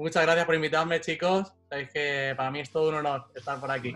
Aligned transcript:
Muchas 0.00 0.22
gracias 0.22 0.46
por 0.46 0.54
invitarme, 0.54 0.98
chicos. 0.98 1.52
Sabéis 1.68 1.90
que 1.90 2.32
para 2.34 2.50
mí 2.50 2.60
es 2.60 2.70
todo 2.70 2.88
un 2.88 2.94
honor 2.94 3.26
estar 3.34 3.60
por 3.60 3.70
aquí. 3.70 3.94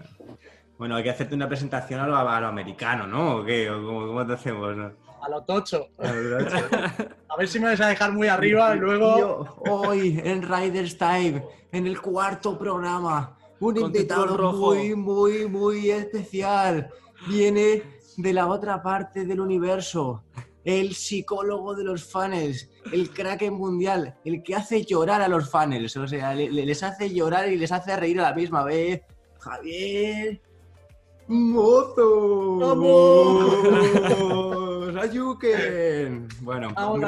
Bueno, 0.76 0.96
hay 0.96 1.02
que 1.02 1.08
hacerte 1.08 1.34
una 1.34 1.48
presentación 1.48 1.98
a 1.98 2.06
lo, 2.06 2.14
americano, 2.14 3.06
¿no? 3.06 3.36
¿O 3.36 3.44
qué? 3.44 3.68
¿Cómo, 3.68 4.26
te 4.26 4.34
hacemos? 4.34 4.76
A 5.22 5.28
lo 5.30 5.42
tocho. 5.44 5.88
A, 5.98 7.36
ver 7.38 7.48
si 7.48 7.58
me 7.58 7.68
vais 7.68 7.80
a 7.80 7.88
dejar 7.88 8.12
muy 8.12 8.28
arriba 8.28 8.76
y 8.76 8.80
luego. 8.80 9.56
hoy 9.60 10.20
en 10.22 10.42
Riders 10.42 10.98
Time, 10.98 11.42
en 11.72 11.86
el 11.86 11.98
cuarto 12.02 12.58
programa, 12.58 13.38
un 13.60 13.78
invitado 13.78 14.52
muy, 14.52 14.94
muy, 14.94 15.48
muy 15.48 15.90
especial. 15.90 16.90
Viene 17.26 17.82
de 18.18 18.32
la 18.34 18.46
otra 18.46 18.82
parte 18.82 19.24
del 19.24 19.40
universo 19.40 20.22
el 20.64 20.94
psicólogo 20.94 21.74
de 21.74 21.84
los 21.84 22.04
funnels, 22.04 22.70
el 22.92 23.10
crack 23.10 23.50
mundial, 23.50 24.16
el 24.24 24.42
que 24.42 24.54
hace 24.54 24.84
llorar 24.84 25.20
a 25.20 25.28
los 25.28 25.50
funnels, 25.50 25.96
o 25.96 26.08
sea, 26.08 26.34
les 26.34 26.82
hace 26.82 27.12
llorar 27.12 27.52
y 27.52 27.56
les 27.56 27.70
hace 27.70 27.94
reír 27.96 28.18
a 28.20 28.30
la 28.30 28.34
misma 28.34 28.64
vez. 28.64 29.02
Javier 29.40 30.40
Mozo. 31.26 32.58
¡Vamos! 32.58 33.54
¡Ayuken! 35.02 36.28
Bueno, 36.40 36.68
un 36.68 37.00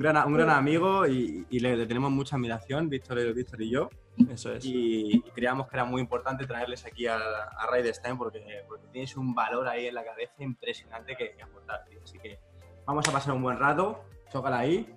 gran, 0.00 0.26
un 0.26 0.34
gran, 0.34 0.50
amigo 0.50 1.06
y, 1.06 1.46
le, 1.50 1.86
tenemos 1.86 2.10
mucha 2.10 2.36
admiración, 2.36 2.88
Víctor, 2.88 3.32
Víctor 3.32 3.62
y 3.62 3.70
yo. 3.70 3.88
Eso 4.30 4.52
es. 4.52 4.64
Y, 4.64 5.22
creíamos 5.34 5.68
que 5.68 5.76
era 5.76 5.84
muy 5.84 6.00
importante 6.00 6.46
traerles 6.46 6.84
aquí 6.86 7.06
a, 7.06 7.16
a 7.16 7.68
Time 8.02 8.16
porque, 8.16 8.40
porque 8.68 8.86
tienes 8.92 9.16
un 9.16 9.34
valor 9.34 9.68
ahí 9.68 9.86
en 9.86 9.94
la 9.94 10.04
cabeza 10.04 10.34
impresionante 10.38 11.16
que, 11.16 11.32
que 11.36 11.42
aportar. 11.42 11.84
Así 12.02 12.18
que 12.18 12.38
Vamos 12.86 13.08
a 13.08 13.12
pasar 13.12 13.34
un 13.34 13.42
buen 13.42 13.58
rato. 13.58 14.04
Chócala 14.30 14.60
ahí. 14.60 14.88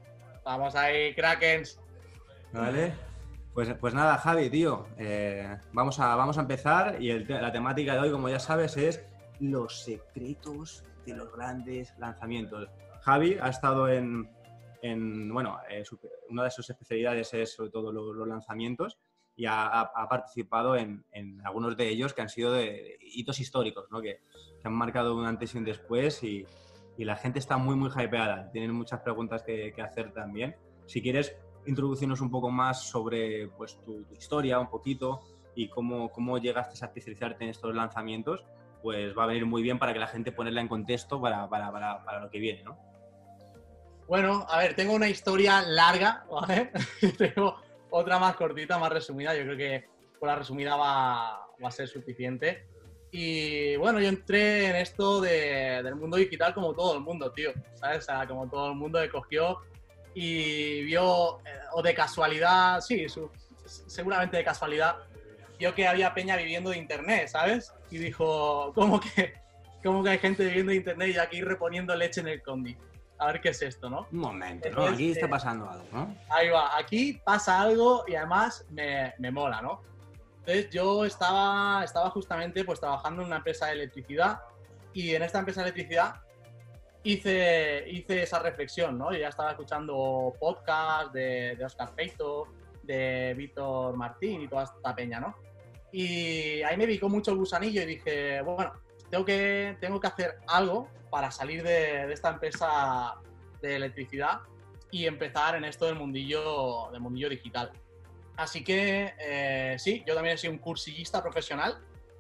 Vamos 0.46 0.76
ahí, 0.76 1.16
Krakens. 1.16 1.80
Vale. 2.54 2.94
Pues, 3.52 3.74
pues 3.80 3.96
nada, 3.96 4.16
Javi, 4.20 4.48
tío. 4.52 4.86
Eh, 4.98 5.58
vamos, 5.74 6.00
a, 6.00 6.16
vamos 6.16 6.38
a 6.38 6.42
empezar 6.42 7.02
y 7.02 7.12
la 7.26 7.52
temática 7.52 7.94
de 7.94 8.00
hoy, 8.02 8.12
como 8.12 8.30
ya 8.30 8.38
sabes, 8.38 8.78
es 8.78 9.04
los 9.40 9.82
secretos 9.82 10.84
de 11.04 11.16
los 11.16 11.34
grandes 11.34 11.98
lanzamientos. 11.98 12.70
Javi 13.02 13.38
ha 13.42 13.50
estado 13.50 13.90
en, 13.90 14.30
bueno, 15.34 15.58
eh, 15.68 15.84
una 16.30 16.44
de 16.44 16.52
sus 16.52 16.70
especialidades 16.70 17.34
es 17.34 17.56
sobre 17.56 17.72
todo 17.72 17.92
los, 17.92 18.28
lanzamientos 18.28 19.00
y 19.36 19.48
ha, 19.48 19.92
participado 20.08 20.76
en, 20.76 21.04
algunos 21.44 21.76
de 21.76 21.90
ellos 21.90 22.14
que 22.14 22.22
han 22.22 22.30
sido 22.30 22.54
de, 22.54 23.00
hitos 23.02 23.40
históricos, 23.40 23.88
¿no? 23.90 24.00
que, 24.00 24.22
que, 24.62 24.68
han 24.68 24.74
marcado 24.74 25.16
un 25.16 25.26
antes 25.26 25.56
y 25.56 25.58
un 25.58 25.64
después 25.64 26.24
y, 26.24 26.46
y 27.00 27.06
la 27.06 27.16
gente 27.16 27.40
está 27.40 27.56
muy, 27.56 27.78
muy 27.78 27.90
hypeada. 27.90 28.52
Tienen 28.52 28.74
muchas 28.74 29.00
preguntas 29.00 29.42
que, 29.42 29.74
hacer 29.82 30.12
también. 30.12 30.58
Si 30.86 31.02
quieres 31.02 31.34
introducirnos 31.66 32.20
un 32.20 32.30
poco 32.30 32.52
más 32.52 32.90
sobre 32.90 33.48
pues, 33.48 33.80
tu, 33.86 34.06
historia, 34.12 34.60
un 34.60 34.70
poquito, 34.70 35.22
y 35.56 35.70
cómo, 35.70 36.10
cómo 36.10 36.38
llegaste 36.40 36.74
a 36.84 36.88
especializarte 36.88 37.46
en 37.46 37.52
estos 37.52 37.74
lanzamientos, 37.74 38.44
pues 38.84 39.18
va 39.18 39.24
a 39.24 39.28
venir 39.28 39.46
muy 39.46 39.62
bien 39.62 39.80
para 39.80 39.94
que 39.94 40.00
la 40.00 40.08
gente 40.08 40.34
ponerla 40.34 40.60
en 40.60 40.68
contexto 40.68 41.22
para, 41.22 41.48
para, 41.48 41.72
para, 41.72 42.04
para 42.04 42.20
lo 42.20 42.30
que 42.30 42.40
viene, 42.40 42.64
¿no? 42.64 42.78
Bueno, 44.10 44.46
a 44.50 44.58
ver, 44.60 44.76
tengo 44.76 44.94
una 44.94 45.08
historia 45.08 45.62
larga, 45.62 46.26
¿vale? 46.30 46.70
tengo 47.18 47.56
otra 47.92 48.20
más 48.20 48.36
cortita, 48.36 48.78
más 48.78 48.92
resumida. 48.92 49.34
Yo 49.38 49.44
creo 49.44 49.58
que 49.58 49.86
con 50.20 50.28
la 50.28 50.36
resumida 50.36 50.76
va, 50.76 51.48
va 51.64 51.68
a 51.70 51.72
ser 51.72 51.88
suficiente. 51.88 52.68
Y 53.12 53.76
bueno, 53.78 54.00
yo 54.00 54.10
entré 54.10 54.68
en 54.68 54.76
esto 54.76 55.20
del 55.22 55.96
mundo 55.96 56.18
digital 56.18 56.54
como 56.54 56.74
todo 56.74 56.96
el 56.96 57.02
mundo, 57.02 57.32
tío. 57.32 57.52
¿Sabes? 57.76 58.00
O 58.00 58.02
sea, 58.02 58.28
como 58.28 58.48
todo 58.48 58.70
el 58.70 58.76
mundo 58.76 59.02
que 59.02 59.10
cogió 59.10 59.60
y 60.14 60.84
vio, 60.84 61.40
eh, 61.40 61.60
o 61.74 61.82
de 61.82 61.94
casualidad, 61.94 62.82
sí, 62.82 63.06
seguramente 63.66 64.38
de 64.38 64.44
casualidad, 64.44 64.98
vio 65.58 65.74
que 65.74 65.88
había 65.88 66.14
peña 66.14 66.36
viviendo 66.36 66.70
de 66.70 66.78
internet, 66.78 67.28
¿sabes? 67.28 67.74
Y 67.90 67.98
dijo, 67.98 68.72
¿cómo 68.76 69.00
que, 69.00 69.34
cómo 69.84 70.04
que 70.04 70.12
hay 70.12 70.20
gente 70.20 70.46
viviendo 70.46 70.72
de 70.72 70.78
internet 70.78 71.16
y 71.16 71.18
aquí 71.18 71.42
reponiendo 71.42 71.96
leche 71.96 72.22
en 72.22 72.28
el 72.28 72.42
condi? 72.42 72.78
A 73.18 73.28
ver 73.28 73.42
qué 73.42 73.50
es 73.50 73.62
esto, 73.62 73.90
¿no? 73.90 74.08
Un 74.12 74.20
momento, 74.20 74.70
¿no? 74.70 74.86
Aquí 74.86 75.12
está 75.12 75.28
pasando 75.28 75.70
algo, 75.70 75.86
¿no? 75.92 76.16
Ahí 76.30 76.50
va, 76.50 76.78
aquí 76.78 77.20
pasa 77.24 77.62
algo 77.62 78.06
y 78.08 78.16
además 78.16 78.66
me, 78.70 79.14
me 79.18 79.30
mola, 79.30 79.62
¿no? 79.62 79.82
Entonces 80.50 80.74
yo 80.74 81.06
estaba, 81.06 81.84
estaba 81.84 82.10
justamente 82.10 82.64
pues 82.64 82.80
trabajando 82.80 83.22
en 83.22 83.28
una 83.28 83.36
empresa 83.38 83.68
de 83.68 83.74
electricidad 83.74 84.40
y 84.94 85.14
en 85.14 85.22
esta 85.22 85.38
empresa 85.38 85.62
de 85.62 85.70
electricidad 85.70 86.24
hice, 87.04 87.86
hice 87.88 88.24
esa 88.24 88.40
reflexión, 88.40 88.98
¿no? 88.98 89.12
Yo 89.12 89.20
ya 89.20 89.28
estaba 89.28 89.52
escuchando 89.52 90.34
podcasts 90.40 91.14
de, 91.14 91.56
de 91.56 91.64
Oscar 91.64 91.94
Peito, 91.94 92.48
de 92.82 93.36
Víctor 93.38 93.96
Martín 93.96 94.42
y 94.42 94.48
toda 94.48 94.64
esta 94.64 94.96
peña, 94.96 95.20
¿no? 95.20 95.36
Y 95.92 96.64
ahí 96.64 96.76
me 96.78 96.88
picó 96.88 97.10
mucho 97.10 97.30
el 97.30 97.38
gusanillo 97.38 97.84
y 97.84 97.86
dije, 97.86 98.42
bueno, 98.42 98.74
tengo 99.12 99.24
que, 99.24 99.78
tengo 99.80 100.00
que 100.00 100.08
hacer 100.08 100.40
algo 100.48 100.90
para 101.12 101.30
salir 101.30 101.62
de, 101.62 102.08
de 102.08 102.14
esta 102.14 102.30
empresa 102.30 103.14
de 103.62 103.76
electricidad 103.76 104.40
y 104.90 105.06
empezar 105.06 105.56
en 105.58 105.66
esto 105.66 105.86
del 105.86 105.94
mundillo, 105.94 106.90
del 106.92 107.02
mundillo 107.02 107.30
digital. 107.30 107.72
Así 108.40 108.64
que 108.64 109.14
eh, 109.20 109.76
sí, 109.78 110.02
yo 110.08 110.14
también 110.16 110.36
he 110.36 110.38
sido 110.38 110.54
un 110.54 110.60
cursillista 110.60 111.22
profesional, 111.22 111.78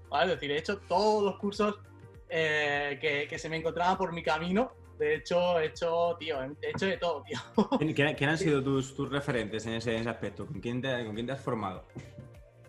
¿vale? 0.09 0.33
Es 0.33 0.37
decir, 0.37 0.51
he 0.51 0.57
hecho 0.57 0.79
todos 0.79 1.23
los 1.23 1.37
cursos 1.37 1.79
eh, 2.27 3.25
que, 3.29 3.39
se 3.39 3.47
me 3.47 3.55
encontraban 3.55 3.97
por 3.97 4.11
mi 4.11 4.21
camino. 4.21 4.73
De 4.97 5.15
hecho, 5.15 5.57
he 5.61 5.67
hecho, 5.67 6.17
tío, 6.19 6.43
he 6.43 6.71
hecho 6.71 6.87
de 6.87 6.97
todo, 6.97 7.23
tío. 7.23 7.39
¿Quién, 7.95 8.23
han 8.29 8.37
sido 8.37 8.61
tus, 8.61 8.93
tus 8.93 9.09
referentes 9.09 9.65
en 9.65 9.75
ese, 9.75 9.97
aspecto? 9.97 10.45
¿Con 10.45 10.59
quién, 10.59 10.81
te, 10.81 11.05
¿Con 11.05 11.15
quién 11.15 11.25
te 11.25 11.31
has 11.31 11.41
formado? 11.41 11.85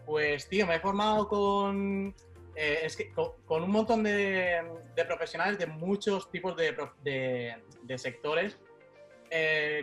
Pues, 0.06 0.48
tío, 0.48 0.64
me 0.64 0.76
he 0.76 0.80
formado 0.80 1.26
con, 1.26 2.14
eh, 2.54 2.78
es 2.84 2.94
que, 2.94 3.12
con, 3.12 3.64
un 3.64 3.70
montón 3.72 4.04
de, 4.04 4.60
profesionales 5.08 5.58
de 5.58 5.66
muchos 5.66 6.30
tipos 6.30 6.54
de, 6.56 6.72
de 7.02 7.98
sectores. 7.98 8.60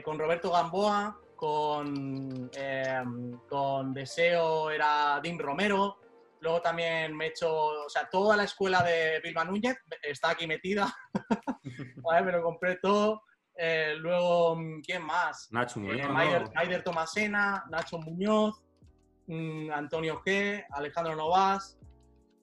con 0.06 0.18
Roberto 0.18 0.52
Gamboa, 0.52 1.20
con, 1.38 2.50
em, 2.54 3.40
con 3.48 3.94
Deseo 3.94 4.70
era 4.70 5.22
Dean 5.24 5.40
Romero, 5.40 5.98
luego 6.42 6.62
también 6.62 7.16
me 7.16 7.26
he 7.26 7.30
hecho, 7.30 7.50
o 7.54 7.90
sea, 7.90 8.10
toda 8.10 8.36
la 8.36 8.44
escuela 8.44 8.84
de 8.84 9.22
Vilma 9.24 9.46
Núñez 9.46 9.78
está 10.02 10.32
aquí 10.32 10.48
metida, 10.48 10.94
me 12.26 12.32
lo 12.32 12.44
compré 12.44 12.78
todo. 12.78 13.22
Eh, 13.60 13.96
luego, 13.98 14.56
¿quién 14.86 15.04
más? 15.04 15.48
Nacho 15.52 15.80
Muñoz. 15.80 16.08
Eh, 16.08 16.50
Maider, 16.54 16.84
Tomasena, 16.84 17.66
Nacho 17.70 17.98
Muñoz, 17.98 18.62
mm, 19.26 19.72
Antonio 19.72 20.22
G, 20.24 20.64
Alejandro 20.70 21.16
Novas. 21.16 21.80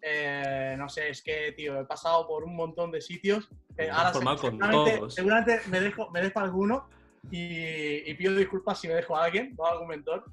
Eh, 0.02 0.74
no 0.76 0.88
sé, 0.88 1.10
es 1.10 1.22
que, 1.22 1.52
tío, 1.52 1.80
he 1.80 1.84
pasado 1.84 2.26
por 2.26 2.42
un 2.44 2.56
montón 2.56 2.90
de 2.90 3.00
sitios. 3.00 3.48
ahora 3.92 4.12
seguramente, 4.12 5.00
seguramente 5.10 5.60
me 5.68 5.80
dejo, 5.80 6.10
me 6.10 6.20
dejo 6.20 6.40
alguno, 6.40 6.88
y, 7.30 8.14
pido 8.14 8.34
disculpas 8.34 8.80
si 8.80 8.88
me 8.88 8.94
dejo 8.94 9.16
a 9.16 9.24
alguien, 9.24 9.54
no 9.56 9.66
a 9.66 9.72
algún 9.72 9.88
mentor, 9.88 10.24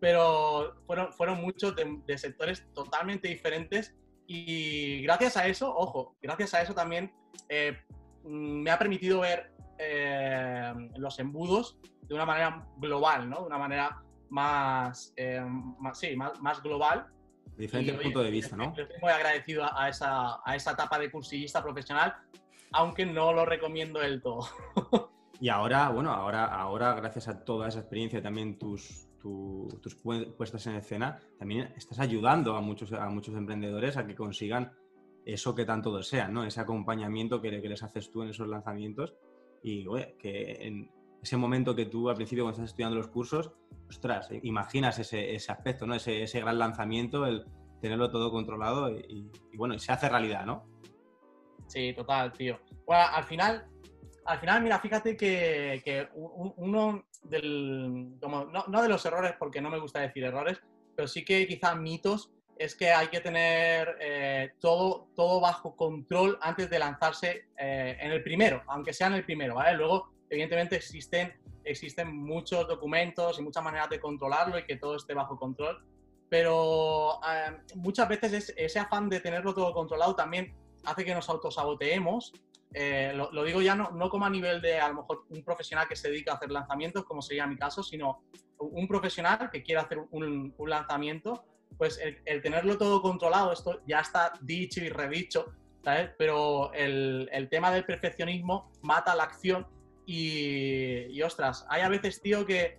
pero 0.00 0.76
fueron, 0.86 1.12
fueron 1.12 1.40
muchos 1.40 1.74
de, 1.76 2.18
sectores 2.18 2.66
totalmente 2.74 3.28
diferentes 3.28 3.94
y 4.26 5.02
gracias 5.02 5.36
a 5.36 5.46
eso, 5.46 5.74
ojo, 5.74 6.16
gracias 6.22 6.54
a 6.54 6.62
eso 6.62 6.74
también 6.74 7.12
eh, 7.48 7.76
me 8.24 8.70
ha 8.70 8.78
permitido 8.78 9.20
ver 9.20 9.52
eh, 9.78 10.72
los 10.96 11.18
embudos 11.18 11.78
de 12.02 12.14
una 12.14 12.26
manera 12.26 12.66
global, 12.76 13.28
¿no? 13.28 13.40
De 13.40 13.46
una 13.46 13.58
manera 13.58 14.02
más, 14.30 15.12
eh, 15.16 15.42
más 15.78 15.98
sí, 15.98 16.16
más, 16.16 16.40
más 16.40 16.62
global. 16.62 17.06
Diferente 17.56 17.92
punto 17.94 18.22
de 18.22 18.30
vista, 18.30 18.56
¿no? 18.56 18.74
Estoy 18.76 18.86
muy 19.00 19.10
agradecido 19.10 19.64
a 19.76 19.88
esa, 19.88 20.40
a 20.44 20.56
esa 20.56 20.72
etapa 20.72 20.98
de 20.98 21.10
cursillista 21.10 21.62
profesional, 21.62 22.14
aunque 22.72 23.06
no 23.06 23.32
lo 23.32 23.44
recomiendo 23.44 24.00
del 24.00 24.20
todo. 24.20 24.48
Y 25.44 25.50
ahora, 25.50 25.90
bueno, 25.90 26.10
ahora, 26.10 26.46
ahora 26.46 26.94
gracias 26.94 27.28
a 27.28 27.44
toda 27.44 27.68
esa 27.68 27.80
experiencia, 27.80 28.22
también 28.22 28.58
tus, 28.58 29.06
tus 29.20 29.94
puestas 29.94 30.66
en 30.68 30.76
escena, 30.76 31.20
también 31.38 31.70
estás 31.76 31.98
ayudando 31.98 32.56
a 32.56 32.62
muchos, 32.62 32.94
a 32.94 33.10
muchos 33.10 33.34
emprendedores 33.34 33.98
a 33.98 34.06
que 34.06 34.14
consigan 34.14 34.72
eso 35.26 35.54
que 35.54 35.66
tanto 35.66 35.94
desean, 35.94 36.32
¿no? 36.32 36.44
Ese 36.44 36.62
acompañamiento 36.62 37.42
que, 37.42 37.60
que 37.60 37.68
les 37.68 37.82
haces 37.82 38.10
tú 38.10 38.22
en 38.22 38.30
esos 38.30 38.48
lanzamientos 38.48 39.16
y, 39.62 39.86
oye, 39.86 40.16
que 40.18 40.66
en 40.66 40.90
ese 41.22 41.36
momento 41.36 41.76
que 41.76 41.84
tú 41.84 42.08
al 42.08 42.16
principio 42.16 42.44
cuando 42.44 42.62
estás 42.62 42.70
estudiando 42.70 42.96
los 42.96 43.08
cursos, 43.08 43.52
ostras, 43.86 44.30
imaginas 44.44 44.98
ese, 44.98 45.34
ese 45.34 45.52
aspecto, 45.52 45.86
¿no? 45.86 45.94
Ese, 45.94 46.22
ese, 46.22 46.40
gran 46.40 46.58
lanzamiento, 46.58 47.26
el 47.26 47.44
tenerlo 47.82 48.08
todo 48.08 48.30
controlado 48.30 48.90
y, 48.90 49.30
y, 49.52 49.56
bueno, 49.58 49.78
se 49.78 49.92
hace 49.92 50.08
realidad, 50.08 50.46
¿no? 50.46 50.64
Sí, 51.66 51.92
total, 51.92 52.32
tío. 52.32 52.58
Bueno, 52.86 53.04
al 53.12 53.24
final 53.24 53.73
al 54.24 54.38
final, 54.40 54.62
mira, 54.62 54.78
fíjate 54.78 55.16
que, 55.16 56.08
uno 56.14 57.06
del, 57.22 58.18
no, 58.20 58.82
de 58.82 58.88
los 58.88 59.04
errores, 59.06 59.34
porque 59.38 59.60
no 59.60 59.70
me 59.70 59.78
gusta 59.78 60.00
decir 60.00 60.24
errores, 60.24 60.60
pero 60.96 61.08
sí 61.08 61.24
que 61.24 61.46
quizá 61.46 61.74
mitos, 61.74 62.30
es 62.56 62.76
que 62.76 62.92
hay 62.92 63.08
que 63.08 63.20
tener 63.20 63.96
eh, 64.00 64.52
todo, 64.60 65.08
todo 65.16 65.40
bajo 65.40 65.74
control 65.74 66.38
antes 66.40 66.70
de 66.70 66.78
lanzarse 66.78 67.48
eh, 67.58 67.96
en 68.00 68.12
el 68.12 68.22
primero, 68.22 68.62
aunque 68.68 68.92
sea 68.92 69.08
en 69.08 69.14
el 69.14 69.24
primero, 69.24 69.56
¿vale? 69.56 69.76
Luego, 69.76 70.12
evidentemente, 70.30 70.76
existen 70.76 71.34
existen 71.64 72.14
muchos 72.14 72.68
documentos 72.68 73.38
y 73.38 73.42
muchas 73.42 73.64
maneras 73.64 73.88
de 73.88 74.00
controlarlo 74.00 74.58
y 74.58 74.64
que 74.64 74.76
todo 74.76 74.96
esté 74.96 75.14
bajo 75.14 75.38
control, 75.38 75.84
pero 76.28 77.20
eh, 77.28 77.56
muchas 77.74 78.08
veces 78.08 78.54
ese 78.56 78.78
afán 78.78 79.08
de 79.08 79.20
tenerlo 79.20 79.54
todo 79.54 79.72
controlado 79.72 80.14
también 80.14 80.54
hace 80.84 81.04
que 81.04 81.14
nos 81.14 81.28
autosaboteemos. 81.28 82.32
Eh, 82.76 83.12
lo, 83.14 83.44
digo 83.44 83.62
ya 83.62 83.76
no, 83.76 83.92
no, 83.92 84.10
como 84.10 84.26
a 84.26 84.30
nivel 84.30 84.60
de 84.60 84.80
a 84.80 84.88
lo 84.88 84.96
mejor 84.96 85.26
un 85.28 85.44
profesional 85.44 85.86
que 85.86 85.94
se 85.94 86.10
dedica 86.10 86.32
a 86.32 86.34
hacer 86.34 86.50
lanzamientos, 86.50 87.04
como 87.04 87.22
sería 87.22 87.46
mi 87.46 87.56
caso, 87.56 87.84
sino 87.84 88.24
un 88.58 88.88
profesional 88.88 89.48
que 89.52 89.62
quiera 89.62 89.82
hacer 89.82 89.98
un, 90.10 90.52
lanzamiento, 90.58 91.44
pues 91.78 92.00
el, 92.00 92.42
tenerlo 92.42 92.76
todo 92.76 93.00
controlado, 93.00 93.52
esto 93.52 93.80
ya 93.86 94.00
está 94.00 94.32
dicho 94.40 94.82
y 94.82 94.88
redicho, 94.88 95.52
¿sabes? 95.84 96.10
Pero 96.18 96.72
el, 96.72 97.28
el 97.32 97.48
tema 97.48 97.70
del 97.70 97.84
perfeccionismo 97.84 98.72
mata 98.82 99.14
la 99.14 99.22
acción 99.22 99.68
y, 100.04 101.16
y, 101.16 101.22
ostras, 101.22 101.64
hay 101.68 101.82
a 101.82 101.88
veces, 101.88 102.20
tío, 102.20 102.44
que, 102.44 102.78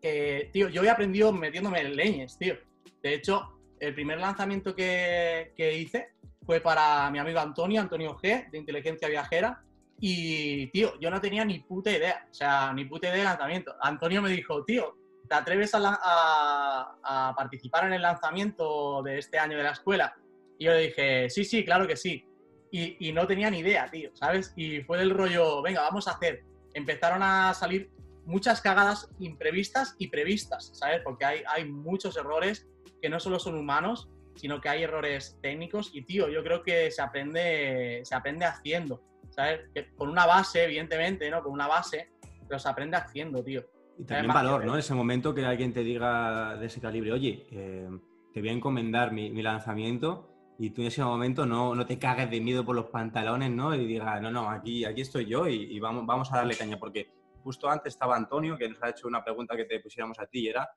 que, 0.00 0.50
tío, 0.52 0.68
yo 0.68 0.84
he 0.84 0.90
aprendido 0.90 1.32
metiéndome 1.32 1.80
en 1.80 1.96
leñes, 1.96 2.38
tío. 2.38 2.54
De 3.02 3.14
hecho, 3.14 3.58
el 3.80 3.92
primer 3.94 4.20
lanzamiento 4.20 4.74
que, 4.74 5.52
que 5.56 5.78
hice 5.78 6.15
fue 6.46 6.60
para 6.60 7.10
mi 7.10 7.18
amigo 7.18 7.40
Antonio, 7.40 7.80
Antonio 7.80 8.16
G, 8.16 8.48
de 8.50 8.58
Inteligencia 8.58 9.08
Viajera. 9.08 9.62
Y, 9.98 10.68
tío, 10.68 10.98
yo 11.00 11.10
no 11.10 11.20
tenía 11.20 11.44
ni 11.44 11.58
puta 11.58 11.90
idea, 11.90 12.28
o 12.30 12.34
sea, 12.34 12.72
ni 12.72 12.84
puta 12.84 13.08
idea 13.08 13.18
de 13.18 13.24
lanzamiento. 13.24 13.74
Antonio 13.80 14.22
me 14.22 14.30
dijo, 14.30 14.64
tío, 14.64 14.96
¿te 15.28 15.34
atreves 15.34 15.72
a, 15.74 17.34
participar 17.36 17.86
en 17.86 17.94
el 17.94 18.02
lanzamiento 18.02 19.02
de 19.02 19.18
este 19.18 19.38
año 19.38 19.56
de 19.56 19.64
la 19.64 19.72
escuela? 19.72 20.14
Y 20.58 20.66
yo 20.66 20.72
le 20.72 20.82
dije, 20.82 21.30
sí, 21.30 21.44
sí, 21.44 21.64
claro 21.64 21.86
que 21.86 21.96
sí. 21.96 22.24
Y, 22.70 23.12
no 23.12 23.26
tenía 23.26 23.50
ni 23.50 23.60
idea, 23.60 23.90
tío, 23.90 24.10
¿sabes? 24.14 24.52
Y 24.54 24.82
fue 24.82 24.98
del 24.98 25.10
rollo, 25.10 25.62
venga, 25.62 25.80
vamos 25.80 26.06
a 26.08 26.12
hacer. 26.12 26.44
Empezaron 26.74 27.22
a 27.22 27.54
salir 27.54 27.90
muchas 28.26 28.60
cagadas 28.60 29.08
imprevistas 29.18 29.96
y 29.98 30.08
previstas, 30.08 30.72
¿sabes? 30.74 31.00
Porque 31.02 31.24
hay 31.24 31.64
muchos 31.64 32.16
errores 32.18 32.68
que 33.00 33.08
no 33.08 33.18
solo 33.18 33.38
son 33.38 33.56
humanos, 33.56 34.10
sino 34.36 34.60
que 34.60 34.68
hay 34.68 34.82
errores 34.84 35.38
técnicos 35.42 35.90
y, 35.94 36.02
tío, 36.02 36.28
yo 36.28 36.42
creo 36.42 36.62
que 36.62 36.90
se 36.90 37.02
aprende, 37.02 38.02
se 38.04 38.14
aprende 38.14 38.44
haciendo, 38.44 39.02
¿sabes? 39.30 39.60
con 39.96 40.08
una 40.08 40.26
base, 40.26 40.64
evidentemente, 40.64 41.28
¿no? 41.30 41.42
Con 41.42 41.52
una 41.52 41.66
base, 41.66 42.10
pero 42.46 42.58
se 42.58 42.68
aprende 42.68 42.96
haciendo, 42.96 43.42
tío. 43.42 43.64
Y 43.98 44.04
también 44.04 44.32
valor, 44.32 44.64
¿no? 44.64 44.76
Ese 44.76 44.94
momento 44.94 45.34
que 45.34 45.44
alguien 45.44 45.72
te 45.72 45.82
diga 45.82 46.56
de 46.56 46.66
ese 46.66 46.80
calibre, 46.80 47.12
oye, 47.12 47.46
eh, 47.50 47.88
te 48.32 48.40
voy 48.40 48.50
a 48.50 48.52
encomendar 48.52 49.12
mi, 49.12 49.30
mi, 49.30 49.42
lanzamiento 49.42 50.54
y 50.58 50.70
tú 50.70 50.82
en 50.82 50.88
ese 50.88 51.02
momento 51.02 51.46
no, 51.46 51.74
no, 51.74 51.86
te 51.86 51.98
cagues 51.98 52.30
de 52.30 52.40
miedo 52.40 52.64
por 52.64 52.76
los 52.76 52.86
pantalones, 52.86 53.50
¿no? 53.50 53.74
Y 53.74 53.86
digas, 53.86 54.20
no, 54.20 54.30
no, 54.30 54.50
aquí, 54.50 54.84
aquí 54.84 55.00
estoy 55.00 55.24
yo 55.24 55.48
y, 55.48 55.74
y, 55.74 55.80
vamos, 55.80 56.04
vamos 56.04 56.30
a 56.32 56.36
darle 56.36 56.56
caña, 56.56 56.78
porque 56.78 57.10
justo 57.42 57.70
antes 57.70 57.94
estaba 57.94 58.16
Antonio, 58.16 58.58
que 58.58 58.68
nos 58.68 58.82
ha 58.82 58.90
hecho 58.90 59.08
una 59.08 59.24
pregunta 59.24 59.56
que 59.56 59.64
te 59.64 59.80
pusiéramos 59.80 60.18
a 60.18 60.26
ti, 60.26 60.40
y 60.40 60.48
era 60.48 60.68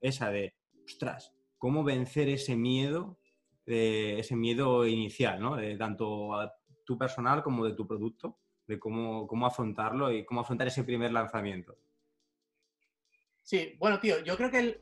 esa 0.00 0.30
de, 0.30 0.54
ostras, 0.84 1.32
¿cómo 1.58 1.84
vencer 1.84 2.28
ese 2.28 2.56
miedo, 2.56 3.18
eh, 3.66 4.16
ese 4.18 4.36
miedo 4.36 4.86
inicial, 4.86 5.40
¿no? 5.40 5.56
De 5.56 5.76
tanto 5.76 6.34
a 6.34 6.54
tu 6.84 6.96
personal 6.96 7.42
como 7.42 7.66
de 7.66 7.74
tu 7.74 7.86
producto, 7.86 8.38
de 8.66 8.78
cómo, 8.78 9.26
cómo 9.26 9.46
afrontarlo 9.46 10.10
y 10.12 10.24
cómo 10.24 10.40
afrontar 10.40 10.68
ese 10.68 10.84
primer 10.84 11.12
lanzamiento. 11.12 11.76
Sí, 13.42 13.76
bueno, 13.78 13.98
tío, 13.98 14.22
yo 14.24 14.36
creo 14.36 14.50
que 14.50 14.80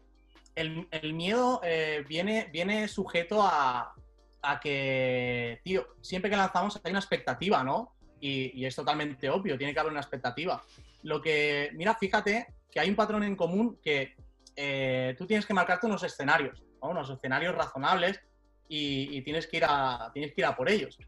el, 0.57 0.89
el, 0.91 1.15
miedo 1.15 1.61
eh, 1.65 2.05
viene, 2.09 2.49
viene 2.53 2.89
sujeto 2.89 3.43
a, 3.43 3.95
a, 4.43 4.61
que, 4.61 5.61
tío, 5.63 5.87
siempre 6.01 6.31
que 6.31 6.37
lanzamos 6.37 6.81
hay 6.83 6.91
una 6.91 6.99
expectativa, 6.99 7.63
¿no? 7.63 7.97
Y, 8.21 8.61
y, 8.61 8.65
es 8.65 8.75
totalmente 8.75 9.29
obvio, 9.29 9.59
tiene 9.59 9.73
que 9.73 9.81
haber 9.81 9.93
una 9.93 10.01
expectativa. 10.01 10.63
Lo 11.03 11.21
que, 11.21 11.71
mira, 11.75 11.95
fíjate 11.95 12.55
que 12.71 12.81
hay 12.81 12.89
un 12.89 12.97
patrón 12.97 13.23
en 13.23 13.37
común 13.37 13.79
que 13.83 14.17
eh, 14.57 15.15
tú 15.19 15.27
tienes 15.27 15.45
que 15.45 15.53
marcarte 15.53 15.87
unos 15.87 16.03
escenarios, 16.03 16.65
¿no? 16.87 16.93
unos 16.93 17.11
escenarios 17.11 17.55
razonables 17.55 18.21
y, 18.69 19.17
y, 19.17 19.23
tienes, 19.23 19.47
que 19.47 19.59
ir 19.59 19.65
a, 19.69 20.11
tienes 20.13 20.33
que 20.33 20.41
ir 20.41 20.45
a 20.47 20.57
por 20.57 20.69
ellos 20.69 20.99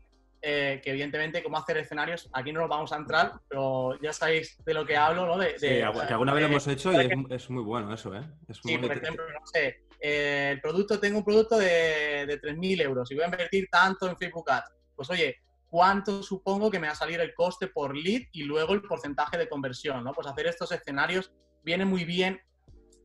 eh, 0.41 0.81
que 0.85 0.91
evidentemente 0.91 1.43
cómo 1.43 1.59
hacer 1.59 1.79
escenarios, 1.79 2.29
aquí 2.33 2.53
no 2.53 2.61
nos 2.61 2.69
vamos 2.69 2.93
a 2.93 2.97
entrar, 2.97 3.33
pero 3.49 4.01
ya 4.01 4.13
sabéis 4.13 4.57
de 4.65 4.73
lo 4.73 4.87
que 4.87 4.97
hablo, 4.97 5.27
¿no? 5.27 5.37
De, 5.37 5.59
sí, 5.59 5.67
que 5.67 5.83
alguna 5.83 6.33
vez 6.33 6.43
lo 6.43 6.49
hemos 6.49 6.69
hecho 6.69 6.93
y 6.93 6.97
es, 6.97 7.11
es, 7.31 7.51
muy 7.51 7.65
bueno 7.65 7.93
eso, 7.93 8.15
¿eh? 8.15 8.23
Es 8.47 8.59
sí, 8.63 8.79
por 8.79 8.97
ejemplo, 8.97 9.25
no 9.29 9.47
sé, 9.47 9.81
eh, 10.01 10.51
el 10.53 10.61
producto, 10.61 11.01
tengo 11.01 11.19
un 11.19 11.25
producto 11.25 11.59
de, 11.59 12.25
de 12.27 12.41
3.000 12.41 12.83
euros 12.83 13.11
y 13.11 13.17
voy 13.17 13.25
a 13.25 13.27
invertir 13.27 13.69
tanto 13.69 14.09
en 14.09 14.17
Facebook 14.17 14.49
Ads. 14.49 14.71
Pues 14.95 15.11
oye, 15.11 15.39
¿cuánto 15.69 16.23
supongo 16.23 16.71
que 16.71 16.79
me 16.79 16.87
va 16.87 16.93
a 16.93 16.97
salir 16.97 17.21
el 17.21 17.35
coste 17.35 17.67
por 17.67 17.97
lead 17.97 18.23
y 18.31 18.45
luego 18.45 18.75
el 18.75 18.83
porcentaje 18.83 19.39
de 19.39 19.49
conversión, 19.49 20.05
¿no? 20.05 20.13
Pues 20.13 20.29
hacer 20.29 20.47
estos 20.47 20.71
escenarios 20.71 21.33
viene 21.65 21.85
muy 21.85 22.05
bien 22.05 22.41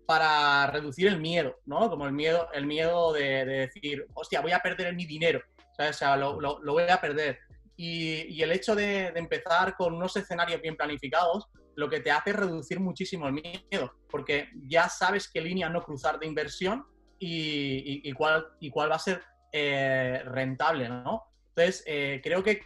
para 0.06 0.68
reducir 0.68 1.08
el 1.08 1.20
miedo, 1.20 1.60
¿no? 1.66 1.90
Como 1.90 2.06
el 2.06 2.14
miedo, 2.14 2.50
el 2.54 2.66
miedo 2.66 3.14
de, 3.14 3.46
de 3.46 3.54
decir, 3.60 4.06
hostia, 4.14 4.42
voy 4.42 4.52
a 4.52 4.60
perder 4.60 4.94
mi 4.96 5.06
dinero. 5.06 5.42
O 5.78 5.94
sea, 5.94 6.16
lo, 6.16 6.40
lo, 6.40 6.74
voy 6.74 6.84
a 6.90 7.02
perder. 7.02 7.40
Y, 7.76 8.42
el 8.42 8.52
hecho 8.52 8.76
de, 8.76 9.08
empezar 9.16 9.76
con 9.76 9.94
unos 9.94 10.16
escenarios 10.16 10.62
bien 10.62 10.76
planificados, 10.76 11.48
lo 11.76 11.90
que 11.90 12.00
te 12.00 12.12
hace 12.12 12.30
es 12.30 12.36
reducir 12.36 12.80
muchísimo 12.80 13.28
el 13.28 13.34
miedo, 13.34 13.96
porque 14.10 14.50
ya 14.68 14.90
sabes 14.90 15.30
qué 15.32 15.42
línea 15.42 15.70
no 15.70 15.82
cruzar 15.82 16.20
de 16.20 16.28
inversión 16.28 16.86
y, 17.18 18.12
cuál, 18.14 18.46
y 18.60 18.70
cuál 18.70 18.92
va 18.92 18.96
a 18.96 19.00
ser 19.00 19.24
eh, 19.52 20.22
rentable, 20.26 20.90
¿no? 20.90 21.24
Entonces, 21.50 21.84
eh, 21.88 22.22
creo 22.24 22.44
que 22.44 22.62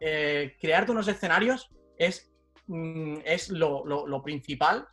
eh, 0.00 0.56
crearte 0.60 0.92
unos 0.92 1.08
escenarios 1.08 1.70
es, 1.96 2.30
mm, 2.66 3.18
es 3.24 3.48
lo, 3.48 4.22
principal 4.22 4.86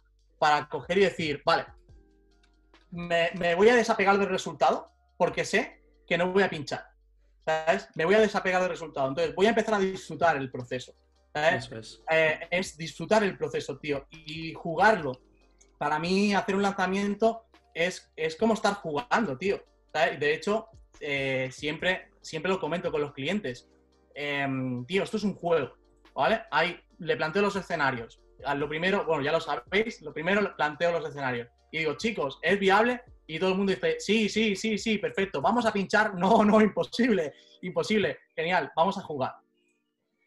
para 0.45 0.69
coger 0.69 0.99
y 0.99 1.05
decir, 1.05 1.41
vale, 1.43 1.65
me, 2.91 3.31
me 3.33 3.55
voy 3.55 3.67
a 3.69 3.75
desapegar 3.75 4.15
del 4.19 4.29
resultado 4.29 4.91
porque 5.17 5.43
sé 5.43 5.81
que 6.05 6.19
no 6.19 6.31
voy 6.31 6.43
a 6.43 6.51
pinchar 6.51 6.85
¿sabes? 7.43 7.89
Me 7.95 8.05
voy 8.05 8.13
a 8.13 8.19
desapegar 8.19 8.61
del 8.61 8.69
resultado. 8.69 9.07
Entonces, 9.07 9.33
voy 9.33 9.47
a 9.47 9.49
empezar 9.49 9.73
a 9.73 9.79
disfrutar 9.79 10.37
el 10.37 10.51
proceso. 10.51 10.93
¿sabes? 11.33 11.65
Eso 11.65 11.79
es. 11.79 12.03
Eh, 12.11 12.47
es 12.51 12.77
disfrutar 12.77 13.23
el 13.23 13.35
proceso, 13.35 13.79
tío. 13.79 14.05
Y 14.11 14.53
jugarlo. 14.53 15.19
Para 15.79 15.97
mí, 15.97 16.35
hacer 16.35 16.55
un 16.55 16.61
lanzamiento 16.61 17.47
es, 17.73 18.11
es 18.15 18.35
como 18.35 18.53
estar 18.53 18.75
jugando, 18.75 19.35
tío. 19.39 19.63
¿sabes? 19.91 20.19
De 20.19 20.31
hecho, 20.31 20.67
eh, 20.99 21.49
siempre, 21.51 22.11
siempre 22.21 22.51
lo 22.51 22.59
comento 22.59 22.91
con 22.91 23.01
los 23.01 23.13
clientes. 23.13 23.67
Eh, 24.13 24.47
tío, 24.87 25.01
esto 25.01 25.17
es 25.17 25.23
un 25.23 25.33
juego, 25.33 25.73
¿vale? 26.13 26.43
Hay, 26.51 26.79
le 26.99 27.17
planteo 27.17 27.41
los 27.41 27.55
escenarios. 27.55 28.21
Lo 28.55 28.67
primero, 28.67 29.05
bueno, 29.05 29.23
ya 29.23 29.31
lo 29.31 29.39
sabéis, 29.39 30.01
lo 30.01 30.13
primero 30.13 30.55
planteo 30.55 30.91
los 30.91 31.09
escenarios. 31.09 31.47
Y 31.71 31.79
digo, 31.79 31.95
chicos, 31.95 32.39
¿es 32.41 32.59
viable? 32.59 33.01
Y 33.27 33.39
todo 33.39 33.51
el 33.51 33.57
mundo 33.57 33.73
dice, 33.73 33.99
sí, 33.99 34.29
sí, 34.29 34.55
sí, 34.55 34.77
sí, 34.77 34.97
perfecto, 34.97 35.41
vamos 35.41 35.65
a 35.65 35.73
pinchar. 35.73 36.13
No, 36.15 36.43
no, 36.43 36.61
imposible, 36.61 37.33
imposible. 37.61 38.19
Genial, 38.35 38.71
vamos 38.75 38.97
a 38.97 39.01
jugar. 39.01 39.35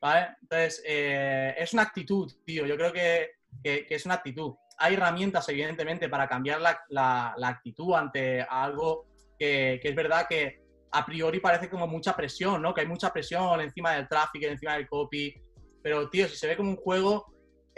¿Vale? 0.00 0.36
Entonces, 0.42 0.82
eh, 0.86 1.54
es 1.58 1.72
una 1.72 1.82
actitud, 1.82 2.30
tío. 2.44 2.66
Yo 2.66 2.76
creo 2.76 2.92
que, 2.92 3.30
que, 3.62 3.86
es 3.88 4.04
una 4.04 4.14
actitud. 4.14 4.54
Hay 4.78 4.94
herramientas, 4.94 5.48
evidentemente, 5.48 6.08
para 6.08 6.28
cambiar 6.28 6.60
la, 6.60 6.80
la, 6.88 7.34
la 7.36 7.48
actitud 7.48 7.94
ante 7.94 8.42
algo 8.42 9.06
que, 9.38 9.80
que, 9.82 9.88
es 9.88 9.94
verdad 9.96 10.26
que 10.28 10.62
a 10.92 11.04
priori 11.04 11.40
parece 11.40 11.68
como 11.68 11.86
mucha 11.86 12.14
presión, 12.14 12.62
¿no? 12.62 12.72
Que 12.72 12.82
hay 12.82 12.86
mucha 12.86 13.12
presión 13.12 13.60
encima 13.60 13.92
del 13.92 14.08
tráfico, 14.08 14.46
encima 14.46 14.74
del 14.74 14.88
copy. 14.88 15.34
Pero, 15.82 16.08
tío, 16.08 16.28
si 16.28 16.36
se 16.36 16.46
ve 16.46 16.56
como 16.56 16.70
un 16.70 16.76
juego, 16.76 17.26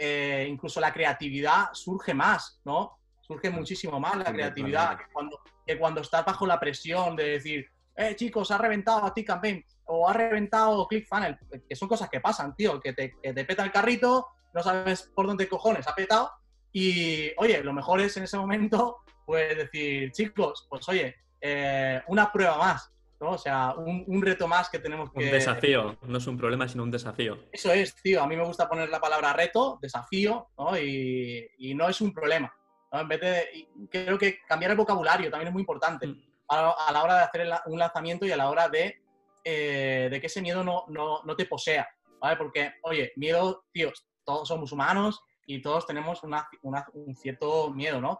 eh, 0.03 0.47
incluso 0.49 0.79
la 0.81 0.91
creatividad 0.91 1.69
surge 1.73 2.15
más, 2.15 2.59
¿no? 2.65 2.97
surge 3.21 3.51
muchísimo 3.51 3.99
más 3.99 4.17
la 4.17 4.25
creatividad 4.25 4.97
que 4.97 5.05
cuando, 5.13 5.39
que 5.65 5.77
cuando 5.77 6.01
estás 6.01 6.25
bajo 6.25 6.47
la 6.47 6.59
presión 6.59 7.15
de 7.15 7.23
decir, 7.29 7.67
eh, 7.95 8.15
chicos, 8.15 8.49
ha 8.49 8.57
reventado 8.57 9.05
a 9.05 9.13
ti 9.13 9.23
campaign 9.23 9.63
o 9.85 10.09
ha 10.09 10.13
reventado 10.13 10.87
ClickFunnels, 10.87 11.37
que 11.69 11.75
son 11.75 11.87
cosas 11.87 12.09
que 12.09 12.19
pasan, 12.19 12.55
tío, 12.55 12.79
que 12.79 12.93
te, 12.93 13.15
que 13.21 13.31
te 13.31 13.45
peta 13.45 13.63
el 13.63 13.71
carrito, 13.71 14.27
no 14.53 14.63
sabes 14.63 15.03
por 15.13 15.27
dónde 15.27 15.47
cojones 15.47 15.87
ha 15.87 15.93
petado 15.93 16.31
y, 16.73 17.31
oye, 17.37 17.63
lo 17.63 17.73
mejor 17.73 18.01
es 18.01 18.17
en 18.17 18.23
ese 18.23 18.37
momento, 18.37 18.97
pues 19.25 19.55
decir, 19.55 20.11
chicos, 20.11 20.65
pues 20.67 20.89
oye, 20.89 21.15
eh, 21.39 22.01
una 22.07 22.31
prueba 22.31 22.57
más, 22.57 22.91
¿no? 23.21 23.31
O 23.31 23.37
sea, 23.37 23.75
un, 23.77 24.03
un, 24.07 24.21
reto 24.21 24.47
más 24.47 24.69
que 24.69 24.79
tenemos 24.79 25.11
que... 25.11 25.25
Un 25.25 25.31
desafío, 25.31 25.97
no 26.01 26.17
es 26.17 26.27
un 26.27 26.37
problema, 26.37 26.67
sino 26.67 26.83
un 26.83 26.91
desafío. 26.91 27.37
Eso 27.51 27.71
es, 27.71 27.95
tío, 27.95 28.21
a 28.21 28.27
mí 28.27 28.35
me 28.35 28.43
gusta 28.43 28.67
poner 28.67 28.89
la 28.89 28.99
palabra 28.99 29.31
reto, 29.31 29.77
desafío, 29.81 30.49
¿no? 30.57 30.77
Y, 30.77 31.47
y 31.59 31.75
no 31.75 31.87
es 31.87 32.01
un 32.01 32.11
problema. 32.11 32.51
¿no? 32.91 32.99
En 32.99 33.07
vez 33.07 33.21
de, 33.21 33.69
creo 33.89 34.17
que 34.17 34.39
cambiar 34.47 34.71
el 34.71 34.77
vocabulario 34.77 35.29
también 35.29 35.49
es 35.49 35.53
muy 35.53 35.61
importante 35.61 36.07
mm. 36.07 36.21
a, 36.49 36.71
a, 36.71 36.91
la 36.91 37.03
hora 37.03 37.15
de 37.17 37.23
hacer 37.23 37.41
el, 37.41 37.53
un 37.67 37.79
lanzamiento 37.79 38.25
y 38.25 38.31
a 38.31 38.37
la 38.37 38.49
hora 38.49 38.67
de, 38.67 39.01
eh, 39.43 40.07
de 40.09 40.19
que 40.19 40.27
ese 40.27 40.41
miedo 40.41 40.63
no, 40.63 40.85
no, 40.87 41.21
no, 41.23 41.35
te 41.35 41.45
posea, 41.45 41.87
¿vale? 42.19 42.37
Porque, 42.37 42.73
oye, 42.81 43.13
miedo, 43.15 43.65
tíos, 43.71 44.05
todos 44.23 44.47
somos 44.47 44.71
humanos 44.71 45.21
y 45.45 45.61
todos 45.61 45.85
tenemos 45.85 46.23
una, 46.23 46.49
una, 46.63 46.85
un 46.93 47.15
cierto 47.15 47.71
miedo, 47.71 48.01
¿no? 48.01 48.19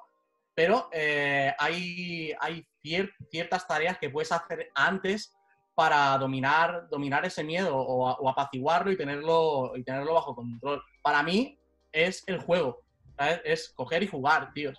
Pero 0.53 0.89
eh, 0.91 1.53
hay, 1.57 2.33
hay 2.39 2.67
cier 2.81 3.11
ciertas 3.29 3.67
tareas 3.67 3.97
que 3.97 4.09
puedes 4.09 4.31
hacer 4.31 4.71
antes 4.75 5.33
para 5.75 6.17
dominar, 6.17 6.87
dominar 6.89 7.25
ese 7.25 7.43
miedo 7.43 7.75
o, 7.75 8.11
o 8.11 8.29
apaciguarlo 8.29 8.91
y 8.91 8.97
tenerlo, 8.97 9.73
y 9.75 9.83
tenerlo 9.83 10.13
bajo 10.13 10.35
control. 10.35 10.83
Para 11.01 11.23
mí 11.23 11.57
es 11.91 12.23
el 12.27 12.39
juego 12.39 12.83
¿sabes? 13.17 13.41
Es 13.43 13.69
coger 13.75 14.03
y 14.03 14.07
jugar, 14.07 14.53
tíos. 14.53 14.77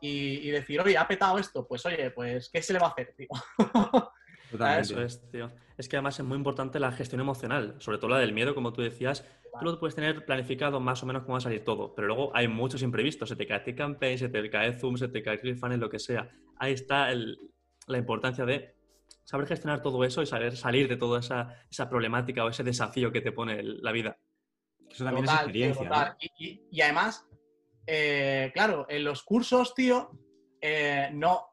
Y, 0.00 0.48
y 0.48 0.50
decir, 0.50 0.80
oye, 0.80 0.98
ha 0.98 1.08
petado 1.08 1.38
esto, 1.38 1.66
pues 1.66 1.84
oye, 1.86 2.10
pues, 2.10 2.50
¿qué 2.50 2.60
se 2.60 2.72
le 2.74 2.78
va 2.78 2.88
a 2.88 2.90
hacer, 2.90 3.14
tío? 3.16 3.28
Totalmente. 4.50 4.92
Eso 4.92 5.02
es, 5.02 5.30
tío. 5.30 5.50
Es 5.78 5.88
que 5.88 5.96
además 5.96 6.18
es 6.18 6.24
muy 6.24 6.36
importante 6.36 6.78
la 6.78 6.92
gestión 6.92 7.20
emocional, 7.20 7.76
sobre 7.78 7.98
todo 7.98 8.10
la 8.10 8.18
del 8.18 8.32
miedo, 8.32 8.54
como 8.54 8.72
tú 8.72 8.82
decías. 8.82 9.24
Tú 9.58 9.64
lo 9.66 9.78
puedes 9.78 9.94
tener 9.94 10.24
planificado 10.24 10.80
más 10.80 11.02
o 11.02 11.06
menos 11.06 11.22
cómo 11.22 11.34
va 11.34 11.38
a 11.38 11.42
salir 11.42 11.62
todo, 11.64 11.94
pero 11.94 12.08
luego 12.08 12.30
hay 12.34 12.48
muchos 12.48 12.82
imprevistos. 12.82 13.28
Se 13.28 13.36
te 13.36 13.46
cae 13.46 13.60
T-Campaign, 13.60 14.18
se 14.18 14.28
te 14.28 14.50
cae 14.50 14.72
Zoom, 14.78 14.96
se 14.96 15.08
te 15.08 15.22
cae 15.22 15.40
ClickFunnels, 15.40 15.80
lo 15.80 15.88
que 15.90 15.98
sea. 15.98 16.28
Ahí 16.58 16.72
está 16.72 17.10
el- 17.12 17.38
la 17.86 17.98
importancia 17.98 18.44
de 18.44 18.74
saber 19.24 19.46
gestionar 19.46 19.80
todo 19.82 20.02
eso 20.04 20.22
y 20.22 20.26
saber 20.26 20.56
salir 20.56 20.88
de 20.88 20.96
toda 20.96 21.20
esa, 21.20 21.62
esa 21.70 21.88
problemática 21.88 22.44
o 22.44 22.48
ese 22.48 22.64
desafío 22.64 23.12
que 23.12 23.20
te 23.20 23.32
pone 23.32 23.60
el- 23.60 23.80
la 23.82 23.92
vida. 23.92 24.18
Eso 24.90 25.04
también 25.04 25.24
es 25.24 25.30
Total, 25.30 25.52
tío, 25.52 25.66
experiencia. 25.66 25.88
total. 25.88 26.08
¿no? 26.10 26.16
Y, 26.38 26.46
y- 26.48 26.62
y 26.70 26.80
además, 26.82 27.26
eh, 27.86 28.50
claro, 28.54 28.86
en 28.88 29.04
los 29.04 29.22
cursos, 29.22 29.74
tío, 29.74 30.10
eh, 30.60 31.10
no. 31.12 31.46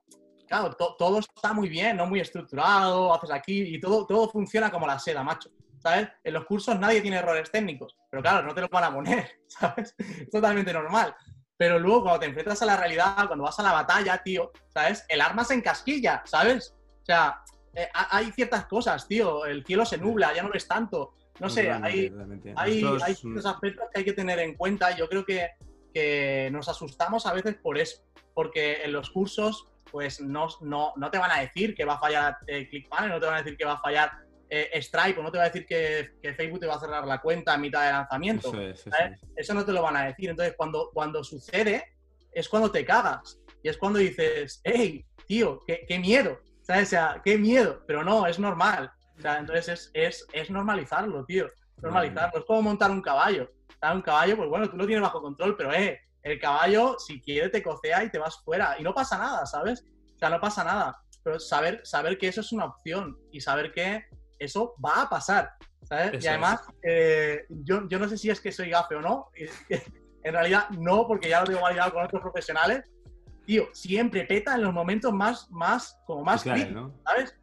Claro, 0.48 0.74
to- 0.74 0.96
todo 0.98 1.20
está 1.20 1.54
muy 1.54 1.70
bien, 1.70 1.96
no 1.96 2.06
muy 2.08 2.20
estructurado, 2.20 3.14
haces 3.14 3.32
aquí 3.32 3.62
y 3.76 3.80
todo, 3.80 4.06
todo 4.06 4.28
funciona 4.30 4.70
como 4.70 4.86
la 4.86 5.00
seda, 5.00 5.24
macho. 5.24 5.50
¿Sabes? 5.82 6.10
En 6.24 6.34
los 6.34 6.46
cursos 6.46 6.78
nadie 6.80 7.02
tiene 7.02 7.18
errores 7.18 7.50
técnicos, 7.52 7.98
pero 8.10 8.22
claro, 8.22 8.46
no 8.46 8.54
te 8.54 8.62
lo 8.62 8.70
van 8.70 8.84
a 8.84 8.94
poner, 8.94 9.30
¿sabes? 9.48 9.96
Es 9.98 10.30
totalmente 10.30 10.72
normal. 10.74 11.16
Pero 11.58 11.78
luego, 11.80 12.02
cuando 12.04 12.20
te 12.22 12.26
enfrentas 12.28 12.62
a 12.62 12.66
la 12.66 12.78
realidad, 12.78 13.28
cuando 13.28 13.44
vas 13.44 13.60
a 13.60 13.64
la 13.64 13.72
batalla, 13.74 14.22
tío, 14.24 14.52
¿sabes? 14.70 15.06
El 15.10 15.22
arma 15.22 15.44
se 15.44 15.54
encasquilla, 15.56 16.22
¿sabes? 16.26 16.76
O 17.02 17.06
sea, 17.06 17.42
eh, 17.76 17.88
ha- 17.94 18.18
hay 18.18 18.32
ciertas 18.32 18.66
cosas, 18.66 19.08
tío. 19.08 19.46
El 19.46 19.64
cielo 19.66 19.86
se 19.86 19.98
nubla, 19.98 20.34
ya 20.34 20.44
no 20.44 20.50
ves 20.50 20.68
tanto. 20.68 21.14
No 21.40 21.50
sé, 21.50 21.72
hay, 21.72 22.12
hay, 22.56 22.84
hay 23.04 23.16
ciertos 23.16 23.46
aspectos 23.46 23.86
que 23.94 24.00
hay 24.00 24.06
que 24.06 24.14
tener 24.14 24.40
en 24.40 24.56
cuenta. 24.56 24.96
Yo 24.96 25.08
creo 25.08 25.26
que, 25.26 25.50
que 25.94 26.50
nos 26.52 26.68
asustamos 26.70 27.26
a 27.26 27.34
veces 27.34 27.56
por 27.56 27.78
eso, 27.78 28.04
porque 28.34 28.84
en 28.84 28.94
los 28.94 29.10
cursos 29.12 29.68
pues 29.92 30.22
no, 30.22 30.48
no, 30.62 30.94
no 30.96 31.12
te 31.12 31.18
van 31.18 31.32
a 31.32 31.42
decir 31.42 31.76
que 31.76 31.84
va 31.86 31.96
a 31.96 32.00
fallar 32.00 32.38
eh, 32.48 32.70
ClickFunnels, 32.70 33.10
no 33.12 33.20
te 33.20 33.26
van 33.26 33.36
a 33.36 33.42
decir 33.44 33.58
que 33.58 33.66
va 33.66 33.74
a 33.74 33.82
fallar 33.82 34.12
eh, 34.54 34.82
Stripe, 34.82 35.18
o 35.18 35.24
no 35.24 35.32
te 35.32 35.38
va 35.38 35.46
a 35.46 35.50
decir 35.50 35.66
que, 35.66 36.12
que 36.22 36.34
Facebook 36.34 36.60
te 36.60 36.68
va 36.68 36.76
a 36.76 36.80
cerrar 36.80 37.08
la 37.08 37.22
cuenta 37.22 37.54
a 37.54 37.58
mitad 37.58 37.86
de 37.86 37.94
lanzamiento. 37.94 38.50
Eso 38.50 38.62
es, 38.62 38.80
eso 38.82 38.90
¿sabes? 38.90 39.24
es. 39.24 39.30
Eso 39.38 39.54
no 39.54 39.64
te 39.64 39.72
lo 39.72 39.82
van 39.82 39.96
a 39.96 40.06
decir. 40.08 40.30
Entonces, 40.30 40.56
cuando, 40.58 40.90
cuando 40.94 41.24
sucede, 41.24 41.96
es 42.34 42.50
cuando 42.50 42.70
te 42.70 42.84
cagas. 42.84 43.40
Y 43.64 43.70
es 43.70 43.78
cuando 43.78 44.00
dices, 44.00 44.60
hey, 44.66 45.06
tío, 45.26 45.62
qué, 45.66 45.86
qué 45.88 46.00
miedo. 46.00 46.38
¿Sabes? 46.64 46.90
O 46.90 46.90
sea, 46.90 47.22
qué 47.24 47.38
miedo. 47.38 47.82
Pero 47.88 48.04
no, 48.04 48.28
es 48.28 48.40
normal. 48.40 48.92
O 49.18 49.22
sea, 49.22 49.38
entonces 49.38 49.70
es, 49.70 49.92
es, 49.94 50.28
es 50.34 50.50
normalizarlo, 50.50 51.24
tío. 51.24 51.50
Normalizarlo. 51.78 52.40
Es 52.40 52.46
como 52.46 52.62
montar 52.62 52.92
un 52.92 53.02
caballo. 53.02 53.50
¿Sabes? 53.80 53.96
Un 53.96 54.02
caballo, 54.02 54.36
pues 54.36 54.50
bueno, 54.50 54.70
tú 54.70 54.76
lo 54.76 54.86
tienes 54.86 55.02
bajo 55.02 55.22
control, 55.22 55.56
pero 55.56 55.72
eh, 55.74 56.02
el 56.24 56.40
caballo, 56.42 56.98
si 57.00 57.22
quiere, 57.22 57.48
te 57.48 57.64
cocea 57.64 58.04
y 58.04 58.10
te 58.10 58.20
vas 58.20 58.44
fuera. 58.44 58.76
Y 58.78 58.84
no 58.84 58.94
pasa 58.94 59.18
nada, 59.18 59.46
¿sabes? 59.46 59.86
O 60.14 60.20
sea, 60.20 60.30
no 60.30 60.42
pasa 60.42 60.66
nada. 60.66 61.02
Pero 61.24 61.40
saber, 61.40 61.80
saber 61.86 62.18
que 62.18 62.28
eso 62.28 62.42
es 62.42 62.52
una 62.52 62.66
opción 62.66 63.18
y 63.32 63.40
saber 63.40 63.72
que 63.72 64.04
eso 64.42 64.76
va 64.84 65.04
a 65.04 65.10
pasar. 65.10 65.52
y 66.20 66.28
además, 66.28 66.62
eh, 66.84 67.46
yo, 67.50 67.88
yo 67.88 68.00
no 68.00 68.10
sé 68.10 68.18
si 68.18 68.30
es 68.30 68.40
que 68.42 68.52
soy 68.52 68.70
gafe 68.70 68.96
o 68.96 69.02
no. 69.02 69.30
En 70.24 70.34
realidad, 70.34 70.70
no, 70.70 71.08
porque 71.08 71.30
ya 71.30 71.42
lo 71.42 71.48
tengo 71.48 71.62
validado 71.62 71.94
con 71.94 72.04
otros 72.04 72.22
profesionales. 72.22 72.84
Tío, 73.46 73.70
siempre 73.74 74.26
peta 74.26 74.54
en 74.54 74.62
los 74.62 74.74
momentos 74.74 75.12
más, 75.12 75.50
más, 75.50 76.00
como 76.06 76.24
más 76.24 76.44
claro, 76.44 76.60
críticos, 76.60 76.84
¿no? 76.84 77.00
¿sabes? 77.04 77.36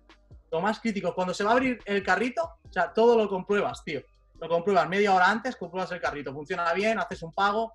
Lo 0.53 0.61
más 0.61 0.79
crítico. 0.79 1.13
Cuando 1.13 1.35
se 1.35 1.43
va 1.43 1.51
a 1.51 1.53
abrir 1.55 1.81
el 1.85 2.03
carrito, 2.05 2.43
o 2.45 2.73
sea, 2.73 2.93
todo 2.93 3.17
lo 3.17 3.29
compruebas, 3.29 3.83
tío. 3.85 4.01
Lo 4.41 4.49
compruebas 4.49 4.89
media 4.89 5.13
hora 5.13 5.29
antes, 5.29 5.57
compruebas 5.57 5.91
el 5.91 6.01
carrito. 6.01 6.33
Funciona 6.33 6.73
bien, 6.73 6.99
haces 6.99 7.23
un 7.23 7.33
pago, 7.33 7.75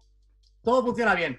todo 0.63 0.84
funciona 0.84 1.13
bien. 1.13 1.38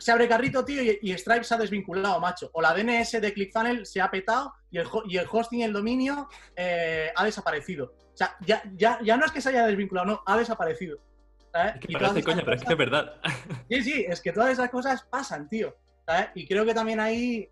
Se 0.00 0.10
abre 0.10 0.26
carrito, 0.26 0.64
tío, 0.64 0.82
y, 0.82 0.98
y 1.02 1.12
Stripe 1.16 1.44
se 1.44 1.54
ha 1.54 1.58
desvinculado, 1.58 2.18
macho. 2.20 2.50
O 2.54 2.62
la 2.62 2.74
DNS 2.74 3.20
de 3.20 3.32
ClickFunnels 3.32 3.92
se 3.92 4.00
ha 4.00 4.10
petado 4.10 4.54
y 4.70 4.78
el, 4.78 4.88
y 5.06 5.18
el 5.18 5.26
hosting 5.30 5.60
y 5.60 5.64
el 5.64 5.72
dominio 5.72 6.28
eh, 6.56 7.12
ha 7.14 7.24
desaparecido. 7.24 7.94
O 8.12 8.16
sea, 8.16 8.36
ya, 8.40 8.62
ya, 8.74 8.98
ya 9.02 9.16
no 9.16 9.26
es 9.26 9.32
que 9.32 9.40
se 9.40 9.50
haya 9.50 9.66
desvinculado, 9.66 10.06
no, 10.06 10.22
ha 10.26 10.36
desaparecido. 10.38 10.98
¿sabes? 11.52 11.74
Es 11.74 11.80
que 11.80 11.92
Y 11.92 11.94
parece 11.94 12.22
coña, 12.22 12.42
pero 12.44 12.56
es 12.56 12.64
que 12.64 12.72
es 12.72 12.78
verdad. 12.78 13.20
Sí, 13.68 13.82
sí, 13.82 14.06
es 14.08 14.20
que 14.20 14.32
todas 14.32 14.50
esas 14.50 14.70
cosas 14.70 15.02
pasan, 15.04 15.48
tío. 15.48 15.76
¿sabes? 16.06 16.30
Y 16.34 16.46
creo 16.46 16.64
que 16.64 16.74
también 16.74 16.98
hay, 16.98 17.48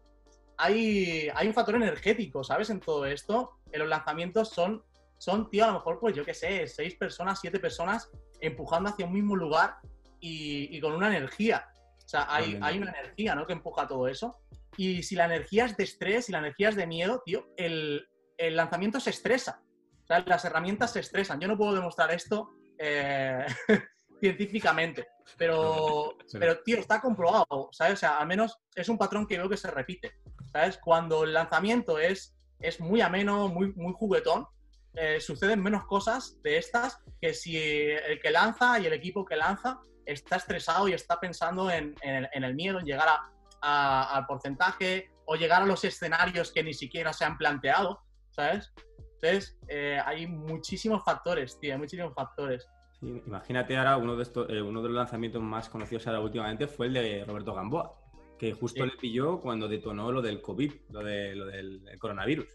hay, 0.56 1.28
hay 1.34 1.46
un 1.46 1.54
factor 1.54 1.76
energético, 1.76 2.42
¿sabes? 2.42 2.70
En 2.70 2.80
todo 2.80 3.06
esto. 3.06 3.58
En 3.70 3.80
los 3.80 3.88
lanzamientos 3.88 4.50
son, 4.50 4.82
son, 5.18 5.50
tío, 5.50 5.64
a 5.64 5.68
lo 5.68 5.74
mejor, 5.74 6.00
pues 6.00 6.16
yo 6.16 6.24
qué 6.24 6.34
sé, 6.34 6.66
seis 6.66 6.94
personas, 6.94 7.40
siete 7.40 7.60
personas 7.60 8.10
empujando 8.40 8.90
hacia 8.90 9.06
un 9.06 9.12
mismo 9.12 9.36
lugar 9.36 9.76
y, 10.20 10.76
y 10.76 10.80
con 10.80 10.92
una 10.92 11.08
energía. 11.08 11.68
O 12.08 12.10
sea, 12.10 12.26
hay, 12.34 12.54
una 12.54 12.70
energía, 12.70 13.34
¿no? 13.34 13.46
Que 13.46 13.52
empuja 13.52 13.86
todo 13.86 14.08
eso. 14.08 14.38
Y 14.78 15.02
si 15.02 15.14
la 15.14 15.26
energía 15.26 15.66
es 15.66 15.76
de 15.76 15.84
estrés, 15.84 16.24
si 16.24 16.32
la 16.32 16.38
energía 16.38 16.70
es 16.70 16.74
de 16.76 16.86
miedo, 16.86 17.22
tío, 17.22 17.50
el, 17.58 18.08
el 18.38 18.56
lanzamiento 18.56 18.98
se 18.98 19.10
estresa. 19.10 19.60
O 20.04 20.06
sea, 20.06 20.20
las 20.26 20.42
herramientas 20.46 20.94
se 20.94 21.00
estresan. 21.00 21.38
Yo 21.38 21.48
no 21.48 21.58
puedo 21.58 21.74
demostrar 21.74 22.10
esto 22.10 22.48
eh, 22.78 23.44
científicamente, 24.22 25.06
pero, 25.36 26.16
Sí. 26.24 26.38
pero, 26.40 26.62
tío, 26.62 26.78
está 26.78 27.02
comprobado, 27.02 27.68
¿sabes? 27.72 27.92
O 27.92 27.96
sea, 27.98 28.18
al 28.18 28.26
menos 28.26 28.56
es 28.74 28.88
un 28.88 28.96
patrón 28.96 29.26
que 29.26 29.36
veo 29.36 29.50
que 29.50 29.58
se 29.58 29.70
repite, 29.70 30.14
¿sabes? 30.50 30.78
Cuando 30.78 31.24
el 31.24 31.34
lanzamiento 31.34 31.98
es, 31.98 32.34
es 32.58 32.80
muy 32.80 33.02
ameno, 33.02 33.48
muy, 33.48 33.74
muy 33.74 33.92
juguetón, 33.92 34.46
eh, 34.94 35.20
suceden 35.20 35.62
menos 35.62 35.84
cosas 35.84 36.40
de 36.42 36.56
estas 36.56 36.98
que 37.20 37.34
si 37.34 37.58
el 37.58 38.18
que 38.18 38.30
lanza 38.30 38.80
y 38.80 38.86
el 38.86 38.94
equipo 38.94 39.26
que 39.26 39.36
lanza 39.36 39.78
está 40.12 40.36
estresado 40.36 40.88
y 40.88 40.92
está 40.92 41.20
pensando 41.20 41.70
en, 41.70 41.94
en 42.02 42.14
el, 42.16 42.28
en 42.32 42.44
el 42.44 42.54
miedo, 42.54 42.78
en 42.80 42.86
llegar 42.86 43.08
a- 43.08 43.30
a- 43.60 44.16
al 44.16 44.26
porcentaje 44.26 45.10
o 45.26 45.36
llegar 45.36 45.62
a 45.62 45.66
los 45.66 45.84
escenarios 45.84 46.50
que 46.52 46.62
ni 46.62 46.72
siquiera 46.74 47.12
se 47.12 47.24
han 47.24 47.36
planteado, 47.36 48.00
¿sabes? 48.30 48.72
Entonces, 49.20 49.58
eh, 49.68 50.00
hay 50.04 50.26
muchísimos 50.26 51.04
factores, 51.04 51.58
tío, 51.60 51.72
hay 51.74 51.78
muchísimos 51.78 52.14
factores. 52.14 52.66
Sí, 53.00 53.22
imagínate 53.26 53.76
ahora 53.76 53.96
uno 53.96 54.16
de 54.16 54.22
estos, 54.22 54.48
eh, 54.48 54.62
uno 54.62 54.80
de 54.82 54.88
los 54.88 54.96
lanzamientos 54.96 55.42
más 55.42 55.68
conocidos 55.68 56.06
ahora 56.06 56.20
últimamente 56.20 56.66
fue 56.66 56.86
el 56.86 56.94
de 56.94 57.24
Roberto 57.26 57.54
Gamboa, 57.54 57.94
que 58.38 58.52
justo 58.54 58.84
Sí. 58.84 58.90
le 58.90 58.96
pilló 58.96 59.40
cuando 59.40 59.68
detonó 59.68 60.10
lo 60.12 60.22
del 60.22 60.40
COVID, 60.40 60.72
lo, 60.90 61.00
de, 61.04 61.34
lo 61.34 61.46
del 61.46 61.82
coronavirus. 61.98 62.46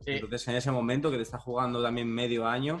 Sí, 0.00 0.12
Entonces, 0.12 0.48
en 0.48 0.56
ese 0.56 0.70
momento 0.70 1.10
que 1.10 1.16
te 1.16 1.22
está 1.22 1.38
jugando 1.38 1.82
también 1.82 2.08
medio 2.08 2.46
año, 2.46 2.80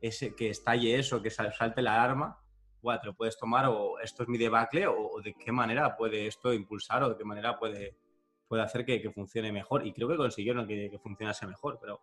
ese, 0.00 0.34
que 0.36 0.48
estalle 0.50 0.96
eso, 0.98 1.20
que 1.20 1.30
sal- 1.30 1.52
salte 1.52 1.82
la 1.82 1.94
alarma, 2.02 2.38
buah, 2.82 3.00
te 3.00 3.06
lo 3.06 3.14
puedes 3.14 3.38
tomar 3.38 3.66
o 3.66 3.98
esto 4.00 4.22
es 4.22 4.28
mi 4.28 4.38
debacle 4.38 4.86
o, 4.86 4.94
o 4.96 5.20
de 5.22 5.34
qué 5.34 5.52
manera 5.52 5.96
puede 5.96 6.26
esto 6.26 6.52
impulsar 6.52 7.02
o 7.02 7.10
de 7.10 7.16
qué 7.16 7.24
manera 7.24 7.58
puede, 7.58 7.96
puede 8.46 8.62
hacer 8.62 8.84
que, 8.84 9.00
que 9.00 9.10
funcione 9.10 9.52
mejor. 9.52 9.86
Y 9.86 9.92
creo 9.92 10.08
que 10.08 10.16
consiguieron 10.16 10.66
que, 10.66 10.90
que 10.90 10.98
funcionase 10.98 11.46
mejor, 11.46 11.78
pero, 11.80 12.00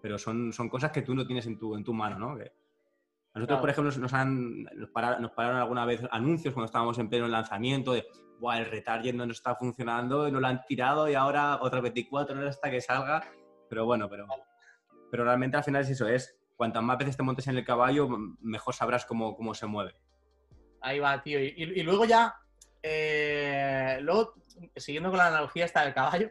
pero 0.00 0.18
son, 0.18 0.52
son 0.52 0.68
cosas 0.68 0.90
que 0.92 1.02
tú 1.02 1.14
no 1.14 1.26
tienes 1.26 1.46
en 1.46 1.58
tu, 1.58 1.74
en 1.76 1.84
tu 1.84 1.92
mano, 1.92 2.18
¿no? 2.18 2.36
Que 2.36 2.52
nosotros, 3.32 3.46
Claro. 3.46 3.60
por 3.60 3.70
ejemplo, 3.70 3.96
nos, 4.00 4.12
han, 4.12 4.64
nos, 4.64 4.90
pararon, 4.90 5.22
nos 5.22 5.30
pararon 5.30 5.58
alguna 5.58 5.84
vez 5.84 6.02
anuncios 6.10 6.52
cuando 6.52 6.66
estábamos 6.66 6.98
en 6.98 7.08
pleno 7.08 7.28
lanzamiento 7.28 7.92
de 7.92 8.06
Buah, 8.40 8.58
el 8.58 8.66
retarget 8.66 9.14
no 9.14 9.26
nos 9.26 9.36
está 9.36 9.54
funcionando, 9.54 10.30
no 10.30 10.40
lo 10.40 10.46
han 10.46 10.64
tirado 10.64 11.08
y 11.08 11.14
ahora 11.14 11.58
otras 11.60 11.82
24 11.82 12.36
horas 12.36 12.56
hasta 12.56 12.70
que 12.70 12.80
salga. 12.80 13.22
Pero 13.68 13.84
bueno, 13.84 14.08
pero, 14.08 14.26
pero 15.10 15.24
realmente 15.24 15.58
al 15.58 15.62
final 15.62 15.82
es 15.82 15.90
eso, 15.90 16.08
es 16.08 16.36
cuantas 16.56 16.82
más 16.82 16.98
veces 16.98 17.16
te 17.16 17.22
montes 17.22 17.46
en 17.48 17.56
el 17.56 17.64
caballo, 17.64 18.08
mejor 18.40 18.74
sabrás 18.74 19.04
cómo, 19.06 19.36
cómo 19.36 19.54
se 19.54 19.66
mueve. 19.66 19.94
Ahí 20.80 20.98
va, 20.98 21.22
tío. 21.22 21.40
Y, 21.40 21.82
luego 21.82 22.04
ya, 22.04 22.34
eh, 22.82 23.98
luego, 24.02 24.34
siguiendo 24.76 25.10
con 25.10 25.18
la 25.18 25.28
analogía 25.28 25.64
esta 25.64 25.84
del 25.84 25.94
caballo, 25.94 26.30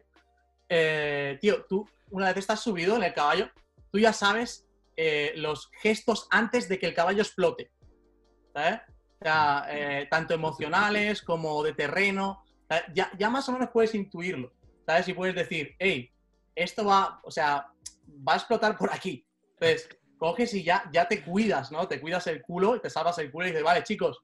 eh, 0.68 1.38
tío, 1.42 1.66
tú, 1.66 1.88
una 2.12 2.28
vez 2.28 2.38
estás 2.38 2.60
subido 2.60 2.96
en 2.96 3.04
el 3.04 3.14
caballo, 3.14 3.50
tú 3.92 4.00
ya 4.00 4.14
sabes 4.14 4.68
eh, 4.96 5.34
los 5.36 5.72
gestos 5.82 6.28
antes 6.30 6.68
de 6.70 6.78
que 6.78 6.88
el 6.88 6.94
caballo 6.94 7.22
explote. 7.22 7.72
¿Sabes? 8.54 8.82
O 9.20 9.24
sea, 9.24 9.66
eh, 9.70 10.08
tanto 10.10 10.34
emocionales 10.34 11.22
como 11.22 11.64
de 11.64 11.74
terreno. 11.74 12.44
Ya, 12.94 13.12
ya 13.18 13.30
más 13.30 13.48
o 13.50 13.54
menos 13.54 13.70
puedes 13.72 13.96
intuirlo. 13.96 14.54
¿Sabes? 14.86 15.08
Y 15.08 15.14
puedes 15.14 15.36
decir, 15.36 15.76
hey, 15.80 16.12
esto 16.56 16.86
va, 16.86 17.20
o 17.24 17.32
sea, 17.32 17.68
va 18.28 18.34
a 18.34 18.36
explotar 18.36 18.78
por 18.78 18.94
aquí. 18.94 19.26
Entonces, 19.54 19.90
coges 20.18 20.54
y 20.54 20.64
ya, 20.64 20.84
ya 20.92 21.08
te 21.08 21.24
cuidas, 21.24 21.72
¿no? 21.72 21.88
Te 21.88 22.00
cuidas 22.00 22.28
el 22.28 22.42
culo 22.42 22.76
y 22.76 22.82
te 22.82 22.90
salvas 22.90 23.18
el 23.20 23.32
culo 23.32 23.46
y 23.46 23.52
dices, 23.52 23.64
vale, 23.64 23.84
chicos, 23.84 24.20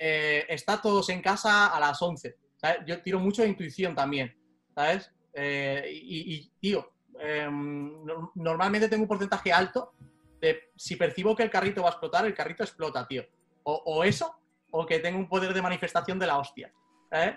eh, 0.00 0.46
está 0.48 0.80
todos 0.80 1.08
en 1.10 1.20
casa 1.20 1.66
a 1.68 1.78
las 1.78 2.00
11. 2.00 2.34
¿sabes? 2.56 2.78
Yo 2.86 3.02
tiro 3.02 3.18
mucho 3.20 3.42
de 3.42 3.48
intuición 3.48 3.94
también, 3.94 4.34
¿sabes? 4.74 5.12
Eh, 5.34 5.88
y, 5.92 6.34
y, 6.34 6.50
tío, 6.60 6.90
eh, 7.20 7.48
no- 7.50 8.32
normalmente 8.34 8.88
tengo 8.88 9.02
un 9.02 9.08
porcentaje 9.08 9.52
alto 9.52 9.92
de 10.40 10.70
si 10.74 10.96
percibo 10.96 11.36
que 11.36 11.42
el 11.42 11.50
carrito 11.50 11.82
va 11.82 11.88
a 11.88 11.92
explotar, 11.92 12.24
el 12.26 12.34
carrito 12.34 12.62
explota, 12.64 13.06
tío. 13.06 13.24
O, 13.62 13.74
o 13.86 14.04
eso, 14.04 14.34
o 14.70 14.86
que 14.86 14.98
tengo 15.00 15.18
un 15.18 15.28
poder 15.28 15.52
de 15.52 15.60
manifestación 15.62 16.18
de 16.18 16.26
la 16.26 16.38
hostia. 16.38 16.72
¿sabes? 17.10 17.34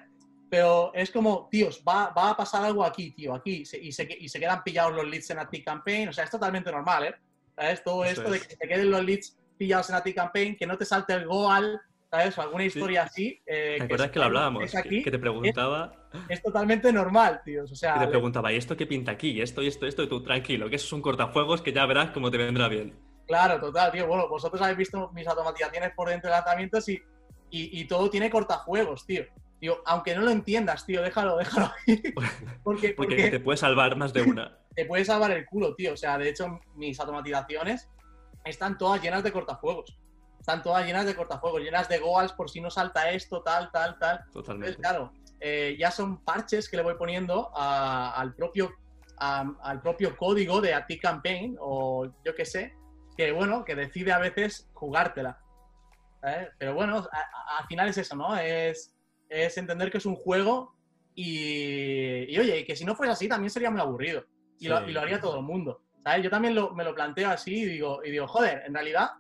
Pero 0.49 0.91
es 0.93 1.09
como, 1.11 1.47
tíos, 1.51 1.83
va, 1.87 2.11
va 2.11 2.29
a 2.29 2.37
pasar 2.37 2.63
algo 2.63 2.83
aquí, 2.85 3.11
tío, 3.11 3.33
aquí. 3.33 3.65
se- 3.65 3.77
y, 3.79 3.91
se, 3.91 4.07
y 4.19 4.29
se 4.29 4.39
quedan 4.39 4.63
pillados 4.63 4.93
los 4.93 5.05
leads 5.05 5.29
en 5.31 5.39
Active 5.39 5.63
Campaign. 5.63 6.09
O 6.09 6.13
sea, 6.13 6.23
es 6.23 6.29
totalmente 6.29 6.71
normal, 6.71 7.05
¿eh? 7.05 7.15
¿Sabes? 7.55 7.83
Todo 7.83 8.05
esto 8.05 8.29
de 8.31 8.37
es. 8.37 8.47
que 8.47 8.55
se 8.55 8.67
queden 8.67 8.89
los 8.91 9.03
leads 9.03 9.37
pillados 9.57 9.89
en 9.89 9.95
Active 9.95 10.15
Campaign, 10.15 10.55
que 10.55 10.65
no 10.67 10.77
te 10.77 10.85
salte 10.85 11.13
el 11.13 11.27
Goal, 11.27 11.79
¿sabes? 12.13 12.37
O 12.37 12.41
alguna 12.41 12.63
historia 12.63 13.03
así. 13.03 13.41
Eh, 13.45 13.75
¿Te 13.79 13.85
acuerdas 13.85 14.11
que, 14.11 14.19
lo 14.19 14.25
hablábamos? 14.25 14.71
que, 14.71 15.01
te 15.09 15.19
preguntaba. 15.19 15.93
Es, 16.29 16.43
totalmente 16.43 16.93
normal, 16.93 17.41
tío. 17.43 17.63
O 17.63 17.75
sea, 17.75 17.95
que 17.95 18.01
te 18.01 18.07
preguntaba, 18.07 18.53
¿y 18.53 18.57
esto 18.57 18.77
qué 18.77 18.85
pinta 18.85 19.13
aquí? 19.13 19.31
¿Y 19.31 19.41
esto 19.41 19.63
y 19.63 19.67
esto 19.67 19.87
esto? 19.87 20.03
Y 20.03 20.07
tú, 20.07 20.21
tranquilo, 20.21 20.69
que 20.69 20.75
eso 20.75 20.85
es 20.85 20.93
un 20.93 21.01
cortafuegos 21.01 21.63
que 21.63 21.73
ya 21.73 21.87
verás 21.87 22.11
cómo 22.11 22.29
te 22.29 22.37
vendrá 22.37 22.67
bien. 22.67 22.95
Claro, 23.25 23.59
total, 23.59 23.91
tío. 23.91 24.05
Bueno, 24.05 24.29
vosotros 24.29 24.61
habéis 24.61 24.77
visto 24.77 25.11
mis 25.13 25.27
automatizaciones 25.27 25.91
por 25.95 26.09
dentro 26.09 26.29
de 26.29 26.35
lanzamientos 26.35 26.87
y, 26.87 27.01
y, 27.49 27.85
todo 27.85 28.11
tiene 28.11 28.29
cortafuegos, 28.29 29.07
tío. 29.07 29.25
Tío, 29.59 29.81
aunque 29.85 30.13
no 30.13 30.21
lo 30.21 30.29
entiendas, 30.29 30.85
tío, 30.85 31.01
déjalo, 31.01 31.37
déjalo 31.39 31.71
ahí. 31.87 32.13
porque, 32.63 32.89
porque, 32.89 33.31
te 33.31 33.39
puede 33.39 33.57
salvar 33.57 33.95
más 33.95 34.13
de 34.13 34.21
una. 34.21 34.59
te 34.75 34.85
puede 34.85 35.03
salvar 35.03 35.31
el 35.31 35.45
culo, 35.45 35.73
tío. 35.73 35.93
O 35.93 35.97
sea, 35.97 36.19
de 36.19 36.29
hecho, 36.29 36.59
mis 36.75 36.99
automatizaciones 36.99 37.89
están 38.45 38.77
todas 38.77 39.01
llenas 39.01 39.23
de 39.23 39.31
cortafuegos. 39.31 39.97
Están 40.43 40.61
todas 40.61 40.85
llenas 40.85 41.05
de 41.05 41.15
cortafuegos, 41.15 41.61
llenas 41.61 41.87
de 41.87 41.99
goals 41.99 42.33
por 42.33 42.49
si 42.49 42.59
no 42.59 42.69
salta 42.69 43.09
esto, 43.11 43.41
tal, 43.43 43.71
tal, 43.71 43.97
tal. 43.97 44.25
Totalmente. 44.33 44.75
claro, 44.75 45.13
eh, 45.39 45.77
ya 45.79 45.89
son 45.89 46.21
parches 46.21 46.67
que 46.67 46.75
le 46.75 46.83
voy 46.83 46.95
poniendo 46.95 47.49
al, 47.55 48.35
propio, 48.35 48.73
al 49.19 49.81
propio 49.81 50.17
código 50.17 50.59
de 50.59 50.73
AT 50.73 50.99
Campaign 51.01 51.55
o 51.61 52.11
yo 52.25 52.35
qué 52.35 52.43
sé, 52.43 52.73
que 53.15 53.31
bueno, 53.31 53.63
que 53.63 53.73
decide 53.73 54.11
a 54.11 54.19
veces 54.19 54.69
jugártela. 54.73 55.39
¿eh? 56.23 56.49
Pero 56.59 56.73
bueno, 56.73 57.07
al 57.57 57.65
final 57.67 57.87
es 57.87 57.99
eso, 57.99 58.17
¿no? 58.17 58.35
Es, 58.35 58.93
es 59.29 59.57
entender 59.57 59.89
que 59.89 59.99
es 59.99 60.05
un 60.05 60.17
juego 60.17 60.75
y, 61.15 62.25
y, 62.27 62.37
oye, 62.37 62.65
que 62.65 62.75
si 62.75 62.83
no 62.83 62.95
fuese 62.95 63.13
así 63.13 63.29
también 63.29 63.49
sería 63.49 63.71
muy 63.71 63.79
aburrido. 63.79 64.25
Y, 64.59 64.67
lo, 64.67 64.85
y 64.89 64.91
lo, 64.91 64.99
haría 64.99 65.21
todo 65.21 65.37
el 65.37 65.45
mundo. 65.45 65.83
¿sabes? 66.03 66.21
Yo 66.21 66.29
también 66.29 66.53
me 66.75 66.83
lo 66.83 66.93
planteo 66.93 67.29
así 67.29 67.61
y 67.61 67.65
digo, 67.65 68.01
y 68.03 68.11
digo 68.11 68.27
joder, 68.27 68.63
en 68.65 68.73
realidad 68.73 69.11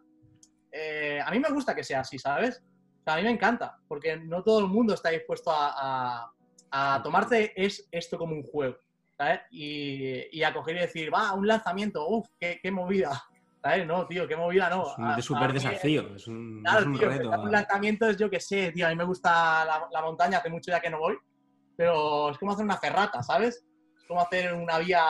eh, 0.75 1.21
a 1.23 1.29
mí 1.29 1.39
me 1.39 1.49
gusta 1.49 1.75
que 1.75 1.83
sea 1.83 1.99
así, 1.99 2.17
¿sabes? 2.17 2.63
O 3.01 3.03
sea, 3.03 3.13
a 3.13 3.17
mí 3.17 3.23
me 3.23 3.29
encanta, 3.29 3.77
porque 3.87 4.17
no 4.17 4.43
todo 4.43 4.59
el 4.59 4.67
mundo 4.67 4.95
está 4.95 5.09
dispuesto 5.09 5.51
a, 5.53 6.33
a, 6.71 7.01
tomarse 7.03 7.53
es, 7.55 7.87
esto 7.91 8.17
como 8.17 8.33
un 8.33 8.41
juego, 8.41 8.77
¿sabes? 9.15 9.41
Y, 9.51 10.35
y 10.35 10.43
a 10.43 10.51
coger 10.51 10.77
y 10.77 10.79
decir, 10.79 11.13
va, 11.13 11.33
un 11.33 11.45
lanzamiento, 11.45 12.07
uff, 12.07 12.27
qué, 12.39 12.59
qué 12.61 12.71
movida. 12.71 13.11
¿Sabes? 13.61 13.87
No, 13.87 14.05
tío, 14.07 14.27
qué 14.27 14.35
movida 14.35 14.69
no. 14.69 14.83
Es 14.83 14.97
un 14.97 15.21
súper 15.21 15.53
desafío, 15.53 16.15
es 16.15 16.27
un, 16.27 16.61
claro, 16.63 16.91
tío, 16.91 17.07
reto. 17.07 17.29
Un 17.29 17.51
lanzamiento 17.51 18.09
es 18.09 18.17
yo 18.17 18.29
que 18.29 18.41
sé, 18.41 18.73
tío, 18.73 18.87
a 18.87 18.89
mí 18.89 18.95
me 18.95 19.05
gusta 19.05 19.63
la, 19.63 20.01
montaña, 20.01 20.39
hace 20.39 20.49
mucho 20.49 20.71
ya 20.71 20.81
que 20.81 20.89
no 20.89 20.99
voy, 20.99 21.15
pero 21.77 22.31
es 22.31 22.37
como 22.39 22.51
hacer 22.51 22.65
una 22.65 22.77
ferrata, 22.77 23.23
¿sabes? 23.23 23.63
Es 23.95 24.05
como 24.05 24.19
hacer 24.19 24.53
una 24.53 24.79
vía 24.79 25.05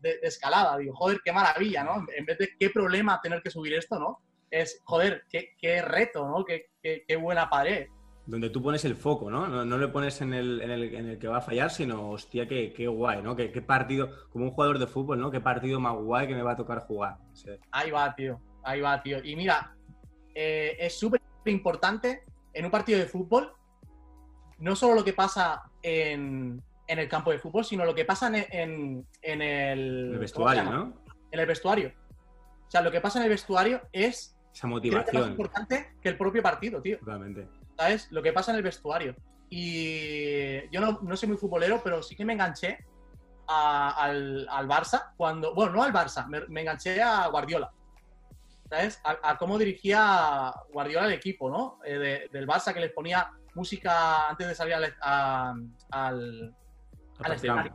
de, 0.00 0.18
de, 0.18 0.28
escalada. 0.28 0.76
Digo, 0.76 0.94
joder, 0.94 1.20
qué 1.24 1.32
maravilla, 1.32 1.82
¿no? 1.82 2.06
En 2.16 2.24
vez 2.24 2.38
de 2.38 2.50
qué 2.56 2.70
problema 2.70 3.20
tener 3.20 3.42
que 3.42 3.50
subir 3.50 3.74
esto, 3.74 3.98
¿no? 3.98 4.20
Es, 4.50 4.80
joder, 4.84 5.24
qué, 5.30 5.54
qué 5.58 5.82
reto, 5.82 6.26
¿no? 6.26 6.44
Qué, 6.44 6.70
qué, 6.82 7.04
qué, 7.06 7.16
buena 7.16 7.50
pared. 7.50 7.88
Donde 8.26 8.50
tú 8.50 8.62
pones 8.62 8.84
el 8.84 8.94
foco, 8.94 9.30
¿no? 9.30 9.48
No, 9.48 9.64
no 9.64 9.78
le 9.78 9.88
pones 9.88 10.20
en 10.20 10.34
el, 10.34 10.60
en, 10.60 10.70
el, 10.70 10.94
en 10.94 11.08
el, 11.08 11.18
que 11.18 11.28
va 11.28 11.38
a 11.38 11.42
fallar, 11.42 11.70
sino, 11.70 12.10
hostia, 12.10 12.46
qué, 12.46 12.72
qué 12.72 12.86
guay, 12.86 13.22
¿no? 13.22 13.34
Qué, 13.36 13.50
qué, 13.50 13.62
partido, 13.62 14.10
como 14.30 14.46
un 14.46 14.50
jugador 14.50 14.78
de 14.78 14.86
fútbol, 14.86 15.18
¿no? 15.18 15.30
Qué 15.30 15.40
partido 15.40 15.80
más 15.80 15.94
guay 15.96 16.26
que 16.26 16.34
me 16.34 16.42
va 16.42 16.52
a 16.52 16.56
tocar 16.56 16.80
jugar. 16.80 17.16
Sí. 17.32 17.50
Ahí 17.70 17.90
va, 17.90 18.14
tío. 18.14 18.40
Ahí 18.62 18.80
va, 18.80 19.02
tío. 19.02 19.24
Y 19.24 19.34
mira, 19.36 19.74
eh, 20.34 20.76
es 20.78 20.98
súper 20.98 21.20
importante 21.46 22.22
en 22.52 22.64
un 22.64 22.70
partido 22.70 22.98
de 22.98 23.06
fútbol, 23.06 23.52
no 24.58 24.76
solo 24.76 24.94
lo 24.94 25.04
que 25.04 25.12
pasa 25.12 25.62
en, 25.82 26.62
en, 26.86 26.98
el 26.98 27.08
campo 27.08 27.30
de 27.30 27.38
fútbol, 27.38 27.64
sino 27.64 27.84
lo 27.84 27.94
que 27.94 28.04
pasa 28.04 28.28
en, 28.28 28.46
en, 28.50 29.06
en 29.22 29.42
el, 29.42 30.12
el 30.12 30.18
vestuario, 30.18 30.64
¿no? 30.64 31.02
En 31.30 31.40
el 31.40 31.46
vestuario. 31.46 31.92
O 32.66 32.70
sea, 32.70 32.82
lo 32.82 32.90
que 32.90 33.00
pasa 33.00 33.18
en 33.18 33.24
el 33.24 33.30
vestuario 33.30 33.80
es 33.92 34.37
esa 34.58 34.66
motivación. 34.66 35.16
es 35.16 35.20
más 35.22 35.30
importante 35.30 35.92
que 36.02 36.08
el 36.08 36.18
propio 36.18 36.42
partido, 36.42 36.82
tío. 36.82 36.98
Totalmente. 36.98 37.48
¿Sabes? 37.76 38.10
Lo 38.10 38.22
que 38.22 38.32
pasa 38.32 38.50
en 38.50 38.56
el 38.56 38.64
vestuario. 38.64 39.14
Y 39.48 40.68
yo 40.70 40.80
no, 40.80 40.98
no 41.00 41.16
soy 41.16 41.28
muy 41.28 41.38
futbolero, 41.38 41.80
pero 41.82 42.02
sí 42.02 42.16
que 42.16 42.24
me 42.24 42.32
enganché 42.32 42.84
al, 43.46 44.46
al, 44.50 44.68
Barça 44.68 45.12
cuando. 45.16 45.54
Bueno, 45.54 45.72
no 45.72 45.82
al 45.84 45.92
Barça, 45.92 46.26
me, 46.26 46.60
enganché 46.60 47.00
a 47.00 47.28
Guardiola. 47.28 47.70
¿Sabes? 48.68 49.00
A, 49.04 49.38
cómo 49.38 49.56
dirigía 49.56 50.52
Guardiola 50.72 51.06
el 51.06 51.12
equipo, 51.12 51.48
¿no? 51.48 51.78
Eh, 51.84 52.28
del 52.30 52.46
Barça 52.46 52.74
que 52.74 52.80
les 52.80 52.92
ponía 52.92 53.30
música 53.54 54.28
antes 54.28 54.48
de 54.48 54.54
salir 54.54 54.74
al, 54.74 54.94
al, 55.00 55.72
al, 55.90 57.74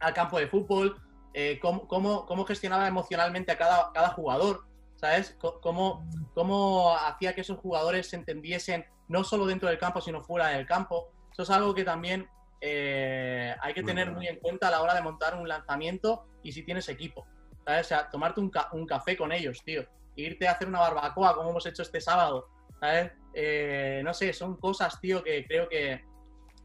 al 0.00 0.14
campo 0.14 0.38
de 0.38 0.48
fútbol, 0.48 1.00
eh, 1.32 1.58
cómo, 1.62 1.86
cómo, 1.86 2.26
cómo, 2.26 2.44
gestionaba 2.44 2.86
emocionalmente 2.86 3.52
a 3.52 3.56
cada, 3.56 3.92
cada 3.92 4.08
jugador. 4.10 4.65
¿Sabes? 4.96 5.36
Cómo, 5.62 6.08
cómo 6.34 6.94
hacía 6.96 7.34
que 7.34 7.42
esos 7.42 7.58
jugadores 7.58 8.08
se 8.08 8.16
entendiesen 8.16 8.84
no 9.08 9.24
solo 9.24 9.46
dentro 9.46 9.68
del 9.68 9.78
campo, 9.78 10.00
sino 10.00 10.22
fuera 10.22 10.48
del 10.48 10.66
campo. 10.66 11.12
Eso 11.32 11.42
es 11.42 11.50
algo 11.50 11.74
que 11.74 11.84
también 11.84 12.28
eh, 12.60 13.54
hay 13.60 13.74
que 13.74 13.82
tener 13.82 14.10
muy 14.10 14.26
en 14.26 14.38
cuenta 14.40 14.68
a 14.68 14.70
la 14.70 14.82
hora 14.82 14.94
de 14.94 15.02
montar 15.02 15.34
un 15.36 15.48
lanzamiento 15.48 16.26
y 16.42 16.52
si 16.52 16.62
tienes 16.64 16.88
equipo. 16.88 17.26
¿sabes? 17.64 17.86
O 17.86 17.88
sea, 17.88 18.10
tomarte 18.10 18.40
un, 18.40 18.50
un 18.72 18.86
café 18.86 19.16
con 19.16 19.32
ellos, 19.32 19.62
tío. 19.64 19.84
irte 20.16 20.48
a 20.48 20.52
hacer 20.52 20.68
una 20.68 20.80
barbacoa 20.80 21.34
como 21.34 21.50
hemos 21.50 21.66
hecho 21.66 21.82
este 21.82 22.00
sábado. 22.00 22.48
¿sabes? 22.80 23.12
Eh, 23.34 24.00
no 24.04 24.14
sé, 24.14 24.32
son 24.32 24.56
cosas, 24.56 25.00
tío, 25.00 25.22
que 25.22 25.46
creo 25.46 25.68
que, 25.68 26.04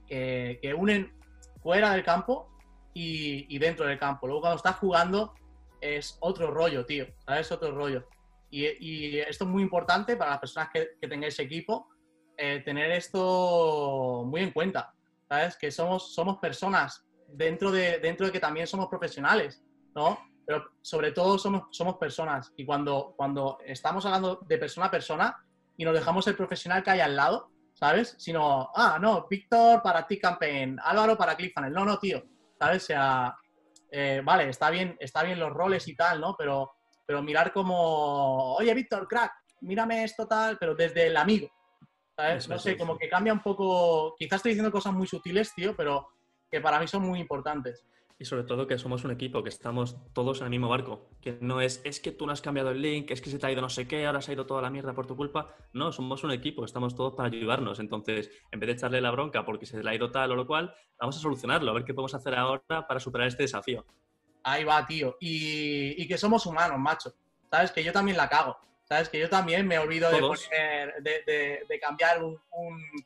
que, 0.08 0.60
que 0.62 0.74
unen 0.74 1.14
fuera 1.62 1.92
del 1.92 2.04
campo 2.04 2.50
y, 2.94 3.54
y, 3.54 3.60
dentro 3.60 3.86
del 3.86 4.00
campo. 4.00 4.28
Luego 4.28 4.42
cuando 4.42 4.58
estás 4.58 4.78
jugando 4.78 5.34
es 5.82 6.18
otro 6.22 6.52
rollo, 6.52 6.86
tío. 6.86 7.08
¿Sabes? 7.26 7.52
Otro 7.52 7.72
rollo. 7.72 8.08
Y, 8.52 9.18
esto 9.20 9.46
es 9.46 9.50
muy 9.50 9.64
importante 9.64 10.18
para 10.18 10.32
las 10.32 10.40
personas 10.40 10.70
que, 10.74 10.92
que 11.00 11.08
tengáis 11.08 11.40
equipo, 11.40 11.88
eh, 12.38 12.62
tener 12.66 12.92
esto 12.92 14.24
muy 14.26 14.42
en 14.42 14.52
cuenta, 14.52 14.94
¿sabes? 15.28 15.56
Que 15.56 15.72
somos, 15.72 16.14
somos 16.14 16.38
personas 16.38 17.06
dentro 17.28 17.72
de, 17.72 18.00
dentro 18.00 18.26
de 18.26 18.32
que 18.32 18.40
también 18.40 18.68
somos 18.68 18.88
profesionales, 18.88 19.64
¿no? 19.96 20.20
Pero 20.46 20.66
sobre 20.82 21.12
todo 21.12 21.38
somos, 21.38 21.68
somos 21.72 21.98
personas 21.98 22.52
y 22.58 22.66
cuando, 22.66 23.14
cuando 23.16 23.60
estamos 23.66 24.06
hablando 24.06 24.40
de 24.48 24.58
persona 24.58 24.88
a 24.88 24.92
persona 24.92 25.38
y 25.78 25.86
nos 25.86 25.94
dejamos 25.94 26.28
el 26.28 26.36
profesional 26.36 26.84
que 26.84 26.92
hay 26.92 27.00
al 27.00 27.16
lado, 27.16 27.52
¿sabes? 27.74 28.16
Sino, 28.18 28.70
ah, 28.76 28.98
no, 29.00 29.28
Víctor 29.30 29.82
para 29.82 30.06
ti 30.06 30.20
campaign, 30.20 30.78
Álvaro 30.84 31.18
para 31.18 31.36
Cliffhanger. 31.36 31.72
No, 31.72 31.86
no, 31.86 32.00
tío, 32.00 32.24
¿sabes? 32.60 32.84
O 32.84 32.86
sea, 32.88 33.36
eh, 33.90 34.22
vale, 34.24 34.50
está 34.50 34.70
bien, 34.70 34.98
está 35.00 35.24
bien 35.24 35.40
los 35.40 35.52
roles 35.52 35.88
y 35.88 35.96
tal, 35.96 36.20
¿no? 36.20 36.36
Pero 36.38 36.74
pero 37.12 37.22
mirar 37.22 37.52
como, 37.52 38.54
oye, 38.56 38.74
Víctor, 38.74 39.06
crack, 39.06 39.34
mírame 39.60 40.06
esto 40.06 40.26
tal, 40.26 40.58
pero 40.58 40.76
desde 40.76 41.08
el 41.08 41.18
amigo. 41.18 41.52
¿sabes? 42.16 42.48
no 42.48 42.58
sé, 42.58 42.78
como 42.78 42.98
que 42.98 43.10
cambia 43.10 43.34
un 43.34 43.42
poco. 43.42 44.16
Quizás 44.18 44.38
estoy 44.38 44.52
diciendo 44.52 44.72
cosas 44.72 44.94
muy 44.94 45.08
sutiles, 45.08 45.54
tío, 45.54 45.76
pero 45.76 46.08
que 46.50 46.62
para 46.62 46.80
mí 46.80 46.88
son 46.88 47.02
muy 47.02 47.20
importantes. 47.20 47.86
Y 48.18 48.24
sobre 48.24 48.46
todo 48.46 48.66
que 48.66 48.78
somos 48.78 49.04
un 49.04 49.12
equipo, 49.12 49.44
que 49.44 49.50
estamos 49.50 49.98
todos 50.14 50.40
en 50.40 50.46
el 50.46 50.52
mismo 50.52 50.70
barco. 50.70 51.10
Que 51.20 51.38
no 51.42 51.60
es, 51.60 51.82
es 51.84 52.00
que 52.00 52.14
tú 52.14 52.26
no 52.26 52.32
has 52.32 52.40
cambiado 52.40 52.72
el 52.72 52.82
link, 52.82 53.12
es 53.12 53.20
que 53.20 53.30
se 53.30 53.40
te 53.40 53.46
ha 53.46 53.52
ido 53.52 53.62
no 53.62 53.68
sé 53.68 53.90
qué, 53.90 54.06
ahora 54.06 54.22
se 54.22 54.32
ha 54.32 54.36
ido 54.36 54.46
toda 54.46 54.62
la 54.62 54.70
mierda 54.70 54.94
por 54.94 55.06
tu 55.06 55.18
culpa. 55.18 55.54
No, 55.74 55.92
somos 55.92 56.24
un 56.24 56.32
equipo, 56.32 56.64
estamos 56.64 56.96
todos 56.96 57.14
para 57.16 57.28
ayudarnos. 57.28 57.82
Entonces, 57.82 58.32
en 58.52 58.62
vez 58.62 58.68
de 58.68 58.74
echarle 58.74 59.02
la 59.02 59.12
bronca 59.12 59.44
porque 59.44 59.66
se 59.66 59.84
le 59.84 59.90
ha 59.90 59.96
ido 59.96 60.12
tal 60.12 60.32
o 60.32 60.36
lo 60.38 60.48
cual, 60.48 60.74
vamos 60.98 61.18
a 61.18 61.20
solucionarlo, 61.20 61.72
a 61.72 61.74
ver 61.74 61.84
qué 61.84 61.94
podemos 61.94 62.16
hacer 62.16 62.36
ahora 62.36 62.88
para 62.88 63.02
superar 63.02 63.28
este 63.28 63.44
desafío. 63.44 63.86
Ahí 64.44 64.64
va, 64.64 64.86
tío. 64.86 65.18
Y, 65.20 66.08
que 66.08 66.18
somos 66.18 66.46
humanos, 66.46 66.80
macho. 66.80 67.14
¿Sabes? 67.50 67.72
Que 67.72 67.84
yo 67.84 67.92
también 67.92 68.18
la 68.18 68.30
cago. 68.30 68.58
¿Sabes? 68.84 69.10
Que 69.10 69.20
yo 69.20 69.30
también 69.30 69.68
me 69.68 69.80
olvido 69.80 70.12
de, 70.12 70.20
poner, 70.20 71.02
de, 71.02 71.80
cambiar 71.82 72.24
un, 72.24 72.40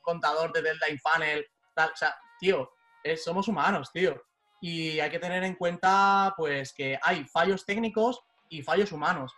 contador 0.01 0.51
de 0.51 0.61
deadline 0.61 0.99
funnel. 0.99 1.47
Tal. 1.73 1.91
O 1.91 1.95
sea, 1.95 2.15
tío, 2.39 2.71
somos 3.17 3.47
humanos, 3.47 3.91
tío. 3.91 4.23
Y 4.61 4.99
hay 4.99 5.09
que 5.09 5.19
tener 5.19 5.43
en 5.43 5.55
cuenta, 5.55 6.33
pues, 6.37 6.73
que 6.73 6.97
hay 7.01 7.25
fallos 7.25 7.65
técnicos 7.65 8.23
y 8.49 8.63
fallos 8.63 8.91
humanos. 8.91 9.33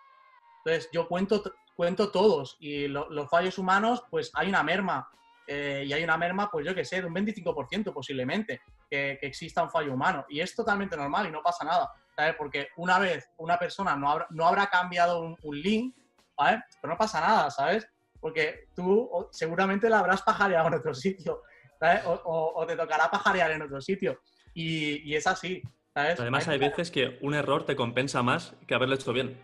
Entonces, 0.64 0.90
yo 0.94 1.08
cuento, 1.08 1.44
cuento 1.76 2.12
todos. 2.12 2.56
Y 2.60 2.88
los 2.88 3.30
fallos 3.30 3.58
humanos, 3.58 4.04
pues, 4.10 4.32
hay 4.36 4.48
una 4.50 4.64
merma. 4.64 5.10
Eh, 5.48 5.86
y 5.88 5.94
hay 5.94 6.04
una 6.04 6.18
merma, 6.18 6.52
pues 6.52 6.66
yo 6.66 6.76
que 6.76 6.84
sé, 6.84 7.02
de 7.02 7.08
un 7.08 7.16
25% 7.16 7.94
posiblemente, 7.94 8.62
que, 8.90 9.18
exista 9.22 9.64
un 9.64 9.70
fallo 9.70 9.94
humano. 9.94 10.26
Y 10.30 10.42
es 10.42 10.54
totalmente 10.54 10.98
normal 10.98 11.28
y 11.28 11.32
no 11.32 11.42
pasa 11.42 11.64
nada, 11.64 11.90
¿sabes? 12.16 12.36
Porque 12.38 12.68
una 12.76 13.00
vez 13.00 13.30
una 13.38 13.58
persona 13.58 13.96
no 13.96 14.12
habrá, 14.12 14.28
no 14.30 14.46
habrá 14.46 14.68
cambiado 14.68 15.22
un, 15.22 15.62
link, 15.62 15.96
¿vale? 16.36 16.62
Pero 16.82 16.94
no 16.94 16.98
pasa 16.98 17.22
nada, 17.22 17.50
¿sabes? 17.50 17.88
Porque 18.20 18.68
tú 18.76 19.10
seguramente 19.32 19.90
la 19.90 20.00
habrás 20.00 20.22
pajareado 20.22 20.68
en 20.68 20.74
otro 20.74 20.94
sitio, 20.94 21.42
¿sabes? 21.80 22.02
O, 22.06 22.66
te 22.68 22.76
tocará 22.76 23.10
pajarear 23.10 23.52
en 23.52 23.62
otro 23.62 23.80
sitio. 23.80 24.20
Y, 24.54 25.10
y 25.10 25.16
es 25.16 25.28
así, 25.28 25.62
¿sabes? 25.94 26.20
Además 26.20 26.48
hay 26.50 26.60
veces 26.60 26.92
que 26.92 27.18
un 27.22 27.36
error 27.36 27.66
te 27.66 27.76
compensa 27.78 28.22
más 28.22 28.54
que 28.68 28.76
haberlo 28.76 28.96
hecho 28.96 29.14
bien. 29.14 29.40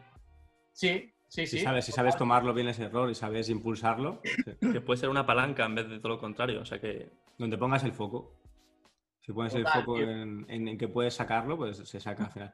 Sí, 0.73 1.12
Sí, 1.33 1.47
sí. 1.47 1.57
Si 1.57 1.63
sabes, 1.63 1.83
si 1.83 1.91
sabes 1.91 2.15
tomarlo 2.15 2.53
bien 2.53 2.67
ese 2.67 2.83
error 2.83 3.09
y 3.09 3.15
sabes 3.15 3.49
impulsarlo. 3.49 4.21
Que 4.71 4.81
puede 4.81 4.99
ser 4.99 5.09
una 5.09 5.25
palanca 5.25 5.65
en 5.65 5.73
vez 5.73 5.89
de 5.89 5.97
todo 5.97 6.09
lo 6.09 6.19
contrario. 6.19 6.61
O 6.61 6.65
sea 6.65 6.79
que. 6.79 7.09
Donde 7.39 7.57
pongas 7.57 7.83
el 7.83 7.91
foco. 7.91 8.35
Si 9.19 9.33
pones 9.33 9.55
el 9.55 9.65
foco 9.67 9.97
en, 9.97 10.45
en, 10.47 10.77
que 10.77 10.87
puedes 10.87 11.15
sacarlo, 11.15 11.57
pues 11.57 11.77
se 11.77 11.99
saca 11.99 12.25
al 12.25 12.31
final. 12.31 12.53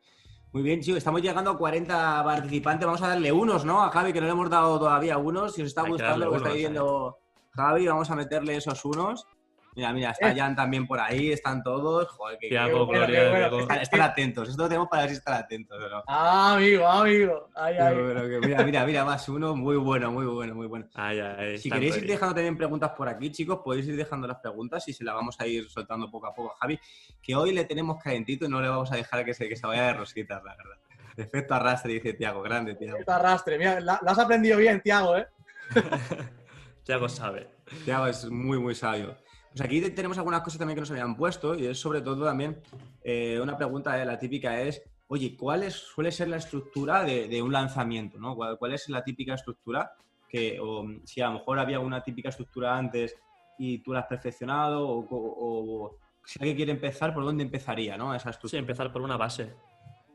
Muy 0.54 0.64
bien, 0.64 0.80
chicos, 0.80 1.00
estamos 1.00 1.22
llegando 1.22 1.52
a 1.52 1.58
40 1.58 2.24
participantes. 2.24 2.86
Vamos 2.86 3.02
a 3.02 3.10
darle 3.10 3.34
unos, 3.34 3.66
¿no? 3.66 3.84
A 3.84 3.90
Javi, 3.90 4.14
que 4.14 4.22
no 4.22 4.28
le 4.28 4.32
hemos 4.32 4.50
dado 4.50 4.80
todavía 4.80 5.18
unos. 5.18 5.56
Si 5.56 5.62
os 5.62 5.68
está 5.68 5.86
gustando 5.86 6.26
lo 6.26 6.32
que 6.32 6.38
está 6.38 6.54
viendo 6.54 7.18
Javi, 7.52 7.86
vamos 7.86 8.10
a 8.10 8.16
meterle 8.16 8.56
esos 8.56 8.86
unos. 8.86 9.28
Mira, 9.76 9.94
mira, 9.94 10.12
está 10.12 10.32
Eh. 10.32 10.36
Jan 10.36 10.56
también 10.56 10.88
por 10.88 11.00
ahí, 11.00 11.32
están 11.32 11.64
todos. 11.64 12.08
Joder, 12.10 12.38
que, 12.40 12.50
Tiago, 12.50 12.86
bueno, 12.86 13.06
Gloria, 13.06 13.20
qué 13.24 13.30
bueno. 13.30 13.50
Diego. 13.50 13.60
Están, 13.62 13.82
están 13.82 14.02
atentos. 14.02 14.50
Esto 14.50 14.64
lo 14.64 14.70
tenemos 14.70 14.88
para 14.90 15.04
ver 15.04 15.12
si 15.12 15.18
están 15.18 15.36
atentos 15.36 15.82
o 15.82 15.90
no. 15.90 16.04
Ah, 16.08 16.56
amigo, 16.56 16.88
amigo. 16.88 17.50
Ay, 17.56 17.76
ay. 17.78 17.96
Pero 17.96 18.30
que 18.30 18.48
mira, 18.48 18.64
mira, 18.64 18.86
mira, 18.86 19.06
más 19.06 19.30
uno. 19.30 19.56
Muy 19.56 19.78
bueno, 19.78 20.12
muy 20.12 20.26
bueno, 20.26 20.56
muy 20.56 20.68
bueno. 20.68 20.88
Ay, 20.96 21.20
ay, 21.20 21.58
Si 21.58 21.70
queréis 21.70 21.98
ir 21.98 22.08
dejando 22.08 22.36
también 22.36 22.58
preguntas 22.58 22.92
por 22.98 23.08
aquí, 23.08 23.32
chicos, 23.32 23.60
podéis 23.64 23.88
ir 23.88 23.96
dejando 23.96 24.28
las 24.28 24.38
preguntas 24.38 24.88
y 24.88 24.94
se 24.94 25.04
las 25.04 25.16
vamos 25.16 25.40
a 25.40 25.48
ir 25.48 25.70
soltando 25.70 26.10
poco 26.10 26.28
a 26.28 26.34
poco 26.34 26.54
a 26.54 26.58
Javi, 26.58 26.80
que 27.22 27.36
hoy 27.36 27.54
le 27.54 27.66
tenemos 27.66 28.02
calentito 28.02 28.46
y 28.46 28.50
no 28.50 28.62
le 28.62 28.70
vamos 28.70 28.92
a 28.92 28.96
dejar 28.96 29.24
que 29.24 29.34
se, 29.34 29.48
que 29.48 29.56
se 29.56 29.68
vaya 29.68 29.88
de 29.88 29.94
rositas, 29.94 30.44
la 30.44 30.56
verdad. 30.56 30.78
Efecto 31.16 31.54
arrastre, 31.54 31.94
dice 31.94 32.14
Tiago, 32.14 32.42
grande, 32.42 32.76
Tiago. 32.76 33.00
Este 33.00 33.12
arrastre. 33.12 33.58
Mira, 33.58 33.80
la, 33.82 34.00
la 34.02 34.12
has 34.12 34.20
aprendido 34.20 34.58
bien, 34.58 34.82
Tiago, 34.82 35.18
¿eh? 35.18 35.28
Tiago 36.84 37.10
sabe. 37.10 37.50
Tiago 37.86 38.08
es 38.08 38.26
muy, 38.30 38.58
muy 38.58 38.74
sabio. 38.74 39.16
Pues 39.52 39.62
aquí 39.62 39.82
te- 39.82 39.90
tenemos 39.92 40.18
algunas 40.18 40.42
cosas 40.42 40.60
también 40.60 40.76
que 40.76 40.82
nos 40.82 40.92
habían 40.92 41.16
puesto 41.16 41.56
y 41.56 41.66
es 41.66 41.80
sobre 41.80 42.02
todo 42.02 42.26
también 42.26 42.62
eh, 43.04 43.40
una 43.42 43.58
pregunta, 43.58 44.02
eh, 44.02 44.06
la 44.06 44.18
típica 44.20 44.62
es, 44.62 44.82
oye, 45.08 45.36
¿cuál 45.36 45.64
es, 45.64 45.74
suele 45.76 46.12
ser 46.12 46.28
la 46.28 46.38
estructura 46.38 47.04
de, 47.04 47.28
de 47.28 47.42
un 47.42 47.52
lanzamiento? 47.52 48.20
¿no? 48.20 48.36
¿Cuál, 48.36 48.58
cuál 48.58 48.74
es 48.74 48.88
la 48.90 49.04
típica 49.04 49.34
estructura? 49.34 49.92
Que, 50.30 50.60
o, 50.62 50.86
si 51.06 51.22
a 51.22 51.28
lo 51.28 51.34
mejor 51.40 51.58
había 51.60 51.80
una 51.80 52.04
típica 52.04 52.30
estructura 52.30 52.78
antes 52.78 53.16
y 53.58 53.80
tú 53.80 53.92
la 53.94 54.02
has 54.02 54.06
perfeccionado 54.08 54.88
o, 54.88 55.00
o- 55.10 55.86
o 55.86 55.98
si 56.24 56.38
alguien 56.40 56.56
quiere 56.56 56.72
empezar, 56.72 57.14
¿por 57.16 57.24
dónde 57.26 57.44
empezaría 57.44 57.98
¿no? 57.98 58.14
esa 58.14 58.26
Sí, 58.26 58.36
estructura? 58.36 58.60
empezar 58.60 58.92
por 58.94 59.02
una 59.02 59.18
base. 59.18 59.56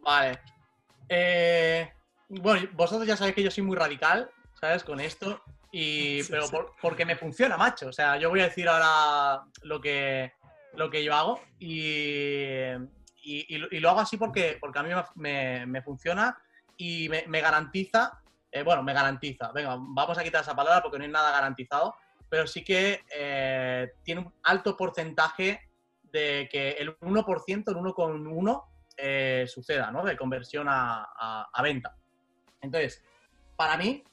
Vale. 0.03 0.38
Eh, 1.09 1.90
bueno, 2.29 2.68
vosotros 2.75 3.07
ya 3.09 3.16
sabéis 3.16 3.35
que 3.35 3.42
yo 3.42 3.51
soy 3.51 3.64
muy 3.64 3.77
radical, 3.77 4.31
¿sabes? 4.61 4.85
Con 4.85 5.01
esto. 5.01 5.40
Y, 5.76 6.22
Sí, 6.22 6.28
pero 6.30 6.46
sí. 6.46 6.52
por- 6.52 6.72
porque 6.80 7.04
me 7.04 7.16
funciona, 7.16 7.56
macho. 7.56 7.88
O 7.88 7.92
sea, 7.92 8.16
yo 8.16 8.30
voy 8.30 8.40
a 8.40 8.44
decir 8.44 8.68
ahora 8.68 9.42
lo 9.62 9.80
que, 9.80 10.32
lo 10.74 10.88
que 10.88 11.02
yo 11.02 11.12
hago 11.14 11.40
y, 11.58 12.70
y- 13.22 13.46
y 13.48 13.80
lo- 13.80 13.90
hago 13.90 13.98
así 14.00 14.16
porque, 14.16 14.56
porque 14.60 14.78
a 14.78 14.82
mí 14.84 14.90
me, 15.16 15.66
me- 15.66 15.82
funciona 15.82 16.38
y 16.76 17.08
me, 17.08 17.24
me 17.26 17.40
garantiza, 17.40 18.20
eh, 18.52 18.62
bueno, 18.62 18.84
me 18.84 18.92
garantiza, 18.92 19.50
venga, 19.50 19.76
vamos 19.80 20.16
a 20.16 20.22
quitar 20.22 20.42
esa 20.42 20.54
palabra 20.54 20.80
porque 20.80 20.98
no 20.98 21.04
hay 21.04 21.10
nada 21.10 21.32
garantizado, 21.32 21.96
pero 22.28 22.46
sí 22.46 22.62
que 22.62 23.00
eh, 23.12 23.94
tiene 24.04 24.20
un 24.20 24.32
alto 24.44 24.76
porcentaje 24.76 25.68
de 26.04 26.48
que 26.52 26.70
el 26.78 26.96
1%, 27.00 27.68
el 27.72 27.76
1,1 27.76 28.64
eh, 28.96 29.44
suceda, 29.48 29.90
¿no? 29.90 30.04
De 30.04 30.16
conversión 30.16 30.68
a, 30.68 31.02
a- 31.18 31.48
a 31.52 31.62
venta. 31.62 31.96
Entonces, 32.60 33.02
para 33.56 33.76
mí, 33.76 34.04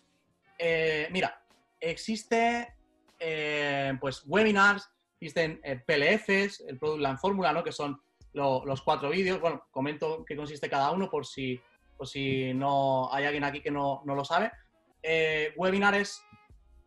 eh, 0.58 1.08
mira, 1.12 1.38
existe 1.82 2.74
eh, 3.20 3.94
pues 4.00 4.24
webinars, 4.26 4.90
existen 5.20 5.60
eh, 5.64 5.82
PLFs, 5.86 6.62
el 6.68 6.78
Product 6.80 7.02
Line 7.02 7.18
Fórmula, 7.18 7.52
¿no? 7.54 7.64
Que 7.64 7.72
son 7.72 8.02
lo- 8.34 8.64
los 8.66 8.82
cuatro 8.82 9.10
vídeos. 9.10 9.42
Bueno, 9.42 9.64
comento 9.72 10.24
qué 10.26 10.36
consiste 10.36 10.70
cada 10.70 10.92
uno 10.92 11.10
por 11.10 11.26
si, 11.26 11.60
por 11.98 12.08
si 12.08 12.54
no 12.54 13.14
hay 13.14 13.26
alguien 13.26 13.44
aquí 13.44 13.62
que 13.62 13.72
no, 13.72 14.02
no 14.06 14.16
lo 14.16 14.24
sabe. 14.24 14.52
Eh, 15.04 15.54
webinar 15.58 15.96
es 15.96 16.24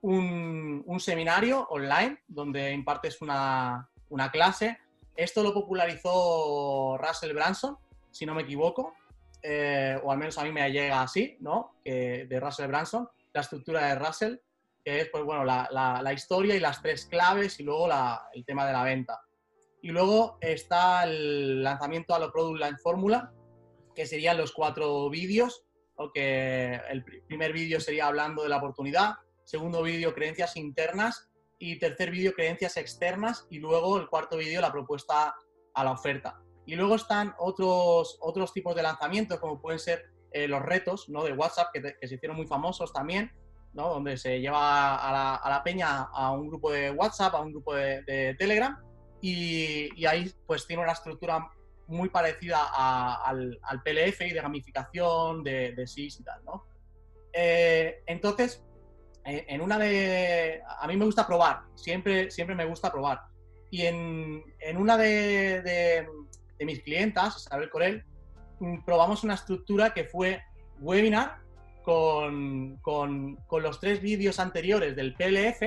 un, 0.01 0.85
seminario 0.99 1.67
online 1.71 2.19
donde 2.29 2.73
impartes 2.73 3.21
una, 3.21 3.89
una 4.11 4.31
clase. 4.31 4.79
Esto 5.17 5.43
lo 5.43 5.55
popularizó 5.55 6.99
Russell 6.99 7.33
Branson, 7.35 7.79
si 8.11 8.27
no 8.27 8.35
me 8.35 8.43
equivoco, 8.43 8.95
eh, 9.43 9.99
o 10.03 10.11
al 10.11 10.19
menos 10.19 10.37
a 10.39 10.45
mí 10.45 10.53
me 10.53 10.71
llega 10.71 11.03
así, 11.03 11.37
¿no? 11.41 11.77
Que 11.85 12.27
de 12.29 12.41
Russell 12.41 12.67
Branson, 12.69 13.09
la 13.33 13.41
estructura 13.41 13.87
de 13.87 13.95
Russell, 13.95 14.37
que 14.85 15.01
es, 15.01 15.09
pues 15.09 15.25
bueno, 15.25 15.45
la, 15.45 16.13
historia 16.13 16.55
y 16.55 16.61
las 16.61 16.83
tres 16.83 17.07
claves 17.07 17.59
y 17.59 17.63
luego 17.63 17.89
el 18.33 18.45
tema 18.45 18.67
de 18.67 18.73
la 18.73 18.85
venta. 18.85 19.21
Y 19.81 19.89
luego 19.89 20.39
está 20.41 21.05
el 21.05 21.63
lanzamiento 21.63 22.15
a 22.15 22.19
la 22.19 22.31
Product 22.31 22.61
Line 22.61 22.79
Fórmula, 22.79 23.33
que 23.95 24.07
serían 24.07 24.37
los 24.37 24.53
cuatro 24.53 25.09
vídeos, 25.09 25.65
¿no? 25.99 26.11
que 26.13 26.81
el 26.91 27.05
pri- 27.05 27.23
primer 27.23 27.53
vídeo 27.53 27.81
sería 27.81 28.07
hablando 28.07 28.43
de 28.43 28.49
la 28.49 28.59
oportunidad, 28.59 29.15
segundo 29.45 29.83
vídeo 29.83 30.15
creencias 30.15 30.57
internas 30.57 31.29
y 31.59 31.79
tercer 31.79 32.11
vídeo 32.11 32.33
creencias 32.33 32.77
externas 32.77 33.47
y 33.51 33.59
luego 33.59 33.99
el 33.99 34.09
cuarto 34.09 34.37
vídeo 34.37 34.61
la 34.61 34.73
propuesta 34.73 35.35
a 35.75 35.85
la 35.85 35.93
oferta. 35.93 36.41
Y 36.67 36.75
luego 36.77 36.97
están 36.97 37.35
otros, 37.39 38.19
otros 38.21 38.53
tipos 38.53 38.75
de 38.75 38.83
lanzamientos, 38.83 39.39
como 39.39 39.61
pueden 39.61 39.79
ser 39.79 40.07
eh, 40.33 40.49
los 40.49 40.63
retos 40.63 41.09
¿no? 41.09 41.25
de 41.25 41.33
WhatsApp, 41.33 41.69
que 41.73 42.09
se 42.09 42.15
hicieron 42.15 42.37
muy 42.37 42.47
famosos 42.47 42.93
también, 42.93 43.31
donde 43.75 44.17
se 44.17 44.41
lleva 44.41 44.97
a 44.97 45.13
la, 45.13 45.35
a 45.37 45.51
la 45.51 45.63
peña 45.63 46.03
a 46.05 46.31
un 46.33 46.49
grupo 46.49 46.71
de 46.71 46.91
WhatsApp, 46.93 47.35
a 47.35 47.41
un 47.41 47.51
grupo 47.53 47.75
de, 47.75 48.35
Telegram, 48.39 48.77
y, 49.21 50.05
ahí 50.07 50.33
pues 50.47 50.67
tiene 50.67 50.83
una 50.83 50.93
estructura 50.93 51.49
muy 51.87 52.09
parecida 52.09 52.59
a- 52.61 53.23
al, 53.27 53.59
al 53.63 53.83
PLF 53.83 54.21
y 54.23 54.31
de 54.33 54.41
gamificación, 54.41 55.43
de, 55.43 55.73
de 55.73 55.87
SIS 55.87 56.21
y 56.21 56.25
tal, 56.25 56.45
¿no? 56.45 56.65
Eh, 57.33 58.03
entonces, 58.07 58.63
eh, 59.25 59.45
en 59.49 59.61
una 59.61 59.79
de... 59.79 60.63
A 60.81 60.87
mí 60.87 60.97
me 60.97 61.05
gusta 61.05 61.27
probar, 61.27 61.63
siempre, 61.75 62.31
siempre 62.31 62.55
me 62.55 62.65
gusta 62.65 62.93
probar. 62.93 63.23
Y 63.71 63.83
en, 63.87 64.43
en 64.61 64.77
una 64.77 64.97
de, 64.97 65.63
de- 65.63 66.07
de 66.59 66.65
mis 66.65 66.81
clientas, 66.83 67.37
Isabel 67.39 67.69
Corel, 67.71 68.05
mm, 68.61 68.85
probamos 68.85 69.25
una 69.25 69.35
estructura 69.35 69.93
que 69.93 70.05
fue 70.05 70.41
webinar 70.81 71.39
con, 71.85 72.79
con- 72.83 73.37
con 73.47 73.63
los 73.63 73.79
tres 73.79 74.01
vídeos 74.01 74.41
anteriores 74.41 74.97
del 74.97 75.15
PLF, 75.15 75.63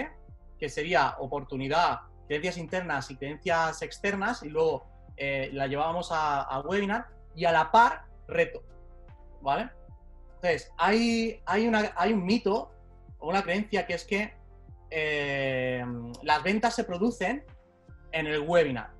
que 0.60 0.70
sería 0.70 1.16
oportunidad, 1.20 2.00
creencias 2.28 2.58
internas 2.58 3.10
y 3.12 3.16
creencias 3.16 3.82
externas, 3.82 4.44
y 4.44 4.50
luego 4.50 4.86
eh, 5.16 5.50
la 5.54 5.68
llevábamos 5.68 6.10
a, 6.12 6.60
webinar, 6.66 7.08
y 7.36 7.46
a 7.46 7.52
la 7.52 7.72
par, 7.72 8.06
reto. 8.28 8.64
¿Vale? 9.42 9.70
Entonces, 10.36 10.72
hay, 10.78 11.40
hay, 11.46 11.68
una, 11.68 11.94
hay 11.96 12.14
un 12.14 12.26
mito 12.26 12.72
o 13.20 13.30
una 13.30 13.44
creencia 13.44 13.86
que 13.86 13.94
es 13.94 14.04
que 14.04 14.34
eh, 14.90 15.86
las 16.24 16.44
ventas 16.44 16.76
se 16.76 16.84
producen 16.84 17.46
en 18.12 18.28
el 18.28 18.40
webinar 18.42 18.92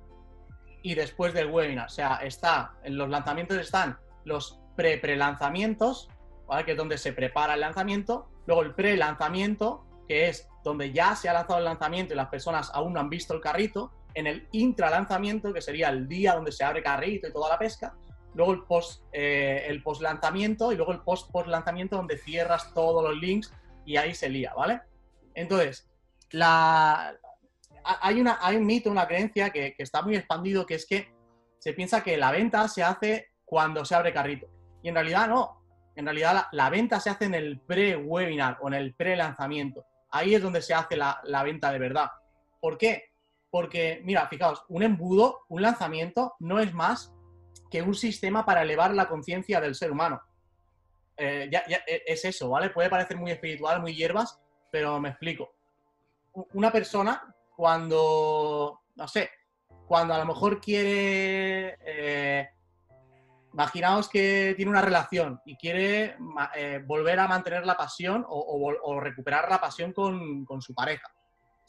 y 0.82 0.94
después 0.94 1.34
del 1.34 1.50
webinar. 1.50 1.86
O 1.86 1.90
sea, 1.90 2.16
está, 2.16 2.74
en 2.84 2.96
los 2.96 3.08
lanzamientos 3.08 3.56
están 3.58 3.98
los 4.24 4.60
pre-pre-lanzamientos, 4.76 6.08
¿vale? 6.48 6.64
que 6.64 6.72
es 6.72 6.76
donde 6.76 6.98
se 6.98 7.12
prepara 7.12 7.54
el 7.54 7.60
lanzamiento, 7.60 8.28
luego 8.46 8.62
el 8.62 8.74
pre-lanzamiento, 8.74 9.84
que 10.08 10.28
es 10.28 10.48
donde 10.64 10.92
ya 10.92 11.14
se 11.14 11.28
ha 11.28 11.32
lanzado 11.34 11.58
el 11.58 11.64
lanzamiento 11.64 12.14
y 12.14 12.16
las 12.16 12.28
personas 12.28 12.70
aún 12.74 12.92
no 12.94 13.00
han 13.00 13.10
visto 13.10 13.34
el 13.34 13.40
carrito, 13.40 13.92
en 14.14 14.26
el 14.26 14.48
intra-lanzamiento, 14.52 15.52
que 15.52 15.60
sería 15.60 15.90
el 15.90 16.08
día 16.08 16.34
donde 16.34 16.50
se 16.50 16.64
abre 16.64 16.82
carrito 16.82 17.28
y 17.28 17.32
toda 17.32 17.50
la 17.50 17.58
pesca, 17.58 17.94
luego 18.34 18.52
el 18.52 18.62
post, 18.64 19.04
eh, 19.12 19.64
el 19.68 19.82
post 19.82 20.00
lanzamiento 20.02 20.72
y 20.72 20.76
luego 20.76 20.92
el 20.92 21.00
post 21.00 21.30
post 21.30 21.46
lanzamiento 21.48 21.96
donde 21.96 22.16
cierras 22.18 22.72
todos 22.74 23.04
los 23.04 23.16
links 23.20 23.52
y 23.84 23.96
ahí 23.96 24.14
se 24.14 24.28
lía, 24.28 24.52
¿vale? 24.56 24.80
Entonces, 25.34 25.88
la, 26.30 27.10
ha- 27.84 27.98
hay, 28.06 28.20
una, 28.20 28.38
hay 28.40 28.56
un 28.56 28.66
mito, 28.66 28.90
una 28.90 29.06
creencia 29.06 29.50
que, 29.50 29.74
que 29.74 29.82
está 29.82 30.02
muy 30.02 30.16
expandido, 30.16 30.66
que 30.66 30.74
es 30.74 30.86
que 30.86 31.12
se 31.58 31.72
piensa 31.72 32.02
que 32.02 32.16
la 32.16 32.30
venta 32.30 32.66
se 32.68 32.82
hace 32.82 33.28
cuando 33.44 33.84
se 33.84 33.94
abre 33.94 34.12
carrito. 34.12 34.46
Y 34.82 34.88
en 34.88 34.94
realidad 34.94 35.28
no. 35.28 35.57
En 35.98 36.04
realidad 36.04 36.46
la, 36.52 36.70
venta 36.70 37.00
se 37.00 37.10
hace 37.10 37.24
en 37.24 37.34
el 37.34 37.58
pre-webinar 37.58 38.58
o 38.60 38.68
en 38.68 38.74
el 38.74 38.94
pre-lanzamiento. 38.94 39.84
Ahí 40.10 40.32
es 40.32 40.40
donde 40.40 40.62
se 40.62 40.72
hace 40.72 40.96
la, 40.96 41.42
venta 41.42 41.72
de 41.72 41.80
verdad. 41.80 42.12
¿Por 42.60 42.78
qué? 42.78 43.10
Porque, 43.50 44.00
mira, 44.04 44.28
fijaos, 44.28 44.64
un 44.68 44.84
embudo, 44.84 45.40
un 45.48 45.60
lanzamiento, 45.60 46.36
no 46.38 46.60
es 46.60 46.72
más 46.72 47.12
que 47.68 47.82
un 47.82 47.96
sistema 47.96 48.46
para 48.46 48.62
elevar 48.62 48.94
la 48.94 49.08
conciencia 49.08 49.60
del 49.60 49.74
ser 49.74 49.90
humano. 49.90 50.22
Eh, 51.16 51.50
eh, 51.52 52.02
es 52.06 52.24
eso, 52.24 52.48
¿vale? 52.48 52.70
Puede 52.70 52.90
parecer 52.90 53.16
muy 53.16 53.32
espiritual, 53.32 53.80
muy 53.80 53.92
hierbas, 53.92 54.38
pero 54.70 55.00
me 55.00 55.08
explico. 55.08 55.52
Una 56.52 56.70
persona, 56.70 57.34
cuando, 57.56 58.82
no 58.94 59.08
sé, 59.08 59.30
cuando 59.88 60.14
a 60.14 60.18
lo 60.18 60.26
mejor 60.26 60.60
quiere, 60.60 61.76
eh, 61.84 62.50
imaginaos 63.58 64.08
que 64.08 64.54
tiene 64.56 64.70
una 64.70 64.80
relación 64.80 65.40
y 65.44 65.56
quiere 65.56 66.16
eh, 66.54 66.80
volver 66.86 67.18
a 67.18 67.26
mantener 67.26 67.66
la 67.66 67.76
pasión 67.76 68.24
o, 68.28 69.00
recuperar 69.00 69.50
la 69.50 69.60
pasión 69.60 69.92
con, 69.92 70.46
su 70.62 70.72
pareja. 70.74 71.08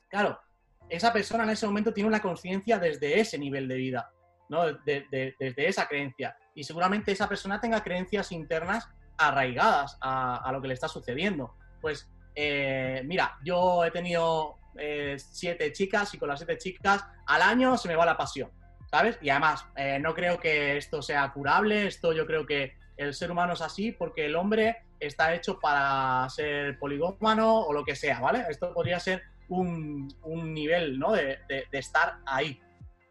Claro, 0.08 0.40
esa 0.88 1.12
persona 1.12 1.46
en 1.46 1.50
ese 1.50 1.66
momento 1.66 1.92
tiene 1.92 2.08
una 2.08 2.22
conciencia 2.22 2.78
desde 2.78 3.20
ese 3.20 3.40
nivel 3.40 3.68
de 3.68 3.76
vida, 3.76 4.12
¿no? 4.50 4.66
De- 4.66 5.08
de- 5.10 5.36
desde 5.40 5.68
esa 5.68 5.88
creencia. 5.88 6.38
Y 6.54 6.64
seguramente 6.64 7.12
esa 7.12 7.28
persona 7.28 7.60
tenga 7.60 7.82
creencias 7.84 8.32
internas 8.32 8.88
arraigadas 9.18 9.98
a, 10.00 10.48
a 10.48 10.52
lo 10.52 10.62
que 10.62 10.68
le 10.68 10.76
está 10.76 10.88
sucediendo. 10.88 11.56
Pues, 11.82 12.08
eh, 12.36 13.02
mira, 13.06 13.36
yo 13.44 13.84
he 13.84 13.90
tenido 13.90 14.60
eh, 14.78 15.18
siete 15.18 15.72
chicas 15.74 16.14
y 16.14 16.20
con 16.20 16.30
las 16.30 16.40
siete 16.40 16.58
chicas 16.60 17.04
al 17.26 17.42
año 17.42 17.78
se 17.78 17.88
me 17.88 17.96
va 17.96 18.06
la 18.06 18.16
pasión, 18.16 18.52
¿sabes? 18.90 19.18
Y 19.22 19.30
además, 19.30 19.66
eh, 19.76 20.00
no 20.00 20.14
creo 20.14 20.40
que 20.40 20.78
esto 20.78 21.02
sea 21.02 21.32
curable, 21.32 21.88
esto 21.88 22.14
yo 22.14 22.26
creo 22.26 22.46
que 22.46 22.74
el 22.98 23.14
ser 23.14 23.32
humano 23.32 23.54
es 23.54 23.62
así 23.62 23.92
porque 23.92 24.26
el 24.26 24.36
hombre 24.36 24.78
está 25.00 25.34
hecho 25.34 25.60
para 25.60 26.28
ser 26.30 26.78
poligómano 26.80 27.62
o 27.62 27.72
lo 27.72 27.86
que 27.86 27.96
sea, 27.96 28.20
¿vale? 28.20 28.46
Esto 28.50 28.74
podría 28.74 29.00
ser 29.00 29.24
un, 29.48 30.08
nivel 30.54 31.00
¿no? 31.00 31.14
de, 31.14 31.40
estar 31.72 32.18
ahí. 32.26 32.62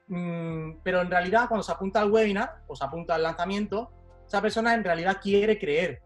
Mm, 0.09 0.81
pero 0.83 1.01
en 1.01 1.11
realidad, 1.11 1.49
cuando 1.49 1.63
se 1.63 1.73
apunta 1.73 2.01
al 2.01 2.11
webinar 2.11 2.63
o 2.67 2.77
se 2.77 2.85
apunta 2.85 3.15
al 3.15 3.23
lanzamiento, 3.23 3.91
esa 4.27 4.43
persona 4.43 4.75
en 4.75 4.85
realidad 4.85 5.19
quiere 5.23 5.59
creer. 5.59 6.03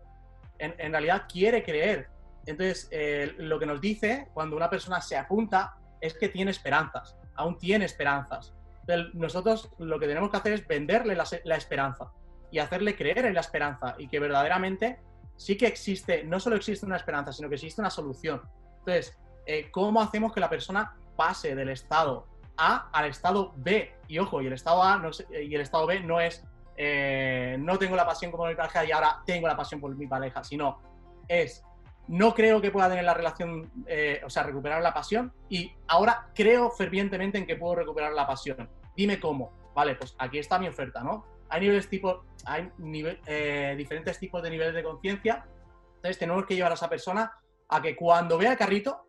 En, 0.59 0.93
realidad 0.93 1.25
quiere 1.29 1.65
creer. 1.65 2.09
Entonces, 2.47 2.89
eh, 2.93 3.35
lo 3.39 3.59
que 3.59 3.67
nos 3.67 3.81
dice 3.81 4.29
cuando 4.33 4.57
una 4.57 4.71
persona 4.71 5.01
se 5.01 5.17
apunta 5.17 5.75
es 6.01 6.15
que 6.15 6.29
tiene 6.29 6.53
esperanzas, 6.53 7.17
aún 7.35 7.59
tiene 7.59 7.85
esperanzas. 7.85 8.55
Nosotros 9.15 9.71
lo 9.79 9.99
que 9.99 10.07
tenemos 10.07 10.31
que 10.31 10.37
hacer 10.37 10.53
es 10.53 10.67
venderle 10.67 11.15
la, 11.17 11.57
esperanza 11.57 12.13
y 12.51 12.59
hacerle 12.59 12.97
creer 12.97 13.27
en 13.27 13.35
la 13.35 13.41
esperanza 13.41 13.95
y 13.99 14.09
que 14.09 14.19
verdaderamente 14.19 15.01
sí 15.37 15.57
que 15.57 15.67
existe, 15.67 16.25
no 16.25 16.41
solo 16.41 16.57
existe 16.57 16.85
una 16.87 16.97
esperanza, 16.97 17.33
sino 17.33 17.49
que 17.49 17.55
existe 17.55 17.81
una 17.81 17.91
solución. 17.91 18.43
Entonces, 18.81 19.19
eh, 19.47 19.71
¿cómo 19.71 20.01
hacemos 20.01 20.33
que 20.33 20.41
la 20.41 20.51
persona 20.51 20.97
pase 21.17 21.55
del 21.55 21.69
estado 21.69 22.27
A 22.57 22.91
al 22.93 23.07
estado 23.07 23.55
B? 23.57 23.95
Y 24.09 24.19
ojo, 24.19 24.43
y 24.43 24.47
el 24.47 24.53
estado 24.53 24.83
A 24.83 25.01
y 25.31 25.55
el 25.55 25.61
estado 25.61 25.87
B 25.87 26.01
no 26.01 26.21
es 26.21 26.45
eh, 26.77 27.57
no 27.59 27.79
tengo 27.79 27.97
la 27.97 28.07
pasión 28.07 28.31
por 28.31 28.49
mi 28.49 28.55
pareja 28.55 28.85
y 28.85 28.93
ahora 28.93 29.23
tengo 29.27 29.47
la 29.47 29.57
pasión 29.57 29.81
por 29.81 29.95
mi 29.95 30.07
pareja, 30.07 30.43
sino 30.43 30.81
es 31.29 31.63
no 32.13 32.35
creo 32.35 32.61
que 32.61 32.71
pueda 32.71 32.91
tener 32.91 33.05
la 33.05 33.15
relación, 33.15 33.73
eh, 33.87 34.21
o 34.23 34.29
sea, 34.29 34.43
recuperar 34.43 34.83
la 34.83 34.93
pasión 34.93 35.33
y 35.49 35.73
ahora 35.89 36.29
creo 36.35 36.71
fervientemente 36.71 37.39
en 37.39 37.47
que 37.47 37.57
puedo 37.57 37.77
recuperar 37.77 38.13
la 38.13 38.27
pasión. 38.27 38.69
Dime 38.95 39.19
cómo. 39.19 39.73
Vale, 39.75 39.95
pues 39.95 40.15
aquí 40.19 40.39
está 40.39 40.59
mi 40.59 40.69
oferta, 40.69 41.03
¿no? 41.03 41.25
Hay 41.49 41.63
niveles 41.63 41.89
tipo, 41.89 42.27
hay 42.45 42.71
eh, 43.27 43.75
diferentes 43.79 44.19
tipos 44.19 44.43
de 44.43 44.51
niveles 44.51 44.75
de 44.75 44.83
conciencia. 44.83 45.47
Entonces 45.97 46.19
tenemos 46.19 46.45
que 46.45 46.55
llevar 46.55 46.73
a 46.73 46.75
esa 46.75 46.91
persona 46.91 47.33
a 47.71 47.81
que 47.81 47.97
cuando 47.97 48.37
vea 48.37 48.53
el 48.53 48.59
carrito 48.59 49.07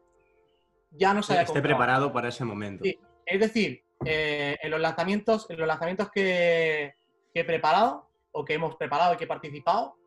ya 0.89 1.13
no 1.13 1.21
se 1.23 1.33
haya 1.33 1.41
esté 1.41 1.61
preparado 1.61 2.13
para 2.13 2.29
ese 2.29 2.45
momento. 2.45 2.85
Es 3.25 3.39
decir, 3.39 3.83
eh, 4.05 4.55
en 4.61 4.71
los 4.71 4.79
lanzamientos, 4.79 5.49
en 5.49 5.59
los 5.59 5.67
lanzamientos 5.67 6.09
que, 6.09 6.95
que 7.33 7.41
he 7.41 7.43
preparado 7.43 8.09
o 8.31 8.45
que 8.45 8.53
hemos 8.53 8.77
preparado 8.77 9.13
y 9.13 9.17
que 9.17 9.25
he 9.25 9.27
participado, 9.27 9.97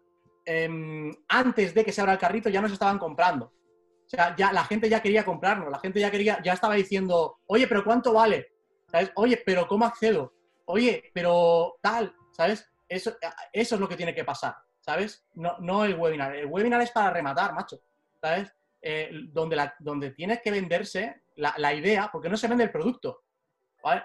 Em, 0.49 1.13
antes 1.27 1.75
de 1.75 1.85
que 1.85 1.91
se 1.91 2.01
abra 2.01 2.13
el 2.13 2.21
carrito 2.21 2.49
ya 2.49 2.61
nos 2.61 2.71
estaban 2.71 2.99
comprando. 2.99 3.47
O 3.47 4.09
sea, 4.09 4.37
ya 4.37 4.53
la 4.53 4.65
gente 4.65 4.89
ya 4.89 5.03
quería 5.03 5.25
comprarnos, 5.25 5.69
la 5.69 5.81
gente 5.81 5.99
ya 5.99 6.11
quería, 6.11 6.41
ya 6.41 6.53
estaba 6.53 6.75
diciendo, 6.75 7.41
oye, 7.47 7.67
pero 7.67 7.83
¿cuánto 7.83 8.13
vale? 8.13 8.53
¿Sabes? 8.87 9.11
Oye, 9.17 9.43
pero 9.45 9.67
¿cómo 9.67 9.85
accedo? 9.85 10.33
Oye, 10.67 11.11
pero 11.13 11.79
tal, 11.83 12.15
¿sabes? 12.31 12.71
Eso, 12.89 13.17
eso 13.53 13.75
es 13.75 13.81
lo 13.81 13.89
que 13.89 13.97
tiene 13.97 14.15
que 14.15 14.25
pasar, 14.25 14.55
¿sabes? 14.79 15.27
No, 15.35 15.57
no 15.59 15.85
el 15.85 15.97
webinar. 15.97 16.37
El 16.37 16.47
webinar 16.47 16.81
es 16.81 16.93
para 16.93 17.11
rematar, 17.11 17.53
macho, 17.53 17.81
¿sabes? 18.21 18.55
Eh, 18.81 19.11
donde, 19.33 19.57
la, 19.57 19.75
donde 19.81 20.13
tienes 20.13 20.41
que 20.41 20.53
venderse 20.53 21.23
la, 21.35 21.75
idea, 21.75 22.09
porque 22.13 22.29
no 22.29 22.37
se 22.37 22.47
vende 22.47 22.63
el 22.63 22.71
producto, 22.71 23.25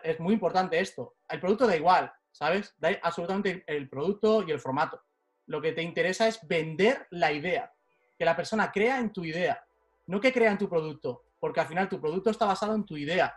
Es 0.02 0.20
muy 0.20 0.34
importante 0.34 0.80
esto. 0.80 1.18
El 1.30 1.40
producto 1.40 1.68
da 1.68 1.76
igual, 1.76 2.12
¿sabes? 2.32 2.74
Da 2.80 2.90
absolutamente 3.04 3.64
el 3.68 3.88
producto 3.88 4.44
y 4.48 4.52
el 4.52 4.60
formato. 4.60 5.00
Lo 5.52 5.62
que 5.62 5.74
te 5.74 5.82
interesa 5.82 6.30
es 6.30 6.40
vender 6.48 7.08
la 7.10 7.34
idea, 7.34 7.74
que 8.18 8.24
la 8.24 8.38
persona 8.38 8.72
crea 8.72 9.00
en 9.00 9.12
tu 9.12 9.26
idea, 9.26 9.62
no 10.08 10.22
que 10.22 10.32
crea 10.32 10.50
en 10.50 10.58
tu 10.58 10.70
producto, 10.70 11.26
porque 11.42 11.60
al 11.60 11.68
final 11.68 11.90
tu 11.90 12.00
producto 12.00 12.30
está 12.30 12.46
basado 12.46 12.74
en 12.74 12.86
tu 12.86 12.96
idea. 12.96 13.36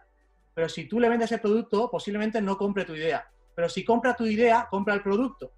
Pero 0.55 0.69
si 0.69 0.85
tú 0.85 1.01
le 1.01 1.09
vendes 1.09 1.33
el 1.33 1.41
producto, 1.41 1.91
posiblemente 1.91 2.41
no 2.41 2.57
compre 2.57 2.85
tu 2.85 2.95
idea. 2.95 3.29
Pero 3.57 3.69
si 3.69 3.85
compra 3.85 4.15
tu 4.15 4.27
idea, 4.27 4.69
compra 4.71 4.95
el 4.95 5.03
producto. 5.03 5.55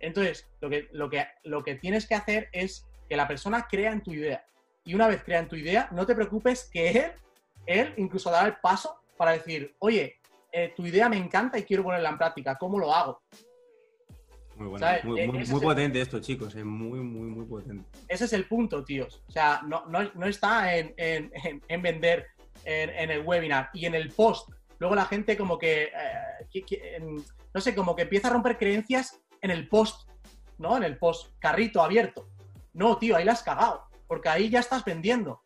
Entonces, 0.00 0.50
lo 0.60 0.68
que, 0.68 0.88
lo 0.90 1.08
que, 1.08 1.24
lo 1.44 1.62
que 1.62 1.76
tienes 1.76 2.08
que 2.08 2.16
hacer 2.16 2.48
es 2.50 2.84
que 3.08 3.16
la 3.16 3.28
persona 3.28 3.68
crea 3.70 3.92
en 3.92 4.02
tu 4.02 4.12
idea. 4.12 4.44
Y 4.82 4.96
una 4.96 5.06
vez 5.06 5.22
crea 5.22 5.38
en 5.38 5.46
tu 5.46 5.54
idea, 5.54 5.88
no 5.92 6.04
te 6.04 6.16
preocupes 6.16 6.68
que 6.68 6.90
él, 6.90 7.12
él 7.64 7.94
incluso 7.96 8.28
dará 8.28 8.48
el 8.48 8.56
paso 8.56 8.96
para 9.16 9.30
decir, 9.30 9.76
oye, 9.78 10.16
eh, 10.50 10.72
tu 10.74 10.84
idea 10.84 11.08
me 11.08 11.16
encanta 11.16 11.60
y 11.60 11.62
quiero 11.62 11.84
ponerla 11.84 12.08
en 12.08 12.18
práctica, 12.18 12.58
¿cómo 12.58 12.76
lo 12.76 12.92
hago? 12.92 13.22
Muy 14.56 14.68
bueno, 14.68 14.86
muy, 15.04 15.20
e-, 15.20 15.60
potente 15.60 16.00
esto, 16.00 16.20
chicos, 16.20 16.54
es 16.54 16.64
muy, 16.64 17.00
muy, 17.00 17.28
muy 17.28 17.46
potente. 17.46 17.84
Ese 18.08 18.24
es 18.24 18.32
el 18.32 18.46
punto, 18.46 18.84
tíos. 18.84 19.22
O 19.28 19.32
sea, 19.32 19.62
no, 19.66 19.84
no, 19.86 20.26
está 20.26 20.76
en, 20.76 20.94
en, 20.96 21.82
vender 21.82 22.26
en, 22.64 23.10
el 23.10 23.20
webinar 23.20 23.70
y 23.72 23.86
en 23.86 23.94
el 23.94 24.10
post. 24.10 24.50
Luego 24.78 24.94
la 24.94 25.06
gente 25.06 25.36
como 25.36 25.58
que, 25.58 25.84
eh, 25.84 27.00
no 27.54 27.60
sé, 27.60 27.74
como 27.74 27.96
que 27.96 28.02
empieza 28.02 28.28
a 28.28 28.32
romper 28.32 28.58
creencias 28.58 29.20
en 29.40 29.50
el 29.50 29.68
post, 29.68 30.08
¿no? 30.58 30.76
En 30.76 30.82
el 30.82 30.98
post, 30.98 31.32
carrito 31.38 31.82
abierto. 31.82 32.28
No, 32.74 32.98
tío, 32.98 33.16
ahí 33.16 33.24
la 33.24 33.32
has 33.32 33.42
cagado, 33.42 33.84
porque 34.06 34.28
ahí 34.28 34.50
ya 34.50 34.60
estás 34.60 34.84
vendiendo. 34.84 35.42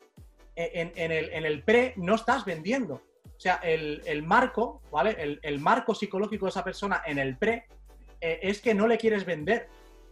E-, 0.55 0.92
en, 0.97 1.12
el, 1.12 1.33
en 1.33 1.45
el 1.45 1.62
pre 1.62 1.95
no 1.97 2.14
estás 2.14 2.45
vendiendo. 2.45 3.03
O 3.25 3.40
sea, 3.40 3.57
el, 3.57 4.03
el 4.07 4.23
marco, 4.23 4.81
¿vale? 4.90 5.14
El, 5.19 5.38
el 5.42 5.61
marco 5.61 5.95
psicológico 5.95 6.47
de 6.47 6.51
esa 6.51 6.64
persona 6.64 7.03
en 7.07 7.19
el 7.19 7.37
pre 7.37 7.66
eh, 8.21 8.41
es 8.43 8.61
que 8.61 8.75
no 8.75 8.87
le 8.87 8.99
quieres 8.99 9.25
vender, 9.25 9.69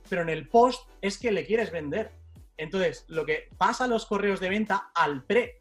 pero 0.09 0.23
en 0.23 0.29
el 0.29 0.49
post 0.49 0.89
es 1.01 1.19
que 1.19 1.33
le 1.33 1.47
quieres 1.47 1.71
vender. 1.71 2.13
Entonces, 2.57 3.05
lo 3.09 3.25
que 3.25 3.49
pasa 3.59 3.87
los 3.87 4.07
correos 4.07 4.41
de 4.41 4.49
venta 4.49 4.91
al 4.95 5.25
pre, 5.25 5.61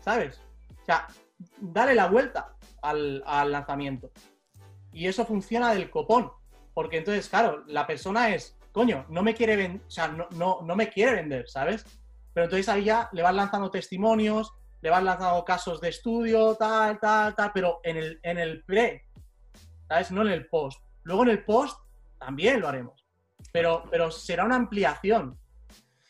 ¿sabes? 0.00 0.40
O 0.82 0.84
sea, 0.84 1.06
dale 1.58 1.94
la 1.94 2.06
vuelta 2.06 2.56
al, 2.82 3.22
lanzamiento. 3.50 4.10
Y 4.92 5.06
eso 5.06 5.24
funciona 5.24 5.72
del 5.72 5.90
copón, 5.90 6.30
porque 6.74 6.98
entonces, 6.98 7.28
claro, 7.28 7.64
la 7.66 7.86
persona 7.86 8.34
es, 8.34 8.58
coño, 8.72 9.06
no 9.08 9.22
me 9.22 9.34
quiere 9.34 9.56
vender, 9.56 9.82
o 9.86 9.90
sea, 9.90 10.08
no, 10.08 10.28
no, 10.30 10.76
me 10.76 10.88
quiere 10.88 11.14
vender, 11.14 11.48
¿sabes? 11.48 11.84
Pero 12.32 12.44
entonces 12.44 12.68
ahí 12.68 12.84
ya 12.84 13.08
le 13.12 13.22
vas 13.22 13.34
lanzando 13.34 13.70
testimonios, 13.70 14.52
le 14.80 14.90
vas 14.90 15.02
lanzando 15.02 15.44
casos 15.44 15.80
de 15.80 15.88
estudio, 15.88 16.54
tal, 16.54 16.98
tal, 17.00 17.34
tal, 17.34 17.50
pero 17.52 17.80
en 17.82 17.96
el, 17.96 18.20
en 18.22 18.38
el 18.38 18.64
pre, 18.64 19.06
¿sabes? 19.88 20.10
No 20.10 20.22
en 20.22 20.28
el 20.28 20.46
post. 20.46 20.82
Luego 21.08 21.22
en 21.22 21.30
el 21.30 21.42
post 21.42 21.80
también 22.18 22.60
lo 22.60 22.68
haremos. 22.68 23.02
Pero, 23.50 23.84
pero 23.90 24.10
será 24.10 24.44
una 24.44 24.56
ampliación. 24.56 25.38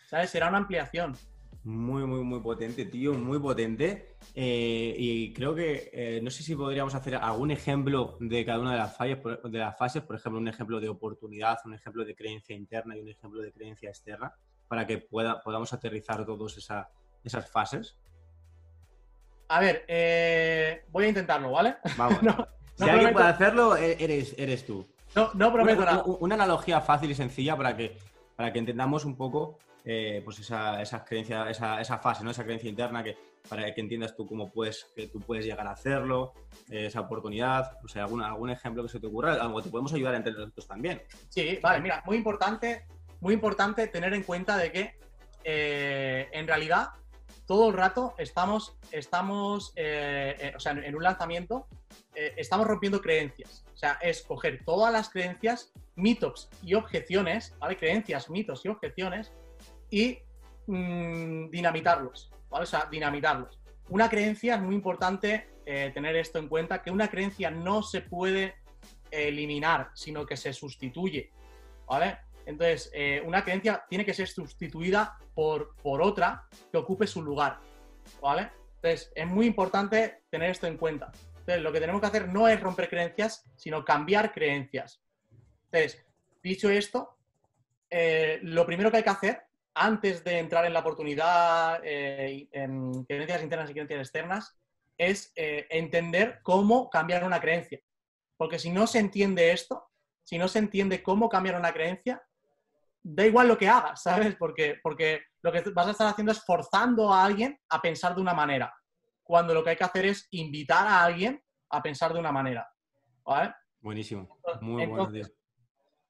¿Sabes? 0.09 0.31
Será 0.31 0.49
una 0.49 0.59
ampliación. 0.59 1.17
Muy, 1.63 2.05
muy, 2.05 2.25
muy 2.25 2.41
potente, 2.41 2.85
tío, 2.85 3.15
muy 3.15 3.39
potente. 3.39 4.17
Eh, 4.35 4.97
y 4.99 5.33
creo 5.33 5.55
que, 5.55 5.89
eh, 5.93 6.21
no 6.21 6.31
sé 6.31 6.43
si 6.43 6.57
podríamos 6.57 6.97
hacer 6.97 7.15
algún 7.15 7.53
ejemplo 7.53 8.17
de 8.19 8.45
cada 8.45 8.59
una 8.59 8.73
de 8.73 8.79
las, 8.79 8.97
fallas, 8.97 9.21
de 9.45 9.59
las 9.59 9.79
fases, 9.79 10.03
por 10.03 10.17
ejemplo, 10.17 10.41
un 10.41 10.49
ejemplo 10.49 10.81
de 10.81 10.89
oportunidad, 10.89 11.59
un 11.65 11.75
ejemplo 11.75 12.05
de 12.05 12.17
creencia 12.17 12.57
interna 12.57 12.97
y 12.97 13.01
un 13.01 13.09
ejemplo 13.09 13.41
de 13.41 13.53
creencia 13.53 13.91
externa, 13.91 14.35
para 14.67 14.85
que 14.85 14.99
pueda, 14.99 15.41
podamos 15.43 15.73
aterrizar 15.73 16.27
todas 16.27 16.59
esas 17.23 17.51
fases. 17.53 17.97
A 19.47 19.61
ver, 19.61 19.85
eh, 19.87 20.87
voy 20.91 21.05
a 21.05 21.09
intentarlo, 21.09 21.53
¿vale? 21.53 21.77
Vamos. 21.97 22.19
si 22.79 22.89
alguien 22.89 23.13
puede 23.13 23.27
hacerlo, 23.27 23.77
e-, 23.77 23.97
eres, 24.03 24.35
eres 24.39 24.65
tú. 24.65 24.87
No, 25.15 25.31
no 25.35 25.53
prometo 25.53 25.83
una, 25.83 25.93
nada. 25.93 26.05
Una 26.05 26.35
analogía 26.35 26.81
fácil 26.81 27.11
y 27.11 27.15
sencilla 27.15 27.57
para 27.57 27.77
que, 27.77 27.97
para 28.37 28.53
que 28.53 28.59
entendamos 28.59 29.05
un 29.05 29.17
poco 29.17 29.59
eh, 29.85 30.21
pues 30.25 30.39
esa, 30.39 30.83
esa 30.83 31.05
creencia, 31.05 31.49
esa, 31.49 31.81
esa, 31.81 31.99
fase, 31.99 32.23
¿no? 32.23 32.31
Esa 32.31 32.45
creencia 32.45 32.69
interna 32.69 33.03
que 33.03 33.17
para 33.49 33.73
que 33.73 33.81
entiendas 33.81 34.15
tú 34.15 34.27
cómo 34.27 34.51
puedes, 34.51 34.87
que 34.95 35.07
tú 35.07 35.21
puedes 35.21 35.47
llegar 35.47 35.67
a 35.67 35.71
hacerlo, 35.71 36.35
eh, 36.69 36.87
esa 36.87 37.01
oportunidad, 37.01 37.79
o 37.83 37.89
sea, 37.89 38.03
algún, 38.03 38.23
algún 38.23 38.51
ejemplo 38.51 38.83
que 38.83 38.91
se 38.91 39.01
te 39.01 39.07
ocurra, 39.07 39.35
algo 39.35 39.63
te 39.63 39.71
podemos 39.71 39.93
ayudar 39.95 40.15
entre 40.15 40.33
nosotros 40.33 40.67
también. 40.67 41.03
Sí, 41.31 41.59
vale, 41.63 41.81
mira, 41.81 42.03
muy 42.05 42.19
importante, 42.19 42.85
muy 43.21 43.33
importante 43.33 43.87
tener 43.87 44.13
en 44.13 44.25
cuenta 44.25 44.59
de 44.59 44.73
que 44.73 44.99
eh, 45.45 46.29
en 46.33 46.47
realidad 46.47 46.89
todo 47.47 47.69
el 47.69 47.75
rato 47.75 48.15
estamos, 48.19 48.77
estamos 48.93 49.71
o 49.71 50.61
sea, 50.61 50.73
en 50.73 50.95
un 50.95 51.03
lanzamiento 51.03 51.67
eh, 52.19 52.35
estamos 52.37 52.67
rompiendo 52.67 53.01
creencias. 53.01 53.65
O 53.73 53.77
sea, 53.77 53.97
es 54.03 54.23
coger 54.23 54.65
todas 54.65 54.93
las 54.93 55.09
creencias, 55.09 55.73
mitos 55.95 56.51
y 56.65 56.75
objeciones, 56.75 57.55
¿vale? 57.61 57.77
Creencias, 57.77 58.29
mitos 58.29 58.65
y 58.65 58.69
objeciones 58.69 59.33
y 59.89 60.19
mm, 60.67 61.49
dinamitarlos, 61.49 62.33
¿vale? 62.51 62.65
O 62.65 62.67
sea, 62.67 62.89
dinamitarlos. 62.91 63.61
Una 63.89 64.11
creencia 64.11 64.57
es 64.57 64.61
muy 64.61 64.75
importante 64.75 65.49
eh, 65.65 65.93
tener 65.95 66.17
esto 66.17 66.41
en 66.41 66.49
cuenta, 66.49 66.83
que 66.83 66.91
una 66.91 67.09
creencia 67.09 67.53
no 67.53 67.85
se 67.85 68.01
puede 68.01 68.57
eliminar, 69.13 69.91
sino 69.95 70.27
que 70.27 70.37
se 70.37 70.53
sustituye, 70.53 71.31
¿vale? 71.87 72.19
Entonces, 72.47 72.91
eh, 72.95 73.23
una 73.25 73.45
creencia 73.45 73.85
tiene 73.89 74.05
que 74.05 74.13
ser 74.13 74.27
sustituida 74.27 75.17
por, 75.37 75.77
por 75.77 76.03
otra 76.03 76.49
que 76.73 76.79
ocupe 76.79 77.07
su 77.07 77.23
lugar, 77.23 77.61
¿vale? 78.21 78.51
Entonces, 78.75 79.13
es 79.15 79.27
muy 79.29 79.47
importante 79.47 80.23
tener 80.31 80.51
esto 80.51 80.67
en 80.67 80.79
cuenta. 80.79 81.13
Entonces, 81.49 81.65
lo 81.65 81.73
que 81.73 81.81
tenemos 81.81 82.03
que 82.03 82.07
hacer 82.09 82.29
no 82.29 82.47
es 82.47 82.61
romper 82.61 82.91
creencias, 82.91 83.43
sino 83.57 83.83
cambiar 83.83 84.35
creencias. 84.35 85.01
Entonces, 85.73 86.05
dicho 86.43 86.69
esto, 86.69 87.17
eh, 87.89 88.39
lo 88.43 88.67
primero 88.67 88.91
que 88.91 88.99
hay 88.99 89.03
que 89.03 89.09
hacer 89.09 89.43
antes 89.73 90.23
de 90.25 90.41
entrar 90.41 90.67
en 90.67 90.75
la 90.75 90.81
oportunidad, 90.81 91.81
eh, 91.83 92.47
en 92.53 93.03
creencias 93.05 93.43
internas 93.43 93.71
y 93.71 93.73
creencias 93.73 94.01
externas, 94.01 94.59
es 94.99 95.33
eh, 95.37 95.67
entender 95.71 96.41
cómo 96.43 96.91
cambiar 96.91 97.25
una 97.25 97.41
creencia. 97.41 97.81
Porque 98.37 98.59
si 98.59 98.69
no 98.69 98.87
se 98.87 98.99
entiende 98.99 99.51
esto, 99.53 99.89
si 100.25 100.37
no 100.37 100.49
se 100.49 100.59
entiende 100.59 101.03
cómo 101.03 101.31
cambiar 101.31 101.57
una 101.57 101.73
creencia, 101.73 102.23
da 103.03 103.25
igual 103.25 103.49
lo 103.49 103.57
que 103.57 103.71
hagas, 103.71 104.03
¿sabes? 104.03 104.37
Porque, 104.37 104.81
porque 104.83 105.23
lo 105.41 105.51
que 105.51 105.63
vas 105.71 105.87
a 105.87 105.93
estar 105.93 106.09
haciendo 106.09 106.33
es 106.33 106.45
forzando 106.45 107.11
a 107.11 107.25
alguien 107.25 107.59
a 107.71 107.81
pensar 107.81 108.15
de 108.15 108.21
una 108.21 108.35
manera 108.35 108.78
cuando 109.29 109.53
lo 109.53 109.63
que 109.63 109.71
hay 109.71 109.77
que 109.77 109.85
hacer 109.85 110.07
es 110.07 110.27
invitar 110.31 110.87
a 110.87 111.05
alguien 111.05 111.39
a 111.69 111.83
pensar 111.83 112.15
de 112.15 112.19
una 112.19 112.33
manera. 112.33 112.67
¿Vale? 113.23 113.53
Buenísimo. 113.79 114.41
Muy 114.63 114.87
bueno. 114.87 115.13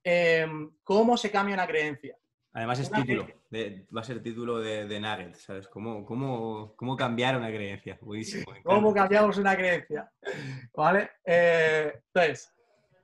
Em, 0.04 0.70
¿Cómo 0.84 1.16
se 1.16 1.28
cambia 1.28 1.54
una 1.56 1.66
creencia? 1.66 2.16
Además 2.52 2.78
es 2.78 2.90
título, 2.90 3.26
va 3.94 4.00
a 4.00 4.04
ser 4.04 4.22
título 4.22 4.60
de, 4.60 4.86
de 4.86 5.00
Nugget, 5.00 5.34
¿sabes? 5.34 5.66
¿Cómo, 5.66 6.04
cómo, 6.06 6.74
cómo 6.76 6.96
cambiar 6.96 7.36
una 7.36 7.48
creencia? 7.48 7.98
Buenísimo. 8.00 8.44
¿Cómo 8.62 8.94
cambiamos 8.94 9.36
una 9.36 9.56
creencia? 9.56 10.10
¿Vale? 10.72 11.10
Eh, 11.24 12.00
entonces, 12.06 12.54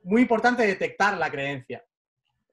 muy 0.05 0.22
importante 0.22 0.64
detectar 0.64 1.18
la 1.18 1.29
creencia. 1.29 1.85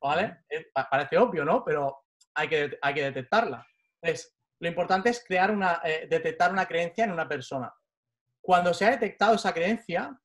¿Vale? 0.01 0.39
Eh, 0.49 0.65
parece 0.89 1.19
obvio, 1.19 1.45
¿no? 1.45 1.63
Pero 1.63 2.05
hay 2.33 2.47
que, 2.47 2.77
hay 2.81 2.93
que 2.95 3.03
detectarla. 3.03 3.65
Entonces, 4.01 4.35
lo 4.61 4.67
importante 4.67 5.09
es 5.09 5.23
crear 5.23 5.49
una, 5.51 5.81
eh, 5.83 6.07
detectar 6.07 6.51
una 6.51 6.67
creencia 6.67 7.03
en 7.03 7.11
una 7.11 7.27
persona. 7.27 7.73
Cuando 8.39 8.73
se 8.73 8.85
ha 8.85 8.91
detectado 8.91 9.35
esa 9.35 9.53
creencia, 9.53 10.19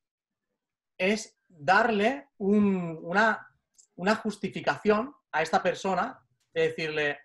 es 0.95 1.39
darle 1.47 2.29
una, 2.37 3.51
una 3.95 4.15
justificación 4.15 5.13
a 5.31 5.41
esta 5.41 5.61
persona 5.63 6.23
de 6.53 6.61
decirle, 6.61 7.19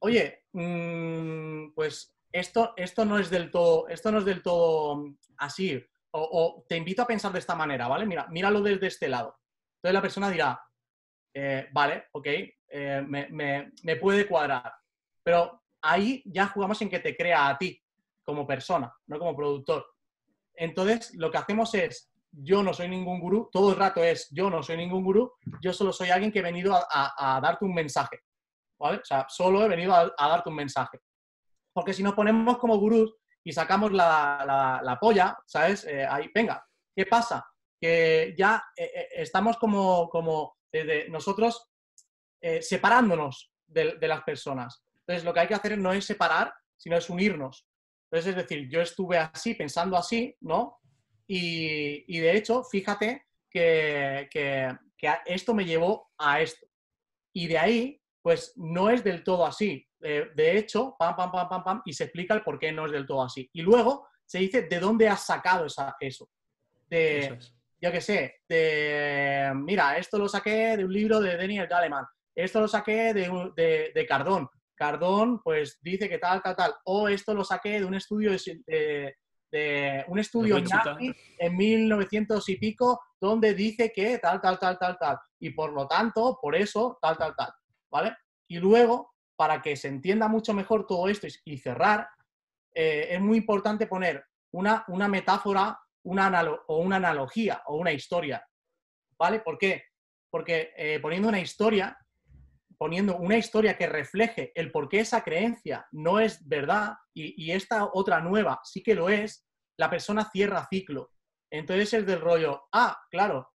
oye, 0.00 0.44
mm, 0.52 1.72
pues 1.74 2.14
esto, 2.30 2.74
esto, 2.76 3.06
no 3.06 3.18
es 3.18 3.30
del 3.30 3.50
todo, 3.50 3.88
esto 3.88 4.12
no 4.12 4.18
es 4.18 4.24
del 4.26 4.42
todo 4.42 5.04
así, 5.38 5.82
o, 6.10 6.66
te 6.68 6.76
invito 6.76 7.00
a 7.00 7.06
pensar 7.06 7.32
de 7.32 7.38
esta 7.38 7.54
manera, 7.54 7.88
¿vale? 7.88 8.04
Mira, 8.04 8.26
míralo 8.28 8.60
desde 8.60 8.88
este 8.88 9.08
lado. 9.08 9.38
Entonces 9.76 9.94
la 9.94 10.02
persona 10.02 10.30
dirá, 10.30 10.62
eh, 11.32 11.68
vale, 11.72 12.08
ok, 12.12 12.26
eh, 12.26 13.02
me, 13.06 13.96
puede 13.96 14.26
cuadrar. 14.26 14.74
Pero 15.22 15.61
ahí 15.82 16.22
ya 16.24 16.46
jugamos 16.48 16.80
en 16.82 16.88
que 16.88 17.00
te 17.00 17.16
crea 17.16 17.48
a 17.48 17.58
ti 17.58 17.80
como 18.24 18.46
persona, 18.46 18.94
no 19.06 19.18
como 19.18 19.36
productor. 19.36 19.84
Entonces, 20.54 21.14
lo 21.14 21.30
que 21.30 21.38
hacemos 21.38 21.74
es, 21.74 22.10
yo 22.30 22.62
no 22.62 22.72
soy 22.72 22.88
ningún 22.88 23.20
gurú, 23.20 23.48
todo 23.52 23.70
el 23.70 23.76
rato 23.76 24.02
es, 24.02 24.28
yo 24.30 24.48
no 24.48 24.62
soy 24.62 24.76
ningún 24.76 25.04
gurú, 25.04 25.32
yo 25.60 25.72
solo 25.72 25.92
soy 25.92 26.10
alguien 26.10 26.32
que 26.32 26.38
he 26.38 26.42
venido 26.42 26.74
a 26.74 27.40
darte 27.42 27.64
un 27.64 27.74
mensaje. 27.74 28.20
¿vale? 28.82 28.98
O 28.98 29.04
sea, 29.04 29.26
solo 29.28 29.64
he 29.64 29.68
venido 29.68 29.94
a, 29.94 30.12
darte 30.18 30.48
un 30.48 30.56
mensaje. 30.56 31.00
Porque 31.72 31.94
si 31.94 32.02
nos 32.02 32.14
ponemos 32.14 32.58
como 32.58 32.76
gurús 32.76 33.14
y 33.44 33.52
sacamos 33.52 33.92
la, 33.92 34.98
polla, 35.00 35.38
¿sabes? 35.46 35.84
Eh, 35.84 36.04
ahí, 36.04 36.28
venga, 36.34 36.66
¿qué 36.94 37.06
pasa? 37.06 37.46
Que 37.80 38.34
ya 38.36 38.62
eh, 38.76 38.90
eh, 38.94 39.08
estamos 39.12 39.56
como, 39.56 40.08
como 40.10 40.56
nosotros 41.08 41.68
separándonos 42.60 43.52
de, 43.66 43.96
las 44.00 44.22
personas. 44.24 44.82
Entonces, 45.06 45.24
lo 45.24 45.32
que 45.32 45.40
hay 45.40 45.48
que 45.48 45.54
hacer 45.54 45.78
no 45.78 45.92
es 45.92 46.04
separar, 46.04 46.52
sino 46.76 46.96
es 46.96 47.10
unirnos. 47.10 47.66
Entonces, 48.10 48.30
es 48.30 48.36
decir, 48.36 48.68
yo 48.68 48.80
estuve 48.80 49.18
así, 49.18 49.54
pensando 49.54 49.96
así, 49.96 50.36
¿no? 50.40 50.78
Y, 51.26 52.18
de 52.18 52.36
hecho, 52.36 52.62
fíjate 52.64 53.26
que, 53.50 54.28
que, 54.30 54.68
esto 55.26 55.54
me 55.54 55.64
llevó 55.64 56.10
a 56.18 56.40
esto. 56.40 56.66
Y 57.32 57.46
de 57.48 57.58
ahí 57.58 58.02
pues 58.22 58.52
no 58.56 58.88
es 58.88 59.04
del 59.04 59.22
todo 59.24 59.44
así. 59.44 59.86
Eh, 60.00 60.30
de 60.34 60.56
hecho, 60.56 60.94
pam, 60.98 61.14
pam, 61.16 61.30
pam, 61.30 61.48
pam, 61.48 61.64
pam, 61.64 61.82
y 61.84 61.92
se 61.92 62.04
explica 62.04 62.34
el 62.34 62.42
por 62.42 62.58
qué 62.58 62.72
no 62.72 62.86
es 62.86 62.92
del 62.92 63.06
todo 63.06 63.22
así. 63.24 63.50
Y 63.52 63.62
luego 63.62 64.08
se 64.24 64.38
dice 64.38 64.62
de 64.62 64.80
dónde 64.80 65.08
has 65.08 65.26
sacado 65.26 65.66
esa, 65.66 65.96
eso. 66.00 66.28
De, 66.88 67.38
yo 67.80 67.90
qué 67.90 68.00
sé, 68.00 68.36
de, 68.48 69.52
mira, 69.56 69.96
esto 69.98 70.18
lo 70.18 70.28
saqué 70.28 70.76
de 70.76 70.84
un 70.84 70.92
libro 70.92 71.20
de 71.20 71.36
Daniel 71.36 71.66
Galeman, 71.66 72.06
esto 72.34 72.60
lo 72.60 72.68
saqué 72.68 73.12
de, 73.12 73.90
de, 73.92 74.06
Cardón. 74.06 74.48
Cardón, 74.82 75.40
pues 75.44 75.78
dice 75.80 76.08
que 76.08 76.18
tal, 76.18 76.42
tal, 76.42 76.56
tal. 76.56 76.74
O 76.86 77.08
esto 77.08 77.34
lo 77.34 77.44
saqué 77.44 77.78
de 77.78 77.84
un 77.84 77.94
estudio 77.94 78.32
de, 78.32 79.16
de 79.48 80.04
un 80.08 80.18
estudio 80.18 80.56
en 80.56 80.66
en 81.38 81.56
1900 81.56 82.48
y 82.48 82.56
pico, 82.56 83.00
donde 83.20 83.54
dice 83.54 83.92
que 83.92 84.18
tal, 84.18 84.40
tal, 84.40 84.58
tal, 84.58 84.76
tal, 84.80 84.98
tal. 84.98 85.18
Y 85.38 85.50
por 85.50 85.72
lo 85.72 85.86
tanto, 85.86 86.36
por 86.42 86.56
eso, 86.56 86.98
tal, 87.00 87.16
tal, 87.16 87.32
tal. 87.36 87.52
¿vale? 87.92 88.16
Y 88.48 88.58
luego, 88.58 89.14
para 89.36 89.62
que 89.62 89.76
se 89.76 89.86
entienda 89.86 90.26
mucho 90.26 90.52
mejor 90.52 90.84
todo 90.84 91.08
esto 91.08 91.28
y 91.44 91.58
cerrar, 91.58 92.08
eh, 92.74 93.06
es 93.10 93.20
muy 93.20 93.38
importante 93.38 93.86
poner 93.86 94.24
una, 94.50 94.84
una 94.88 95.06
metáfora 95.06 95.78
una 96.02 96.42
o 96.66 96.78
una 96.78 96.96
analogía 96.96 97.62
o 97.66 97.76
una 97.76 97.92
historia, 97.92 98.44
¿vale? 99.16 99.38
¿Por 99.38 99.58
qué? 99.58 99.84
Porque 100.28 100.72
eh, 100.76 100.98
poniendo 100.98 101.28
una 101.28 101.38
historia, 101.38 101.96
poniendo 102.82 103.16
una 103.16 103.38
historia 103.38 103.78
que 103.78 103.86
refleje 103.86 104.50
el 104.56 104.72
por 104.72 104.88
qué 104.88 104.98
esa 104.98 105.22
creencia 105.22 105.86
no 105.92 106.18
es 106.18 106.44
verdad 106.48 106.94
y, 107.14 107.40
y 107.40 107.52
esta 107.52 107.88
otra 107.92 108.18
nueva 108.18 108.58
sí 108.64 108.82
que 108.82 108.96
lo 108.96 109.08
es, 109.08 109.46
la 109.76 109.88
persona 109.88 110.28
cierra 110.32 110.66
ciclo. 110.68 111.12
Entonces 111.48 111.94
es 111.94 112.04
del 112.04 112.20
rollo, 112.20 112.64
ah, 112.72 112.98
claro, 113.08 113.52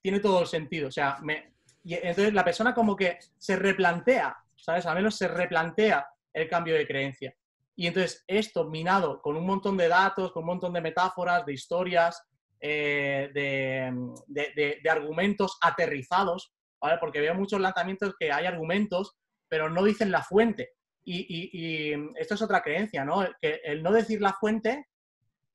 tiene 0.00 0.20
todo 0.20 0.42
el 0.42 0.46
sentido. 0.46 0.86
O 0.86 0.92
sea, 0.92 1.18
me, 1.20 1.56
y 1.82 1.94
entonces 1.94 2.32
la 2.32 2.44
persona 2.44 2.72
como 2.72 2.94
que 2.94 3.18
se 3.36 3.56
replantea, 3.56 4.36
¿sabes? 4.54 4.86
Al 4.86 4.94
menos 4.94 5.16
se 5.16 5.26
replantea 5.26 6.06
el 6.32 6.48
cambio 6.48 6.76
de 6.76 6.86
creencia. 6.86 7.34
Y 7.74 7.88
entonces 7.88 8.22
esto 8.28 8.70
minado 8.70 9.20
con 9.20 9.36
un 9.36 9.46
montón 9.46 9.76
de 9.76 9.88
datos, 9.88 10.30
con 10.30 10.44
un 10.44 10.50
montón 10.50 10.72
de 10.74 10.80
metáforas, 10.80 11.44
de 11.44 11.54
historias, 11.54 12.22
eh, 12.60 13.30
de, 13.34 14.88
argumentos 14.88 15.58
aterrizados, 15.60 16.52
¿vale? 16.80 16.98
Porque 16.98 17.20
veo 17.20 17.34
muchos 17.34 17.60
lanzamientos 17.60 18.14
que 18.18 18.32
hay 18.32 18.46
argumentos, 18.46 19.16
pero 19.48 19.68
no 19.68 19.84
dicen 19.84 20.10
la 20.10 20.22
fuente. 20.22 20.72
Y, 21.04 21.92
esto 22.16 22.34
es 22.34 22.42
otra 22.42 22.62
creencia, 22.62 23.04
¿no? 23.04 23.26
Que 23.40 23.60
el 23.64 23.82
no 23.82 23.90
decir 23.90 24.20
la 24.20 24.34
fuente 24.34 24.86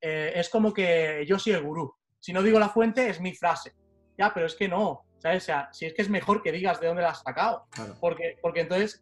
eh, 0.00 0.32
es 0.34 0.50
como 0.50 0.72
que 0.74 1.24
yo 1.26 1.38
soy 1.38 1.54
el 1.54 1.62
gurú. 1.62 1.94
Si 2.18 2.32
no 2.32 2.42
digo 2.42 2.58
la 2.58 2.68
fuente, 2.68 3.08
es 3.08 3.20
mi 3.20 3.34
frase. 3.34 3.72
Ya, 4.18 4.32
pero 4.34 4.46
es 4.46 4.54
que 4.54 4.68
no. 4.68 5.06
O 5.34 5.40
sea, 5.40 5.68
si 5.72 5.86
es 5.86 5.94
que 5.94 6.02
es 6.02 6.10
mejor 6.10 6.42
que 6.42 6.52
digas 6.52 6.80
de 6.80 6.86
dónde 6.86 7.02
la 7.02 7.10
has 7.10 7.22
sacado. 7.22 7.66
Porque, 8.00 8.36
porque 8.40 8.60
entonces, 8.60 9.00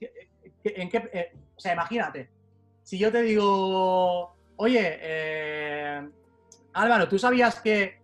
¿en 0.63 0.89
qué, 0.89 1.11
eh, 1.13 1.33
o 1.57 1.61
sea, 1.61 1.73
imagínate, 1.73 2.31
si 2.83 2.99
yo 2.99 3.11
te 3.11 3.23
digo, 3.23 4.37
oye, 4.57 4.99
eh, 5.01 6.09
Álvaro, 6.73 7.09
¿tú 7.09 7.19
sabías 7.19 7.61
que, 7.61 8.01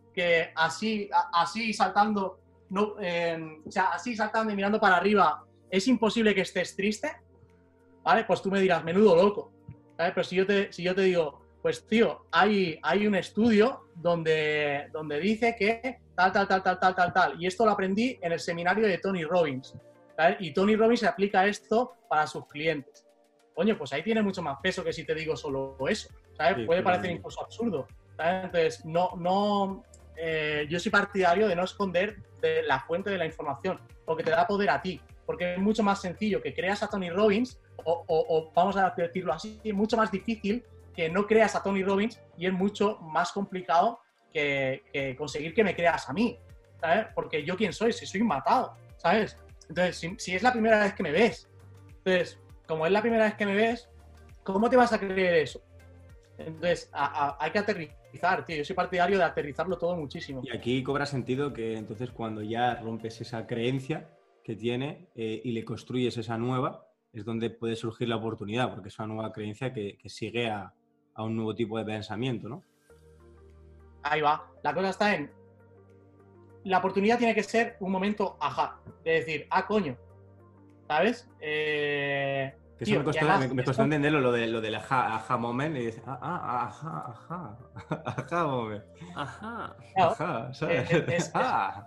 así, 0.54 1.08
así 1.32 1.72
saltando, 1.72 2.39
no, 2.70 2.94
em, 3.00 3.62
o 3.66 3.70
sea, 3.70 3.90
así 3.92 4.16
saltando 4.16 4.52
y 4.52 4.56
mirando 4.56 4.80
para 4.80 4.96
arriba, 4.96 5.44
es 5.70 5.86
imposible 5.88 6.34
que 6.34 6.42
estés 6.42 6.74
triste? 6.74 7.10
¿Vale? 8.02 8.24
Pues 8.24 8.40
tú 8.42 8.50
me 8.50 8.60
dirás, 8.60 8.82
menudo 8.84 9.14
loco. 9.16 9.52
Pero 9.96 10.24
si 10.24 10.36
yo 10.36 10.46
te, 10.46 10.72
si 10.72 10.82
yo 10.82 10.94
te 10.94 11.02
digo, 11.02 11.42
pues 11.60 11.86
tío, 11.86 12.26
hay, 12.30 12.78
hay 12.82 13.06
un 13.06 13.14
estudio 13.14 13.82
donde, 13.94 14.88
donde 14.92 15.20
dice 15.20 15.54
que 15.58 15.98
tal, 16.14 16.32
tal, 16.32 16.48
tal, 16.48 16.62
tal, 16.62 16.78
tal, 16.78 16.94
tal, 16.94 17.12
tal. 17.12 17.42
Y 17.42 17.46
esto 17.46 17.66
lo 17.66 17.72
aprendí 17.72 18.18
en 18.22 18.32
el 18.32 18.40
seminario 18.40 18.86
de 18.86 18.98
Tony 18.98 19.24
Robbins. 19.24 19.74
Y 20.38 20.52
Tony 20.52 20.76
Robbins 20.76 21.04
aplica 21.04 21.46
esto 21.46 21.94
para 22.08 22.26
sus 22.26 22.46
clientes. 22.46 23.06
Coño, 23.54 23.76
pues 23.76 23.92
ahí 23.92 24.02
tiene 24.02 24.22
mucho 24.22 24.42
más 24.42 24.58
peso 24.62 24.84
que 24.84 24.92
si 24.92 25.04
te 25.04 25.14
digo 25.14 25.36
solo 25.36 25.76
eso. 25.88 26.08
¿sabes? 26.36 26.66
Puede 26.66 26.82
parecer 26.82 27.10
incluso 27.10 27.42
absurdo. 27.42 27.86
Entonces, 28.18 28.84
no, 28.84 29.10
no, 29.16 29.82
eh, 30.20 30.66
yo 30.68 30.78
soy 30.78 30.90
partidario 30.90 31.48
de 31.48 31.56
no 31.56 31.64
esconder 31.64 32.16
de 32.40 32.62
la 32.62 32.80
fuente 32.80 33.10
de 33.10 33.18
la 33.18 33.26
información, 33.26 33.80
porque 34.04 34.22
te 34.22 34.30
da 34.30 34.46
poder 34.46 34.70
a 34.70 34.82
ti. 34.82 35.00
Porque 35.26 35.54
es 35.54 35.58
mucho 35.58 35.82
más 35.82 36.00
sencillo 36.00 36.42
que 36.42 36.52
creas 36.54 36.82
a 36.82 36.88
Tony 36.88 37.10
Robbins, 37.10 37.60
o, 37.84 38.04
o 38.06 38.52
vamos 38.54 38.76
a 38.76 38.92
decirlo 38.96 39.32
así, 39.32 39.60
es 39.64 39.74
mucho 39.74 39.96
más 39.96 40.10
difícil 40.10 40.64
que 40.94 41.08
no 41.08 41.26
creas 41.26 41.56
a 41.56 41.62
Tony 41.62 41.82
Robbins 41.82 42.20
y 42.36 42.46
es 42.46 42.52
mucho 42.52 42.98
más 42.98 43.32
complicado 43.32 44.00
que, 44.32 45.14
conseguir 45.18 45.54
que 45.54 45.64
me 45.64 45.74
creas 45.74 46.08
a 46.08 46.12
mí, 46.12 46.38
¿sabes? 46.80 47.06
Porque 47.14 47.44
yo 47.44 47.56
quién 47.56 47.72
soy, 47.72 47.92
si 47.92 48.06
soy 48.06 48.22
matado, 48.22 48.76
¿sabes? 48.96 49.36
Entonces, 49.68 50.14
si, 50.18 50.34
es 50.34 50.42
la 50.42 50.52
primera 50.52 50.80
vez 50.80 50.94
que 50.94 51.02
me 51.02 51.12
ves, 51.12 51.48
entonces, 51.98 52.38
como 52.66 52.86
es 52.86 52.92
la 52.92 53.02
primera 53.02 53.24
vez 53.24 53.34
que 53.34 53.46
me 53.46 53.54
ves, 53.54 53.88
¿cómo 54.42 54.68
te 54.70 54.76
vas 54.76 54.92
a 54.92 54.98
creer 54.98 55.34
eso? 55.34 55.62
Entonces, 56.38 56.90
hay 56.92 57.50
que 57.50 57.58
aterrizar, 57.58 57.96
tío. 58.46 58.56
Yo 58.56 58.64
soy 58.64 58.76
partidario 58.76 59.18
de 59.18 59.24
aterrizarlo 59.24 59.78
todo 59.78 59.96
muchísimo. 59.96 60.42
Y 60.44 60.56
aquí 60.56 60.82
cobra 60.82 61.06
sentido 61.06 61.52
que 61.52 61.76
entonces 61.76 62.10
cuando 62.10 62.42
ya 62.42 62.74
rompes 62.76 63.20
esa 63.20 63.46
creencia 63.46 64.08
que 64.42 64.56
tiene 64.56 65.08
eh, 65.14 65.40
y 65.44 65.52
le 65.52 65.64
construyes 65.64 66.16
esa 66.16 66.38
nueva, 66.38 66.86
es 67.12 67.24
donde 67.24 67.50
puede 67.50 67.76
surgir 67.76 68.08
la 68.08 68.16
oportunidad, 68.16 68.70
porque 68.72 68.88
es 68.88 68.98
una 68.98 69.08
nueva 69.08 69.32
creencia 69.32 69.72
que, 69.72 69.98
que 69.98 70.08
sigue 70.08 70.48
a, 70.48 70.72
a 71.14 71.22
un 71.22 71.36
nuevo 71.36 71.54
tipo 71.54 71.78
de 71.78 71.84
pensamiento, 71.84 72.48
¿no? 72.48 72.62
Ahí 74.02 74.20
va. 74.20 74.50
La 74.62 74.74
cosa 74.74 74.90
está 74.90 75.14
en. 75.14 75.30
La 76.64 76.78
oportunidad 76.78 77.18
tiene 77.18 77.34
que 77.34 77.42
ser 77.42 77.76
un 77.80 77.90
momento 77.90 78.36
ajá. 78.40 78.80
De 79.04 79.12
decir, 79.12 79.46
ah, 79.50 79.66
coño. 79.66 79.96
¿Sabes? 80.88 81.28
Eh, 81.40 82.52
que 82.80 82.90
eso 82.90 82.98
me 82.98 83.04
costó, 83.04 83.54
me, 83.54 83.62
costó 83.62 83.82
entenderlo, 83.82 84.20
lo, 84.20 84.32
de, 84.32 84.46
lo 84.46 84.62
del 84.62 84.74
ajá, 84.74 85.16
ajá 85.16 85.36
moment. 85.36 85.76
Y 85.76 85.80
dices, 85.80 86.02
ah, 86.06 86.18
ah, 86.22 86.66
ajá, 86.66 87.04
ajá. 87.10 88.02
Ajá 88.06 88.46
moment. 88.46 88.84
Ajá. 89.14 89.76
Ajá, 89.96 90.54
¿sabes? 90.54 90.90
Es, 91.08 91.30
ah. 91.34 91.86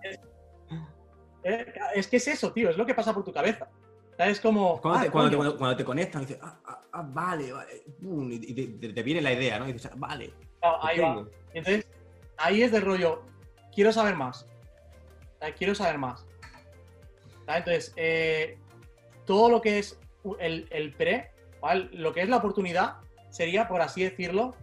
es, 1.96 2.08
que 2.08 2.18
es 2.18 2.28
eso, 2.28 2.54
tío. 2.54 2.70
Es 2.70 2.78
lo 2.78 2.86
que 2.86 2.94
pasa 2.94 3.12
por 3.12 3.24
tu 3.24 3.34
cabeza. 3.34 3.68
Es 4.20 4.40
como. 4.40 4.80
Cuando, 4.82 5.06
te, 5.06 5.10
cuando, 5.10 5.32
te, 5.32 5.58
cuando, 5.58 5.76
te, 5.76 5.84
conectan, 5.84 6.22
dices, 6.22 6.38
ah, 6.44 6.60
ah, 6.64 6.82
ah 6.92 7.06
vale, 7.08 7.52
vale. 7.52 7.84
y 8.00 8.94
te, 8.94 9.02
viene 9.02 9.22
la 9.22 9.34
idea, 9.34 9.58
¿no? 9.58 9.68
Y 9.68 9.74
dices, 9.74 9.90
ah, 9.92 9.96
vale. 9.98 10.32
ahí 10.62 11.00
va. 11.00 11.26
Entonces, 11.56 11.88
ahí 12.38 12.62
es 12.62 12.72
del 12.72 12.84
rollo, 12.84 13.24
quiero 13.74 13.92
saber 13.92 14.16
más. 14.16 14.48
Quiero 15.58 15.74
saber 15.74 15.98
más. 15.98 16.24
Entonces, 17.48 17.94
eh, 17.96 18.60
todo 19.26 19.50
lo 19.50 19.60
que 19.60 19.80
es 19.80 20.00
el, 20.40 20.94
pre, 20.98 21.32
lo 21.92 22.14
que 22.14 22.22
es 22.22 22.30
la 22.30 22.38
oportunidad, 22.38 22.98
sería, 23.30 23.68
por 23.68 23.82
así 23.82 24.04
decirlo, 24.04 24.56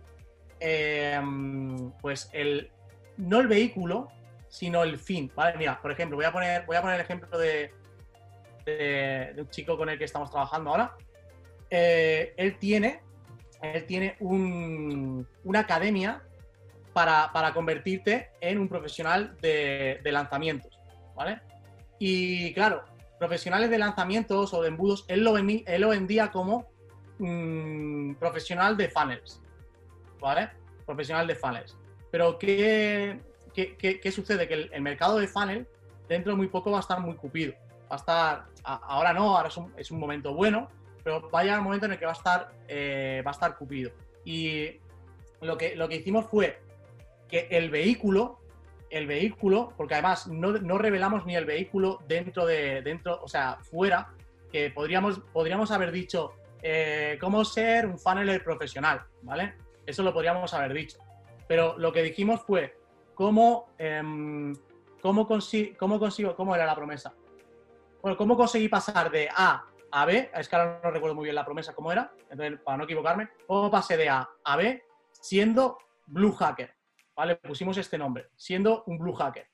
em, 0.61 1.91
pues 2.01 2.31
el, 2.33 2.71
no 3.17 3.41
el 3.41 3.49
vehículo, 3.49 4.09
sino 4.49 4.83
el 4.83 4.99
fin. 4.99 5.31
Mira, 5.59 5.81
por 5.81 5.93
ejemplo, 5.93 6.17
voy 6.17 6.27
a 6.27 6.33
poner, 6.33 6.67
voy 6.67 6.77
a 6.77 6.83
poner 6.83 6.97
el 6.97 7.03
ejemplo 7.03 7.39
de, 7.39 7.73
de, 8.67 9.35
un 9.39 9.49
chico 9.49 9.77
con 9.77 9.89
el 9.89 9.99
que 9.99 10.05
estamos 10.05 10.31
trabajando 10.31 10.71
ahora. 10.71 10.97
Eh, 11.71 12.35
él 12.37 12.59
tiene, 12.59 13.01
él 13.63 13.85
tiene 13.87 14.17
una 14.21 15.61
academia 15.61 16.23
para, 16.93 17.53
convertirte 17.55 18.31
en 18.41 18.59
un 18.59 18.69
profesional 18.69 19.37
de, 19.41 20.01
lanzamientos, 20.05 20.79
¿vale? 21.15 21.41
Y 21.99 22.53
claro, 22.55 22.85
profesionales 23.21 23.69
de 23.69 23.77
lanzamientos 23.77 24.55
o 24.55 24.63
de 24.63 24.69
embudos, 24.69 25.05
él 25.07 25.23
lo, 25.23 25.35
vendía 25.35 26.31
como 26.31 26.71
mm, 27.19 28.15
profesional 28.15 28.79
de 28.79 28.89
funnels, 28.89 29.43
¿vale? 30.19 30.49
Profesional 30.87 31.27
de 31.27 31.35
funnels. 31.35 31.77
Pero 32.11 32.39
¿qué, 32.39 33.21
qué, 33.55 34.11
sucede? 34.11 34.49
Que 34.49 34.71
el, 34.73 34.81
mercado 34.81 35.19
de 35.19 35.29
funnel 35.29 35.69
dentro 36.09 36.33
de 36.33 36.37
muy 36.39 36.49
poco 36.49 36.71
va 36.71 36.79
a 36.79 36.81
estar 36.81 36.99
muy 36.99 37.15
cupido. 37.15 37.53
Va 37.93 37.97
a 37.97 37.99
estar, 37.99 38.45
ahora 38.65 39.13
no, 39.13 39.37
ahora 39.37 39.51
es 39.77 39.91
un, 39.91 40.01
momento 40.01 40.33
bueno, 40.33 40.71
pero 41.05 41.29
vaya 41.29 41.59
un 41.59 41.65
momento 41.65 41.85
en 41.85 41.93
el 41.93 41.99
que 41.99 42.07
va 42.07 42.13
a 42.13 42.17
estar, 42.17 42.53
eh, 42.69 43.23
va 43.25 43.33
a 43.33 43.35
estar 43.35 43.59
cupido. 43.59 43.91
Y 44.25 44.81
lo 45.43 45.59
que, 45.59 45.77
lo 45.77 45.91
que 45.91 45.97
hicimos 45.97 46.25
fue 46.25 46.59
que 47.29 47.49
el 47.51 47.69
vehículo, 47.69 48.40
el 48.91 49.07
vehículo, 49.07 49.73
porque 49.77 49.95
además 49.95 50.27
no, 50.27 50.79
revelamos 50.79 51.25
ni 51.25 51.37
el 51.37 51.45
vehículo 51.45 52.01
dentro 52.07 52.45
de, 52.45 52.83
dentro, 52.83 53.21
o 53.23 53.29
sea, 53.29 53.59
fuera, 53.63 54.13
que 54.51 54.71
podríamos, 54.71 55.21
podríamos 55.33 55.71
haber 55.71 55.93
dicho 55.93 56.33
eh, 56.63 57.17
cómo 57.21 57.45
ser 57.45 57.87
un 57.87 57.99
funnel 57.99 58.43
profesional, 58.43 59.03
¿vale? 59.23 59.55
Eso 59.87 60.03
lo 60.03 60.13
podríamos 60.13 60.53
haber 60.53 60.75
dicho. 60.75 60.99
Pero 61.47 61.79
lo 61.79 61.93
que 61.93 62.03
dijimos 62.03 62.43
fue 62.43 62.77
cómo, 63.15 63.71
em, 63.79 64.55
cómo, 65.01 65.27
cómo 65.79 65.99
consigo, 65.99 66.35
cómo 66.35 66.55
era 66.55 66.67
la 66.67 66.75
promesa. 66.75 67.15
Bueno, 68.03 68.17
cómo 68.17 68.37
conseguí 68.37 68.69
pasar 68.69 69.11
de 69.11 69.29
A 69.35 69.65
a 69.93 70.05
B, 70.05 70.31
es 70.35 70.49
que 70.49 70.57
ahora 70.57 70.81
no 70.83 70.91
recuerdo 70.91 71.15
muy 71.15 71.25
bien 71.25 71.35
la 71.35 71.45
promesa 71.45 71.75
cómo 71.75 71.91
era, 71.91 72.13
entonces 72.31 72.61
para 72.65 72.79
no 72.79 72.85
equivocarme, 72.85 73.29
cómo 73.47 73.71
pasé 73.71 73.97
de 73.97 74.09
A 74.09 74.29
a 74.45 74.57
B 74.57 74.85
siendo 75.13 75.79
Blue 76.07 76.33
Hacker. 76.33 76.80
¿Vale? 77.21 77.37
Pusimos 77.37 77.77
este 77.77 77.99
nombre, 77.99 78.31
siendo 78.35 78.83
un 78.87 78.97
blue 78.97 79.13
hacker, 79.13 79.47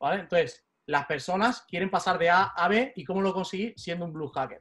¿vale? 0.00 0.22
Entonces, 0.22 0.66
las 0.86 1.06
personas 1.06 1.64
quieren 1.68 1.88
pasar 1.88 2.18
de 2.18 2.30
A 2.30 2.46
a 2.46 2.66
B 2.66 2.94
y 2.96 3.04
cómo 3.04 3.22
lo 3.22 3.32
conseguí 3.32 3.72
siendo 3.76 4.06
un 4.06 4.12
blue 4.12 4.26
hacker. 4.26 4.60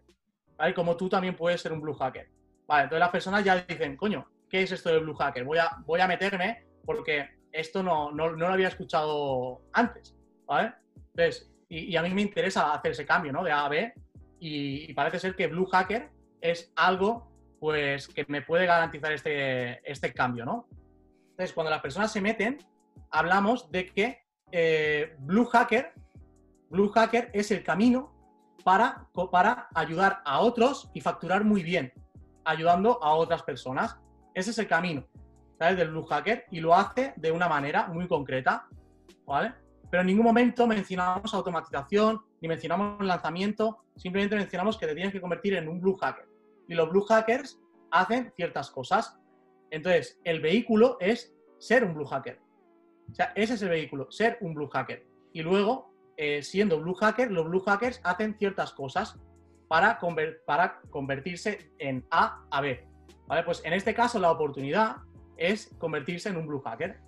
Como 0.76 0.96
tú 0.96 1.10
también 1.10 1.36
puedes 1.36 1.60
ser 1.60 1.74
un 1.74 1.82
blue 1.82 1.96
hacker. 1.96 2.30
Entonces 2.70 3.00
las 3.00 3.10
personas 3.10 3.44
ya 3.44 3.56
dicen, 3.56 3.98
coño, 3.98 4.30
¿qué 4.48 4.62
es 4.62 4.72
esto 4.72 4.90
de 4.92 5.00
blue 5.00 5.16
hacker? 5.16 5.44
Voy 5.44 5.58
a, 5.58 5.72
voy 5.88 6.02
a 6.02 6.08
meterme 6.08 6.68
porque 6.86 7.28
esto 7.52 7.82
no, 7.82 8.12
no, 8.12 8.30
lo 8.30 8.48
había 8.48 8.68
escuchado 8.68 9.64
antes. 9.74 10.16
Entonces, 10.48 11.52
y, 11.68 11.96
a 11.96 12.04
mí 12.04 12.14
me 12.14 12.22
interesa 12.22 12.76
hacer 12.76 12.92
ese 12.92 13.08
cambio, 13.08 13.32
¿no? 13.32 13.44
De 13.44 13.52
A 13.52 13.66
a 13.66 13.70
B 13.70 13.92
y, 14.40 14.92
y 14.92 14.94
parece 14.94 15.18
ser 15.18 15.36
que 15.36 15.48
blue 15.48 15.66
hacker 15.66 16.12
es 16.42 16.72
algo 16.76 17.28
pues 17.60 18.08
que 18.08 18.24
me 18.28 18.44
puede 18.44 18.68
garantizar 18.68 19.14
este, 19.14 19.82
este 19.92 20.14
cambio, 20.14 20.46
¿no? 20.46 20.68
Entonces, 21.36 21.54
cuando 21.54 21.70
las 21.70 21.82
personas 21.82 22.14
se 22.14 22.22
meten, 22.22 22.60
hablamos 23.12 23.70
de 23.70 23.88
que 23.88 24.22
eh, 24.54 25.18
Blue 25.20 25.46
Hacker, 25.46 25.92
Blue 26.70 26.90
Hacker 26.90 27.30
es 27.34 27.52
el 27.52 27.62
camino 27.62 28.16
para, 28.64 29.10
para 29.30 29.68
ayudar 29.76 30.22
a 30.24 30.40
otros 30.40 30.90
y 30.94 31.02
facturar 31.02 31.44
muy 31.44 31.62
bien, 31.62 31.92
ayudando 32.46 33.04
a 33.04 33.16
otras 33.16 33.44
personas. 33.44 33.98
Ese 34.34 34.52
es 34.52 34.58
el 34.60 34.68
camino, 34.68 35.06
¿sabes? 35.60 35.76
Del 35.76 35.90
Blue 35.90 36.06
Hacker 36.06 36.46
y 36.52 36.62
lo 36.62 36.74
hace 36.74 37.14
de 37.18 37.34
una 37.34 37.50
manera 37.50 37.88
muy 37.88 38.08
concreta, 38.08 38.70
¿vale? 39.26 39.54
Pero 39.92 40.02
en 40.02 40.08
ningún 40.08 40.26
momento 40.26 40.66
mencionamos 40.68 41.34
automatización, 41.34 42.22
ni 42.40 42.48
mencionamos 42.48 43.06
lanzamiento, 43.06 43.84
simplemente 43.98 44.38
mencionamos 44.38 44.78
que 44.78 44.88
te 44.88 44.96
tienes 44.96 45.12
que 45.12 45.20
convertir 45.20 45.56
en 45.56 45.68
un 45.68 45.82
Blue 45.82 45.98
Hacker. 45.98 46.30
Y 46.70 46.76
los 46.76 46.90
Blue 46.90 47.04
Hackers 47.04 47.60
hacen 47.92 48.32
ciertas 48.38 48.72
cosas. 48.72 49.18
Entonces, 49.76 50.22
el 50.24 50.40
vehículo 50.40 50.96
es 51.02 51.36
ser 51.58 51.84
un 51.84 51.94
blue 51.94 52.06
hacker. 52.06 52.40
O 53.12 53.14
sea, 53.14 53.34
ese 53.36 53.56
es 53.56 53.62
el 53.62 53.68
vehículo, 53.68 54.10
ser 54.10 54.38
un 54.40 54.54
blue 54.54 54.70
hacker. 54.70 55.06
Y 55.34 55.42
luego, 55.42 55.94
eh, 56.16 56.42
siendo 56.44 56.80
blue 56.80 56.94
hacker, 56.94 57.30
los 57.30 57.46
blue 57.46 57.60
hackers 57.60 58.00
hacen 58.06 58.38
ciertas 58.38 58.72
cosas 58.72 59.20
para, 59.68 60.00
convertirse 60.90 61.74
en 61.78 62.08
A 62.10 62.46
a 62.52 62.62
B. 62.62 62.88
¿Vale? 63.28 63.44
Pues 63.44 63.66
en 63.66 63.74
este 63.74 63.94
caso 63.94 64.18
la 64.18 64.32
oportunidad 64.32 64.96
es 65.36 65.76
convertirse 65.78 66.30
en 66.30 66.38
un 66.38 66.48
blue 66.48 66.62
hacker. 66.62 67.02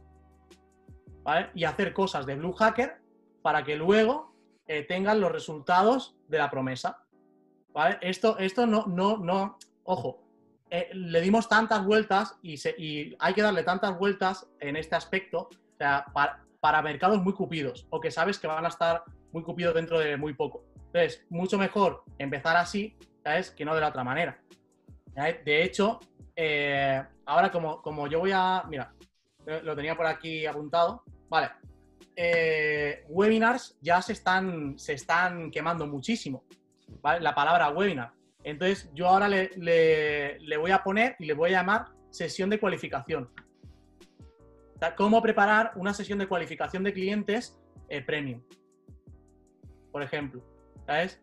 ¿Vale? 1.24 1.52
Y 1.56 1.64
hacer 1.64 1.94
cosas 1.94 2.26
de 2.26 2.36
blue 2.36 2.52
hacker 2.52 2.98
para 3.44 3.64
que 3.64 3.78
luego 3.78 4.36
eh, 4.68 4.84
tengan 4.84 5.22
los 5.22 5.32
resultados 5.32 6.18
de 6.28 6.38
la 6.38 6.50
promesa. 6.50 7.06
¿Vale? 7.72 7.98
Esto, 8.02 8.38
esto 8.40 8.68
no, 8.68 8.88
no, 8.88 9.16
no, 9.20 9.58
ojo, 9.86 10.27
eh, 10.70 10.90
le 10.94 11.22
dimos 11.22 11.48
tantas 11.48 11.84
vueltas 11.86 12.38
y, 12.42 12.58
hay 13.20 13.34
que 13.34 13.42
darle 13.42 13.64
tantas 13.64 13.98
vueltas 13.98 14.48
en 14.60 14.76
este 14.76 14.96
aspecto 14.96 15.50
para, 15.78 16.82
mercados 16.82 17.22
muy 17.22 17.34
cupidos 17.34 17.88
o 17.90 18.02
que 18.02 18.12
sabes 18.12 18.38
que 18.38 18.48
van 18.48 18.66
a 18.66 18.68
estar 18.68 19.04
muy 19.32 19.44
cupidos 19.44 19.74
dentro 19.74 20.00
de 20.00 20.18
muy 20.18 20.34
poco. 20.34 20.66
Entonces, 20.88 21.26
mucho 21.30 21.58
mejor 21.58 22.04
empezar 22.18 22.58
así, 22.58 22.98
¿sabes? 23.24 23.52
Que 23.52 23.64
no 23.64 23.74
de 23.74 23.82
la 23.82 23.90
otra 23.90 24.04
manera. 24.04 24.42
De 25.16 25.64
hecho, 25.64 26.00
eh, 26.36 27.04
ahora 27.26 27.52
como, 27.52 27.82
como 27.82 28.08
yo 28.08 28.20
voy 28.20 28.32
a... 28.34 28.64
Mira, 28.68 28.94
lo 29.64 29.76
tenía 29.76 29.96
por 29.96 30.06
aquí 30.06 30.46
apuntado. 30.46 31.04
Vale. 31.30 31.52
Eh, 32.16 33.06
webinars 33.10 33.78
ya 33.80 34.02
se 34.02 34.14
están, 34.14 34.78
se 34.78 34.94
están 34.94 35.52
quemando 35.52 35.88
muchísimo. 35.88 36.44
La 37.04 37.34
palabra 37.34 37.70
webinar. 37.70 38.17
Entonces, 38.48 38.90
yo 38.94 39.10
ahora 39.10 39.28
le, 39.28 40.58
voy 40.58 40.72
a 40.72 40.82
poner 40.82 41.18
y 41.20 41.26
le 41.26 41.34
voy 41.34 41.50
a 41.50 41.60
llamar 41.60 41.88
sesión 42.10 42.50
de 42.50 42.58
cualificación. 42.58 43.30
¿Cómo 44.96 45.22
preparar 45.22 45.74
una 45.76 45.94
sesión 45.94 46.18
de 46.18 46.28
cualificación 46.28 46.82
de 46.82 46.94
clientes 46.94 47.60
eh, 47.90 48.02
premium? 48.02 48.42
Por 49.92 50.02
ejemplo. 50.02 50.42
¿Sabes? 50.86 51.22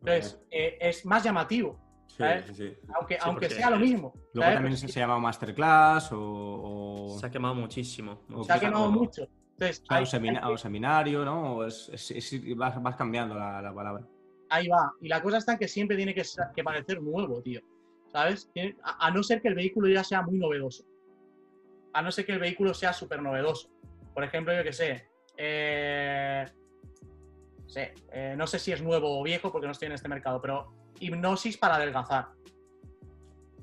Entonces, 0.00 0.42
eh, 0.50 0.78
es 0.80 1.06
más 1.06 1.22
llamativo. 1.22 1.78
¿sabes? 2.08 2.44
Aunque, 2.92 3.18
aunque 3.20 3.48
sea 3.48 3.70
lo 3.70 3.78
mismo. 3.78 4.12
Luego 4.34 4.52
también 4.52 4.76
se, 4.76 4.88
se, 4.88 4.98
llama 4.98 5.20
masterclass 5.20 6.10
o, 6.10 7.18
Se 7.20 7.26
ha 7.26 7.30
quemado 7.30 7.54
muchísimo. 7.54 8.18
Se 8.44 8.52
ha 8.52 8.58
quemado 8.58 8.90
mucho. 8.90 9.28
Entonces, 9.52 9.84
o, 10.42 10.56
seminario, 10.56 11.24
¿no? 11.24 11.58
vas, 11.58 12.96
cambiando 12.96 13.36
la 13.36 13.72
palabra 13.72 14.04
ahí 14.52 14.68
va. 14.68 14.92
Y 15.00 15.08
la 15.08 15.22
cosa 15.22 15.38
está 15.38 15.52
en 15.52 15.58
que 15.58 15.68
siempre 15.68 15.96
tiene 15.96 16.14
que, 16.14 16.24
parecer 16.62 17.02
nuevo, 17.02 17.42
tío. 17.42 17.60
¿Sabes? 18.12 18.50
A, 18.82 19.10
no 19.10 19.22
ser 19.22 19.40
que 19.40 19.48
el 19.48 19.54
vehículo 19.54 19.88
ya 19.88 20.04
sea 20.04 20.20
muy 20.22 20.38
novedoso. 20.38 20.84
A 21.94 22.02
no 22.02 22.12
ser 22.12 22.26
que 22.26 22.32
el 22.32 22.38
vehículo 22.38 22.74
sea 22.74 22.92
súper 22.92 23.22
novedoso. 23.22 23.70
Por 24.12 24.22
ejemplo, 24.24 24.54
yo 24.54 24.62
que 24.62 24.72
sé. 24.72 25.08
Eh, 25.38 26.44
eh, 27.74 28.34
no 28.36 28.46
sé 28.46 28.58
si 28.58 28.72
es 28.72 28.82
nuevo 28.82 29.18
o 29.18 29.22
viejo 29.22 29.50
porque 29.50 29.66
no 29.66 29.72
estoy 29.72 29.86
en 29.86 29.92
este 29.92 30.08
mercado, 30.08 30.42
pero 30.42 30.70
hipnosis 31.00 31.56
para 31.56 31.76
adelgazar. 31.76 32.28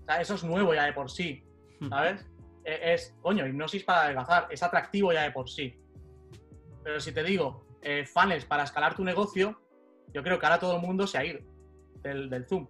O 0.01 0.05
sea, 0.05 0.21
eso 0.21 0.33
es 0.33 0.43
nuevo 0.43 0.73
ya 0.73 0.85
de 0.85 0.93
por 0.93 1.11
sí. 1.11 1.43
Hmm. 1.79 1.89
¿Sabes? 1.89 2.25
E, 2.63 2.93
es, 2.93 3.15
coño, 3.21 3.45
hipnosis 3.45 3.83
para 3.83 4.05
adelgazar. 4.05 4.47
Es 4.49 4.63
atractivo 4.63 5.13
ya 5.13 5.21
de 5.21 5.31
por 5.31 5.47
sí. 5.47 5.79
Pero 6.83 6.99
si 6.99 7.11
te 7.11 7.21
digo, 7.21 7.63
eh, 7.83 8.07
funnels 8.07 8.45
para 8.45 8.63
escalar 8.63 8.95
tu 8.95 9.03
negocio, 9.03 9.61
yo 10.13 10.23
creo 10.23 10.39
que 10.39 10.45
ahora 10.45 10.59
todo 10.59 10.75
el 10.75 10.81
mundo 10.81 11.07
se 11.07 11.17
ha 11.17 11.25
ido 11.25 11.39
del, 12.01 12.45
Zoom. 12.47 12.67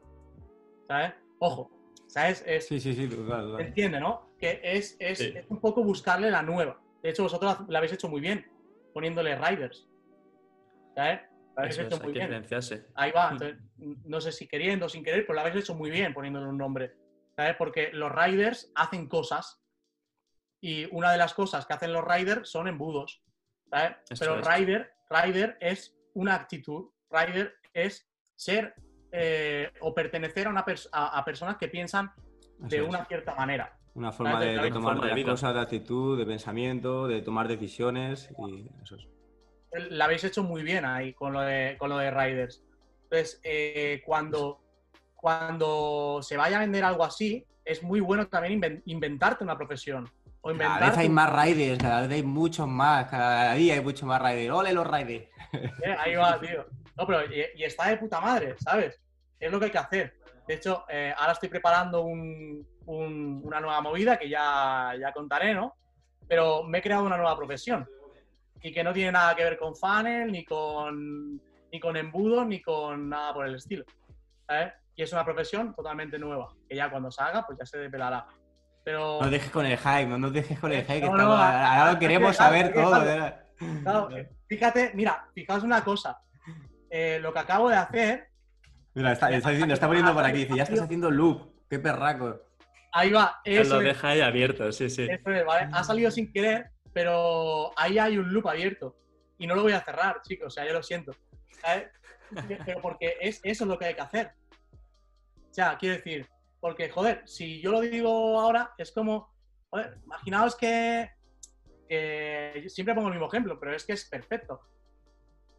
¿Sabes? 0.87 1.13
Ojo, 1.39 1.71
¿sabes? 2.07 2.43
sí, 2.67 2.79
sí, 2.79 2.93
sí, 2.93 3.07
claro, 3.07 3.59
Entiende, 3.59 3.99
¿no? 3.99 4.29
Que 4.37 4.59
es, 4.63 4.97
un 5.49 5.59
poco 5.59 5.83
buscarle 5.83 6.31
la 6.31 6.41
nueva. 6.41 6.81
De 7.01 7.09
hecho, 7.09 7.23
vosotros 7.23 7.57
la 7.67 7.77
habéis 7.77 7.93
hecho 7.93 8.09
muy 8.09 8.21
bien, 8.21 8.45
poniéndole 8.93 9.35
riders. 9.35 9.87
¿Sabes? 10.95 11.21
La 11.55 11.63
habéis 11.63 11.77
hecho 11.77 11.99
muy 11.99 12.13
bien. 12.13 12.45
Ahí 12.95 13.11
va. 13.11 13.37
no 13.77 14.21
sé 14.21 14.31
si 14.31 14.47
queriendo 14.47 14.87
o 14.87 14.89
sin 14.89 15.03
querer, 15.03 15.25
pero 15.25 15.35
la 15.35 15.41
habéis 15.41 15.63
hecho 15.63 15.75
muy 15.75 15.91
bien 15.91 16.13
poniéndole 16.13 16.47
un 16.47 16.57
nombre. 16.57 16.93
¿Sabes? 17.35 17.55
Porque 17.57 17.91
los 17.93 18.11
riders 18.11 18.71
hacen 18.75 19.07
cosas. 19.07 19.61
Y 20.61 20.93
una 20.93 21.11
de 21.11 21.17
las 21.17 21.33
cosas 21.33 21.65
que 21.65 21.73
hacen 21.73 21.93
los 21.93 22.03
riders 22.03 22.49
son 22.49 22.67
embudos. 22.67 23.23
¿sabes? 23.69 23.95
Pero 24.19 24.41
rider, 24.41 24.91
rider 25.09 25.57
es 25.61 25.95
una 26.13 26.35
actitud 26.35 26.89
rider 27.09 27.53
es 27.73 28.07
ser 28.35 28.73
eh, 29.11 29.71
o 29.81 29.93
pertenecer 29.93 30.47
a, 30.47 30.49
una 30.49 30.65
a, 30.91 31.25
personas 31.25 31.57
que 31.57 31.67
piensan 31.67 32.11
de 32.59 32.81
una 32.81 33.05
cierta 33.05 33.35
manera. 33.35 33.75
Una 33.95 34.11
forma 34.11 34.39
de, 34.39 34.55
tomar 34.69 34.93
forma 34.95 35.01
de 35.01 35.07
las 35.07 35.15
vida. 35.15 35.31
cosas, 35.31 35.53
de 35.55 35.59
actitud, 35.61 36.17
de 36.17 36.25
pensamiento, 36.25 37.07
de 37.07 37.21
tomar 37.21 37.47
decisiones 37.47 38.29
y 38.37 38.69
eso 38.83 38.95
es. 38.95 39.07
la 39.91 40.05
habéis 40.05 40.23
hecho 40.23 40.43
muy 40.43 40.63
bien 40.63 40.85
ahí 40.85 41.13
con 41.13 41.33
lo 41.33 41.41
de, 41.41 41.75
con 41.79 41.89
lo 41.89 41.97
de 41.97 42.11
Riders. 42.11 42.63
Entonces, 43.03 43.41
eh, 43.43 44.01
cuando, 44.05 44.61
cuando 45.15 46.19
se 46.21 46.37
vaya 46.37 46.57
a 46.57 46.59
vender 46.59 46.83
algo 46.83 47.03
así, 47.03 47.45
es 47.65 47.83
muy 47.83 47.99
bueno 47.99 48.27
también 48.27 48.61
inven- 48.61 48.81
inventarte 48.85 49.43
una 49.43 49.57
profesión. 49.57 50.07
O 50.41 50.49
Cada 50.49 50.53
inventarte 50.53 50.85
vez 50.91 50.97
hay 50.99 51.09
más 51.09 51.45
riders, 51.45 51.79
cada 51.79 52.01
vez 52.01 52.11
hay 52.11 52.23
muchos 52.23 52.67
más, 52.67 53.09
cada 53.09 53.53
día 53.55 53.73
hay 53.73 53.81
muchos 53.81 54.03
más 54.03 54.21
riders. 54.21 54.51
¡Ole 54.51 54.71
los 54.73 54.87
riders! 54.87 55.25
Eh, 55.51 55.95
Ahí 55.99 56.15
va, 56.15 56.39
tío. 56.39 56.65
No, 56.99 57.07
pero 57.07 57.23
y, 57.33 57.45
y 57.55 57.63
está 57.63 57.87
de 57.87 57.97
puta 57.97 58.19
madre, 58.19 58.55
¿sabes? 58.59 58.99
Es 59.39 59.49
lo 59.51 59.57
que 59.57 59.65
hay 59.65 59.71
que 59.71 59.77
hacer. 59.77 60.13
De 60.45 60.55
hecho, 60.55 60.83
eh, 60.89 61.13
ahora 61.17 61.31
estoy 61.31 61.47
preparando 61.47 62.01
un- 62.01 62.67
un- 62.87 63.41
una 63.45 63.61
nueva 63.61 63.79
movida 63.81 64.17
que 64.17 64.27
ya, 64.27 64.93
ya 64.99 65.13
contaré, 65.13 65.53
¿no? 65.53 65.75
Pero 66.27 66.63
me 66.63 66.79
he 66.79 66.81
creado 66.81 67.05
una 67.05 67.15
nueva 67.17 67.37
profesión 67.37 67.87
y 68.61 68.73
que 68.73 68.83
no 68.83 68.91
tiene 68.91 69.13
nada 69.13 69.33
que 69.35 69.43
ver 69.45 69.57
con 69.57 69.75
funnel, 69.75 70.29
ni 70.31 70.43
con, 70.43 71.35
ni 71.71 71.79
con 71.79 71.95
embudo, 71.95 72.43
ni 72.43 72.61
con 72.61 73.07
nada 73.09 73.33
por 73.33 73.45
el 73.47 73.55
estilo. 73.55 73.85
¿sabes? 74.45 74.73
Y 74.95 75.03
es 75.03 75.13
una 75.13 75.23
profesión 75.23 75.73
totalmente 75.75 76.19
nueva, 76.19 76.49
que 76.67 76.75
ya 76.75 76.89
cuando 76.89 77.09
salga, 77.11 77.45
pues 77.45 77.57
ya 77.59 77.65
se 77.65 77.77
desvelará. 77.77 78.25
Pero, 78.83 79.19
No 79.21 79.29
dejes 79.29 79.51
con 79.51 79.65
el 79.65 79.77
hype, 79.77 80.07
no 80.07 80.17
nos 80.17 80.33
dejes 80.33 80.59
con 80.59 80.71
el 80.73 80.81
hype, 80.81 80.99
que 81.01 81.05
No, 81.05 81.11
estamos- 81.15 81.37
no, 81.37 81.41
ahora 81.43 81.93
lo 81.93 81.99
que 81.99 82.07
queremos 82.07 82.35
saber 82.35 82.73
todo. 82.73 83.05
claro, 83.83 84.17
eh, 84.17 84.29
fíjate, 84.47 84.91
mira, 84.95 85.25
fijaos 85.33 85.63
una 85.63 85.83
cosa. 85.83 86.17
Eh, 86.89 87.19
lo 87.21 87.31
que 87.33 87.39
acabo 87.39 87.69
de 87.69 87.75
hacer 87.75 88.29
Mira, 88.93 89.11
está, 89.11 89.29
está 89.31 89.49
diciendo, 89.51 89.73
está 89.73 89.87
poniendo 89.87 90.13
por 90.13 90.25
aquí, 90.25 90.39
dice, 90.39 90.55
ya 90.55 90.63
estás 90.63 90.81
haciendo 90.81 91.11
loop, 91.11 91.67
qué 91.69 91.79
perraco. 91.79 92.41
Ahí 92.91 93.11
va, 93.11 93.39
Él 93.43 93.59
eso 93.59 93.75
lo 93.75 93.81
deja 93.81 94.09
ahí 94.09 94.21
abierto, 94.21 94.71
sí, 94.71 94.89
sí. 94.89 95.07
eso 95.09 95.29
es, 95.29 95.45
¿vale? 95.45 95.69
Ha 95.71 95.83
salido 95.83 96.09
sin 96.09 96.31
querer, 96.33 96.71
pero 96.91 97.71
ahí 97.77 97.99
hay 97.99 98.17
un 98.17 98.33
loop 98.33 98.47
abierto. 98.47 98.95
Y 99.37 99.47
no 99.47 99.55
lo 99.55 99.61
voy 99.61 99.73
a 99.73 99.81
cerrar, 99.81 100.21
chicos, 100.23 100.47
o 100.47 100.49
sea, 100.49 100.65
yo 100.65 100.73
lo 100.73 100.83
siento. 100.83 101.13
¿sabes? 101.61 101.89
Pero 102.65 102.81
porque 102.81 103.15
es, 103.21 103.39
eso 103.43 103.63
es 103.63 103.69
lo 103.69 103.77
que 103.77 103.85
hay 103.85 103.95
que 103.95 104.01
hacer. 104.01 104.31
O 105.49 105.53
sea, 105.53 105.77
quiero 105.77 105.95
decir, 105.95 106.27
porque, 106.59 106.89
joder, 106.89 107.23
si 107.25 107.61
yo 107.61 107.71
lo 107.71 107.81
digo 107.81 108.39
ahora, 108.39 108.73
es 108.77 108.91
como, 108.91 109.33
joder, 109.69 109.97
imaginaos 110.03 110.55
que, 110.55 111.09
siempre 112.67 112.93
pongo 112.93 113.07
el 113.07 113.13
mismo 113.13 113.27
ejemplo, 113.27 113.59
pero 113.59 113.75
es 113.75 113.85
que 113.85 113.93
es 113.93 114.05
perfecto. 114.09 114.61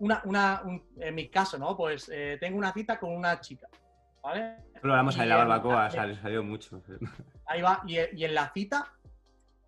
Una, 0.01 0.21
una, 0.25 0.63
un- 0.65 0.83
en 0.97 1.15
mi 1.15 1.29
caso, 1.29 1.59
¿no? 1.59 1.77
Pues 1.77 2.11
eh, 2.13 2.37
tengo 2.41 2.59
una 2.59 2.73
cita 2.73 2.99
con 2.99 3.13
una 3.15 3.39
chica, 3.41 3.69
¿vale? 4.23 4.57
Lo 4.83 4.93
hablamos 4.93 5.15
en 5.19 5.29
la 5.29 5.35
en- 5.35 5.49
barbacoa, 5.49 5.91
salió, 5.91 6.43
mucho. 6.43 6.83
Ahí 7.47 7.61
va. 7.63 7.83
Y, 7.87 7.97
y 8.17 8.25
en 8.25 8.35
la 8.35 8.51
cita, 8.53 8.93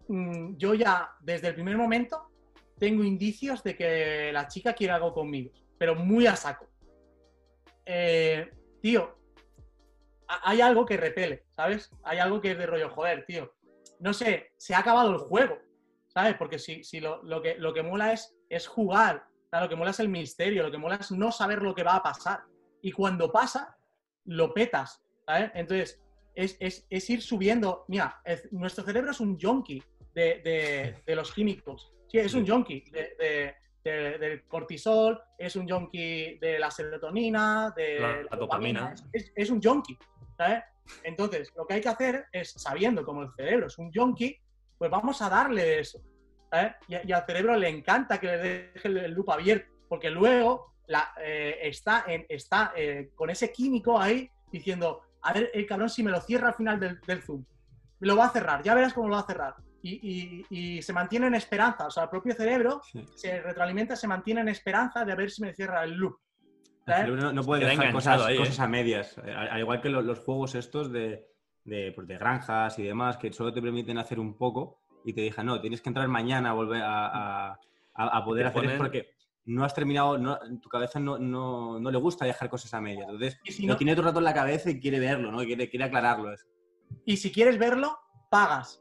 mm, 0.09 0.57
yo 0.57 0.74
ya 0.74 1.11
desde 1.20 1.49
el 1.49 1.55
primer 1.55 1.76
momento 1.76 2.30
tengo 2.78 3.05
indicios 3.05 3.62
de 3.62 3.76
que 3.76 4.30
la 4.33 4.49
chica 4.49 4.72
quiere 4.72 4.93
algo 4.95 5.12
conmigo, 5.14 5.53
pero 5.78 5.95
muy 5.95 6.26
a 6.26 6.35
saco. 6.35 6.66
Eh, 7.85 8.51
tío, 8.80 9.16
ha- 10.28 10.51
hay 10.51 10.61
algo 10.61 10.87
que 10.87 10.97
repele, 10.97 11.45
¿sabes? 11.51 11.91
Hay 12.05 12.18
algo 12.18 12.41
que 12.41 12.53
es 12.53 12.59
de 12.59 12.66
rollo, 12.66 12.91
joder, 12.91 13.24
tío. 13.26 13.53
No 14.01 14.12
sé, 14.12 14.53
se 14.57 14.74
ha 14.74 14.78
acabado 14.78 15.11
el 15.12 15.18
juego, 15.18 15.59
¿sabes? 16.09 16.37
Porque 16.37 16.59
si, 16.59 16.83
si 16.85 17.01
lo, 17.01 17.22
lo 17.22 17.43
que, 17.43 17.57
lo 17.59 17.72
que 17.74 17.83
mola 17.83 18.12
es, 18.12 18.35
es 18.49 18.66
jugar, 18.66 19.24
lo 19.61 19.68
que 19.68 19.76
mola 19.76 19.90
es 19.90 20.00
el 20.00 20.09
misterio, 20.09 20.62
lo 20.62 20.70
que 20.70 20.78
mola 20.78 20.96
es 20.96 21.11
no 21.12 21.30
saber 21.30 21.62
lo 21.62 21.74
que 21.74 21.82
va 21.82 21.96
a 21.96 22.03
pasar. 22.03 22.40
Y 22.80 22.90
cuando 22.92 23.30
pasa, 23.30 23.76
lo 24.24 24.53
petas, 24.55 25.03
¿sabes? 25.26 25.50
Entonces, 25.55 26.00
es, 26.34 26.57
es- 26.61 26.86
es 26.88 27.11
ir 27.11 27.20
subiendo. 27.22 27.84
Mira, 27.88 28.20
es- 28.24 28.50
nuestro 28.53 28.84
cerebro 28.84 29.11
es 29.11 29.20
un 29.20 29.38
junkie 29.38 29.82
de, 30.14 30.40
de- 30.42 31.03
de 31.05 31.14
los 31.16 31.32
químicos. 31.32 31.92
Sí, 32.09 32.18
es 32.18 32.34
un 32.34 32.46
junkie 32.46 32.82
de- 32.90 33.14
de- 33.18 33.55
de- 33.84 34.18
del 34.18 34.44
cortisol, 34.46 35.20
es 35.38 35.57
un 35.57 35.68
junkie 35.68 36.38
de 36.38 36.59
la 36.59 36.70
serotonina, 36.70 37.72
de 37.76 37.98
La- 38.00 38.22
la 38.22 38.36
dopamina. 38.36 38.94
Es, 39.12 39.50
un 39.50 39.61
junkie, 39.62 39.98
¿sabes? 40.36 40.62
Entonces, 41.05 41.53
lo 41.57 41.66
que 41.66 41.74
hay 41.74 41.80
que 41.80 41.88
hacer 41.88 42.26
es, 42.32 42.53
sabiendo 42.53 43.05
como 43.05 43.22
el 43.22 43.28
cerebro 43.36 43.66
es 43.66 43.76
un 43.78 43.92
junkie, 43.92 44.40
pues 44.78 44.90
vamos 44.90 45.20
a 45.22 45.28
darle 45.28 45.78
eso. 45.80 46.00
¿Sabes? 46.53 46.74
Y, 46.88 47.09
y 47.09 47.12
al 47.12 47.24
cerebro 47.24 47.57
le 47.57 47.68
encanta 47.68 48.18
que 48.20 48.26
le 48.26 48.36
deje 48.38 48.88
el, 48.88 48.98
el 48.98 49.12
loop 49.12 49.30
abierto, 49.30 49.72
porque 49.88 50.11
luego 50.11 50.74
la, 50.86 51.12
eh, 51.20 51.59
está, 51.62 52.05
en, 52.07 52.26
está 52.28 52.72
eh, 52.76 53.11
con 53.14 53.30
ese 53.30 53.50
químico 53.50 53.98
ahí 53.98 54.28
diciendo, 54.50 55.00
a 55.22 55.32
ver, 55.32 55.50
el 55.55 55.64
cabrón 55.66 55.88
si 55.88 56.03
me 56.03 56.11
lo 56.11 56.20
cierra 56.20 56.48
al 56.48 56.55
final 56.55 56.78
del, 56.78 57.00
del 57.07 57.22
zoom. 57.22 57.44
Me 58.00 58.09
lo 58.09 58.16
va 58.16 58.26
a 58.26 58.30
cerrar, 58.30 58.62
ya 58.62 58.74
verás 58.74 58.92
cómo 58.92 59.09
lo 59.09 59.14
va 59.14 59.22
a 59.22 59.26
cerrar. 59.26 59.55
Y, 59.84 59.98
y- 60.50 60.76
y 60.76 60.82
se 60.82 60.92
mantiene 60.92 61.26
en 61.28 61.34
esperanza, 61.34 61.86
o 61.86 61.90
sea, 61.90 62.05
el 62.05 62.09
propio 62.11 62.34
cerebro 62.34 62.82
Sí. 62.84 63.05
se 63.16 63.40
retroalimenta, 63.40 63.96
se 63.96 64.07
mantiene 64.07 64.40
en 64.42 64.48
esperanza 64.48 65.05
de 65.05 65.12
a 65.12 65.16
ver 65.16 65.30
si 65.30 65.42
me 65.42 65.55
cierra 65.55 65.82
el 65.84 65.94
loop. 65.94 66.16
El 66.84 66.84
¿sabes? 66.84 67.00
cerebro 67.07 67.22
no, 67.22 67.32
no 67.32 67.42
puede 67.44 67.64
dejar 67.64 67.92
cosas, 67.92 68.22
ahí, 68.22 68.34
¿eh? 68.34 68.38
cosas 68.38 68.61
a 68.61 68.68
medias. 68.68 69.16
Eh, 69.24 69.32
Al, 69.32 69.48
al 69.48 69.61
igual 69.61 69.80
que 69.80 69.88
lo- 69.88 70.03
los 70.03 70.18
juegos 70.20 70.55
estos 70.57 70.92
de, 70.92 71.26
de, 71.64 71.92
pues, 71.94 72.07
de 72.09 72.18
granjas 72.18 72.78
y 72.78 72.82
demás, 72.82 73.16
que 73.16 73.32
solo 73.32 73.53
te 73.53 73.62
permiten 73.62 73.98
hacer 73.98 74.18
un 74.20 74.36
poco 74.36 74.82
y 75.05 75.12
te 75.12 75.20
dejan, 75.22 75.46
no, 75.46 75.61
tienes 75.61 75.80
que 75.80 75.88
entrar 75.90 76.07
mañana 76.09 76.50
a 76.50 76.53
volver 76.53 76.82
a, 76.82 77.53
a- 77.94 78.24
poder 78.24 78.46
hacer 78.46 78.62
ponen- 78.64 78.76
porque 78.78 79.14
no 79.44 79.64
has 79.64 79.74
terminado, 79.74 80.18
no, 80.18 80.38
tu 80.61 80.68
cabeza 80.68 81.00
no, 81.00 81.18
no, 81.18 81.78
no 81.80 81.90
le 81.90 81.98
gusta 81.98 82.24
dejar 82.24 82.48
cosas 82.48 82.72
a 82.74 82.80
medias. 82.80 83.07
Entonces, 83.09 83.40
si 83.44 83.66
lo 83.66 83.74
no- 83.74 83.78
tiene 83.78 83.92
todo 83.94 84.03
el 84.03 84.07
rato 84.09 84.18
en 84.18 84.24
la 84.24 84.34
cabeza 84.34 84.70
y 84.70 84.80
quiere 84.80 84.98
verlo, 85.00 85.30
¿no? 85.32 85.38
Quiere, 85.40 85.68
quiere 85.68 85.84
aclararlo. 85.84 86.32
eso. 86.32 86.46
Y 87.05 87.16
si 87.16 87.32
quieres 87.32 87.59
verlo, 87.59 87.98
pagas. 88.30 88.78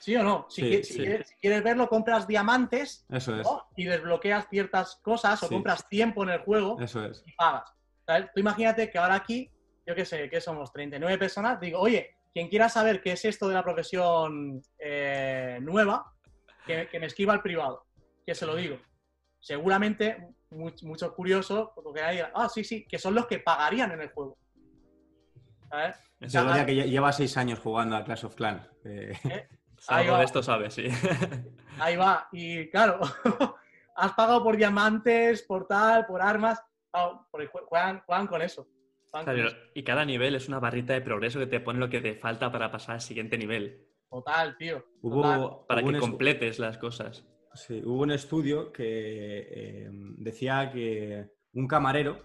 ¿Sí 0.00 0.14
o 0.16 0.22
no? 0.22 0.44
Si, 0.50 0.60
Sí, 0.60 0.84
si 0.84 0.98
quieres, 0.98 1.28
si 1.28 1.34
quieres 1.36 1.62
verlo, 1.62 1.88
compras 1.88 2.26
diamantes 2.26 3.06
Eso 3.08 3.34
es. 3.40 3.44
¿no? 3.46 3.62
y 3.74 3.84
desbloqueas 3.84 4.46
ciertas 4.50 4.96
cosas 4.96 5.42
o 5.42 5.48
Sí. 5.48 5.54
compras 5.54 5.88
tiempo 5.88 6.22
en 6.24 6.28
el 6.30 6.40
juego 6.40 6.78
Eso 6.78 7.02
es. 7.06 7.22
y 7.26 7.32
pagas. 7.32 7.72
¿Sabes? 8.06 8.28
Tú 8.34 8.40
imagínate 8.40 8.90
que 8.90 8.98
ahora 8.98 9.14
aquí, 9.14 9.50
yo 9.86 9.94
qué 9.94 10.04
sé, 10.04 10.28
que 10.28 10.42
somos 10.42 10.70
39 10.72 11.16
personas, 11.16 11.58
digo, 11.58 11.78
oye, 11.80 12.14
quien 12.34 12.48
quiera 12.48 12.68
saber 12.68 13.00
qué 13.00 13.12
es 13.12 13.24
esto 13.24 13.48
de 13.48 13.54
la 13.54 13.62
profesión 13.62 14.60
eh, 14.78 15.58
nueva, 15.62 16.12
que, 16.66 16.88
que 16.88 16.98
me 17.00 17.06
escriba 17.06 17.32
al 17.32 17.40
privado, 17.40 17.86
que 18.26 18.34
se 18.34 18.44
lo 18.44 18.56
digo. 18.56 18.78
Seguramente 19.40 20.28
much- 20.50 20.82
muchos 20.82 21.12
curiosos, 21.12 21.70
porque 21.74 22.02
ahí, 22.02 22.18
ah, 22.34 22.48
sí, 22.48 22.64
sí, 22.64 22.84
que 22.86 22.98
son 22.98 23.14
los 23.14 23.26
que 23.26 23.38
pagarían 23.38 23.92
en 23.92 24.00
el 24.00 24.08
juego. 24.10 24.36
¿Sabes? 25.70 25.96
Eso- 26.20 26.42
Gloria 26.42 26.66
que 26.66 26.72
lle- 26.72 26.88
lleva 26.88 27.12
seis 27.12 27.36
años 27.36 27.58
jugando 27.60 27.96
a 27.96 28.04
Clash 28.04 28.24
of 28.24 28.34
Clans. 28.34 28.68
Eh, 28.84 29.12
algo 29.88 30.12
va. 30.12 30.18
de 30.18 30.24
esto 30.24 30.42
sabe, 30.42 30.70
sí. 30.70 30.86
Ahí 31.78 31.96
va. 31.96 32.28
Y 32.32 32.68
claro, 32.70 32.98
has 33.96 34.12
pagado 34.14 34.42
por 34.42 34.56
diamantes, 34.56 35.42
por 35.42 35.66
tal, 35.66 36.06
por 36.06 36.20
armas. 36.22 36.60
Claro, 36.90 37.26
porque 37.30 37.48
jue- 37.48 37.64
juegan, 37.66 38.02
juegan 38.06 38.26
con 38.26 38.42
eso. 38.42 38.66
Claro, 39.22 39.50
y 39.74 39.82
cada 39.84 40.04
nivel 40.04 40.34
es 40.34 40.48
una 40.48 40.58
barrita 40.58 40.92
de 40.92 41.00
progreso 41.00 41.38
que 41.38 41.46
te 41.46 41.60
pone 41.60 41.78
lo 41.78 41.88
que 41.88 42.00
te 42.00 42.14
falta 42.14 42.50
para 42.50 42.70
pasar 42.70 42.96
al 42.96 43.00
siguiente 43.00 43.38
nivel. 43.38 43.86
Total, 44.10 44.56
tío. 44.56 44.84
total. 45.00 45.40
hubo, 45.40 45.66
Para 45.66 45.82
hubo 45.82 45.92
que 45.92 45.98
completes 45.98 46.58
las 46.58 46.78
cosas. 46.78 47.24
Sí, 47.54 47.80
hubo 47.84 48.02
un 48.02 48.10
estudio 48.10 48.72
que 48.72 48.84
eh, 48.86 49.88
decía 50.18 50.70
que 50.72 51.26
un 51.52 51.68
camarero, 51.68 52.18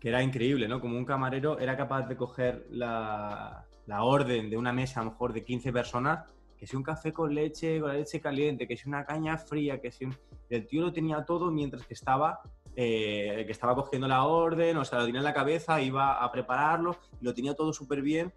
que 0.00 0.08
era 0.08 0.22
increíble, 0.22 0.66
¿no? 0.66 0.80
Como 0.80 0.98
un 0.98 1.04
camarero 1.04 1.58
era 1.60 1.76
capaz 1.76 2.08
de 2.08 2.16
coger 2.16 2.66
la, 2.70 3.64
la 3.86 4.02
orden 4.02 4.50
de 4.50 4.56
una 4.56 4.72
mesa, 4.72 5.00
a 5.00 5.04
lo 5.04 5.12
mejor 5.12 5.32
de 5.32 5.44
15 5.44 5.72
personas, 5.72 6.28
que 6.56 6.66
si 6.66 6.76
un 6.76 6.82
café 6.82 7.12
con 7.12 7.34
leche, 7.34 7.80
con 7.80 7.90
la 7.90 7.96
leche 7.96 8.20
caliente, 8.20 8.66
que 8.66 8.76
si 8.76 8.88
una 8.88 9.04
caña 9.04 9.38
fría, 9.38 9.80
que 9.80 9.92
si 9.92 10.04
un... 10.04 10.16
El 10.48 10.66
tío 10.66 10.82
lo 10.82 10.92
tenía 10.92 11.24
todo 11.24 11.50
mientras 11.50 11.86
que 11.86 11.94
estaba, 11.94 12.40
eh, 12.76 13.42
que 13.46 13.52
estaba 13.52 13.74
cogiendo 13.74 14.08
la 14.08 14.24
orden, 14.24 14.76
o 14.76 14.84
sea, 14.84 14.98
lo 15.00 15.06
tenía 15.06 15.20
en 15.20 15.24
la 15.24 15.34
cabeza, 15.34 15.80
iba 15.80 16.22
a 16.22 16.32
prepararlo, 16.32 16.96
lo 17.20 17.34
tenía 17.34 17.54
todo 17.54 17.72
súper 17.72 18.02
bien, 18.02 18.32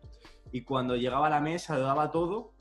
y 0.52 0.62
cuando 0.64 0.96
llegaba 0.96 1.28
a 1.28 1.30
la 1.30 1.40
mesa, 1.42 1.78
lo 1.78 1.84
daba 1.86 2.12
todo, 2.12 2.54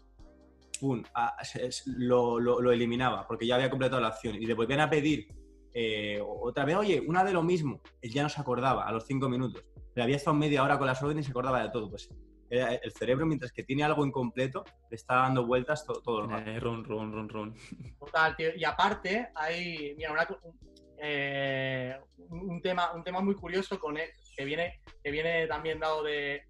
pum, 0.80 1.02
a- 1.14 1.42
se- 1.44 1.68
lo, 1.86 2.38
lo- 2.40 2.60
lo 2.60 2.72
eliminaba 2.72 3.26
porque 3.26 3.46
ya 3.46 3.54
había 3.56 3.70
completado 3.70 4.00
la 4.00 4.08
acción 4.08 4.34
y 4.36 4.46
le 4.46 4.54
volvían 4.54 4.80
a 4.80 4.90
pedir 4.90 5.28
eh, 5.76 6.20
otra 6.24 6.64
vez, 6.64 6.76
oye, 6.76 7.02
una 7.04 7.24
de 7.24 7.32
lo 7.32 7.42
mismo. 7.42 7.80
Él 8.00 8.12
ya 8.12 8.22
no 8.22 8.28
se 8.28 8.40
acordaba 8.40 8.86
a 8.86 8.92
los 8.92 9.06
cinco 9.06 9.28
minutos. 9.28 9.64
Le 9.96 10.02
había 10.04 10.14
estado 10.14 10.36
media 10.36 10.62
hora 10.62 10.78
con 10.78 10.86
las 10.86 11.02
órdenes 11.02 11.24
y 11.24 11.26
se 11.26 11.30
acordaba 11.32 11.60
de 11.64 11.70
todo. 11.70 11.90
Pues 11.90 12.08
el 12.48 12.92
cerebro, 12.92 13.26
mientras 13.26 13.50
que 13.50 13.64
tiene 13.64 13.82
algo 13.82 14.06
incompleto, 14.06 14.64
le 14.88 14.94
está 14.94 15.16
dando 15.16 15.44
vueltas 15.44 15.84
to- 15.84 16.00
todo 16.00 16.22
el 16.22 16.30
rato. 16.30 16.48
Eh, 16.48 16.60
run, 16.60 16.84
run, 16.84 17.12
run, 17.12 17.28
run. 17.28 17.54
Total, 17.98 18.36
tío. 18.36 18.50
Y 18.56 18.62
aparte, 18.62 19.30
hay, 19.34 19.94
mira, 19.96 20.12
una 20.12 20.28
eh, 21.06 22.00
un, 22.30 22.62
tema, 22.62 22.92
un 22.92 23.04
tema 23.04 23.20
muy 23.20 23.34
curioso 23.34 23.78
con 23.78 23.98
él, 23.98 24.08
que 24.34 24.44
viene, 24.44 24.80
que 25.02 25.10
viene 25.10 25.46
también 25.46 25.78
dado 25.78 26.02
de, 26.02 26.44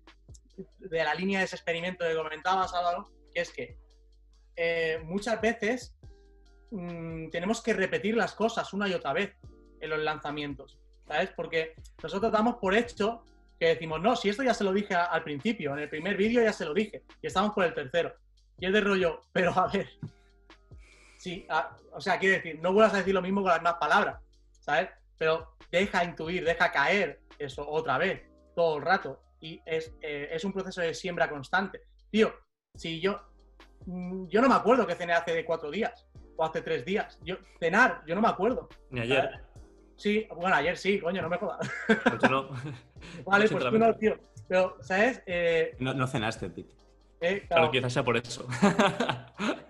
de 0.78 1.04
la 1.04 1.12
línea 1.14 1.40
de 1.40 1.46
ese 1.46 1.56
experimento 1.56 2.04
que 2.04 2.14
comentabas, 2.14 2.72
Álvaro, 2.72 3.10
que 3.32 3.40
es 3.40 3.50
que 3.50 3.76
eh, 4.54 5.00
muchas 5.04 5.40
veces 5.40 5.96
mm, 6.70 7.30
tenemos 7.30 7.60
que 7.62 7.72
repetir 7.72 8.16
las 8.16 8.34
cosas 8.34 8.72
una 8.72 8.88
y 8.88 8.94
otra 8.94 9.12
vez 9.12 9.34
en 9.80 9.90
los 9.90 9.98
lanzamientos, 9.98 10.78
¿sabes? 11.08 11.30
Porque 11.34 11.74
nosotros 12.00 12.30
damos 12.30 12.56
por 12.56 12.74
hecho 12.74 13.24
que 13.58 13.66
decimos, 13.66 14.00
no, 14.00 14.14
si 14.14 14.28
esto 14.28 14.44
ya 14.44 14.54
se 14.54 14.62
lo 14.62 14.72
dije 14.72 14.94
al 14.94 15.24
principio, 15.24 15.72
en 15.72 15.80
el 15.80 15.88
primer 15.88 16.16
vídeo 16.16 16.42
ya 16.42 16.52
se 16.52 16.64
lo 16.64 16.74
dije, 16.74 17.02
y 17.20 17.26
estamos 17.26 17.52
por 17.52 17.64
el 17.64 17.74
tercero. 17.74 18.14
Y 18.58 18.66
es 18.66 18.72
de 18.72 18.80
rollo, 18.80 19.22
pero 19.32 19.50
a 19.50 19.66
ver. 19.66 19.88
Sí, 21.18 21.44
o 21.92 22.00
sea, 22.00 22.18
quiere 22.18 22.36
decir, 22.36 22.60
no 22.60 22.72
vuelvas 22.72 22.94
a 22.94 22.98
decir 22.98 23.14
lo 23.14 23.22
mismo 23.22 23.40
con 23.40 23.48
las 23.48 23.58
mismas 23.58 23.78
palabras, 23.80 24.23
¿sabes? 24.64 24.88
Pero 25.18 25.56
deja 25.70 26.04
intuir, 26.04 26.44
deja 26.44 26.72
caer 26.72 27.20
eso 27.38 27.68
otra 27.68 27.98
vez, 27.98 28.22
todo 28.54 28.78
el 28.78 28.82
rato. 28.82 29.20
Y 29.40 29.60
es, 29.66 29.92
eh, 30.00 30.28
es 30.32 30.44
un 30.44 30.52
proceso 30.52 30.80
de 30.80 30.94
siembra 30.94 31.28
constante. 31.28 31.82
Tío, 32.10 32.32
si 32.74 33.00
yo. 33.00 33.20
mm, 33.86 34.26
Yo 34.28 34.40
no 34.40 34.48
me 34.48 34.54
acuerdo 34.54 34.86
que 34.86 34.94
cené 34.94 35.12
hace 35.12 35.32
de 35.34 35.44
cuatro 35.44 35.70
días 35.70 36.06
o 36.36 36.44
hace 36.44 36.62
tres 36.62 36.84
días. 36.84 37.18
Yo, 37.22 37.36
cenar, 37.60 38.02
yo 38.06 38.14
no 38.14 38.22
me 38.22 38.28
acuerdo. 38.28 38.68
Ni 38.90 39.00
ayer. 39.02 39.40
Sí, 39.96 40.26
bueno, 40.34 40.56
ayer 40.56 40.76
sí, 40.76 40.98
coño, 40.98 41.22
no 41.22 41.28
me 41.28 41.36
jodas. 41.38 41.70
Pues 42.18 42.30
no. 42.30 42.48
Vale, 43.26 43.48
pues 43.48 43.64
tú 43.64 43.78
no, 43.78 43.94
tío. 43.94 44.18
Pero, 44.48 44.76
¿sabes? 44.80 45.22
Eh, 45.26 45.76
No, 45.78 45.94
no 45.94 46.06
cenaste, 46.06 46.48
Pete. 46.50 46.74
eh, 47.20 47.44
Claro, 47.46 47.46
claro, 47.48 47.70
quizás 47.70 47.92
sea 47.92 48.02
por 48.02 48.16
eso. 48.16 48.46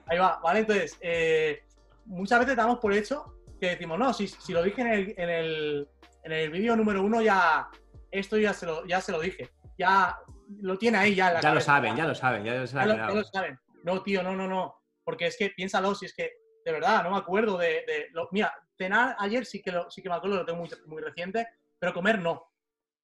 ahí 0.07 0.18
va, 0.18 0.40
¿vale? 0.42 0.61
Entonces, 0.61 0.97
eh, 1.01 1.62
muchas 2.07 2.38
veces 2.40 2.57
damos 2.57 2.78
por 2.78 2.92
hecho 2.95 3.34
que 3.61 3.71
decimos, 3.71 3.99
no, 3.99 4.13
si, 4.13 4.29
si 4.29 4.53
lo 4.53 4.63
dije 4.63 4.81
en 4.83 4.89
el, 4.89 5.15
en 5.17 5.31
el, 5.31 5.89
en 6.23 6.33
el 6.33 6.51
vídeo 6.51 6.77
número 6.77 7.03
uno, 7.03 7.21
ya 7.23 7.69
esto 8.11 8.37
ya 8.39 8.53
se, 8.53 8.67
lo, 8.67 8.85
ya 8.87 9.01
se 9.01 9.13
lo 9.13 9.21
dije. 9.21 9.51
Ya 9.79 10.17
lo 10.61 10.79
tiene 10.79 10.99
ahí, 10.99 11.15
ya 11.15 11.29
en 11.29 11.35
la 11.35 11.41
Ya 11.41 11.55
lo 11.55 11.61
saben, 11.61 11.97
ya 11.97 12.07
lo 12.07 12.15
saben, 12.15 12.45
ya 12.45 12.67
se 12.67 12.75
Ya 12.75 12.79
la 12.79 12.83
ha 12.83 12.87
lo, 12.87 12.95
quedado. 12.95 13.09
ya 13.11 13.19
lo 13.19 13.25
saben. 13.25 13.59
No, 13.83 14.03
tío, 14.03 14.23
no, 14.23 14.35
no, 14.37 14.47
no. 14.49 14.77
Porque 15.05 15.27
es 15.27 15.37
que 15.37 15.51
piénsalo, 15.51 15.95
si 15.95 16.07
es 16.07 16.15
que, 16.15 16.33
de 16.65 16.73
verdad, 16.73 17.03
no 17.03 17.11
me 17.11 17.17
acuerdo 17.19 17.59
de. 17.59 17.85
de 17.87 18.07
lo- 18.13 18.29
mira, 18.33 18.55
cenar 18.79 19.17
ayer 19.19 19.45
sí 19.45 19.61
que, 19.63 19.73
lo, 19.73 19.91
sí 19.91 20.03
que 20.03 20.09
me 20.09 20.15
acuerdo, 20.15 20.37
lo 20.37 20.45
tengo 20.47 20.61
muy, 20.61 20.71
muy 20.87 21.03
reciente, 21.03 21.47
pero 21.79 21.93
comer 21.93 22.19
no. 22.21 22.43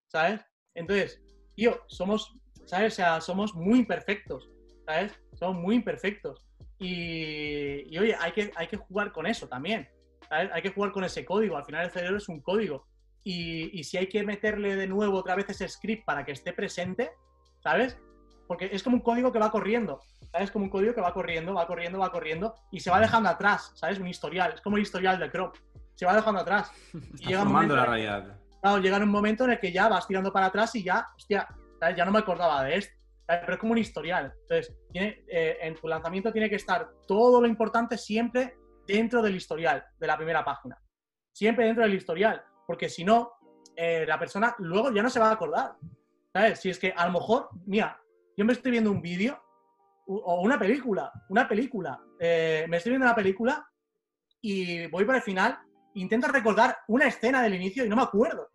¿Sabes? 0.06 0.40
Entonces, 0.74 1.20
tío, 1.54 1.80
somos, 1.88 2.36
¿sabes? 2.66 2.92
O 2.94 2.96
sea, 2.96 3.20
somos 3.20 3.54
muy 3.54 3.80
imperfectos, 3.80 4.48
¿sabes? 4.86 5.12
Somos 5.34 5.56
muy 5.62 5.74
imperfectos. 5.76 6.46
Y, 6.78 7.92
y, 7.94 7.98
oye, 7.98 8.16
hay 8.18 8.32
que, 8.32 8.50
hay 8.56 8.66
que 8.68 8.76
jugar 8.76 9.12
con 9.12 9.26
eso 9.26 9.48
también. 9.48 9.88
¿Sabes? 10.30 10.50
Hay 10.54 10.62
que 10.62 10.70
jugar 10.70 10.92
con 10.92 11.04
ese 11.04 11.26
código. 11.26 11.58
Al 11.58 11.66
final 11.66 11.84
el 11.84 11.90
cerebro 11.90 12.16
es 12.16 12.28
un 12.30 12.40
código. 12.40 12.86
Y, 13.22 13.78
y 13.78 13.84
si 13.84 13.98
hay 13.98 14.08
que 14.08 14.22
meterle 14.22 14.76
de 14.76 14.86
nuevo 14.86 15.18
otra 15.18 15.34
vez 15.34 15.50
ese 15.50 15.68
script 15.68 16.06
para 16.06 16.24
que 16.24 16.32
esté 16.32 16.54
presente, 16.54 17.10
¿sabes? 17.62 17.98
Porque 18.48 18.70
es 18.72 18.82
como 18.82 18.96
un 18.96 19.02
código 19.02 19.30
que 19.30 19.38
va 19.38 19.50
corriendo. 19.50 20.00
¿Sabes? 20.32 20.50
Como 20.50 20.64
un 20.66 20.70
código 20.70 20.94
que 20.94 21.00
va 21.00 21.12
corriendo, 21.12 21.52
va 21.54 21.66
corriendo, 21.66 21.98
va 21.98 22.10
corriendo 22.12 22.54
y 22.70 22.80
se 22.80 22.90
va 22.90 23.00
dejando 23.00 23.28
atrás, 23.28 23.72
¿sabes? 23.74 23.98
Un 23.98 24.06
historial. 24.06 24.52
Es 24.54 24.60
como 24.60 24.76
el 24.76 24.82
historial 24.82 25.18
de 25.18 25.28
Chrome. 25.30 25.52
Se 25.96 26.06
va 26.06 26.14
dejando 26.14 26.40
atrás. 26.40 26.72
Y 26.94 26.98
Está 26.98 27.28
llega 27.28 27.42
un 27.42 27.48
formando 27.48 27.76
la 27.76 27.84
realidad. 27.86 28.38
claro, 28.62 28.78
llega 28.78 28.96
un 28.98 29.08
momento 29.10 29.44
en 29.44 29.50
el 29.50 29.58
que 29.60 29.72
ya 29.72 29.88
vas 29.88 30.06
tirando 30.06 30.32
para 30.32 30.46
atrás 30.46 30.74
y 30.76 30.82
ya, 30.84 31.08
hostia, 31.16 31.46
¿sabes? 31.78 31.96
ya 31.96 32.04
no 32.04 32.12
me 32.12 32.20
acordaba 32.20 32.62
de 32.64 32.76
esto. 32.76 32.94
¿sabes? 33.26 33.40
Pero 33.42 33.52
es 33.54 33.58
como 33.60 33.72
un 33.72 33.78
historial. 33.78 34.32
Entonces, 34.42 34.74
tiene, 34.92 35.24
eh, 35.28 35.58
en 35.62 35.74
tu 35.74 35.88
lanzamiento 35.88 36.32
tiene 36.32 36.48
que 36.48 36.56
estar 36.56 36.88
todo 37.06 37.40
lo 37.40 37.46
importante 37.46 37.98
siempre 37.98 38.56
dentro 38.92 39.22
del 39.22 39.36
historial 39.36 39.84
de 39.98 40.06
la 40.06 40.16
primera 40.16 40.44
página. 40.44 40.80
Siempre 41.32 41.66
dentro 41.66 41.84
del 41.84 41.94
historial. 41.94 42.42
Porque 42.66 42.88
si 42.88 43.04
no, 43.04 43.32
eh, 43.76 44.04
la 44.06 44.18
persona 44.18 44.54
luego 44.58 44.92
ya 44.92 45.02
no 45.02 45.10
se 45.10 45.20
va 45.20 45.28
a 45.30 45.32
acordar. 45.32 45.76
¿Sabes? 46.32 46.60
Si 46.60 46.70
es 46.70 46.78
que 46.78 46.92
a 46.96 47.06
lo 47.06 47.12
mejor, 47.12 47.48
mira, 47.66 48.00
yo 48.36 48.44
me 48.44 48.52
estoy 48.52 48.70
viendo 48.70 48.90
un 48.90 49.02
vídeo 49.02 49.40
o 50.06 50.40
una 50.42 50.58
película, 50.58 51.12
una 51.28 51.48
película. 51.48 52.00
eh, 52.18 52.66
me 52.68 52.76
estoy 52.76 52.90
viendo 52.90 53.06
una 53.06 53.14
película 53.14 53.66
y 54.40 54.86
voy 54.88 55.04
por 55.04 55.14
el 55.14 55.22
final, 55.22 55.58
intento 55.94 56.28
recordar 56.28 56.78
una 56.88 57.06
escena 57.06 57.42
del 57.42 57.54
inicio 57.54 57.84
y 57.84 57.88
no 57.88 57.96
me 57.96 58.02
acuerdo. 58.02 58.48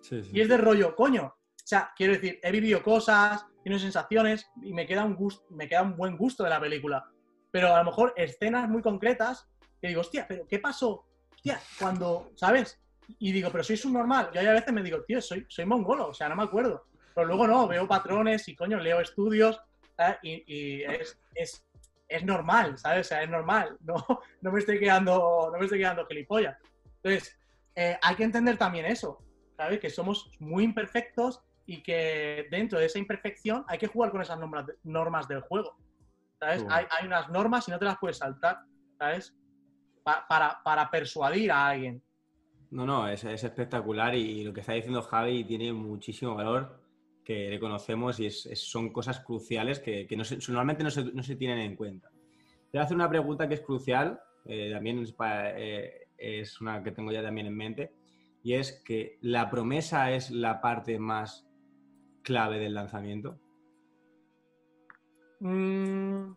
Sí, 0.00 0.22
sí. 0.22 0.30
Y 0.32 0.40
es 0.40 0.48
de 0.48 0.56
rollo, 0.56 0.94
coño. 0.94 1.24
O 1.26 1.64
sea, 1.64 1.92
quiero 1.96 2.14
decir, 2.14 2.38
he 2.42 2.50
vivido 2.50 2.82
cosas, 2.82 3.46
tenido 3.62 3.78
sensaciones 3.78 4.50
y 4.62 4.72
me 4.72 4.86
queda 4.86 5.04
un 5.04 5.14
gusto, 5.14 5.44
me 5.50 5.68
queda 5.68 5.82
un 5.82 5.96
buen 5.96 6.16
gusto 6.16 6.44
de 6.44 6.50
la 6.50 6.60
película. 6.60 7.04
Pero 7.50 7.74
a 7.74 7.78
lo 7.78 7.84
mejor 7.84 8.12
escenas 8.16 8.68
muy 8.68 8.82
concretas 8.82 9.48
que 9.82 9.88
digo, 9.88 10.00
hostia, 10.00 10.26
pero 10.28 10.46
¿qué 10.46 10.60
pasó? 10.60 11.04
Hostia, 11.34 11.60
cuando, 11.78 12.30
¿sabes? 12.36 12.80
Y 13.18 13.32
digo, 13.32 13.50
pero 13.50 13.64
soy 13.64 13.76
subnormal. 13.76 14.30
Yo 14.32 14.40
a 14.40 14.54
veces 14.54 14.72
me 14.72 14.82
digo, 14.82 15.02
tío, 15.02 15.20
soy, 15.20 15.44
soy 15.48 15.66
mongolo, 15.66 16.08
o 16.08 16.14
sea, 16.14 16.28
no 16.28 16.36
me 16.36 16.44
acuerdo. 16.44 16.86
Pero 17.12 17.26
luego 17.26 17.48
no, 17.48 17.66
veo 17.66 17.88
patrones 17.88 18.46
y 18.46 18.54
coño, 18.54 18.78
leo 18.78 19.00
estudios 19.00 19.60
¿sabes? 19.96 20.18
y, 20.22 20.44
y 20.46 20.82
es, 20.84 21.18
es, 21.34 21.66
es 22.08 22.24
normal, 22.24 22.78
¿sabes? 22.78 23.06
O 23.06 23.08
sea, 23.08 23.24
es 23.24 23.28
normal. 23.28 23.76
No, 23.80 23.96
no 24.40 24.52
me 24.52 24.60
estoy 24.60 24.78
quedando, 24.78 25.50
no 25.52 25.58
me 25.58 25.64
estoy 25.64 25.80
quedando 25.80 26.06
gilipollas. 26.06 26.56
Entonces, 27.02 27.36
eh, 27.74 27.98
hay 28.00 28.14
que 28.14 28.24
entender 28.24 28.56
también 28.56 28.86
eso, 28.86 29.18
¿sabes? 29.56 29.80
Que 29.80 29.90
somos 29.90 30.30
muy 30.38 30.62
imperfectos 30.62 31.42
y 31.66 31.82
que 31.82 32.46
dentro 32.52 32.78
de 32.78 32.86
esa 32.86 33.00
imperfección 33.00 33.64
hay 33.66 33.78
que 33.78 33.88
jugar 33.88 34.12
con 34.12 34.22
esas 34.22 34.38
normas, 34.38 34.66
normas 34.84 35.26
del 35.26 35.40
juego, 35.40 35.76
¿sabes? 36.38 36.64
Hay, 36.70 36.86
hay 36.88 37.06
unas 37.06 37.28
normas 37.30 37.66
y 37.66 37.72
no 37.72 37.80
te 37.80 37.84
las 37.84 37.98
puedes 37.98 38.18
saltar, 38.18 38.60
¿sabes? 38.96 39.34
Pa- 40.02 40.26
para, 40.28 40.60
para 40.62 40.90
persuadir 40.90 41.50
a 41.52 41.68
alguien. 41.68 42.02
No, 42.70 42.86
no, 42.86 43.06
es, 43.08 43.22
es 43.24 43.44
espectacular 43.44 44.14
y 44.14 44.44
lo 44.44 44.52
que 44.52 44.60
está 44.60 44.72
diciendo 44.72 45.02
Javi 45.02 45.44
tiene 45.44 45.72
muchísimo 45.72 46.34
valor 46.34 46.80
que 47.24 47.50
le 47.50 47.60
conocemos 47.60 48.18
y 48.18 48.26
es- 48.26 48.46
es- 48.46 48.68
son 48.70 48.92
cosas 48.92 49.20
cruciales 49.20 49.78
que, 49.78 50.06
que 50.06 50.16
no 50.16 50.24
se- 50.24 50.38
normalmente 50.48 50.82
no 50.82 50.90
se, 50.90 51.04
no 51.04 51.22
se 51.22 51.36
tienen 51.36 51.58
en 51.58 51.76
cuenta. 51.76 52.08
Te 52.10 52.78
voy 52.78 52.80
a 52.80 52.84
hacer 52.84 52.96
una 52.96 53.08
pregunta 53.10 53.46
que 53.46 53.54
es 53.54 53.60
crucial, 53.60 54.18
eh, 54.46 54.70
también 54.72 54.98
es, 55.00 55.14
eh, 55.20 56.08
es 56.16 56.60
una 56.60 56.82
que 56.82 56.92
tengo 56.92 57.12
ya 57.12 57.22
también 57.22 57.46
en 57.46 57.56
mente, 57.56 57.92
y 58.42 58.54
es 58.54 58.82
que 58.84 59.18
la 59.20 59.50
promesa 59.50 60.10
es 60.10 60.30
la 60.30 60.60
parte 60.60 60.98
más 60.98 61.46
clave 62.22 62.58
del 62.58 62.74
lanzamiento. 62.74 63.38
Mm, 65.40 66.32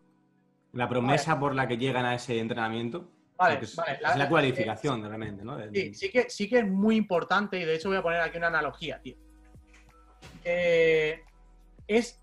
La 0.72 0.88
promesa 0.88 1.38
por 1.40 1.54
la 1.54 1.66
que 1.66 1.78
llegan 1.78 2.04
a 2.04 2.14
ese 2.14 2.38
entrenamiento. 2.38 3.08
Vale, 3.36 3.58
es, 3.62 3.76
vale. 3.76 3.92
es 4.02 4.16
la 4.16 4.28
cualificación 4.28 5.02
realmente, 5.04 5.44
¿no? 5.44 5.58
Sí, 5.72 5.94
sí 5.94 6.10
que, 6.10 6.28
sí 6.30 6.48
que 6.48 6.58
es 6.60 6.66
muy 6.66 6.96
importante 6.96 7.58
y 7.58 7.64
de 7.64 7.74
hecho 7.76 7.88
voy 7.88 7.98
a 7.98 8.02
poner 8.02 8.20
aquí 8.20 8.38
una 8.38 8.46
analogía, 8.48 9.00
tío. 9.00 9.16
Eh, 10.44 11.22
es, 11.86 12.20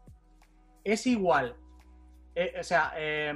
es 0.83 1.07
igual. 1.07 1.55
Eh, 2.35 2.55
o 2.59 2.63
sea, 2.63 2.93
eh, 2.97 3.33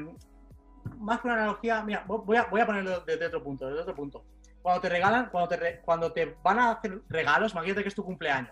más 0.97 1.19
que 1.21 1.28
una 1.28 1.36
analogía, 1.38 1.84
mira, 1.84 2.05
vo- 2.07 2.23
voy 2.25 2.38
a, 2.38 2.43
voy 2.45 2.61
a 2.61 2.65
ponerlo 2.65 3.01
desde 3.01 3.25
otro 3.28 3.43
punto, 3.43 3.67
desde 3.67 3.82
otro 3.82 3.95
punto. 3.95 4.25
Cuando 4.61 4.82
te 4.82 4.89
regalan, 4.89 5.30
cuando 5.30 5.47
te, 5.49 5.80
cuando 5.82 6.11
te 6.11 6.36
van 6.43 6.59
a 6.59 6.71
hacer 6.71 7.01
regalos, 7.09 7.53
imagínate 7.53 7.84
que 7.84 7.89
es 7.89 7.95
tu 7.95 8.03
cumpleaños. 8.03 8.51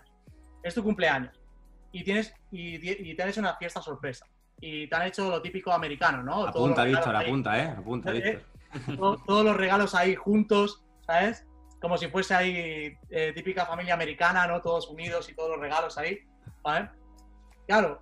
Es 0.62 0.74
tu 0.74 0.82
cumpleaños. 0.82 1.38
Y 1.92 2.04
tienes, 2.04 2.34
y, 2.50 3.10
y 3.10 3.14
te 3.14 3.22
han 3.22 3.28
hecho 3.28 3.40
una 3.40 3.56
fiesta 3.56 3.80
sorpresa. 3.82 4.26
Y 4.60 4.86
te 4.88 4.96
han 4.96 5.02
hecho 5.06 5.28
lo 5.28 5.42
típico 5.42 5.72
americano, 5.72 6.22
¿no? 6.22 6.46
Apunta, 6.46 6.84
Víctor, 6.84 7.14
apunta, 7.16 7.62
¿eh? 7.62 7.66
Apunta, 7.76 8.10
Eh, 8.10 8.12
Víctor. 8.14 8.42
to- 8.96 9.22
todos 9.26 9.44
los 9.44 9.56
regalos 9.56 9.94
ahí 9.94 10.14
juntos, 10.14 10.84
¿sabes? 11.06 11.46
Como 11.80 11.96
si 11.98 12.08
fuese 12.08 12.34
ahí 12.34 12.96
eh, 13.10 13.32
típica 13.34 13.66
familia 13.66 13.94
americana, 13.94 14.46
¿no? 14.46 14.60
Todos 14.62 14.88
unidos 14.88 15.28
y 15.28 15.34
todos 15.34 15.50
los 15.50 15.60
regalos 15.60 15.96
ahí, 15.98 16.18
¿vale? 16.62 16.90
Claro, 17.66 18.00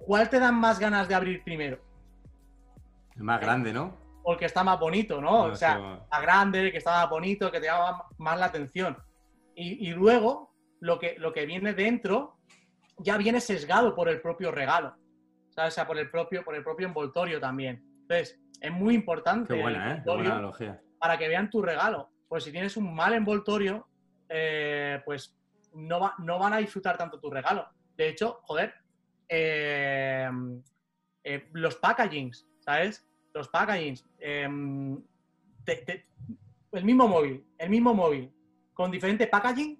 ¿cuál 0.00 0.28
te 0.28 0.38
dan 0.38 0.54
más 0.56 0.78
ganas 0.78 1.08
de 1.08 1.14
abrir 1.14 1.42
primero? 1.44 1.78
El 3.16 3.22
más 3.24 3.40
grande, 3.40 3.72
¿no? 3.72 3.96
O 4.24 4.32
el 4.32 4.38
que 4.38 4.44
está 4.46 4.62
más 4.64 4.78
bonito, 4.78 5.20
¿no? 5.20 5.30
No, 5.48 5.52
o 5.52 5.56
sea, 5.56 5.78
la 6.10 6.20
grande, 6.20 6.70
que 6.72 6.78
está 6.78 6.92
más 7.02 7.10
bonito, 7.10 7.50
que 7.50 7.60
te 7.60 7.66
llama 7.66 8.04
más 8.18 8.38
la 8.38 8.46
atención. 8.46 8.96
Y, 9.54 9.88
y 9.88 9.90
luego, 9.92 10.54
lo 10.80 10.98
que, 10.98 11.16
lo 11.18 11.32
que 11.32 11.44
viene 11.46 11.74
dentro 11.74 12.38
ya 12.98 13.16
viene 13.16 13.40
sesgado 13.40 13.94
por 13.94 14.08
el 14.08 14.20
propio 14.20 14.50
regalo, 14.50 14.94
¿sabes? 15.50 15.72
O 15.72 15.76
sea, 15.76 15.86
por 15.86 15.98
el 15.98 16.10
propio, 16.10 16.44
por 16.44 16.54
el 16.54 16.62
propio 16.62 16.86
envoltorio 16.86 17.40
también. 17.40 17.84
Entonces, 18.02 18.40
es 18.62 18.72
muy 18.72 18.94
importante 18.94 19.48
Qué 19.48 19.54
el 19.54 19.62
buena, 19.62 19.78
¿eh? 19.78 19.82
Qué 19.82 19.90
envoltorio 19.98 20.22
buena 20.22 20.34
analogía. 20.36 20.80
para 20.98 21.18
que 21.18 21.28
vean 21.28 21.50
tu 21.50 21.60
regalo. 21.62 22.10
Pues 22.28 22.44
si 22.44 22.52
tienes 22.52 22.76
un 22.76 22.94
mal 22.94 23.12
envoltorio, 23.12 23.86
eh, 24.28 25.00
pues 25.04 25.36
no, 25.74 26.00
va- 26.00 26.14
no 26.18 26.38
van 26.38 26.52
a 26.54 26.58
disfrutar 26.58 26.96
tanto 26.96 27.18
tu 27.20 27.28
regalo. 27.30 27.66
De 27.96 28.08
hecho, 28.08 28.40
joder, 28.44 28.72
eh, 29.28 30.30
eh, 31.24 31.48
los 31.52 31.76
packagings, 31.76 32.46
¿sabes? 32.60 33.06
Los 33.34 33.48
packagings. 33.48 34.06
te- 35.64 35.76
te- 35.86 36.06
el 36.72 36.84
mismo 36.84 37.06
móvil, 37.08 37.44
el 37.58 37.70
mismo 37.70 37.94
móvil, 37.94 38.32
con 38.74 38.90
diferente 38.90 39.26
packaging, 39.26 39.78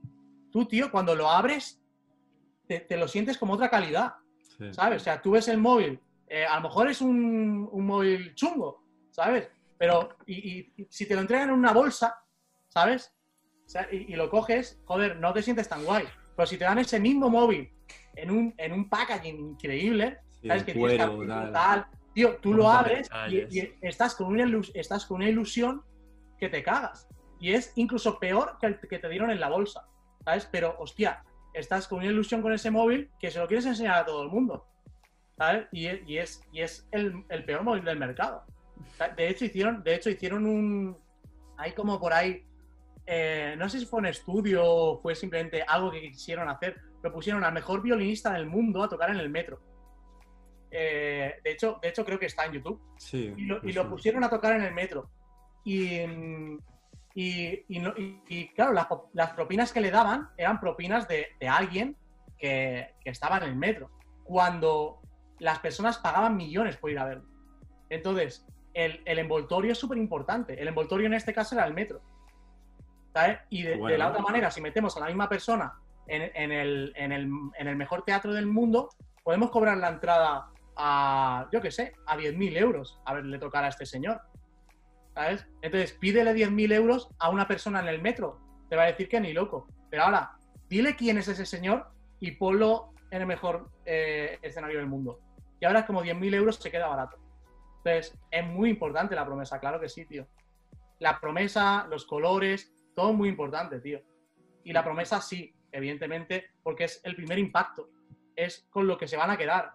tú, 0.53 0.66
tío, 0.66 0.91
cuando 0.91 1.14
lo 1.16 1.28
abres, 1.30 1.80
te, 2.68 2.80
te 2.80 2.97
lo 2.97 3.09
sientes 3.09 3.39
como 3.39 3.55
otra 3.55 3.68
calidad. 3.70 4.14
Sí. 4.59 4.72
¿sabes? 4.72 5.01
O 5.03 5.05
sea, 5.05 5.20
tú 5.22 5.30
ves 5.33 5.49
el 5.49 5.59
móvil, 5.59 5.99
eh, 6.33 6.47
a 6.47 6.57
lo 6.57 6.62
mejor 6.62 6.89
es 6.89 7.03
un, 7.03 7.68
un 7.70 7.85
móvil 7.85 8.35
chungo, 8.35 8.83
¿sabes? 9.11 9.51
Pero 9.76 10.16
y, 10.26 10.72
si 10.89 11.05
te 11.05 11.14
lo 11.14 11.20
entregan 11.20 11.51
en 11.51 11.55
una 11.57 11.74
bolsa, 11.74 12.24
¿sabes? 12.68 13.12
O 13.66 13.68
sea, 13.68 13.87
y, 13.93 14.11
y 14.11 14.16
lo 14.16 14.30
coges, 14.30 14.80
joder, 14.87 15.16
no 15.16 15.35
te 15.35 15.43
sientes 15.43 15.68
tan 15.68 15.85
guay. 15.85 16.07
Pero 16.35 16.47
si 16.47 16.57
te 16.57 16.64
dan 16.64 16.78
ese 16.78 16.99
mismo 16.99 17.28
móvil 17.28 17.70
en 18.16 18.30
un, 18.30 18.55
en 18.57 18.72
un 18.72 18.89
packaging 18.89 19.39
increíble, 19.51 20.20
¿sabes? 20.47 20.64
Que 20.64 20.72
tienes 20.72 21.11
que 21.11 21.53
tal. 21.53 21.87
tío, 22.14 22.37
tú 22.37 22.55
lo 22.55 22.70
abres 22.70 23.11
y, 23.28 23.68
estás, 23.83 24.14
con 24.14 24.28
una 24.28 24.47
estás 24.72 25.05
con 25.05 25.16
una 25.16 25.28
ilusión 25.28 25.83
que 26.39 26.49
te 26.49 26.62
cagas. 26.62 27.09
Y 27.41 27.53
es 27.53 27.74
incluso 27.76 28.18
peor 28.18 28.57
que 28.59 28.68
el 28.68 28.80
que 28.80 28.99
te 28.99 29.09
dieron 29.11 29.30
en 29.30 29.39
la 29.39 29.51
bolsa, 29.51 29.87
¿sabes? 30.24 30.49
Pero, 30.51 30.76
hostia, 30.78 31.24
estás 31.53 31.89
con 31.89 31.99
una 31.99 32.09
ilusión 32.09 32.41
con 32.41 32.55
ese 32.55 32.70
móvil 32.70 33.11
que 33.20 33.30
se 33.30 33.39
lo 33.39 33.47
quieres 33.47 33.66
enseñar 33.66 33.99
a 33.99 34.07
todo 34.07 34.22
el 34.22 34.30
mundo. 34.30 34.72
¿Sabes? 35.43 35.66
Y, 35.72 35.88
y 36.12 36.18
es, 36.18 36.43
y 36.53 36.61
es 36.61 36.86
el, 36.93 37.24
el 37.28 37.45
peor 37.45 37.62
móvil 37.64 37.84
del 37.84 37.99
mercado. 37.99 38.45
De 39.16 39.28
hecho, 39.28 39.45
hicieron, 39.45 39.82
de 39.82 39.95
hecho, 39.97 40.09
hicieron 40.11 40.47
un. 40.47 40.97
Hay 41.57 41.72
como 41.72 41.99
por 41.99 42.12
ahí. 42.12 42.45
eh, 43.07 43.55
no 43.59 43.68
sé 43.68 43.80
si 43.80 43.86
fue 43.86 43.99
un 44.01 44.07
estudio 44.07 44.62
o 44.64 45.01
fue 45.01 45.14
simplemente 45.14 45.62
algo 45.66 45.90
que 45.90 46.01
quisieron 46.03 46.49
hacer. 46.49 46.80
Pero 47.01 47.12
pusieron 47.14 47.43
al 47.43 47.53
mejor 47.53 47.82
violinista 47.82 48.32
del 48.34 48.47
mundo 48.47 48.82
a 48.82 48.88
tocar 48.88 49.11
en 49.11 49.16
el 49.16 49.28
metro. 49.28 49.61
Eh, 50.70 51.34
de, 51.43 51.51
hecho, 51.51 51.78
de 51.82 51.88
hecho, 51.88 52.05
creo 52.05 52.18
que 52.18 52.26
está 52.26 52.45
en 52.47 52.53
YouTube. 52.53 52.80
Sí. 52.97 53.34
Y 53.36 53.45
lo, 53.47 53.57
y 53.59 53.68
lo 53.72 53.82
suena. 53.82 53.90
pusieron 53.90 54.24
a 54.24 54.30
tocar 54.30 54.55
en 54.55 54.62
el 54.62 54.72
metro. 54.72 55.11
Y, 55.64 56.01
y, 57.14 57.64
y 57.68 57.78
no- 57.80 57.95
y- 57.97 58.20
y, 58.28 58.49
claro, 58.55 58.72
las 59.12 59.30
propinas 59.32 59.72
que 59.72 59.80
le 59.80 59.90
daban 59.90 60.28
eran 60.36 60.61
propinas 60.61 61.07
de, 61.09 61.26
de 61.40 61.49
alguien 61.49 61.97
que, 62.38 62.95
que 63.03 63.11
estaba 63.11 63.36
en 63.38 63.43
el 63.45 63.57
metro. 63.57 63.90
Cuando 64.24 65.01
las 65.43 65.59
personas 65.59 65.99
pagaban 65.99 66.36
millones 66.36 66.76
por 66.76 66.90
ir 66.90 66.99
a 66.99 67.05
verlo. 67.05 67.24
Entonces, 67.90 68.47
el, 68.74 69.03
el 69.05 69.18
envoltorio 69.18 69.72
es 69.72 69.78
súper 69.78 69.99
importante. 69.99 70.61
El 70.61 70.68
envoltorio 70.68 71.07
en 71.07 71.14
este 71.14 71.34
caso 71.34 71.55
era 71.57 71.66
el 71.66 71.74
metro. 71.74 72.01
¿Sabes? 73.12 73.38
Y 73.51 73.62
de, 73.64 73.76
la 73.99 74.09
otra 74.09 74.22
manera, 74.22 74.51
si 74.51 74.61
metemos 74.61 74.97
a 74.97 75.01
la 75.01 75.07
misma 75.07 75.28
persona 75.28 75.74
en, 76.07 76.30
en 76.34 76.53
el, 76.53 76.93
en 76.97 77.12
el- 77.12 77.30
en 77.59 77.68
el 77.68 77.76
mejor 77.76 78.05
teatro 78.05 78.32
del 78.32 78.47
mundo, 78.47 78.88
podemos 79.22 79.51
cobrar 79.51 79.76
la 79.78 79.88
entrada 79.88 80.49
a, 80.76 81.49
yo 81.53 81.61
qué 81.61 81.70
sé, 81.70 81.93
a 82.07 82.16
10.000 82.16 82.57
euros 82.57 83.01
a 83.05 83.14
verle 83.14 83.38
tocar 83.38 83.64
a 83.64 83.68
este 83.68 83.84
señor. 83.84 84.20
¿Sabes? 85.14 85.47
Entonces, 85.61 85.93
pídele 85.93 86.32
10.000 86.34 86.72
euros 86.72 87.11
a 87.18 87.28
una 87.30 87.47
persona 87.47 87.80
en 87.80 87.88
el 87.88 88.01
metro. 88.01 88.38
Te 88.70 88.76
va 88.76 88.84
a 88.84 88.86
decir 88.86 89.09
que 89.09 89.20
ni 89.20 89.32
loco. 89.34 89.66
Pero 89.90 90.05
ahora, 90.05 90.32
dile 90.68 90.97
quién 90.97 91.18
es 91.18 91.28
ese 91.28 91.45
señor 91.45 91.88
y 92.20 92.30
ponlo 92.32 92.95
en 93.11 93.20
el 93.20 93.26
mejor 93.26 93.68
eh, 93.84 94.38
escenario 94.40 94.78
del 94.78 94.86
mundo. 94.88 95.20
Y 95.62 95.64
ahora 95.64 95.78
es 95.78 95.86
como 95.86 96.02
10.000 96.02 96.34
euros 96.34 96.56
se 96.56 96.72
queda 96.72 96.88
barato. 96.88 97.18
Entonces, 97.84 98.18
es 98.32 98.44
muy 98.44 98.68
importante 98.68 99.14
la 99.14 99.24
promesa, 99.24 99.60
claro 99.60 99.78
que 99.78 99.88
sí, 99.88 100.04
tío. 100.06 100.26
La 100.98 101.20
promesa, 101.20 101.86
los 101.88 102.04
colores, 102.04 102.74
todo 102.96 103.12
muy 103.12 103.28
importante, 103.28 103.78
tío. 103.78 104.02
Y 104.64 104.72
la 104.72 104.82
promesa 104.82 105.20
sí, 105.20 105.54
evidentemente, 105.70 106.50
porque 106.64 106.84
es 106.84 107.00
el 107.04 107.14
primer 107.14 107.38
impacto. 107.38 107.90
Es 108.34 108.66
con 108.70 108.88
lo 108.88 108.98
que 108.98 109.06
se 109.06 109.16
van 109.16 109.30
a 109.30 109.36
quedar. 109.36 109.74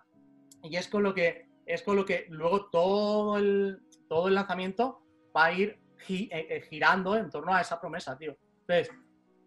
Y 0.62 0.76
es 0.76 0.90
con 0.90 1.04
lo 1.04 1.14
que, 1.14 1.48
es 1.66 1.84
con 1.84 1.96
lo 1.96 2.04
que 2.04 2.26
luego 2.32 2.70
todo 2.70 3.38
el, 3.38 3.80
todo 4.10 4.28
el 4.28 4.36
lanzamiento 4.36 5.02
va 5.34 5.46
a 5.46 5.54
ir 5.54 5.80
eh, 6.10 6.28
eh, 6.30 6.62
girando 6.70 7.16
en 7.16 7.30
torno 7.30 7.54
a 7.54 7.62
esa 7.62 7.80
promesa, 7.80 8.18
tío. 8.18 8.36
Entonces, 8.68 8.94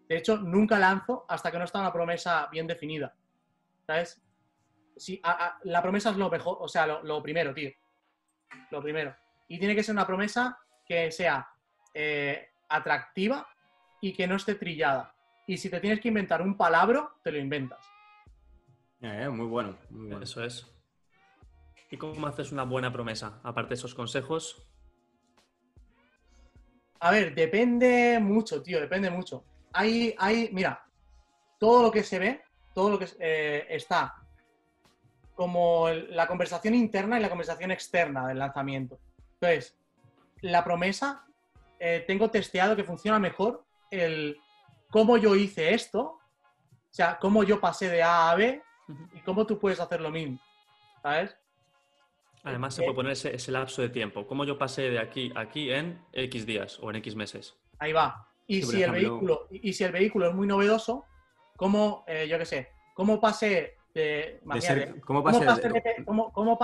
de 0.09 0.17
hecho, 0.17 0.37
nunca 0.37 0.79
lanzo 0.79 1.23
hasta 1.29 1.51
que 1.51 1.59
no 1.59 1.65
está 1.65 1.81
una 1.81 1.93
promesa 1.93 2.47
bien 2.51 2.65
definida. 2.65 3.13
¿Sabes? 3.85 4.23
Sí, 4.97 5.19
a- 5.23 5.45
a- 5.47 5.59
la 5.63 5.81
promesa 5.81 6.09
es 6.11 6.17
lo 6.17 6.29
mejor, 6.29 6.57
o 6.59 6.67
sea, 6.67 6.85
lo, 6.87 7.03
lo 7.03 7.21
primero, 7.23 7.53
tío. 7.53 7.71
Lo 8.69 8.81
primero. 8.81 9.15
Y 9.47 9.57
tiene 9.59 9.75
que 9.75 9.83
ser 9.83 9.93
una 9.95 10.07
promesa 10.07 10.57
que 10.85 11.11
sea 11.11 11.47
eh, 11.93 12.49
atractiva 12.69 13.47
y 14.01 14.13
que 14.13 14.27
no 14.27 14.35
esté 14.35 14.55
trillada. 14.55 15.13
Y 15.47 15.57
si 15.57 15.69
te 15.69 15.79
tienes 15.79 15.99
que 15.99 16.07
inventar 16.07 16.41
un 16.41 16.55
palabra, 16.55 17.09
te 17.23 17.31
lo 17.31 17.37
inventas. 17.37 17.85
Eh, 19.01 19.27
muy 19.29 19.47
bueno. 19.47 19.77
muy 19.89 20.07
bueno. 20.07 20.23
Eso 20.23 20.43
es. 20.43 20.67
¿Y 21.89 21.97
cómo 21.97 22.27
haces 22.27 22.51
una 22.51 22.63
buena 22.63 22.91
promesa? 22.93 23.41
Aparte 23.43 23.69
de 23.69 23.75
esos 23.75 23.93
consejos, 23.95 24.65
A 27.03 27.09
ver, 27.09 27.33
depende 27.33 28.19
mucho, 28.21 28.61
tío, 28.61 28.79
depende 28.79 29.09
mucho. 29.09 29.43
Hay, 29.73 30.13
hay, 30.19 30.49
mira, 30.53 30.85
todo 31.59 31.81
lo 31.81 31.91
que 31.91 32.03
se 32.03 32.19
ve, 32.19 32.43
todo 32.75 32.91
lo 32.91 32.99
que 32.99 33.07
eh, 33.19 33.65
está 33.69 34.20
como 35.41 35.89
la 35.89 36.27
conversación 36.27 36.75
interna 36.75 37.17
y 37.17 37.21
la 37.23 37.27
conversación 37.29 37.71
externa 37.71 38.27
del 38.27 38.37
lanzamiento. 38.37 38.99
Entonces, 39.33 39.75
la 40.41 40.63
promesa, 40.63 41.25
eh, 41.79 42.03
tengo 42.05 42.29
testeado 42.29 42.75
que 42.75 42.83
funciona 42.83 43.17
mejor 43.17 43.63
el 43.89 44.37
cómo 44.91 45.17
yo 45.17 45.35
hice 45.35 45.73
esto, 45.73 46.01
o 46.01 46.21
sea, 46.91 47.17
cómo 47.19 47.41
yo 47.43 47.59
pasé 47.59 47.89
de 47.89 48.03
A 48.03 48.29
a 48.29 48.35
B 48.35 48.61
y 49.15 49.19
cómo 49.21 49.47
tú 49.47 49.57
puedes 49.57 49.79
hacer 49.79 49.99
lo 49.99 50.11
mismo, 50.11 50.39
¿sabes? 51.01 51.35
además 52.43 52.75
se 52.75 52.83
Eh, 52.83 52.85
puede 52.85 52.95
poner 52.97 53.11
ese, 53.13 53.35
ese 53.35 53.51
lapso 53.51 53.81
de 53.81 53.89
tiempo. 53.89 54.27
¿Cómo 54.27 54.45
yo 54.45 54.59
pasé 54.59 54.91
de 54.91 54.99
aquí 54.99 55.31
a 55.35 55.39
aquí 55.41 55.71
en 55.71 56.03
X 56.13 56.45
días 56.45 56.77
o 56.81 56.91
en 56.91 56.97
X 56.97 57.15
meses? 57.15 57.55
Ahí 57.79 57.93
va. 57.93 58.27
Y 58.45 58.61
Sí, 58.61 58.67
si 58.73 58.83
el 58.83 58.91
ejemplo- 58.91 59.09
vehículo, 59.09 59.47
y 59.49 59.69
y 59.69 59.73
si 59.73 59.83
el 59.85 59.91
vehículo 59.91 60.27
es 60.29 60.35
muy 60.35 60.45
novedoso, 60.45 61.05
¿cómo, 61.55 62.03
eh, 62.07 62.27
yo 62.27 62.37
qué 62.37 62.45
sé, 62.45 62.69
cómo 62.93 63.19
pasé 63.19 63.77
de, 63.93 64.01
De 64.01 64.39
imagínate, 64.43 64.79
ser- 64.91 65.01
¿Cómo 65.01 65.19
el- 65.19 65.73
de, 65.73 66.03
cómo- 66.05 66.31
cómo 66.31 66.57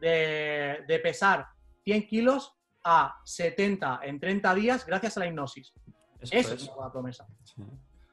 de- 0.00 0.84
de 0.86 0.98
pesar 1.00 1.46
100 1.84 2.06
kilos 2.06 2.54
a 2.84 3.20
70 3.24 4.00
en 4.02 4.20
30 4.20 4.54
días 4.54 4.84
gracias 4.86 5.16
a 5.16 5.20
la 5.20 5.26
hipnosis? 5.26 5.72
Eso 6.20 6.34
Eso 6.36 6.54
es. 6.54 6.62
es 6.62 6.68
una 6.76 6.90
promesa. 6.92 7.26
Sí. 7.44 7.62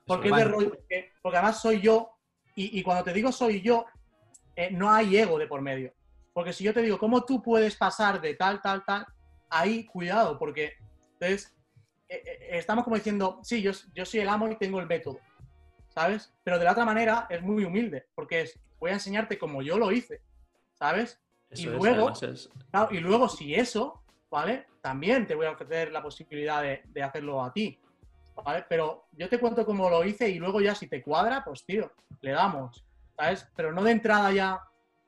Porque, 0.06 0.28
Eso 0.30 0.38
es 0.38 0.44
de 0.44 0.50
es. 0.50 0.56
rollo- 0.56 0.70
porque- 0.70 1.12
porque 1.22 1.38
además 1.38 1.62
soy 1.62 1.82
yo, 1.82 2.12
y, 2.56 2.80
y 2.80 2.84
cuando 2.84 3.04
te 3.04 3.14
digo 3.14 3.32
soy 3.32 3.62
yo, 3.62 3.86
eh, 4.56 4.70
no 4.72 4.92
hay 4.92 5.18
ego 5.18 5.38
de 5.40 5.48
por 5.48 5.62
medio. 5.62 5.94
Porque 6.34 6.54
si 6.54 6.64
yo 6.64 6.74
te 6.74 6.82
digo, 6.82 6.98
¿cómo 6.98 7.24
tú 7.24 7.42
puedes 7.42 7.76
pasar 7.76 8.20
de 8.22 8.36
tal, 8.36 8.62
tal, 8.62 8.84
tal? 8.86 9.06
Ahí, 9.50 9.86
cuidado, 9.86 10.38
porque 10.38 10.74
entonces 11.14 11.56
eh, 12.10 12.22
eh, 12.26 12.48
estamos 12.58 12.84
como 12.84 12.98
diciendo, 12.98 13.40
sí, 13.44 13.62
yo, 13.62 13.72
yo 13.94 14.06
soy 14.06 14.20
el 14.22 14.28
amo 14.30 14.50
y 14.50 14.58
tengo 14.58 14.80
el 14.82 14.88
método, 14.88 15.20
¿sabes? 15.94 16.34
Pero 16.44 16.58
de 16.60 16.66
la 16.66 16.72
otra 16.72 16.86
manera 16.86 17.28
es 17.30 17.42
muy 17.42 17.64
humilde, 17.64 18.08
porque 18.16 18.42
es, 18.42 18.60
voy 18.80 18.92
a 18.92 18.96
enseñarte 18.96 19.38
como 19.38 19.62
yo 19.62 19.78
lo 19.78 19.92
hice, 19.92 20.22
¿sabes? 20.74 21.20
Eso 21.50 21.64
y 21.64 21.68
es, 21.68 21.78
luego- 21.78 22.12
es- 22.12 22.50
Claro, 22.72 22.90
y 22.92 23.00
luego 23.00 23.28
si 23.30 23.54
eso, 23.56 24.02
¿vale? 24.30 24.66
También 24.82 25.28
te 25.28 25.36
voy 25.36 25.46
a 25.46 25.52
ofrecer 25.52 25.92
la 25.92 26.02
posibilidad 26.02 26.62
de, 26.62 26.82
de 26.86 27.04
hacerlo 27.04 27.44
a 27.44 27.52
ti, 27.54 27.80
¿vale? 28.44 28.66
Pero 28.70 29.08
yo 29.12 29.28
te 29.30 29.40
cuento 29.40 29.66
cómo 29.66 29.90
lo 29.90 30.04
hice 30.06 30.30
y 30.30 30.40
luego 30.40 30.62
ya 30.62 30.74
si 30.74 30.88
te 30.88 31.02
cuadra, 31.04 31.44
pues 31.44 31.66
tío, 31.66 31.92
le 32.22 32.32
damos, 32.32 32.84
¿sabes? 33.18 33.48
Pero 33.56 33.72
no 33.74 33.84
de 33.84 33.92
entrada 33.92 34.32
ya, 34.32 34.62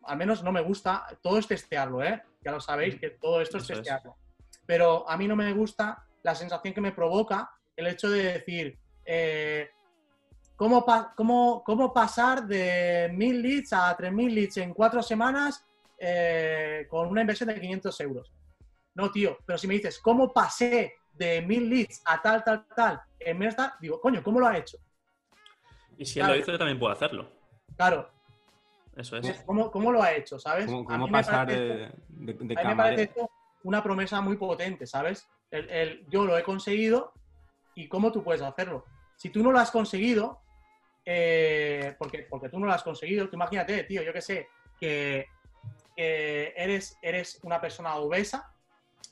al 0.03 0.17
menos 0.17 0.43
no 0.43 0.51
me 0.51 0.61
gusta, 0.61 1.05
todo 1.21 1.37
es 1.37 1.47
testearlo, 1.47 2.03
¿eh? 2.03 2.21
Ya 2.43 2.51
lo 2.51 2.59
sabéis 2.59 2.99
que 2.99 3.11
todo 3.11 3.39
esto 3.41 3.57
es 3.57 3.63
Eso 3.63 3.73
es. 3.73 3.79
testearlo. 3.79 4.17
Pero 4.65 5.09
a 5.09 5.15
mí 5.17 5.27
no 5.27 5.35
me 5.37 5.51
gusta 5.53 6.05
la 6.23 6.35
sensación 6.35 6.73
que 6.73 6.81
me 6.81 6.91
provoca 6.91 7.49
el 7.75 7.87
hecho 7.87 8.09
de 8.09 8.23
decir, 8.33 8.77
eh, 9.05 9.69
¿cómo, 10.63 10.85
pa- 10.85 11.13
cómo- 11.13 11.61
cómo 11.65 11.91
pasar 11.91 12.47
de 12.47 13.09
1.000 13.11 13.41
leads 13.41 13.73
a 13.73 13.93
3.000 13.97 14.33
leads 14.33 14.55
en 14.57 14.73
cuatro 14.73 15.03
semanas 15.03 15.65
eh, 15.97 16.87
con 16.89 17.09
una 17.09 17.19
inversión 17.19 17.49
de 17.49 17.59
500 17.59 17.99
euros? 17.99 18.31
No, 18.95 19.11
tío, 19.11 19.37
pero 19.45 19.57
si 19.57 19.67
me 19.67 19.73
dices, 19.73 19.99
¿cómo 19.99 20.31
pasé 20.31 20.93
de 21.11 21.41
1.000 21.41 21.69
leads 21.69 22.01
a 22.05 22.21
tal, 22.21 22.41
tal, 22.45 22.65
tal, 22.73 23.01
en 23.19 23.37
menos 23.37 23.57
tal? 23.57 23.73
Digo, 23.81 23.99
coño, 23.99 24.23
¿cómo 24.23 24.39
lo 24.39 24.47
ha 24.47 24.57
hecho? 24.57 24.77
Y 25.97 26.05
si 26.05 26.19
él 26.19 26.25
Claro. 26.27 26.33
lo 26.35 26.39
hizo, 26.39 26.51
yo 26.53 26.57
también 26.57 26.79
puedo 26.79 26.93
hacerlo. 26.93 27.29
Claro, 27.75 28.09
Eso 28.95 29.17
es. 29.17 29.43
¿cómo, 29.45 29.69
cómo 29.69 29.91
lo 29.91 30.01
ha 30.01 30.13
hecho, 30.13 30.39
sabes? 30.39 30.67
¿Cómo, 30.67 30.89
A 30.89 30.97
mí 30.97 31.05
me 31.07 31.11
pasar 31.11 31.45
parece 31.45 31.59
de, 31.61 31.83
esto- 31.87 31.97
de, 32.07 32.33
de 32.55 32.61
a 32.61 32.63
mí 32.63 32.69
me 32.69 32.75
parece 32.77 33.03
esto 33.03 33.29
una 33.63 33.83
promesa 33.83 34.21
muy 34.21 34.37
potente, 34.37 34.85
¿sabes? 34.87 35.27
El, 35.51 35.69
el, 35.69 36.05
yo 36.09 36.23
lo 36.23 36.37
he 36.37 36.43
conseguido 36.43 37.11
y 37.75 37.89
cómo 37.89 38.13
tú 38.13 38.23
puedes 38.23 38.41
hacerlo. 38.41 38.85
Si 39.17 39.29
tú 39.29 39.43
no 39.43 39.51
lo 39.51 39.59
has 39.59 39.71
conseguido, 39.71 40.42
eh, 41.05 41.95
porque, 41.97 42.19
porque 42.29 42.49
tú 42.49 42.59
no 42.59 42.65
lo 42.65 42.73
has 42.73 42.83
conseguido, 42.83 43.29
tú 43.29 43.35
imagínate, 43.35 43.83
tío, 43.83 44.01
yo 44.01 44.13
qué 44.13 44.21
sé, 44.21 44.47
que, 44.79 45.27
que 45.95 46.53
eres, 46.55 46.97
eres 47.01 47.39
una 47.43 47.59
persona 47.59 47.95
obesa, 47.95 48.53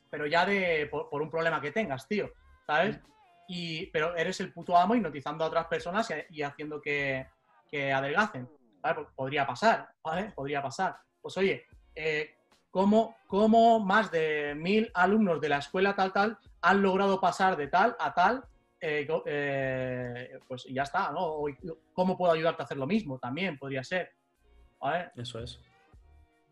pero 0.10 0.26
ya 0.26 0.46
de, 0.46 0.88
por, 0.88 1.10
por 1.10 1.22
un 1.22 1.30
problema 1.30 1.62
que 1.62 1.72
tengas, 1.72 2.08
tío, 2.08 2.32
¿sabes? 2.66 3.00
Y, 3.48 3.88
pero 3.88 4.16
eres 4.16 4.40
el 4.40 4.54
puto 4.54 4.78
amo 4.78 4.96
hipnotizando 4.96 5.44
a 5.44 5.48
otras 5.48 5.68
personas 5.68 6.10
y, 6.30 6.40
y 6.40 6.42
haciendo 6.42 6.82
que, 6.82 7.28
que 7.70 7.92
adelgacen. 7.92 8.50
¿vale? 8.82 9.06
Podría 9.16 9.46
pasar, 9.48 9.90
¿vale? 10.04 10.32
Podría 10.36 10.62
pasar. 10.62 10.98
Pues 11.22 11.38
oye, 11.38 11.66
eh, 11.96 12.36
¿cómo, 12.70 13.16
cómo 13.28 13.80
más 13.80 14.12
de 14.12 14.54
mil 14.56 14.92
alumnos 14.94 15.40
de 15.40 15.50
la 15.50 15.58
escuela 15.58 15.96
tal, 15.96 16.12
tal, 16.12 16.38
han 16.62 16.82
logrado 16.82 17.22
pasar 17.22 17.56
de 17.56 17.68
tal 17.68 17.96
a 18.00 18.14
tal? 18.14 18.44
Eh, 18.82 19.08
eh, 19.26 20.40
pues 20.48 20.66
ya 20.70 20.84
está, 20.84 21.12
¿no? 21.12 21.20
O 21.22 21.50
¿Cómo 21.94 22.18
puedo 22.18 22.34
ayudarte 22.34 22.64
a 22.64 22.66
hacer 22.66 22.78
lo 22.78 22.88
mismo? 22.88 23.20
También 23.20 23.58
podría 23.58 23.84
ser. 23.84 24.12
¿Vale? 24.80 25.12
Eso 25.16 25.40
es. 25.40 25.60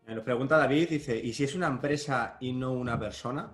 Me 0.06 0.14
lo 0.14 0.24
pregunta 0.24 0.56
David, 0.56 0.88
dice, 0.88 1.16
¿y 1.16 1.32
si 1.32 1.44
es 1.44 1.54
una 1.54 1.66
empresa 1.66 2.36
y 2.40 2.52
no 2.52 2.72
una 2.72 2.98
persona? 2.98 3.50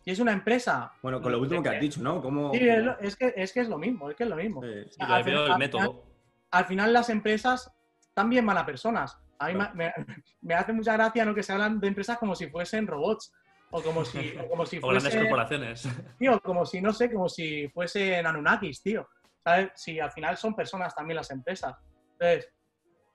Si 0.00 0.10
es 0.10 0.18
una 0.18 0.32
empresa. 0.32 0.92
Bueno, 1.02 1.20
con 1.22 1.32
lo 1.32 1.40
último 1.40 1.62
que 1.62 1.70
has 1.70 1.80
dicho, 1.80 2.02
¿no? 2.02 2.20
¿Cómo, 2.20 2.52
Sí, 2.52 2.68
es, 2.68 2.84
lo- 2.84 2.98
es 3.00 3.16
que, 3.16 3.32
es 3.36 3.52
que 3.52 3.60
es 3.60 3.68
lo 3.68 3.78
mismo, 3.78 4.10
es 4.10 4.16
que 4.16 4.24
es 4.24 4.28
lo 4.28 4.36
mismo. 4.36 4.62
Sí. 4.62 4.68
Al 4.98 5.18
lo 5.20 5.24
final- 5.24 5.46
el 5.46 5.52
al 5.52 5.58
método. 5.58 6.04
al 6.50 6.64
final 6.66 6.92
las 6.92 7.08
empresas 7.08 7.72
también 8.12 8.44
van 8.46 8.58
a 8.58 8.66
personas. 8.66 9.18
A 9.38 9.48
mí 9.48 9.54
Claro. 9.54 9.74
me, 9.74 9.92
me- 9.96 10.16
me 10.42 10.54
hace 10.54 10.72
mucha 10.74 10.92
gracia 10.92 11.24
¿no? 11.24 11.34
que 11.34 11.42
se 11.42 11.52
hablan 11.52 11.80
de 11.80 11.88
empresas 11.88 12.18
como 12.18 12.34
si 12.36 12.48
fuesen 12.48 12.86
robots. 12.86 13.32
O 13.70 13.82
como 13.82 14.04
si, 14.04 14.36
o 14.38 14.48
como 14.48 14.64
si 14.66 14.78
O 14.82 14.88
grandes 14.88 15.04
fuese, 15.12 15.18
corporaciones. 15.20 15.88
tío, 16.18 16.40
como 16.40 16.64
si, 16.64 16.80
no 16.80 16.92
sé, 16.92 17.12
como 17.12 17.28
si 17.28 17.68
fuesen 17.68 18.26
Anunnakis, 18.26 18.82
tío. 18.82 19.08
¿Sabes? 19.42 19.72
Si 19.74 20.00
al 20.00 20.10
final 20.10 20.36
son 20.36 20.54
personas 20.54 20.94
también 20.94 21.16
las 21.16 21.30
empresas. 21.30 21.74
Entonces, 22.12 22.52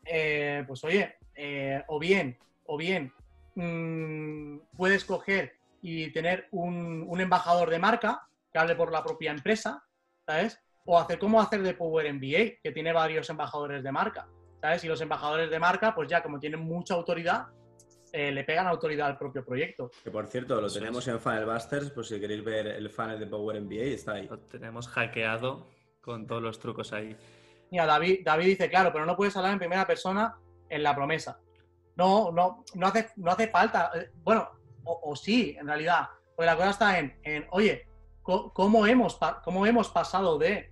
eh, 0.05 0.63
pues 0.67 0.83
oye, 0.83 1.15
eh, 1.35 1.83
o 1.87 1.97
bien, 1.99 2.37
o 2.65 2.77
bien 2.77 3.11
mm, 3.55 4.57
puedes 4.77 5.05
coger 5.05 5.53
y 5.81 6.11
tener 6.11 6.47
un, 6.51 7.05
un 7.07 7.21
embajador 7.21 7.69
de 7.69 7.79
marca 7.79 8.27
que 8.51 8.59
hable 8.59 8.75
por 8.75 8.91
la 8.91 9.03
propia 9.03 9.31
empresa, 9.31 9.83
¿sabes? 10.25 10.59
O 10.85 10.99
hacer 10.99 11.19
como 11.19 11.39
hacer 11.41 11.61
de 11.61 11.73
Power 11.73 12.13
MBA, 12.13 12.59
que 12.61 12.71
tiene 12.73 12.91
varios 12.93 13.29
embajadores 13.29 13.83
de 13.83 13.91
marca, 13.91 14.27
¿sabes? 14.61 14.83
Y 14.83 14.87
los 14.87 15.01
embajadores 15.01 15.49
de 15.49 15.59
marca, 15.59 15.95
pues 15.95 16.09
ya 16.09 16.21
como 16.21 16.39
tienen 16.39 16.59
mucha 16.61 16.93
autoridad, 16.95 17.47
eh, 18.13 18.31
le 18.31 18.43
pegan 18.43 18.67
autoridad 18.67 19.07
al 19.07 19.17
propio 19.17 19.43
proyecto. 19.45 19.91
Que 20.03 20.11
por 20.11 20.27
cierto, 20.27 20.59
lo 20.59 20.71
tenemos 20.71 21.07
en 21.07 21.19
Funnel 21.19 21.45
Busters, 21.45 21.91
por 21.91 22.05
si 22.05 22.19
queréis 22.19 22.43
ver 22.43 22.67
el 22.67 22.89
funnel 22.89 23.19
de 23.19 23.27
Power 23.27 23.61
MBA, 23.61 23.75
está 23.75 24.13
ahí. 24.13 24.27
Lo 24.27 24.39
tenemos 24.39 24.87
hackeado 24.87 25.67
con 26.01 26.27
todos 26.27 26.41
los 26.41 26.59
trucos 26.59 26.93
ahí. 26.93 27.15
Mira, 27.71 27.85
David, 27.85 28.21
David 28.23 28.45
dice, 28.45 28.69
claro, 28.69 28.91
pero 28.91 29.05
no 29.05 29.15
puedes 29.15 29.35
hablar 29.37 29.53
en 29.53 29.59
primera 29.59 29.85
persona 29.85 30.37
en 30.69 30.83
la 30.83 30.95
promesa. 30.95 31.39
No, 31.95 32.31
no, 32.31 32.63
no 32.75 32.87
hace, 32.87 33.09
no 33.17 33.31
hace 33.31 33.47
falta. 33.47 33.91
Eh, 33.95 34.09
Bueno, 34.23 34.49
o, 34.83 35.11
o 35.11 35.15
sí, 35.15 35.55
en 35.59 35.67
realidad. 35.67 36.07
Porque 36.35 36.45
la 36.45 36.55
cosa 36.55 36.69
está 36.69 36.99
en, 36.99 37.19
en, 37.23 37.45
oye, 37.51 37.87
¿cómo 38.23 38.87
hemos, 38.87 39.19
cómo 39.43 39.65
hemos 39.65 39.89
pasado 39.89 40.37
de, 40.37 40.71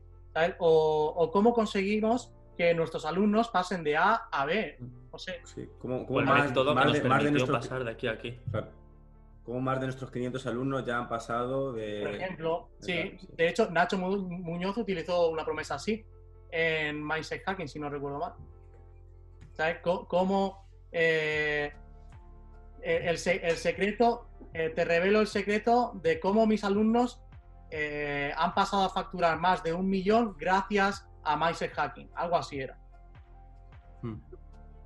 o 0.60 1.30
cómo 1.32 1.54
conseguimos 1.54 2.32
que 2.58 2.74
nuestros 2.74 3.06
alumnos 3.06 3.50
pasen 3.50 3.84
de 3.84 3.96
A 3.96 4.14
a 4.32 4.46
B. 4.46 4.78
No 5.12 5.18
sé. 5.20 5.42
Sí, 5.46 5.70
como, 5.80 6.00
como 6.06 6.14
Bueno, 6.20 6.34
más, 6.34 6.54
todo 6.54 6.74
más 6.74 6.86
que 6.86 6.92
nos 6.94 7.04
de, 7.04 7.10
más 7.10 7.24
de 7.24 7.32
nuestros, 7.32 7.58
pasar 7.60 7.84
de 7.84 7.92
aquí 7.92 8.08
a 8.08 8.12
aquí. 8.12 8.40
claro, 8.52 8.68
como 9.44 9.62
más 9.62 9.80
de 9.80 9.86
nuestros 9.86 10.12
500 10.12 10.46
alumnos 10.48 10.86
ya 10.86 10.98
han 10.98 11.08
pasado 11.08 11.72
de... 11.72 12.02
Por 12.04 12.16
ejemplo, 12.16 12.70
sí. 12.80 12.92
exacto, 12.94 13.26
sí. 13.28 13.34
De 13.38 13.48
hecho, 13.48 13.70
Nacho 13.72 13.98
Mu- 13.98 14.18
Muñoz 14.28 14.76
utilizó 14.78 15.30
una 15.30 15.46
promesa 15.46 15.76
así 15.76 16.04
en 16.52 17.06
Mindset 17.06 17.44
Hacking, 17.46 17.68
si 17.68 17.80
no 17.80 17.90
recuerdo 17.90 18.20
mal. 18.20 18.34
¿Sabes? 19.54 19.78
Cómo 19.82 20.68
eh, 20.92 21.72
el, 22.82 23.04
el 23.10 23.18
se- 23.18 23.46
el 23.48 23.56
secreto, 23.58 24.28
eh, 24.54 24.70
te 24.70 24.84
revelo 24.86 25.22
el 25.22 25.28
secreto 25.28 25.94
de 26.04 26.20
cómo 26.20 26.46
mis 26.46 26.64
alumnos 26.64 27.22
eh, 27.72 28.32
han 28.36 28.54
pasado 28.54 28.84
a 28.84 28.90
facturar 28.90 29.40
más 29.40 29.64
de 29.64 29.74
un 29.74 29.90
millón 29.90 30.36
gracias 30.38 31.08
a 31.28 31.38
Mindset 31.38 31.74
Hacking. 31.74 32.10
Algo 32.16 32.38
así 32.38 32.60
era. 32.60 32.78
Hmm. 34.02 34.20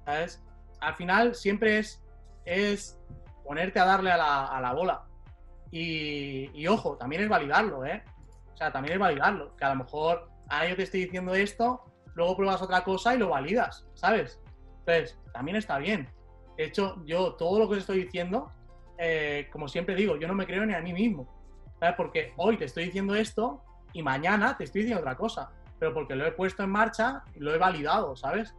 ¿Sabes? 0.05 0.43
Al 0.79 0.95
final 0.95 1.35
siempre 1.35 1.77
es, 1.77 2.03
es 2.45 2.99
ponerte 3.43 3.79
a 3.79 3.85
darle 3.85 4.11
a 4.11 4.17
la, 4.17 4.45
a 4.45 4.61
la 4.61 4.73
bola. 4.73 5.03
Y, 5.69 6.49
y 6.53 6.67
ojo, 6.67 6.97
también 6.97 7.23
es 7.23 7.29
validarlo, 7.29 7.85
¿eh? 7.85 8.03
O 8.53 8.57
sea, 8.57 8.71
también 8.71 8.93
es 8.93 8.99
validarlo. 8.99 9.55
Que 9.55 9.65
a 9.65 9.69
lo 9.69 9.83
mejor 9.83 10.29
ahora 10.49 10.69
yo 10.69 10.75
te 10.75 10.83
estoy 10.83 11.05
diciendo 11.05 11.33
esto, 11.33 11.83
luego 12.15 12.35
pruebas 12.35 12.61
otra 12.61 12.83
cosa 12.83 13.15
y 13.15 13.19
lo 13.19 13.29
validas, 13.29 13.87
¿sabes? 13.93 14.41
Entonces, 14.79 15.17
también 15.33 15.57
está 15.57 15.77
bien. 15.77 16.09
De 16.57 16.65
hecho, 16.65 17.01
yo 17.05 17.35
todo 17.35 17.59
lo 17.59 17.67
que 17.67 17.75
os 17.75 17.79
estoy 17.79 18.03
diciendo, 18.03 18.51
eh, 18.97 19.47
como 19.51 19.67
siempre 19.67 19.95
digo, 19.95 20.17
yo 20.17 20.27
no 20.27 20.33
me 20.33 20.45
creo 20.45 20.65
ni 20.65 20.73
a 20.73 20.81
mí 20.81 20.93
mismo. 20.93 21.27
¿Sabes? 21.79 21.95
Porque 21.95 22.33
hoy 22.37 22.57
te 22.57 22.65
estoy 22.65 22.85
diciendo 22.85 23.15
esto 23.15 23.63
y 23.93 24.03
mañana 24.03 24.57
te 24.57 24.65
estoy 24.65 24.81
diciendo 24.81 25.01
otra 25.01 25.15
cosa. 25.15 25.51
Pero 25.81 25.95
porque 25.95 26.15
lo 26.15 26.27
he 26.27 26.31
puesto 26.31 26.61
en 26.61 26.69
marcha, 26.69 27.23
lo 27.37 27.51
he 27.55 27.57
validado, 27.57 28.15
¿sabes? 28.15 28.55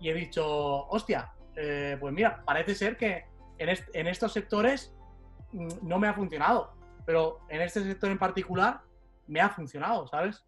Y 0.00 0.08
he 0.10 0.14
dicho, 0.14 0.44
hostia, 0.88 1.32
eh, 1.54 1.96
pues 2.00 2.12
mira, 2.12 2.42
parece 2.44 2.74
ser 2.74 2.96
que 2.96 3.26
en, 3.58 3.68
est- 3.68 3.88
en 3.94 4.08
estos 4.08 4.32
sectores 4.32 4.92
mm, 5.52 5.68
no 5.82 6.00
me 6.00 6.08
ha 6.08 6.14
funcionado, 6.14 6.74
pero 7.06 7.38
en 7.48 7.60
este 7.62 7.80
sector 7.84 8.10
en 8.10 8.18
particular 8.18 8.80
me 9.28 9.40
ha 9.40 9.50
funcionado, 9.50 10.08
¿sabes? 10.08 10.44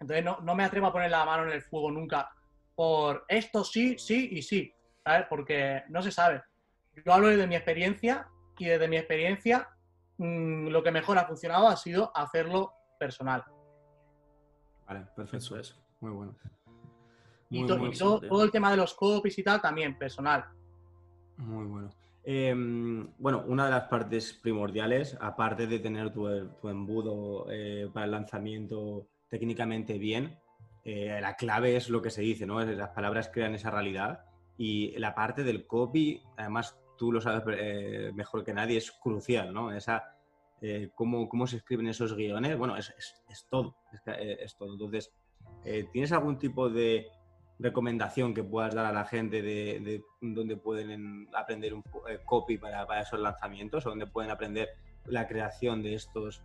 Entonces 0.00 0.24
no, 0.24 0.38
no 0.40 0.54
me 0.54 0.64
atrevo 0.64 0.86
a 0.86 0.92
poner 0.92 1.10
la 1.10 1.26
mano 1.26 1.42
en 1.42 1.50
el 1.50 1.60
fuego 1.60 1.90
nunca 1.90 2.30
por 2.74 3.26
esto 3.28 3.62
sí, 3.62 3.98
sí 3.98 4.30
y 4.32 4.40
sí, 4.40 4.74
¿sabes? 5.04 5.26
Porque 5.28 5.82
no 5.90 6.00
se 6.00 6.10
sabe. 6.10 6.42
Yo 7.04 7.12
hablo 7.12 7.28
desde 7.28 7.46
mi 7.46 7.54
experiencia 7.54 8.26
y 8.56 8.64
desde 8.64 8.88
mi 8.88 8.96
experiencia 8.96 9.68
mm, 10.16 10.68
lo 10.68 10.82
que 10.82 10.90
mejor 10.90 11.18
ha 11.18 11.26
funcionado 11.26 11.68
ha 11.68 11.76
sido 11.76 12.12
hacerlo 12.16 12.72
personal. 12.98 13.44
Vale, 14.90 15.06
perfecto. 15.14 15.36
Eso 15.36 15.56
es. 15.58 15.80
Muy 16.00 16.10
bueno. 16.10 16.34
Y, 17.50 17.58
Muy, 17.60 17.68
to- 17.68 17.78
muy 17.78 17.90
y 17.90 17.98
todo, 17.98 18.20
todo 18.20 18.42
el 18.44 18.50
tema 18.50 18.70
de 18.70 18.76
los 18.76 18.94
copies 18.94 19.38
y 19.38 19.42
tal 19.44 19.60
también 19.60 19.96
personal. 19.96 20.44
Muy 21.36 21.66
bueno. 21.66 21.90
Eh, 22.24 22.52
bueno, 23.18 23.44
una 23.46 23.64
de 23.66 23.70
las 23.70 23.84
partes 23.88 24.34
primordiales, 24.34 25.16
aparte 25.20 25.66
de 25.66 25.78
tener 25.78 26.12
tu, 26.12 26.28
tu 26.60 26.68
embudo 26.68 27.46
eh, 27.50 27.88
para 27.92 28.04
el 28.06 28.12
lanzamiento 28.12 29.06
técnicamente 29.28 29.96
bien, 29.98 30.38
eh, 30.84 31.18
la 31.20 31.36
clave 31.36 31.76
es 31.76 31.88
lo 31.88 32.02
que 32.02 32.10
se 32.10 32.22
dice, 32.22 32.46
¿no? 32.46 32.60
Las 32.60 32.90
palabras 32.90 33.30
crean 33.32 33.54
esa 33.54 33.70
realidad 33.70 34.24
y 34.58 34.96
la 34.98 35.14
parte 35.14 35.44
del 35.44 35.66
copy, 35.66 36.22
además 36.36 36.78
tú 36.98 37.10
lo 37.12 37.20
sabes 37.20 37.42
eh, 37.58 38.12
mejor 38.14 38.44
que 38.44 38.52
nadie, 38.52 38.76
es 38.78 38.90
crucial, 38.92 39.54
¿no? 39.54 39.72
Esa, 39.72 40.16
eh, 40.60 40.90
cómo, 40.94 41.28
cómo 41.28 41.46
se 41.46 41.56
escriben 41.56 41.86
esos 41.88 42.14
guiones, 42.14 42.56
bueno, 42.58 42.76
es, 42.76 42.94
es- 43.28 43.46
todo, 43.48 43.76
es, 43.92 44.00
eh. 44.06 44.46
Entonces, 44.60 45.12
eh, 45.64 45.88
¿tienes 45.92 46.12
algún 46.12 46.38
tipo 46.38 46.68
de 46.68 47.06
recomendación 47.58 48.34
que 48.34 48.42
puedas 48.44 48.74
dar 48.74 48.86
a 48.86 48.92
la 48.92 49.04
gente 49.04 49.42
de, 49.42 49.80
de 49.80 50.02
dónde 50.20 50.56
pueden 50.56 50.90
en- 50.90 51.28
aprender 51.34 51.74
un 51.74 51.82
copy 52.24 52.58
para, 52.58 53.00
esos 53.00 53.20
lanzamientos 53.20 53.84
o 53.86 53.90
dónde 53.90 54.06
pueden 54.06 54.30
aprender 54.30 54.68
la 55.06 55.26
creación 55.26 55.82
de 55.82 55.94
estos 55.94 56.42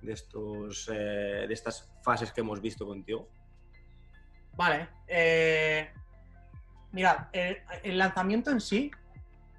de 0.00 0.12
estos 0.12 0.86
de 0.86 1.52
estas 1.52 1.90
fases 2.02 2.32
que 2.32 2.40
hemos 2.42 2.60
visto 2.60 2.86
contigo? 2.86 3.28
Vale. 4.56 4.88
eh, 5.06 5.90
el 7.82 7.98
lanzamiento 7.98 8.50
en 8.50 8.60
sí 8.60 8.90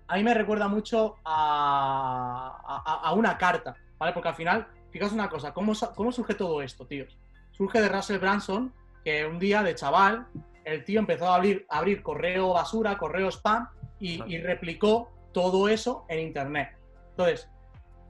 a 0.07 0.15
mí 0.15 0.23
me 0.23 0.33
recuerda 0.33 0.67
mucho 0.67 1.17
a- 1.23 3.01
a 3.03 3.13
una 3.13 3.37
carta, 3.37 3.75
¿vale? 3.99 4.13
Porque 4.13 4.29
al 4.29 4.35
final, 4.35 4.67
fijaos 4.91 5.11
una 5.11 5.29
cosa, 5.29 5.53
¿cómo, 5.53 5.73
¿cómo 5.95 6.11
surge 6.11 6.33
todo 6.33 6.61
esto, 6.61 6.87
tíos? 6.87 7.17
Surge 7.51 7.81
de 7.81 7.89
Russell 7.89 8.17
Branson, 8.19 8.73
que 9.03 9.25
un 9.25 9.37
día 9.39 9.61
de 9.63 9.75
chaval, 9.75 10.27
el 10.65 10.83
tío 10.85 10.99
empezó 10.99 11.27
a 11.29 11.35
abrir, 11.35 11.65
a 11.69 11.77
abrir 11.79 12.01
correo 12.01 12.53
basura, 12.53 12.97
correo 12.97 13.27
spam 13.31 13.69
y, 13.99 14.23
y 14.33 14.39
replicó 14.41 15.11
todo 15.33 15.67
eso 15.67 16.05
en 16.09 16.19
Internet. 16.19 16.77
Entonces, 17.11 17.49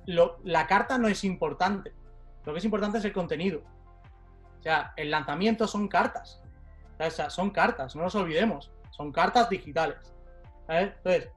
lo- 0.05 0.37
la 0.43 0.67
carta 0.67 0.97
no 0.97 1.07
es 1.07 1.23
importante. 1.23 1.93
Lo 2.45 2.53
que 2.53 2.59
es 2.59 2.65
importante 2.65 2.97
es 2.99 3.05
el 3.05 3.13
contenido. 3.13 3.61
O 4.59 4.61
sea, 4.61 4.93
el 4.97 5.09
lanzamiento 5.11 5.67
son 5.67 5.87
cartas. 5.87 6.41
O 6.99 7.09
sea, 7.09 7.29
son 7.29 7.49
cartas, 7.51 7.95
no 7.95 8.03
nos 8.03 8.15
olvidemos. 8.15 8.71
Son 8.91 9.11
cartas 9.11 9.49
digitales. 9.49 10.13
¿sabes? 10.67 10.93
Entonces, 10.97 11.29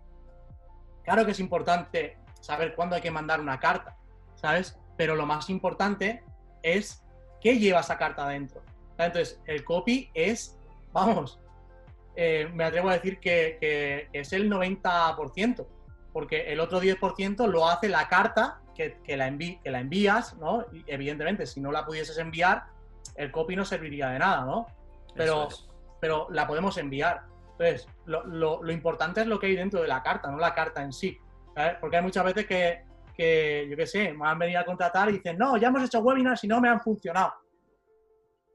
claro 1.05 1.24
que 1.24 1.30
es 1.32 1.40
importante 1.40 2.18
saber 2.40 2.74
cuándo 2.74 2.96
hay 2.96 3.03
que 3.03 3.11
mandar 3.11 3.40
una 3.40 3.59
carta, 3.61 3.96
¿sabes? 4.43 4.78
Pero 4.99 5.14
lo 5.14 5.24
más 5.24 5.49
importante 5.49 6.22
es 6.62 7.03
qué 7.40 7.59
lleva 7.59 7.80
esa 7.80 7.97
carta 7.97 8.26
adentro. 8.26 8.62
Entonces, 8.99 9.40
el 9.47 9.64
copy 9.64 10.11
es, 10.14 10.59
vamos, 10.93 11.40
eh, 12.14 12.49
me 12.53 12.64
atrevo 12.64 12.90
a 12.90 12.95
decir 12.95 13.18
que, 13.20 13.57
que 13.61 14.09
es 14.12 14.32
el 14.34 14.51
90%, 14.51 15.66
porque 16.12 16.53
el 16.53 16.61
otro 16.61 16.80
10% 16.80 17.47
lo 17.47 17.68
hace 17.68 17.88
la 17.88 18.09
carta 18.09 18.61
que, 18.74 18.99
que 19.03 19.16
la, 19.16 19.28
envi- 19.28 19.61
que 19.62 19.70
la 19.70 19.80
envías, 19.80 20.34
¿no? 20.36 20.66
Y 20.72 20.84
evidentemente, 20.86 21.47
si 21.47 21.61
no 21.61 21.72
la 21.72 21.84
pudieses 21.86 22.18
enviar, 22.18 22.64
el 23.16 23.30
copy 23.32 23.57
no 23.57 23.64
serviría 23.64 24.09
de 24.11 24.18
nada, 24.18 24.45
¿no? 24.45 24.66
Pero, 25.14 25.49
es. 25.49 25.66
pero 26.01 26.28
la 26.30 26.47
podemos 26.47 26.76
enviar. 26.78 27.22
Entonces, 27.53 27.88
lo, 28.07 28.24
lo- 28.26 28.62
lo 28.62 28.72
importante 28.72 29.22
es 29.22 29.26
lo 29.26 29.38
que 29.38 29.47
hay 29.47 29.57
dentro 29.57 29.80
de 29.82 29.88
la 29.88 30.03
carta, 30.03 30.30
no 30.30 30.38
la 30.38 30.55
carta 30.55 30.82
en 30.82 30.93
sí. 30.93 31.18
¿sabes? 31.55 31.76
Porque 31.80 31.97
hay 31.97 32.03
muchas 32.03 32.24
veces 32.24 32.47
que, 32.47 32.84
que, 33.16 33.66
yo 33.70 33.76
qué 33.76 33.86
sé, 33.86 34.12
me 34.12 34.26
han 34.28 34.38
venido 34.38 34.60
a 34.60 34.64
contratar 34.64 35.08
y 35.10 35.14
dicen, 35.14 35.36
no, 35.38 35.56
ya 35.56 35.68
hemos 35.68 35.82
hecho 35.84 36.00
webinars 36.00 36.42
y 36.44 36.48
no 36.48 36.60
me 36.60 36.68
han 36.68 36.80
funcionado. 36.80 37.32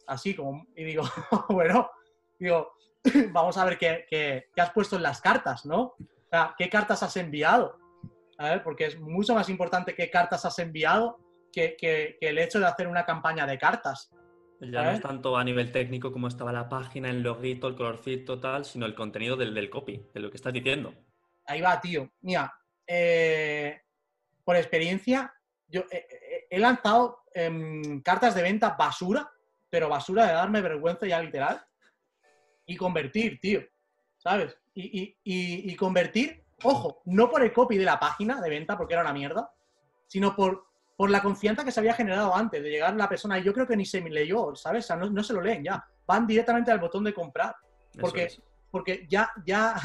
Así 0.07 0.33
como, 0.35 0.65
y 0.75 0.83
digo, 0.83 1.03
bueno, 1.49 1.89
digo, 2.39 2.71
vamos 3.31 3.57
a 3.57 3.65
ver 3.65 3.77
qué, 3.77 4.05
qué- 4.09 4.49
qué 4.53 4.61
has 4.61 4.71
puesto 4.71 4.95
en 4.95 5.03
las 5.03 5.21
cartas, 5.21 5.65
¿no? 5.65 5.81
O 5.81 6.29
sea, 6.29 6.55
¿qué 6.57 6.69
cartas 6.69 7.03
has 7.03 7.15
enviado? 7.17 7.77
¿Sabes? 8.37 8.61
Porque 8.61 8.85
es 8.85 8.99
mucho 8.99 9.33
más 9.33 9.49
importante 9.49 9.95
qué 9.95 10.09
cartas 10.09 10.45
has 10.45 10.57
enviado 10.59 11.19
que, 11.51 11.75
que- 11.77 12.17
que 12.19 12.29
el 12.29 12.37
hecho 12.37 12.59
de 12.59 12.67
hacer 12.67 12.87
una 12.87 13.05
campaña 13.05 13.45
de 13.45 13.57
cartas. 13.57 14.09
Ya 14.59 14.67
no 14.69 14.79
es 14.79 14.85
¿sabes? 14.85 15.01
tanto 15.01 15.37
a 15.37 15.43
nivel 15.43 15.71
técnico 15.71 16.11
como 16.11 16.27
estaba 16.27 16.51
la 16.51 16.67
página, 16.69 17.09
el 17.09 17.21
loguito, 17.21 17.67
el 17.67 17.75
colorcito, 17.75 18.39
tal, 18.39 18.65
sino 18.65 18.85
el 18.85 18.95
contenido 18.95 19.35
del, 19.35 19.53
del 19.53 19.69
copy, 19.69 20.03
de 20.13 20.19
lo 20.19 20.29
que 20.31 20.37
estás 20.37 20.53
diciendo. 20.53 20.93
Ahí 21.45 21.61
va, 21.61 21.79
tío. 21.79 22.09
Mira, 22.21 22.51
eh, 22.85 23.81
por 24.47 24.55
experiencia, 24.55 25.33
yo 25.67 25.81
eh, 25.91 26.07
eh, 26.09 26.47
he 26.49 26.57
lanzado 26.57 27.19
em, 27.33 28.01
cartas 28.01 28.33
de 28.33 28.41
venta 28.43 28.69
basura, 28.79 29.29
pero 29.69 29.89
basura 29.89 30.25
de 30.25 30.31
darme 30.31 30.61
vergüenza 30.61 31.05
ya 31.05 31.21
literal, 31.21 31.61
y 32.65 32.77
convertir, 32.77 33.41
tío. 33.41 33.59
¿Sabes? 34.15 34.57
Y, 34.73 35.01
y- 35.01 35.17
y- 35.25 35.69
y 35.69 35.75
convertir, 35.75 36.45
ojo, 36.63 37.01
no 37.03 37.29
por 37.29 37.43
el 37.43 37.51
copy 37.51 37.77
de 37.77 37.83
la 37.83 37.99
página 37.99 38.39
de 38.39 38.49
venta, 38.49 38.77
porque 38.77 38.93
era 38.93 39.03
una 39.03 39.11
mierda, 39.11 39.51
sino 40.07 40.33
por, 40.33 40.65
por 40.95 41.09
la 41.09 41.21
confianza 41.21 41.65
que 41.65 41.71
se 41.73 41.81
había 41.81 41.93
generado 41.93 42.33
antes 42.33 42.63
de 42.63 42.69
llegar 42.69 42.95
la 42.95 43.09
persona. 43.09 43.37
Y 43.39 43.43
yo 43.43 43.53
creo 43.53 43.67
que 43.67 43.75
ni 43.75 43.85
se 43.85 43.99
me 43.99 44.09
leyó, 44.09 44.55
¿sabes? 44.55 44.85
O 44.85 44.87
sea, 44.87 44.95
no, 44.95 45.09
no 45.09 45.23
se 45.23 45.33
lo 45.33 45.41
leen 45.41 45.61
ya. 45.65 45.85
Van 46.05 46.25
directamente 46.25 46.71
al 46.71 46.79
botón 46.79 47.03
de 47.03 47.13
comprar 47.13 47.53
Porque- 47.99 48.23
es. 48.23 48.41
porque 48.71 49.05
ya, 49.09 49.29
ya, 49.45 49.75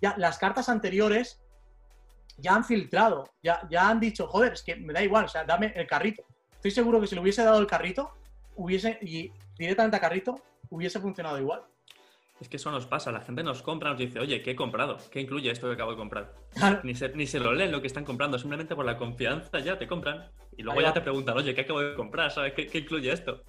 ya 0.00 0.14
las 0.18 0.38
cartas 0.38 0.68
anteriores 0.68 1.40
ya 2.38 2.54
han 2.54 2.64
filtrado, 2.64 3.28
ya, 3.42 3.66
ya 3.70 3.88
han 3.88 4.00
dicho, 4.00 4.26
joder, 4.26 4.54
es 4.54 4.62
que 4.62 4.76
me 4.76 4.92
da 4.92 5.02
igual, 5.02 5.26
o 5.26 5.28
sea, 5.28 5.44
dame 5.44 5.72
el 5.74 5.86
carrito. 5.86 6.24
Estoy 6.54 6.70
seguro 6.70 7.00
que 7.00 7.06
si 7.06 7.14
le 7.14 7.20
hubiese 7.20 7.44
dado 7.44 7.58
el 7.58 7.66
carrito, 7.66 8.12
hubiese, 8.56 8.98
y 9.02 9.30
directamente 9.58 9.96
a 9.96 10.00
carrito, 10.00 10.40
hubiese 10.70 11.00
funcionado 11.00 11.38
igual. 11.38 11.62
Es 12.40 12.48
que 12.48 12.56
eso 12.56 12.70
nos 12.70 12.86
pasa, 12.86 13.12
la 13.12 13.20
gente 13.20 13.42
nos 13.42 13.62
compra, 13.62 13.90
nos 13.90 13.98
dice, 13.98 14.18
oye, 14.18 14.42
¿qué 14.42 14.52
he 14.52 14.56
comprado? 14.56 14.98
¿Qué 15.10 15.20
incluye 15.20 15.50
esto 15.50 15.68
que 15.68 15.74
acabo 15.74 15.92
de 15.92 15.96
comprar? 15.96 16.34
Ni 16.82 16.94
se, 16.94 17.08
ni 17.10 17.26
se 17.26 17.38
lo 17.38 17.52
leen 17.52 17.70
lo 17.70 17.80
que 17.80 17.86
están 17.86 18.04
comprando, 18.04 18.38
simplemente 18.38 18.74
por 18.74 18.84
la 18.84 18.96
confianza 18.96 19.60
ya 19.60 19.78
te 19.78 19.86
compran. 19.86 20.30
Y 20.56 20.62
luego 20.62 20.80
ya 20.80 20.92
te 20.92 21.00
preguntan, 21.00 21.36
oye, 21.36 21.54
¿qué 21.54 21.60
acabo 21.62 21.80
de 21.80 21.94
comprar? 21.94 22.30
¿Sabes 22.32 22.52
qué, 22.54 22.66
qué 22.66 22.78
incluye 22.78 23.12
esto? 23.12 23.42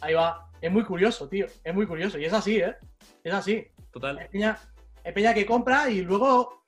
Ahí 0.00 0.14
va. 0.14 0.48
Es 0.60 0.70
muy 0.70 0.84
curioso, 0.84 1.28
tío. 1.28 1.46
Es 1.64 1.74
muy 1.74 1.86
curioso. 1.86 2.18
Y 2.18 2.24
es 2.24 2.32
así, 2.32 2.58
¿eh? 2.58 2.76
Es 3.24 3.34
así. 3.34 3.66
Total. 3.90 4.18
Es 4.18 4.28
peña, 4.28 4.58
es 5.02 5.12
peña 5.12 5.34
que 5.34 5.44
compra 5.44 5.90
y 5.90 6.02
luego 6.02 6.62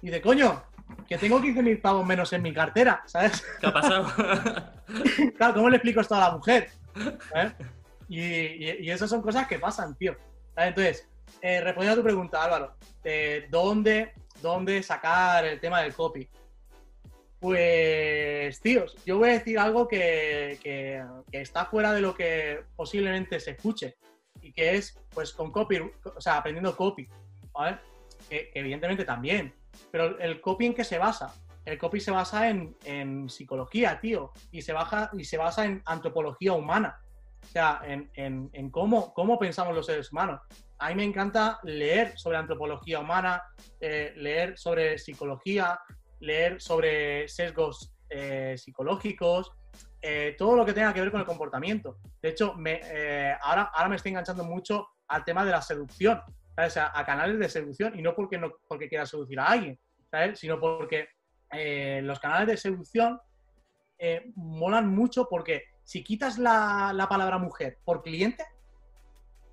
dice, 0.00 0.22
coño, 0.22 0.62
que 1.08 1.18
tengo 1.18 1.40
15.000 1.40 1.80
pavos 1.80 2.06
menos 2.06 2.32
en 2.32 2.42
mi 2.42 2.52
cartera, 2.52 3.02
¿sabes? 3.06 3.44
¿Qué 3.60 3.66
ha 3.66 3.72
pasado? 3.72 4.06
claro, 5.36 5.54
¿cómo 5.54 5.68
le 5.70 5.76
explico 5.76 6.00
esto 6.00 6.14
a 6.14 6.20
la 6.20 6.30
mujer? 6.32 6.70
¿Sabes? 7.30 7.52
Y, 8.08 8.20
y, 8.20 8.76
y 8.80 8.90
esas 8.90 9.08
son 9.10 9.22
cosas 9.22 9.46
que 9.46 9.58
pasan, 9.58 9.94
tío. 9.96 10.16
Entonces, 10.56 11.08
eh, 11.40 11.60
respondiendo 11.60 11.94
a 12.00 12.02
tu 12.02 12.04
pregunta, 12.04 12.44
Álvaro, 12.44 12.76
de 13.02 13.46
dónde, 13.50 14.12
dónde 14.40 14.82
sacar 14.82 15.44
el 15.44 15.60
tema 15.60 15.80
del 15.82 15.94
copy. 15.94 16.28
Pues, 17.40 18.60
tíos, 18.60 18.96
yo 19.04 19.18
voy 19.18 19.28
a 19.28 19.32
decir 19.34 19.58
algo 19.58 19.86
que, 19.86 20.58
que- 20.62 21.04
que 21.30 21.40
está 21.42 21.66
fuera 21.66 21.92
de 21.92 22.00
lo 22.00 22.14
que 22.14 22.60
posiblemente 22.74 23.38
se 23.38 23.50
escuche 23.52 23.96
y 24.40 24.52
que 24.52 24.76
es, 24.76 24.98
pues, 25.10 25.32
con 25.32 25.50
copy, 25.52 25.78
o 26.04 26.20
sea, 26.20 26.38
aprendiendo 26.38 26.74
copy, 26.76 27.06
¿vale? 27.52 27.78
Que, 28.30 28.50
que 28.50 28.60
evidentemente 28.60 29.04
también, 29.04 29.52
pero 29.90 30.18
el 30.18 30.40
copy 30.40 30.66
en 30.66 30.74
qué 30.74 30.84
se 30.84 30.98
basa? 30.98 31.32
El 31.64 31.78
copy 31.78 32.00
se 32.00 32.10
basa 32.10 32.48
en, 32.50 32.76
en 32.84 33.28
psicología, 33.30 33.98
tío, 34.00 34.32
y 34.50 34.60
se, 34.62 34.72
baja, 34.72 35.10
y 35.16 35.24
se 35.24 35.38
basa 35.38 35.64
en 35.64 35.82
antropología 35.86 36.52
humana, 36.52 37.00
o 37.42 37.46
sea, 37.46 37.80
en, 37.84 38.10
en- 38.14 38.50
en 38.52 38.70
cómo, 38.70 39.14
pensamos 39.38 39.74
los 39.74 39.86
seres 39.86 40.12
humanos. 40.12 40.40
A 40.78 40.88
mí 40.88 40.94
me 40.96 41.04
encanta 41.04 41.60
leer 41.62 42.18
sobre 42.18 42.36
antropología 42.36 43.00
humana, 43.00 43.42
eh, 43.80 44.12
leer 44.16 44.58
sobre 44.58 44.98
psicología, 44.98 45.78
leer 46.20 46.60
sobre 46.60 47.28
sesgos 47.28 47.94
eh, 48.10 48.56
psicológicos, 48.58 49.52
eh, 50.02 50.34
todo 50.36 50.56
lo 50.56 50.66
que 50.66 50.74
tenga 50.74 50.92
que 50.92 51.00
ver 51.00 51.10
con 51.10 51.20
el 51.20 51.26
comportamiento. 51.26 51.96
De 52.20 52.28
hecho, 52.28 52.54
ahora 53.40 53.88
me 53.88 53.96
estoy 53.96 54.10
enganchando 54.10 54.44
mucho 54.44 54.88
al 55.08 55.24
tema 55.24 55.44
de 55.46 55.50
la 55.50 55.62
seducción, 55.62 56.20
¿sabes? 56.54 56.72
O 56.72 56.74
sea, 56.74 56.92
a 56.94 57.04
canales 57.04 57.38
de 57.38 57.48
seducción, 57.48 57.98
y 57.98 58.02
no 58.02 58.14
porque, 58.14 58.38
no 58.38 58.52
porque 58.68 58.88
quiera 58.88 59.06
seducir 59.06 59.38
a 59.40 59.46
alguien, 59.46 59.78
¿sabes? 60.10 60.38
sino 60.38 60.60
porque 60.60 61.08
eh, 61.52 62.00
los 62.02 62.18
canales 62.20 62.46
de 62.48 62.56
seducción 62.56 63.20
eh, 63.98 64.32
molan 64.36 64.88
mucho 64.88 65.26
porque 65.28 65.64
si 65.84 66.02
quitas 66.02 66.38
la, 66.38 66.92
la 66.94 67.08
palabra 67.08 67.38
mujer 67.38 67.78
por 67.84 68.02
cliente, 68.02 68.44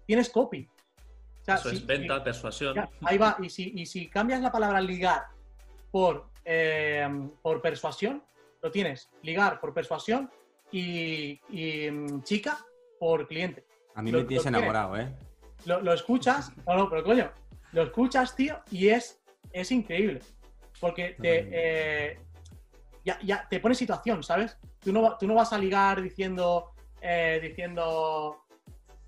tienes 0.05 0.29
copy. 0.29 0.67
O 1.41 1.43
sea, 1.45 1.55
Eso 1.55 1.69
si- 1.69 1.75
es 1.77 1.85
venta, 1.85 2.23
persuasión. 2.23 2.75
ya, 2.75 2.89
ahí 3.03 3.17
va. 3.17 3.37
Y 3.41 3.49
si, 3.49 3.71
y 3.75 3.85
si 3.85 4.07
cambias 4.09 4.41
la 4.41 4.51
palabra 4.51 4.79
ligar 4.81 5.23
por, 5.91 6.29
eh, 6.45 7.07
por 7.41 7.61
persuasión, 7.61 8.23
lo 8.61 8.71
tienes. 8.71 9.09
Ligar 9.23 9.59
por 9.59 9.73
persuasión 9.73 10.29
y, 10.71 11.39
y, 11.49 11.89
mm, 11.91 12.23
chica 12.23 12.57
por 12.99 13.27
cliente. 13.27 13.65
A 13.95 14.01
mí 14.01 14.11
Lo- 14.11 14.19
me 14.19 14.25
tienes 14.25 14.45
enamorado, 14.45 14.97
¿eh? 14.97 15.13
Lo, 15.65 15.81
lo 15.81 15.93
escuchas, 15.93 16.51
no, 16.67 16.75
no, 16.75 16.89
pero 16.89 17.03
coño, 17.03 17.31
lo 17.71 17.83
escuchas, 17.83 18.35
tío, 18.35 18.59
y 18.71 18.89
es, 18.89 19.21
es 19.51 19.71
increíble. 19.71 20.19
Porque 20.79 21.15
te, 21.21 21.47
eh, 21.51 22.19
ya, 23.05 23.19
ya 23.23 23.47
te 23.47 23.59
pone 23.59 23.75
situación, 23.75 24.23
¿sabes? 24.23 24.57
Tú 24.79 24.91
no, 24.91 25.17
tú 25.17 25.27
no 25.27 25.35
vas 25.35 25.53
a 25.53 25.57
ligar 25.57 26.01
diciendo, 26.01 26.71
eh, 27.01 27.39
diciendo, 27.41 28.45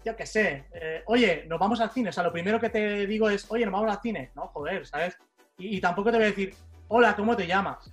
yo 0.06 0.16
qué 0.16 0.26
sé, 0.26 0.68
eh, 0.74 1.04
oye, 1.08 1.46
nos 1.48 1.60
vamos 1.60 1.80
al 1.82 1.90
cine. 1.92 2.10
O 2.10 2.12
sea, 2.12 2.24
lo 2.24 2.32
primero 2.32 2.60
que 2.60 2.70
te 2.70 3.08
digo 3.08 3.28
es, 3.30 3.50
oye, 3.50 3.66
nos 3.66 3.74
vamos 3.74 3.92
al 3.92 4.02
cine. 4.02 4.32
No, 4.36 4.48
joder, 4.50 4.86
¿sabes? 4.86 5.18
Y, 5.58 5.78
y 5.78 5.82
tampoco 5.82 6.12
te 6.12 6.18
voy 6.18 6.26
a 6.26 6.30
decir, 6.30 6.54
hola, 6.90 7.16
¿cómo 7.16 7.36
te 7.36 7.48
llamas? 7.48 7.92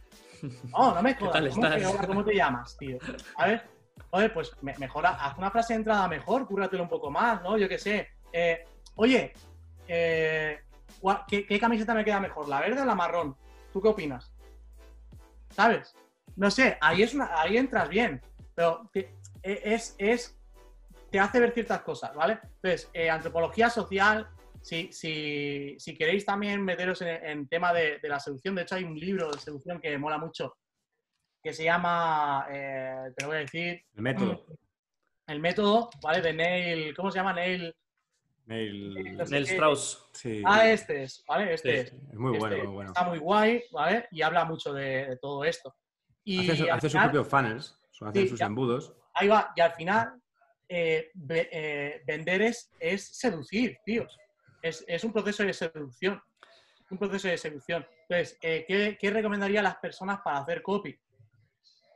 No, 0.77 0.95
no 0.95 1.03
me 1.03 1.15
¿Qué 1.17 1.25
jodas. 1.25 1.41
¿Cómo, 1.55 1.63
que, 1.75 1.87
hola, 1.87 2.07
¿Cómo 2.07 2.25
te 2.25 2.35
llamas, 2.35 2.77
tío? 2.77 2.99
¿Sabes? 3.39 3.63
Joder, 4.11 4.35
pues 4.35 4.53
me- 4.63 4.77
mejora, 4.79 5.11
haz 5.11 5.39
una 5.39 5.51
frase 5.51 5.73
de 5.73 5.79
entrada 5.79 6.07
mejor, 6.09 6.47
cúrratelo 6.47 6.83
un 6.83 6.89
poco 6.89 7.11
más, 7.11 7.41
¿no? 7.43 7.57
Yo 7.57 7.69
qué 7.69 7.79
sé. 7.79 8.09
Eh, 8.33 8.65
oye, 8.97 9.33
eh, 9.89 10.61
¿qué, 11.29 11.47
qué 11.47 11.59
camiseta 11.61 11.95
me 11.95 12.05
queda 12.05 12.21
mejor, 12.21 12.49
la 12.49 12.61
verde 12.61 12.83
o 12.83 12.85
la 12.85 12.95
marrón? 12.95 13.37
¿Tú 13.73 13.81
qué 13.81 13.89
opinas? 13.89 14.33
¿Sabes? 15.51 15.95
No 16.37 16.51
sé, 16.51 16.79
ahí, 16.81 17.03
es 17.03 17.15
una- 17.15 17.41
ahí 17.41 17.57
entras 17.57 17.89
bien, 17.89 18.23
pero 18.55 18.89
te, 18.93 19.15
e- 19.43 19.61
es, 19.65 19.95
es, 19.99 20.39
te 21.11 21.19
hace 21.19 21.41
ver 21.41 21.53
ciertas 21.53 21.83
cosas, 21.83 22.15
¿vale? 22.15 22.39
Entonces, 22.43 22.89
eh, 22.93 23.11
antropología 23.11 23.69
social, 23.69 24.29
si, 24.63 24.93
si, 24.93 25.75
si 25.79 25.97
queréis 25.97 26.25
también 26.25 26.63
meteros 26.65 27.03
en, 27.03 27.09
en 27.25 27.49
tema 27.49 27.73
de, 27.73 27.99
de 27.99 28.09
la 28.09 28.21
seducción, 28.21 28.55
de 28.55 28.63
hecho 28.63 28.77
hay 28.77 28.85
un 28.85 28.99
libro 28.99 29.31
de 29.33 29.39
seducción 29.41 29.81
que 29.81 29.97
mola 29.99 30.19
mucho, 30.19 30.57
que 31.43 31.53
se 31.53 31.65
llama, 31.65 32.47
eh, 32.51 33.13
te 33.17 33.23
lo 33.25 33.29
voy 33.29 33.39
a 33.39 33.41
decir, 33.41 33.83
El 33.97 34.03
método. 34.03 34.45
el 35.27 35.41
método, 35.41 35.91
¿vale? 36.03 36.21
De 36.21 36.33
Neil, 36.33 36.95
¿cómo 36.95 37.11
se 37.11 37.19
llama? 37.19 37.33
Neil. 37.33 37.75
El- 38.51 39.17
no 39.17 39.25
sé 39.27 39.35
Neil. 39.35 39.45
Strauss. 39.47 40.09
Sí. 40.13 40.43
Ah, 40.45 40.69
este 40.69 41.05
es, 41.05 41.25
¿vale? 41.27 41.55
Este 41.55 41.71
Sí. 41.73 41.79
es. 41.79 41.93
Es 42.11 42.15
muy 42.19 42.37
bueno, 42.39 42.55
Este 42.57 42.67
muy 42.67 42.75
bueno. 42.75 42.91
Está 42.91 43.05
muy 43.09 43.19
guay, 43.19 43.63
¿vale? 43.71 44.09
Y 44.11 44.23
habla 44.23 44.45
mucho 44.45 44.73
de, 44.73 45.07
de 45.07 45.17
todo 45.19 45.45
esto. 45.45 45.75
Y 46.25 46.41
Hace, 46.51 46.57
su- 46.65 46.71
hace 46.73 46.81
sus 46.83 46.93
final- 46.93 47.11
propios 47.11 47.29
funnels, 47.29 47.79
son 47.93 48.09
hacer 48.09 48.23
Sí, 48.23 48.29
sus 48.29 48.39
ya. 48.41 48.47
embudos. 48.47 48.93
ahí 49.15 49.29
va, 49.29 49.53
y 49.57 49.61
al 49.61 49.73
final, 49.73 50.21
eh, 50.69 51.11
eh, 51.31 52.03
vender 52.07 52.43
es, 52.43 52.71
es 52.79 53.05
seducir, 53.17 53.79
tíos. 53.85 54.17
Es, 54.63 54.85
es 54.89 55.03
un 55.05 55.13
proceso 55.13 55.43
de 55.43 55.53
seducción. 55.53 56.23
Un 56.91 56.99
proceso 56.99 57.29
de 57.29 57.37
seducción. 57.39 57.87
Entonces, 58.09 58.39
eh, 58.43 58.65
¿qué, 58.67 58.97
qué 59.01 59.11
recomendaría 59.11 59.61
a 59.61 59.63
las 59.65 59.77
personas 59.77 60.21
para 60.25 60.39
hacer 60.39 60.63
copy? 60.63 60.99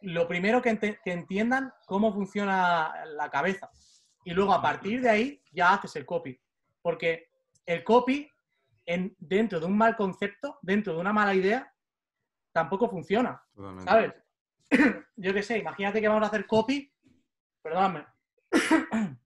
Lo 0.02 0.28
primero 0.28 0.60
que, 0.60 0.70
ente- 0.70 0.98
que 1.04 1.12
entiendan 1.12 1.72
cómo 1.86 2.12
funciona 2.12 2.92
la 3.06 3.30
cabeza. 3.30 3.70
Y 4.24 4.32
luego, 4.32 4.52
a 4.52 4.60
partir 4.62 5.00
de 5.00 5.08
ahí, 5.10 5.42
ya 5.52 5.74
haces 5.74 5.96
el 5.96 6.04
copy. 6.06 6.38
Porque 6.84 7.30
el 7.64 7.82
copy, 7.82 8.30
en, 8.84 9.16
dentro 9.18 9.58
de 9.58 9.64
un 9.64 9.76
mal 9.76 9.96
concepto, 9.96 10.58
dentro 10.60 10.92
de 10.92 11.00
una 11.00 11.14
mala 11.14 11.34
idea, 11.34 11.72
tampoco 12.52 12.90
funciona. 12.90 13.42
Totalmente. 13.54 13.90
¿Sabes? 13.90 14.12
Yo 15.16 15.32
qué 15.32 15.42
sé, 15.42 15.56
imagínate 15.56 15.98
que 16.02 16.08
vamos 16.08 16.24
a 16.24 16.26
hacer 16.26 16.46
copy, 16.46 16.92
perdóname, 17.62 18.04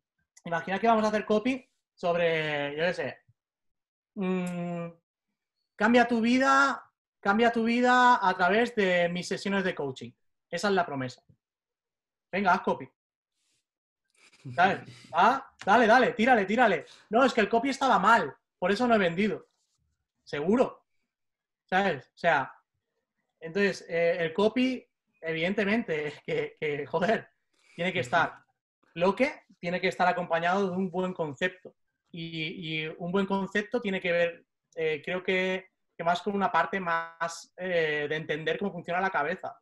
imagina 0.45 0.79
que 0.79 0.87
vamos 0.87 1.05
a 1.05 1.09
hacer 1.09 1.25
copy 1.25 1.69
sobre, 1.95 2.77
yo 2.77 2.85
qué 2.85 2.95
sé, 2.95 3.19
mm, 4.15 4.89
cambia 5.75 6.07
tu 6.07 6.21
vida, 6.21 6.89
cambia 7.19 7.51
tu 7.51 7.65
vida 7.65 8.21
a 8.23 8.35
través 8.37 8.77
de 8.77 9.09
mis 9.09 9.27
sesiones 9.27 9.65
de 9.65 9.75
coaching. 9.75 10.13
Esa 10.49 10.69
es 10.69 10.75
la 10.75 10.87
promesa. 10.87 11.23
Venga, 12.31 12.53
haz 12.53 12.61
copy. 12.61 12.89
Ah, 15.13 15.51
dale, 15.65 15.87
dale, 15.87 16.13
tírale, 16.13 16.45
tírale. 16.45 16.87
No, 17.11 17.25
es 17.25 17.33
que 17.33 17.41
el 17.41 17.49
copy 17.49 17.71
estaba 17.71 17.99
mal, 17.99 18.35
por 18.59 18.71
eso 18.71 18.87
no 18.87 18.95
he 18.95 18.99
vendido. 18.99 19.47
Seguro. 20.25 20.85
¿Sabes? 21.67 22.07
O 22.15 22.19
sea, 22.19 22.53
entonces, 23.41 23.85
eh, 23.89 24.17
el 24.21 24.33
copy, 24.33 24.87
evidentemente, 25.21 26.15
que, 26.27 26.87
joder, 26.87 27.29
tiene 27.77 27.93
que 27.93 28.01
estar. 28.01 28.43
Lo 28.95 29.15
que 29.15 29.43
tiene 29.61 29.81
que 29.81 29.89
estar 29.89 30.09
acompañado 30.09 30.71
de 30.71 30.77
un 30.77 30.91
buen 30.91 31.13
concepto. 31.13 31.75
Y, 32.11 32.87
un 32.99 33.13
buen 33.13 33.27
concepto 33.27 33.81
tiene 33.81 34.01
que 34.01 34.13
ver, 34.13 34.45
eh, 34.75 35.03
creo 35.05 35.23
que, 35.23 35.71
que 35.97 36.05
más 36.05 36.23
con 36.23 36.35
una 36.35 36.51
parte 36.51 36.81
más 36.81 37.53
eh, 37.57 38.07
de 38.09 38.17
entender 38.17 38.59
cómo 38.59 38.73
funciona 38.73 39.01
la 39.01 39.11
cabeza 39.11 39.55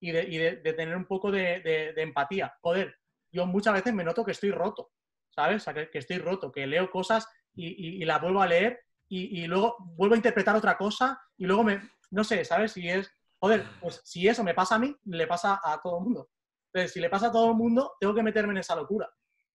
y 0.00 0.10
de, 0.12 0.22
y 0.22 0.38
de- 0.38 0.56
tener 0.72 0.96
un 0.96 1.04
poco 1.04 1.30
de- 1.30 1.60
de 1.60 2.02
empatía. 2.02 2.54
Joder, 2.62 2.96
yo 3.32 3.46
muchas 3.46 3.74
veces 3.74 3.94
me 3.94 4.04
noto 4.04 4.24
que 4.24 4.32
estoy 4.32 4.50
roto, 4.50 4.90
¿sabes? 5.30 5.62
O 5.62 5.64
sea, 5.64 5.74
que, 5.74 5.98
estoy 5.98 6.18
roto, 6.18 6.50
que 6.52 6.66
leo 6.66 6.90
cosas 6.90 7.26
y, 7.54 8.02
y- 8.02 8.04
las 8.04 8.20
vuelvo 8.20 8.42
a 8.42 8.46
leer 8.46 8.80
y, 9.08 9.42
y 9.42 9.46
luego 9.46 9.76
vuelvo 9.96 10.14
a 10.14 10.18
interpretar 10.18 10.56
otra 10.56 10.76
cosa 10.76 11.20
y 11.36 11.46
luego 11.46 11.64
me, 11.64 11.80
no 12.10 12.24
sé, 12.24 12.44
¿sabes? 12.44 12.72
Si 12.72 12.88
es, 12.88 13.10
joder, 13.40 13.66
pues 13.80 14.00
si 14.04 14.28
eso 14.28 14.44
me 14.44 14.54
pasa 14.54 14.76
a 14.76 14.78
mí, 14.78 14.94
le 15.04 15.26
pasa 15.26 15.60
a 15.62 15.80
todo 15.82 15.98
el 15.98 16.04
mundo. 16.04 16.30
Entonces, 16.72 16.92
si 16.92 17.00
le 17.00 17.10
pasa 17.10 17.28
a 17.28 17.32
todo 17.32 17.50
el 17.50 17.56
mundo, 17.56 17.92
tengo 17.98 18.14
que 18.14 18.22
meterme 18.22 18.52
en 18.52 18.58
esa 18.58 18.76
locura. 18.76 19.10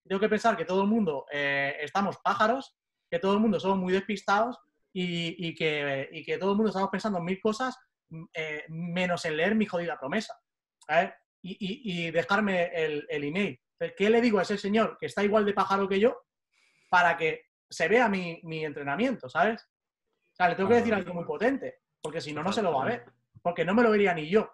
Tengo 0.08 0.20
que 0.20 0.30
pensar 0.30 0.58
que 0.58 0.66
todo 0.66 0.82
el 0.82 0.88
mundo 0.90 1.26
eh, 1.32 1.76
estamos 1.82 2.18
pájaros, 2.24 2.76
que 3.10 3.20
todo 3.20 3.34
el 3.34 3.40
mundo 3.40 3.60
somos 3.60 3.78
muy 3.78 3.94
despistados 3.94 4.58
y, 4.94 5.48
y 5.48 5.56
que, 5.56 6.10
y 6.12 6.24
que 6.26 6.38
todo 6.38 6.52
el 6.52 6.58
mundo 6.58 6.70
estamos 6.70 6.90
pensando 6.90 7.20
en 7.20 7.26
mil 7.26 7.40
cosas 7.42 7.78
mm, 8.10 8.24
eh, 8.34 8.66
menos 8.70 9.24
en 9.26 9.38
leer 9.38 9.56
mi 9.56 9.66
jodida 9.66 9.98
promesa. 9.98 10.34
Y, 11.42 11.52
y- 11.60 12.08
y 12.08 12.12
dejarme 12.12 12.66
el, 12.74 13.06
el 13.10 13.24
email. 13.24 13.60
¿Qué 13.98 14.10
le 14.10 14.22
digo 14.22 14.40
a 14.40 14.44
ese 14.44 14.58
señor 14.58 14.98
que 14.98 15.08
está 15.08 15.24
igual 15.24 15.46
de 15.46 15.54
pájaro 15.54 15.88
que 15.88 16.00
yo 16.00 16.24
para 16.90 17.18
que 17.18 17.46
se 17.70 17.88
vea 17.88 18.08
mi, 18.08 18.40
mi 18.44 18.64
entrenamiento, 18.64 19.30
¿sabes? 19.30 19.68
O 20.32 20.36
sea, 20.36 20.50
le 20.50 20.56
tengo 20.56 20.70
que 20.70 20.76
decir 20.76 20.94
algo 20.94 21.14
muy 21.14 21.26
potente, 21.26 21.80
porque 22.02 22.22
si 22.22 22.34
no, 22.34 22.44
no 22.44 22.52
se 22.52 22.62
lo 22.62 22.74
va 22.74 22.84
a 22.84 22.88
ver. 22.88 23.06
Porque 23.42 23.66
no 23.66 23.74
me 23.74 23.84
lo 23.84 23.92
vería 23.92 24.14
ni 24.14 24.30
yo. 24.30 24.54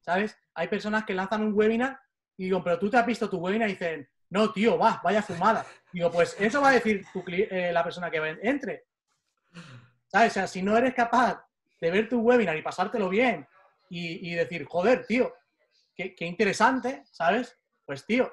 ¿Sabes? 0.00 0.36
Hay 0.54 0.68
personas 0.68 1.04
que 1.04 1.14
lanzan 1.14 1.42
un 1.42 1.54
webinar 1.54 1.98
y 2.36 2.44
digo, 2.44 2.62
pero 2.62 2.78
tú 2.78 2.90
te 2.90 2.96
has 2.96 3.06
visto 3.06 3.30
tu 3.30 3.38
webinar 3.38 3.68
y 3.68 3.72
dicen, 3.72 4.08
no, 4.30 4.52
tío, 4.52 4.78
va, 4.78 5.00
vaya 5.02 5.22
fumada. 5.22 5.64
Digo, 5.92 6.10
pues 6.10 6.36
eso 6.38 6.60
va 6.60 6.70
a 6.70 6.72
decir 6.72 7.04
eh, 7.28 7.70
la 7.72 7.84
persona 7.84 8.10
que 8.10 8.38
entre. 8.42 8.84
¿Sabes? 10.08 10.32
O 10.32 10.34
sea, 10.34 10.46
si 10.46 10.62
no 10.62 10.76
eres 10.76 10.94
capaz 10.94 11.46
de 11.80 11.90
ver 11.90 12.08
tu 12.08 12.20
webinar 12.20 12.56
y 12.56 12.62
pasártelo 12.62 13.08
bien 13.08 13.46
y, 13.88 14.34
decir, 14.34 14.64
joder, 14.64 15.06
tío, 15.06 15.32
qué, 15.94 16.14
qué, 16.14 16.26
interesante, 16.26 17.04
¿sabes? 17.06 17.56
Pues, 17.86 18.04
tío, 18.04 18.32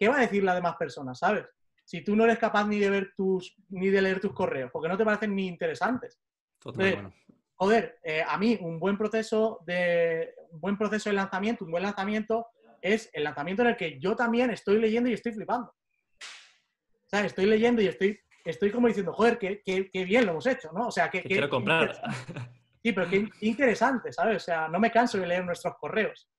¿qué 0.00 0.08
va 0.08 0.16
a 0.16 0.20
decir 0.20 0.42
las 0.42 0.54
demás 0.54 0.76
personas, 0.76 1.18
¿sabes? 1.18 1.44
Si 1.84 2.02
tú 2.02 2.16
no 2.16 2.24
eres 2.24 2.38
capaz 2.38 2.66
ni 2.66 2.78
de 2.78 2.88
ver 2.88 3.12
tus, 3.14 3.54
ni 3.68 3.90
de 3.90 4.00
leer 4.00 4.18
tus 4.18 4.32
correos, 4.32 4.70
porque 4.72 4.88
no 4.88 4.96
te 4.96 5.04
parecen 5.04 5.36
ni 5.36 5.46
interesantes. 5.46 6.18
Totalmente. 6.58 7.14
Joder, 7.56 7.98
eh, 8.02 8.24
a 8.26 8.38
mí 8.38 8.56
un 8.62 8.80
buen 8.80 8.96
proceso 8.96 9.60
de 9.66 10.34
un 10.52 10.60
buen 10.60 10.78
proceso 10.78 11.10
de 11.10 11.16
lanzamiento, 11.16 11.66
un 11.66 11.72
buen 11.72 11.82
lanzamiento 11.82 12.46
es 12.80 13.10
el 13.12 13.24
lanzamiento 13.24 13.60
en 13.62 13.68
el 13.68 13.76
que 13.76 14.00
yo 14.00 14.16
también 14.16 14.50
estoy 14.50 14.80
leyendo 14.80 15.10
y 15.10 15.12
estoy 15.12 15.32
flipando. 15.32 15.68
O 15.68 17.08
sea, 17.10 17.26
estoy 17.26 17.44
leyendo 17.44 17.82
y 17.82 17.88
estoy, 17.88 18.18
estoy 18.46 18.70
como 18.70 18.88
diciendo, 18.88 19.12
joder, 19.12 19.38
qué, 19.38 19.60
qué, 19.62 20.04
bien 20.04 20.24
lo 20.24 20.32
hemos 20.32 20.46
hecho, 20.46 20.72
¿no? 20.72 20.86
O 20.86 20.90
sea, 20.90 21.10
que, 21.10 21.22
quiero 21.22 21.50
comprar. 21.50 22.00
Sí, 22.82 22.92
pero 22.92 23.10
qué 23.10 23.28
interesante, 23.42 24.10
¿sabes? 24.10 24.36
O 24.38 24.40
sea, 24.40 24.66
no 24.66 24.80
me 24.80 24.90
canso 24.90 25.18
de 25.18 25.26
leer 25.26 25.44
nuestros 25.44 25.74
correos. 25.76 26.30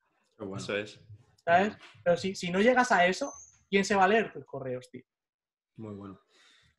Eso 0.57 0.75
es. 0.75 0.99
¿Sabes? 1.35 1.77
Pero 2.03 2.17
si, 2.17 2.33
si 2.33 2.49
no 2.49 2.59
llegas 2.61 2.91
a 2.91 3.05
eso, 3.05 3.31
¿quién 3.71 3.85
se 3.85 3.95
va 3.95 4.03
a 4.03 4.07
leer 4.09 4.33
tus 4.33 4.45
correos, 4.45 4.89
tío? 4.91 5.03
Muy 5.77 5.95
bueno. 5.95 6.19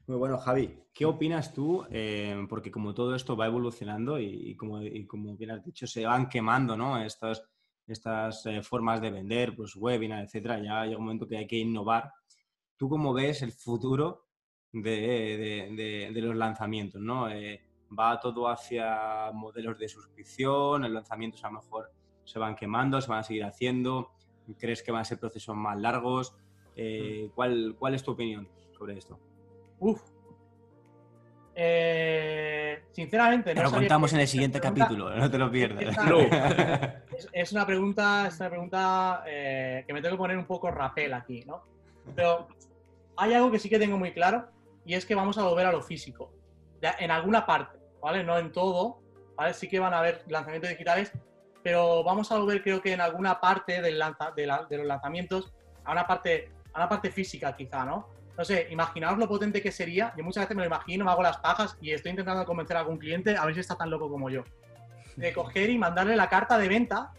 Muy 0.07 0.18
bueno, 0.18 0.36
Javi. 0.36 0.78
¿Qué 0.93 1.07
opinas 1.07 1.55
tú? 1.55 1.86
Eh, 1.90 2.47
porque 2.51 2.70
como 2.70 2.93
todo 2.93 3.14
esto 3.14 3.34
va 3.34 3.47
evolucionando 3.47 4.20
y, 4.20 4.55
como, 4.57 4.80
como, 5.07 5.34
bien 5.36 5.53
has 5.53 5.64
dicho, 5.64 5.86
se 5.86 6.05
van 6.05 6.28
quemando 6.28 6.76
¿no? 6.76 7.03
estas, 7.03 7.43
estas 7.86 8.45
eh, 8.45 8.62
formas 8.62 9.01
de 9.01 9.11
vender, 9.11 9.57
pues 9.57 9.74
webinar, 9.74 10.22
etcétera. 10.22 10.59
Ya 10.62 10.84
llega 10.84 10.99
un 10.99 11.05
momento 11.05 11.26
que 11.26 11.38
hay 11.38 11.47
que 11.47 11.57
innovar. 11.57 12.12
¿Tú 12.76 12.90
cómo 12.90 13.14
ves 13.14 13.40
el 13.40 13.53
futuro 13.53 14.26
de, 14.70 16.11
los 16.12 16.36
lanzamientos? 16.36 17.01
¿no? 17.01 17.30
Eh, 17.30 17.62
¿Va 17.99 18.20
todo 18.20 18.49
hacia 18.49 19.30
modelos 19.32 19.78
de 19.78 19.88
suscripción? 19.88 20.82
¿Los 20.82 20.90
lanzamientos 20.90 21.43
a 21.45 21.49
lo 21.49 21.55
mejor 21.55 21.90
se 22.24 22.38
van 22.38 22.55
quemando, 22.55 23.01
se 23.01 23.09
van 23.09 23.20
a 23.20 23.24
seguir 23.24 23.45
haciendo? 23.45 24.11
¿Crees 24.59 24.82
que 24.82 24.93
van 24.93 25.03
a 25.03 25.05
ser 25.05 25.18
procesos 25.18 25.57
más 25.57 25.78
largos? 25.78 26.36
Mm. 26.76 27.28
¿cuál, 27.34 27.76
¿Cuál 27.78 27.94
es 27.94 28.02
tu 28.02 28.12
opinión 28.12 28.48
sobre 28.76 28.96
esto? 28.96 29.18
Uf. 29.78 30.00
Eh, 31.54 32.84
sinceramente, 32.92 33.54
no. 33.54 33.64
Lo 33.64 33.70
contamos 33.70 34.12
en 34.14 34.20
el 34.20 34.28
siguiente 34.28 34.58
capítulo, 34.58 35.10
no 35.14 35.30
te 35.30 35.38
lo 35.38 35.50
pierdas. 35.50 35.96
Es, 37.32 37.52
una 37.52 37.66
pregunta, 37.66 38.26
es 38.26 38.40
una 38.40 38.48
pregunta 38.48 39.22
eh, 39.26 39.84
que 39.86 39.92
me 39.92 40.00
tengo 40.00 40.16
que 40.16 40.18
poner 40.18 40.38
un 40.38 40.46
poco 40.46 40.70
rapel 40.70 41.12
aquí, 41.12 41.44
¿no? 41.44 41.62
Pero 42.16 42.48
hay 43.16 43.34
algo 43.34 43.50
que 43.50 43.58
sí 43.58 43.68
que 43.68 43.78
tengo 43.78 43.98
muy 43.98 44.12
claro 44.12 44.48
y 44.84 44.94
es 44.94 45.04
que 45.04 45.14
vamos 45.14 45.38
a 45.38 45.44
volver 45.44 45.66
a 45.66 45.72
lo 45.72 45.82
físico. 45.82 46.32
En 46.80 47.10
alguna 47.10 47.46
parte, 47.46 47.78
¿vale? 48.00 48.24
No 48.24 48.38
en 48.38 48.50
todo, 48.50 49.00
¿vale? 49.36 49.54
Sí 49.54 49.68
que 49.68 49.78
van 49.78 49.94
a 49.94 49.98
haber 49.98 50.24
lanzamientos 50.28 50.70
digitales, 50.70 51.12
pero 51.62 52.02
vamos 52.02 52.32
a 52.32 52.38
volver, 52.38 52.62
creo 52.62 52.80
que 52.80 52.92
en 52.92 53.00
alguna 53.00 53.40
parte 53.40 53.80
del 53.80 54.02
de, 54.36 54.76
los 54.78 54.86
lanzamientos, 54.86 55.52
a 55.84 55.92
una 55.92 56.06
parte, 56.06 56.50
a 56.72 56.80
una 56.80 56.88
parte 56.88 57.10
física, 57.10 57.54
quizá, 57.54 57.84
¿no? 57.84 58.08
no 58.36 58.44
sé, 58.44 58.68
imaginaos 58.70 59.18
lo 59.18 59.28
potente 59.28 59.60
que 59.60 59.70
sería. 59.70 60.12
Yo 60.16 60.24
muchas 60.24 60.44
veces 60.44 60.56
me 60.56 60.62
lo 60.62 60.66
imagino, 60.66 61.04
me 61.04 61.10
hago 61.10 61.22
las 61.22 61.38
pajas 61.38 61.76
y 61.80 61.92
estoy 61.92 62.10
intentando 62.10 62.44
convencer 62.44 62.76
a 62.76 62.80
algún 62.80 62.98
cliente 62.98 63.36
a 63.36 63.44
ver 63.44 63.54
si 63.54 63.60
está 63.60 63.76
tan 63.76 63.90
loco 63.90 64.08
como 64.08 64.30
yo. 64.30 64.44
De 65.16 65.32
coger 65.32 65.70
y 65.70 65.78
mandarle 65.78 66.16
la 66.16 66.28
carta 66.28 66.56
de 66.58 66.68
venta 66.68 67.12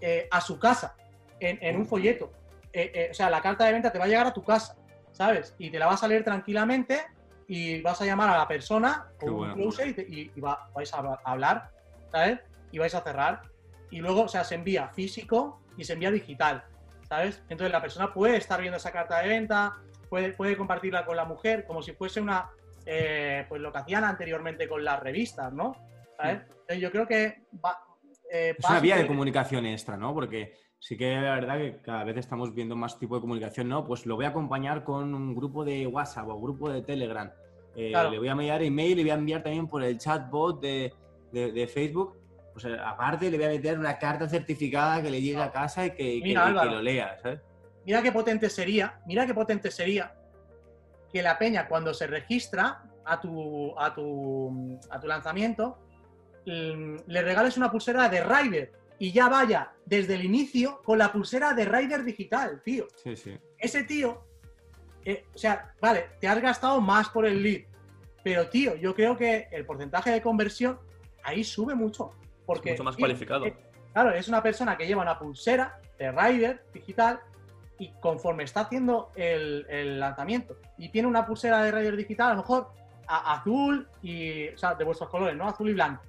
eh, 0.00 0.28
a 0.30 0.40
su 0.40 0.58
casa, 0.58 0.96
en, 1.38 1.76
un 1.76 1.86
folleto. 1.86 2.32
Eh, 2.72 2.90
eh, 2.94 3.08
o 3.10 3.14
sea, 3.14 3.30
la 3.30 3.40
carta 3.40 3.64
de 3.64 3.72
venta 3.72 3.92
te 3.92 3.98
va 3.98 4.04
a 4.04 4.08
llegar 4.08 4.26
a 4.26 4.34
tu 4.34 4.42
casa, 4.42 4.76
¿sabes? 5.12 5.54
Y 5.58 5.70
te 5.70 5.78
la 5.78 5.86
vas 5.86 6.02
a 6.02 6.08
leer 6.08 6.24
tranquilamente 6.24 7.06
y 7.46 7.80
vas 7.80 8.00
a 8.00 8.04
llamar 8.04 8.30
a 8.30 8.36
la 8.36 8.48
persona 8.48 9.06
con 9.18 9.30
un 9.30 9.54
closer 9.54 9.88
y, 9.98 10.30
vais 10.74 10.92
a 10.92 11.20
hablar, 11.24 11.70
¿sabes? 12.10 12.40
Y 12.72 12.78
vais 12.78 12.94
a 12.94 13.02
cerrar. 13.02 13.42
Y 13.90 14.00
luego, 14.00 14.22
o 14.22 14.28
sea, 14.28 14.44
se 14.44 14.56
envía 14.56 14.88
físico 14.88 15.60
y 15.76 15.84
se 15.84 15.94
envía 15.94 16.10
digital, 16.10 16.64
¿sabes? 17.10 17.42
Entonces 17.48 17.72
la 17.72 17.82
persona 17.82 18.14
puede 18.14 18.36
estar 18.36 18.60
viendo 18.60 18.76
esa 18.76 18.92
carta 18.92 19.20
de 19.20 19.28
venta, 19.28 19.76
puede, 20.08 20.56
compartirla 20.56 21.04
con 21.04 21.16
la 21.16 21.24
mujer, 21.24 21.66
como 21.66 21.82
si 21.82 21.92
fuese 21.92 22.20
una, 22.20 22.50
eh, 22.86 23.44
pues 23.48 23.60
lo 23.60 23.72
que 23.72 23.78
hacían 23.78 24.04
anteriormente 24.04 24.68
con 24.68 24.84
las 24.84 25.00
revistas, 25.00 25.52
¿no? 25.52 25.76
¿Sabes? 26.16 26.42
yo 26.78 26.92
creo 26.92 27.08
que 27.08 27.46
va, 27.64 27.76
eh, 28.30 28.54
es 28.56 28.64
una 28.68 28.78
vía 28.78 28.96
de 28.96 29.06
comunicación 29.08 29.66
extra, 29.66 29.96
¿no? 29.96 30.14
Porque 30.14 30.54
sí 30.78 30.96
que 30.96 31.16
es 31.16 31.20
verdad 31.20 31.58
que 31.58 31.80
cada 31.82 32.04
vez 32.04 32.16
estamos 32.16 32.54
viendo 32.54 32.76
más 32.76 32.96
tipo 32.96 33.16
de 33.16 33.22
comunicación, 33.22 33.68
¿no? 33.68 33.84
Pues 33.84 34.06
lo 34.06 34.14
voy 34.14 34.26
a 34.26 34.28
acompañar 34.28 34.84
con 34.84 35.12
un 35.12 35.34
grupo 35.34 35.64
de 35.64 35.86
WhatsApp 35.88 36.28
o 36.28 36.40
grupo 36.40 36.70
de 36.70 36.82
Telegram. 36.82 37.32
Eh, 37.74 37.92
le 38.10 38.18
voy 38.18 38.28
a 38.28 38.32
enviar 38.32 38.62
email 38.62 38.98
y 38.98 39.02
voy 39.02 39.10
a 39.10 39.14
enviar 39.14 39.42
también 39.42 39.66
por 39.66 39.82
el 39.82 39.98
chatbot 39.98 40.60
de, 40.60 40.92
de, 41.32 41.66
Facebook. 41.66 42.19
Pues 42.52 42.66
aparte 42.84 43.30
le 43.30 43.36
voy 43.36 43.46
a 43.46 43.50
meter 43.50 43.78
una 43.78 43.98
carta 43.98 44.28
certificada 44.28 45.02
que 45.02 45.10
le 45.10 45.20
llegue 45.20 45.40
a 45.40 45.52
casa 45.52 45.86
y 45.86 45.90
que, 45.90 46.20
que 46.22 46.34
lo 46.34 46.82
lea, 46.82 47.16
¿sabes? 47.22 47.40
Mira 47.86 48.02
qué 48.02 48.12
potente 48.12 48.50
sería, 48.50 49.00
mira 49.06 49.26
qué 49.26 49.34
potente 49.34 49.70
sería 49.70 50.14
que 51.12 51.22
la 51.22 51.38
peña 51.38 51.68
cuando 51.68 51.92
se 51.94 52.06
registra 52.06 52.82
a 53.04 53.20
tu, 53.20 53.78
a 53.78 53.94
tu, 53.94 54.78
a 54.90 55.00
tu 55.00 55.06
lanzamiento, 55.06 55.78
mm, 56.46 56.96
le 57.06 57.22
regales 57.22 57.56
una 57.56 57.70
pulsera 57.70 58.08
de 58.08 58.22
Rider 58.22 58.72
y 58.98 59.12
ya 59.12 59.28
vaya 59.28 59.72
desde 59.86 60.14
el 60.14 60.24
inicio 60.24 60.82
con 60.84 60.98
la 60.98 61.10
pulsera 61.10 61.54
de 61.54 61.64
Rider 61.64 62.04
digital, 62.04 62.62
tío. 62.62 62.86
Sí, 63.02 63.16
sí. 63.16 63.38
Ese 63.58 63.82
tío, 63.84 64.24
eh, 65.04 65.24
o 65.34 65.38
sea, 65.38 65.74
vale, 65.80 66.10
te 66.20 66.28
has 66.28 66.40
gastado 66.40 66.80
más 66.80 67.08
por 67.08 67.26
el 67.26 67.42
lead, 67.42 67.62
pero 68.22 68.48
tío, 68.48 68.76
yo 68.76 68.94
creo 68.94 69.16
que 69.16 69.48
el 69.50 69.64
porcentaje 69.64 70.10
de 70.10 70.20
conversión 70.20 70.78
ahí 71.22 71.42
sube 71.42 71.74
mucho. 71.74 72.12
Porque, 72.54 72.72
mucho 72.72 72.82
más 72.82 72.96
cualificado. 72.96 73.46
claro, 73.92 74.10
es 74.10 74.26
una 74.26 74.42
persona 74.42 74.76
que 74.76 74.84
lleva 74.84 75.02
una 75.02 75.16
pulsera 75.16 75.78
de 75.96 76.10
Rider 76.10 76.64
digital 76.74 77.20
y 77.78 77.92
conforme 78.00 78.42
está 78.42 78.62
haciendo 78.62 79.12
el, 79.14 80.00
lanzamiento 80.00 80.56
y 80.76 80.88
tiene 80.88 81.06
una 81.06 81.24
pulsera 81.24 81.62
de 81.62 81.70
Rider 81.70 81.96
digital, 81.96 82.32
a 82.32 82.34
lo 82.34 82.38
mejor 82.38 82.72
azul 83.06 83.88
y, 84.02 84.48
o 84.48 84.58
sea, 84.58 84.74
de 84.74 84.82
vuestros 84.82 85.08
colores, 85.10 85.36
¿no? 85.36 85.46
Azul 85.46 85.70
y 85.70 85.74
blanco. 85.74 86.02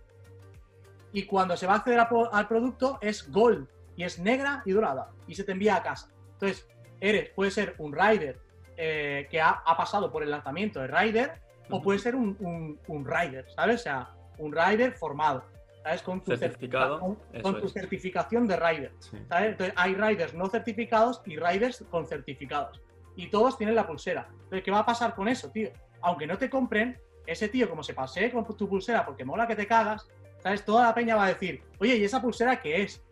Y 1.13 1.27
cuando 1.27 1.55
se 1.55 1.67
va 1.67 1.73
a 1.73 1.75
acceder 1.77 1.99
al 1.99 2.47
producto 2.47 2.97
es 3.01 3.31
gold 3.31 3.67
y 3.95 4.03
es 4.03 4.17
negra 4.17 4.63
y 4.65 4.71
dorada 4.71 5.11
y 5.27 5.35
se 5.35 5.43
te 5.43 5.51
envía 5.51 5.75
a 5.75 5.83
casa. 5.83 6.09
Entonces, 6.33 6.67
eres, 6.99 7.29
puede 7.29 7.51
ser 7.51 7.75
un 7.77 7.93
rider 7.93 8.39
eh, 8.77 9.27
que 9.29 9.39
ha, 9.39 9.63
pasado 9.77 10.11
por 10.11 10.23
el 10.23 10.31
lanzamiento 10.31 10.79
de 10.79 10.87
rider 10.87 11.33
o 11.69 11.83
puede 11.83 11.99
ser 11.99 12.15
un, 12.15 12.35
un, 12.39 12.79
un 12.87 13.05
rider, 13.05 13.45
¿sabes? 13.55 13.81
O 13.81 13.83
sea, 13.83 14.09
un 14.39 14.51
rider 14.51 14.93
formado. 14.93 15.50
¿Sabes? 15.83 16.01
Con 16.01 16.21
tu, 16.21 16.35
Certificado, 16.35 17.17
con, 17.41 17.61
tu 17.61 17.69
certificación 17.69 18.47
de 18.47 18.55
rider. 18.57 18.91
Entonces, 19.13 19.73
hay 19.75 19.95
riders 19.95 20.33
no 20.33 20.47
certificados 20.47 21.21
y 21.25 21.37
riders 21.37 21.83
con 21.89 22.05
certificados. 22.05 22.81
Y 23.15 23.27
todos 23.27 23.57
tienen 23.57 23.75
la 23.75 23.85
pulsera. 23.85 24.27
Entonces, 24.31 24.63
¿qué 24.63 24.71
va 24.71 24.79
a 24.79 24.85
pasar 24.85 25.15
con 25.15 25.27
eso, 25.27 25.49
tío? 25.49 25.69
Aunque 26.01 26.27
no 26.27 26.37
te 26.37 26.49
compren, 26.49 26.99
ese 27.25 27.49
tío, 27.49 27.69
como 27.69 27.83
se 27.83 27.93
pase 27.93 28.31
con 28.31 28.45
tu 28.45 28.67
pulsera 28.67 29.05
porque 29.05 29.25
mola 29.25 29.47
que 29.47 29.55
te 29.55 29.67
cagas, 29.67 30.07
¿sabes? 30.39 30.63
Toda 30.65 30.85
la 30.85 30.93
peña 30.93 31.15
va 31.15 31.25
a 31.25 31.29
decir, 31.29 31.61
oye, 31.79 31.97
¿y 31.97 32.03
esa 32.03 32.21
pulsera 32.21 32.59
qué 32.59 32.83
es? 32.83 33.03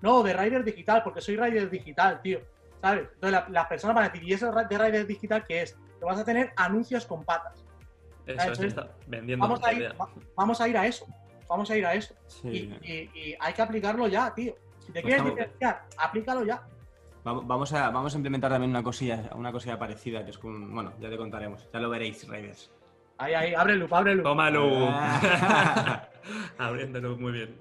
No, 0.00 0.22
de 0.22 0.32
rider 0.32 0.64
digital, 0.64 1.02
porque 1.02 1.20
soy 1.20 1.36
rider 1.36 1.68
digital, 1.68 2.20
tío. 2.22 2.40
¿Sabes? 2.80 3.08
Entonces, 3.14 3.42
las 3.50 3.66
personas 3.66 3.96
van 3.96 4.04
a 4.04 4.08
decir, 4.08 4.28
¿y 4.28 4.32
eso 4.32 4.52
de 4.52 4.78
rider 4.78 5.06
digital 5.06 5.44
qué 5.46 5.62
es? 5.62 5.76
Te 5.98 6.04
vas 6.04 6.18
a 6.18 6.24
tener 6.24 6.52
anuncios 6.56 7.04
con 7.04 7.24
patas. 7.24 7.64
Eso 8.24 8.62
está 8.62 8.90
vendiendo 9.06 9.42
vamos 9.42 9.64
a, 9.64 9.72
ir, 9.72 9.94
vamos 10.36 10.60
a 10.60 10.68
ir 10.68 10.76
a 10.76 10.86
eso 10.86 11.06
vamos 11.48 11.70
a 11.70 11.76
ir 11.76 11.86
a 11.86 11.94
eso. 11.94 12.14
Y, 12.44 12.70
hay 13.38 13.54
que 13.54 13.62
aplicarlo 13.62 14.06
ya, 14.08 14.32
tío. 14.34 14.54
Si 14.78 14.92
te 14.92 15.02
pues 15.02 15.14
quieres 15.14 15.24
diferenciar, 15.24 15.82
aplícalo 15.96 16.44
ya. 16.44 16.62
Vamos 17.24 17.72
a, 17.72 17.90
vamos 17.90 18.14
a 18.14 18.16
implementar 18.16 18.50
también 18.50 18.70
una 18.70 18.82
cosilla, 18.82 19.30
una 19.34 19.52
cosilla 19.52 19.78
parecida, 19.78 20.24
que 20.24 20.30
es 20.30 20.38
con, 20.38 20.72
bueno, 20.72 20.94
ya 20.98 21.10
te 21.10 21.16
contaremos, 21.16 21.68
ya 21.72 21.80
lo 21.80 21.90
veréis, 21.90 22.26
Raiders. 22.26 22.70
Ahí, 23.18 23.34
ahí, 23.34 23.54
abre 23.54 23.76
loop, 23.76 23.92
abre 23.92 24.14
loop. 24.14 24.24
Tómalo. 24.24 24.88
Abriéndolo, 26.58 27.16
muy 27.16 27.32
bien. 27.32 27.56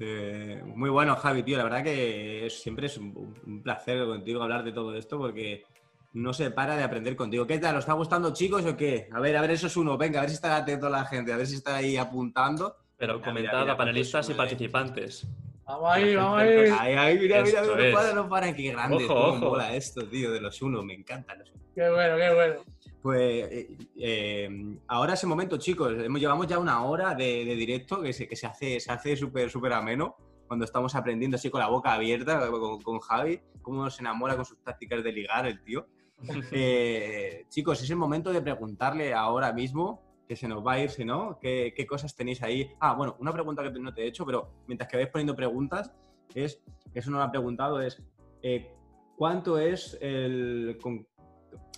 muy 0.74 0.90
bueno, 0.90 1.14
Javi, 1.16 1.42
tío. 1.42 1.58
La 1.58 1.64
verdad 1.64 1.84
que 1.84 2.48
siempre 2.50 2.86
es 2.86 2.96
un 2.96 3.60
placer 3.62 4.04
contigo 4.06 4.42
hablar 4.42 4.64
de 4.64 4.72
todo 4.72 4.96
esto 4.96 5.18
porque 5.18 5.64
no 6.12 6.32
se 6.32 6.50
para 6.50 6.76
de 6.76 6.82
aprender 6.82 7.16
contigo. 7.16 7.46
¿Qué 7.46 7.58
tal? 7.58 7.76
¿Os 7.76 7.80
está 7.80 7.94
gustando, 7.94 8.32
chicos, 8.32 8.64
o 8.64 8.76
qué? 8.76 9.08
A 9.12 9.20
ver, 9.20 9.36
a 9.36 9.40
ver, 9.40 9.52
eso 9.52 9.66
es 9.66 9.76
uno. 9.76 9.96
Venga, 9.96 10.18
a 10.18 10.22
ver 10.22 10.30
si 10.30 10.36
está 10.36 10.56
atento 10.56 10.88
la 10.88 11.04
gente, 11.04 11.32
a 11.32 11.36
ver 11.36 11.46
si 11.46 11.56
está 11.56 11.76
ahí 11.76 11.96
apuntando. 11.96 12.76
Pero 12.96 13.20
comentad 13.20 13.68
a 13.68 13.76
panelistas 13.76 14.28
y 14.30 14.34
participantes. 14.34 15.26
Vamos 15.64 15.90
ahí, 15.90 16.14
vamos 16.14 16.40
ahí. 16.40 16.48
Ahí, 16.78 16.94
ahí, 16.94 17.18
mira, 17.18 17.42
mira, 17.42 17.60
Esto 17.62 17.78
es. 17.78 17.94
paran, 17.94 18.14
no 18.14 18.28
paran, 18.28 18.54
qué 18.54 18.70
grande. 18.72 19.04
Ojo, 19.04 19.14
cómo 19.14 19.28
ojo. 19.28 19.38
mola 19.50 19.74
esto, 19.74 20.06
tío, 20.06 20.30
de 20.30 20.40
los 20.40 20.60
uno, 20.60 20.82
me 20.82 20.94
encantan 20.94 21.38
los 21.38 21.50
uno. 21.50 21.62
Qué 21.74 21.88
bueno, 21.88 22.16
qué 22.16 22.34
bueno. 22.34 22.54
Pues 23.00 23.20
eh, 23.50 23.76
eh, 23.96 24.76
ahora 24.86 25.14
ese 25.14 25.26
momento, 25.26 25.56
chicos, 25.56 25.92
hemos, 25.98 26.20
llevamos 26.20 26.46
ya 26.46 26.58
una 26.58 26.84
hora 26.84 27.14
de, 27.14 27.44
de 27.44 27.56
directo 27.56 28.00
que 28.00 28.12
se, 28.12 28.28
que 28.28 28.36
se 28.36 28.46
hace 28.46 28.78
se 28.78 28.92
hace 28.92 29.16
súper 29.16 29.50
súper 29.50 29.72
ameno 29.72 30.16
cuando 30.46 30.64
estamos 30.64 30.94
aprendiendo 30.94 31.36
así 31.36 31.50
con 31.50 31.60
la 31.60 31.66
boca 31.68 31.94
abierta 31.94 32.48
con, 32.50 32.80
con 32.80 33.00
Javi, 33.00 33.40
cómo 33.62 33.82
nos 33.82 33.98
enamora 33.98 34.36
con 34.36 34.44
sus 34.44 34.62
tácticas 34.62 35.02
de 35.02 35.10
ligar 35.10 35.46
el 35.46 35.62
tío. 35.64 35.88
Eh, 36.52 37.46
chicos, 37.48 37.82
es 37.82 37.90
el 37.90 37.96
momento 37.96 38.32
de 38.32 38.40
preguntarle 38.42 39.12
ahora 39.14 39.52
mismo, 39.52 40.02
que 40.28 40.36
se 40.36 40.48
nos 40.48 40.64
va 40.64 40.72
a 40.74 40.80
ir, 40.80 40.90
si 40.90 41.04
no, 41.04 41.38
¿qué, 41.40 41.72
qué 41.76 41.86
cosas 41.86 42.14
tenéis 42.14 42.42
ahí? 42.42 42.70
Ah, 42.80 42.94
bueno, 42.94 43.16
una 43.18 43.32
pregunta 43.32 43.62
que 43.62 43.70
no 43.78 43.92
te 43.92 44.02
he 44.02 44.06
hecho, 44.06 44.24
pero 44.24 44.50
mientras 44.66 44.88
que 44.88 44.96
vais 44.96 45.08
poniendo 45.08 45.34
preguntas, 45.34 45.92
es, 46.34 46.62
eso 46.94 47.10
no 47.10 47.18
lo 47.18 47.24
ha 47.24 47.30
preguntado, 47.30 47.80
es 47.80 48.02
eh, 48.42 48.72
¿cuánto 49.16 49.58
es 49.58 49.98
el 50.00 50.78
con- 50.82 51.06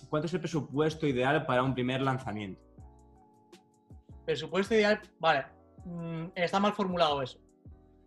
cuánto 0.09 0.27
es 0.27 0.33
el 0.33 0.39
presupuesto 0.39 1.05
ideal 1.07 1.45
para 1.45 1.63
un 1.63 1.73
primer 1.73 2.01
lanzamiento? 2.01 2.61
Presupuesto 4.25 4.73
ideal. 4.75 5.01
Vale. 5.19 5.45
mm, 5.85 6.27
está 6.35 6.59
mal 6.59 6.73
formulado 6.73 7.21
eso. 7.21 7.37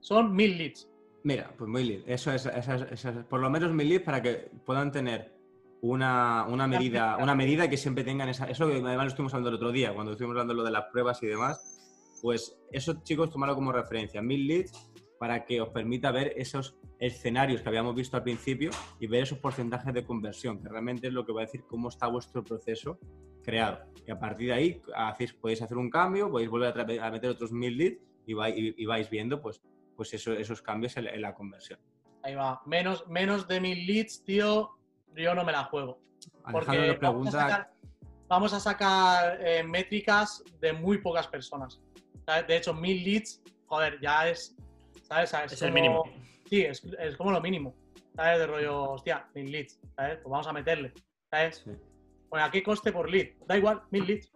Son 0.00 0.34
mil 0.34 0.56
leads. 0.58 0.88
Mira, 1.22 1.52
pues 1.56 1.68
muy 1.70 1.84
lead. 1.84 2.00
Eso 2.08 2.32
es, 2.32 2.46
eso 2.46 2.74
es- 2.74 2.92
eso 2.92 3.08
es- 3.10 3.24
por 3.26 3.38
lo 3.40 3.50
menos 3.50 3.72
mil 3.72 3.88
leads 3.88 4.04
para 4.04 4.20
que 4.22 4.50
puedan 4.64 4.90
tener 4.90 5.37
una, 5.80 6.44
una 6.48 6.66
medida, 6.66 7.16
una 7.18 7.34
medida 7.34 7.68
que 7.68 7.76
siempre 7.76 8.04
tengan 8.04 8.28
esa. 8.28 8.46
Eso 8.46 8.66
que 8.68 8.74
además 8.76 8.96
lo 9.04 9.08
estuvimos 9.08 9.34
hablando 9.34 9.50
el 9.50 9.54
otro 9.56 9.72
día, 9.72 9.94
cuando 9.94 10.12
estuvimos 10.12 10.34
hablando 10.34 10.54
lo 10.54 10.64
de 10.64 10.70
las 10.70 10.86
pruebas 10.86 11.22
y 11.22 11.26
demás. 11.26 11.74
Pues 12.20 12.58
eso, 12.72 13.00
chicos, 13.04 13.30
tomarlo 13.30 13.54
como 13.54 13.70
referencia. 13.72 14.20
Mil 14.20 14.46
leads 14.46 14.90
para 15.20 15.44
que 15.44 15.60
os 15.60 15.68
permita 15.70 16.10
ver 16.10 16.32
esos 16.36 16.76
escenarios 16.98 17.60
que 17.62 17.68
habíamos 17.68 17.94
visto 17.94 18.16
al 18.16 18.24
principio 18.24 18.70
y 18.98 19.06
ver 19.06 19.22
esos 19.22 19.38
porcentajes 19.38 19.94
de 19.94 20.04
conversión, 20.04 20.60
que 20.60 20.68
realmente 20.68 21.06
es 21.08 21.12
lo 21.12 21.24
que 21.24 21.32
va 21.32 21.42
a 21.42 21.44
decir 21.44 21.62
cómo 21.68 21.88
está 21.90 22.08
vuestro 22.08 22.42
proceso 22.42 22.98
creado. 23.44 23.84
Y 24.06 24.10
a 24.10 24.18
partir 24.18 24.48
de 24.48 24.52
ahí 24.54 24.82
hacéis, 24.96 25.32
podéis 25.34 25.62
hacer 25.62 25.76
un 25.76 25.90
cambio, 25.90 26.28
podéis 26.30 26.50
volver 26.50 27.00
a, 27.00 27.10
meter 27.10 27.30
otros 27.30 27.52
mil 27.52 27.76
leads 27.76 27.98
y, 28.26 28.34
vai- 28.34 28.54
y- 28.56 28.74
y 28.76 28.86
vais 28.86 29.08
viendo 29.10 29.40
pues, 29.40 29.60
pues 29.96 30.12
eso- 30.14 30.32
esos 30.32 30.60
cambios 30.60 30.96
en, 30.96 31.06
en 31.06 31.22
la 31.22 31.34
conversión. 31.34 31.78
Ahí 32.24 32.34
va. 32.34 32.60
Menos, 32.66 33.06
menos 33.08 33.46
de 33.46 33.60
mil 33.60 33.86
leads, 33.86 34.24
tío. 34.24 34.70
Yo 35.22 35.34
no 35.34 35.44
me 35.44 35.52
la 35.52 35.64
juego. 35.64 35.98
Alejandro 36.44 36.84
Porque 36.94 36.98
vamos 37.06 37.28
a 37.28 37.30
sacar, 37.40 37.70
vamos 38.28 38.52
a 38.52 38.60
sacar, 38.60 39.38
eh, 39.44 39.62
métricas 39.64 40.42
de 40.60 40.72
muy 40.72 40.98
pocas 40.98 41.26
personas. 41.26 41.80
¿Sabes? 42.26 42.46
De 42.46 42.56
hecho, 42.56 42.74
mil 42.74 43.02
leads, 43.04 43.42
joder, 43.66 43.98
ya 44.00 44.28
es. 44.28 44.56
¿Sabes? 45.02 45.30
¿Sabes? 45.30 45.52
Es 45.52 45.62
el 45.62 45.70
como- 45.70 45.74
mínimo. 45.82 46.04
Sí, 46.48 46.62
es, 46.62 46.82
es 46.98 47.16
como 47.16 47.32
lo 47.32 47.40
mínimo. 47.40 47.74
¿Sabes? 48.14 48.38
De 48.38 48.46
rollo, 48.46 48.82
hostia, 48.92 49.26
mil 49.34 49.50
leads. 49.50 49.80
¿Sabes? 49.96 50.16
Pues 50.18 50.30
vamos 50.30 50.46
a 50.46 50.52
meterle. 50.52 50.92
¿Sabes? 51.30 51.62
Sí, 51.64 51.70
Bueno, 52.30 52.46
¿a 52.46 52.50
qué 52.50 52.62
coste 52.62 52.92
por 52.92 53.08
lead? 53.10 53.28
Da 53.46 53.56
igual, 53.56 53.82
mil 53.90 54.06
leads. 54.06 54.30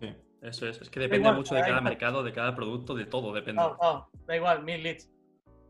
sí. 0.00 0.14
Eso 0.42 0.66
es, 0.66 0.80
es 0.80 0.88
que 0.88 1.00
depende 1.00 1.18
igual, 1.28 1.36
mucho 1.36 1.54
de 1.54 1.60
da 1.60 1.66
cada 1.66 1.78
igual. 1.80 1.92
mercado, 1.92 2.22
de 2.22 2.32
cada 2.32 2.54
producto, 2.54 2.94
de 2.94 3.04
todo, 3.04 3.32
depende. 3.34 3.60
Claro, 3.60 3.76
claro, 3.78 4.08
da 4.26 4.36
igual, 4.36 4.62
mil 4.64 4.82
leads. 4.82 5.10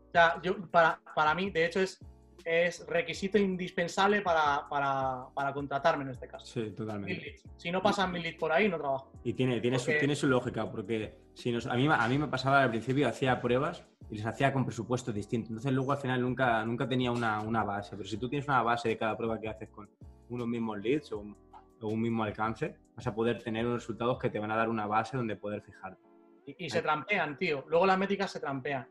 O 0.07 0.11
sea, 0.13 0.39
yo, 0.41 0.57
para, 0.69 0.99
para 1.13 1.33
mí, 1.35 1.49
de 1.49 1.65
hecho, 1.65 1.81
es, 1.81 1.99
es 2.45 2.85
requisito 2.87 3.37
indispensable 3.37 4.21
para, 4.21 4.67
para, 4.69 5.27
para 5.33 5.53
contratarme 5.53 6.03
en 6.03 6.09
este 6.11 6.27
caso. 6.27 6.45
Sí, 6.45 6.71
totalmente. 6.71 7.35
Si 7.57 7.71
no 7.71 7.81
pasan 7.81 8.11
mil 8.11 8.21
leads 8.21 8.37
por 8.37 8.51
ahí, 8.51 8.69
no 8.69 8.77
trabajo. 8.77 9.11
Y 9.23 9.33
tiene, 9.33 9.59
tiene, 9.61 9.79
su, 9.79 9.91
tiene 9.91 10.15
su 10.15 10.27
lógica, 10.27 10.69
porque 10.69 11.15
si 11.33 11.51
nos, 11.51 11.67
a, 11.67 11.75
mí, 11.75 11.87
a 11.89 12.07
mí 12.07 12.17
me 12.17 12.27
pasaba 12.27 12.63
al 12.63 12.69
principio, 12.69 13.07
hacía 13.07 13.41
pruebas 13.41 13.85
y 14.09 14.15
les 14.15 14.25
hacía 14.25 14.51
con 14.51 14.65
presupuestos 14.65 15.13
distintos. 15.13 15.49
Entonces 15.49 15.71
luego 15.71 15.91
al 15.91 15.97
final 15.97 16.21
nunca, 16.21 16.65
nunca 16.65 16.87
tenía 16.87 17.11
una, 17.11 17.41
una 17.41 17.63
base. 17.63 17.95
Pero 17.95 18.07
si 18.07 18.17
tú 18.17 18.29
tienes 18.29 18.47
una 18.47 18.61
base 18.61 18.89
de 18.89 18.97
cada 18.97 19.15
prueba 19.15 19.39
que 19.39 19.49
haces 19.49 19.69
con 19.69 19.89
unos 20.29 20.47
mismos 20.47 20.79
leads 20.79 21.11
o 21.11 21.19
un, 21.19 21.37
o 21.81 21.87
un 21.87 22.01
mismo 22.01 22.23
alcance, 22.23 22.75
vas 22.95 23.07
a 23.07 23.15
poder 23.15 23.41
tener 23.41 23.65
unos 23.65 23.81
resultados 23.81 24.19
que 24.19 24.29
te 24.29 24.39
van 24.39 24.51
a 24.51 24.55
dar 24.55 24.69
una 24.69 24.87
base 24.87 25.17
donde 25.17 25.35
poder 25.35 25.61
fijar. 25.61 25.97
Y, 26.45 26.65
y 26.65 26.69
se 26.69 26.81
trampean, 26.81 27.37
tío. 27.37 27.63
Luego 27.67 27.85
las 27.85 27.97
métricas 27.97 28.31
se 28.31 28.39
trampean. 28.39 28.87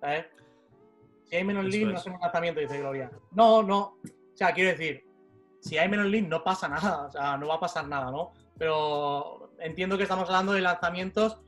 ¿Sabes? 0.00 0.26
Si 1.26 1.36
hay 1.36 1.44
menos 1.44 1.64
leads, 1.64 1.84
no 1.86 1.94
es. 1.94 2.00
hacemos 2.00 2.20
lanzamiento, 2.20 2.60
dice 2.60 2.78
Gloria. 2.78 3.10
No, 3.32 3.62
no. 3.62 3.80
O 3.80 4.36
sea, 4.36 4.52
quiero 4.52 4.70
decir, 4.70 5.04
si 5.60 5.76
hay 5.78 5.88
menos 5.88 6.06
leads, 6.06 6.28
no 6.28 6.42
pasa 6.44 6.68
nada. 6.68 7.06
O 7.06 7.10
sea, 7.10 7.36
no 7.36 7.48
va 7.48 7.54
a 7.56 7.60
pasar 7.60 7.88
nada, 7.88 8.10
¿no? 8.10 8.32
Pero 8.58 9.50
entiendo 9.58 9.96
que 9.96 10.04
estamos 10.04 10.28
hablando 10.28 10.52
de 10.52 10.60
lanzamientos 10.60 11.40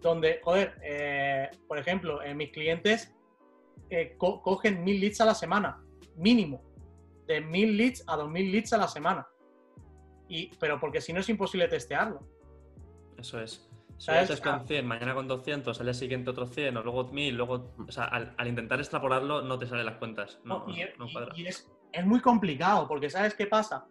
donde, 0.00 0.40
joder, 0.42 0.74
eh, 0.82 1.50
por 1.66 1.78
ejemplo, 1.78 2.22
eh, 2.22 2.34
mis 2.34 2.50
clientes 2.50 3.14
eh, 3.90 4.14
co- 4.18 4.40
cogen 4.42 4.84
mil 4.84 5.00
leads 5.00 5.20
a 5.20 5.24
la 5.24 5.34
semana, 5.34 5.82
mínimo. 6.16 6.62
De 7.26 7.40
mil 7.40 7.76
leads 7.76 8.04
a 8.06 8.16
dos 8.16 8.30
mil 8.30 8.52
leads 8.52 8.72
a 8.72 8.78
la 8.78 8.88
semana. 8.88 9.26
Y, 10.28 10.54
pero 10.58 10.78
porque 10.78 11.00
si 11.00 11.12
no 11.12 11.20
es 11.20 11.28
imposible 11.28 11.68
testearlo. 11.68 12.20
Eso 13.18 13.40
es. 13.40 13.70
Si 13.98 14.06
¿Sabes? 14.06 14.40
Ah. 14.44 14.58
con 14.58 14.66
100, 14.66 14.86
mañana 14.86 15.14
con 15.14 15.28
200, 15.28 15.78
al 15.78 15.86
día 15.86 15.94
siguiente 15.94 16.30
otro 16.30 16.46
100, 16.46 16.76
o 16.76 16.82
luego 16.82 17.04
1000, 17.04 17.34
luego. 17.36 17.74
O 17.86 17.92
sea, 17.92 18.04
al, 18.04 18.34
al 18.36 18.48
intentar 18.48 18.80
extrapolarlo 18.80 19.42
no 19.42 19.58
te 19.58 19.66
salen 19.66 19.86
las 19.86 19.96
cuentas. 19.96 20.40
No, 20.44 20.66
No, 20.66 20.70
y, 20.74 20.84
no 20.98 21.06
cuadra. 21.12 21.32
y 21.36 21.46
es, 21.46 21.70
es 21.92 22.04
muy 22.06 22.20
complicado, 22.20 22.86
porque 22.88 23.08
¿sabes 23.08 23.34
qué 23.34 23.46
pasa? 23.46 23.86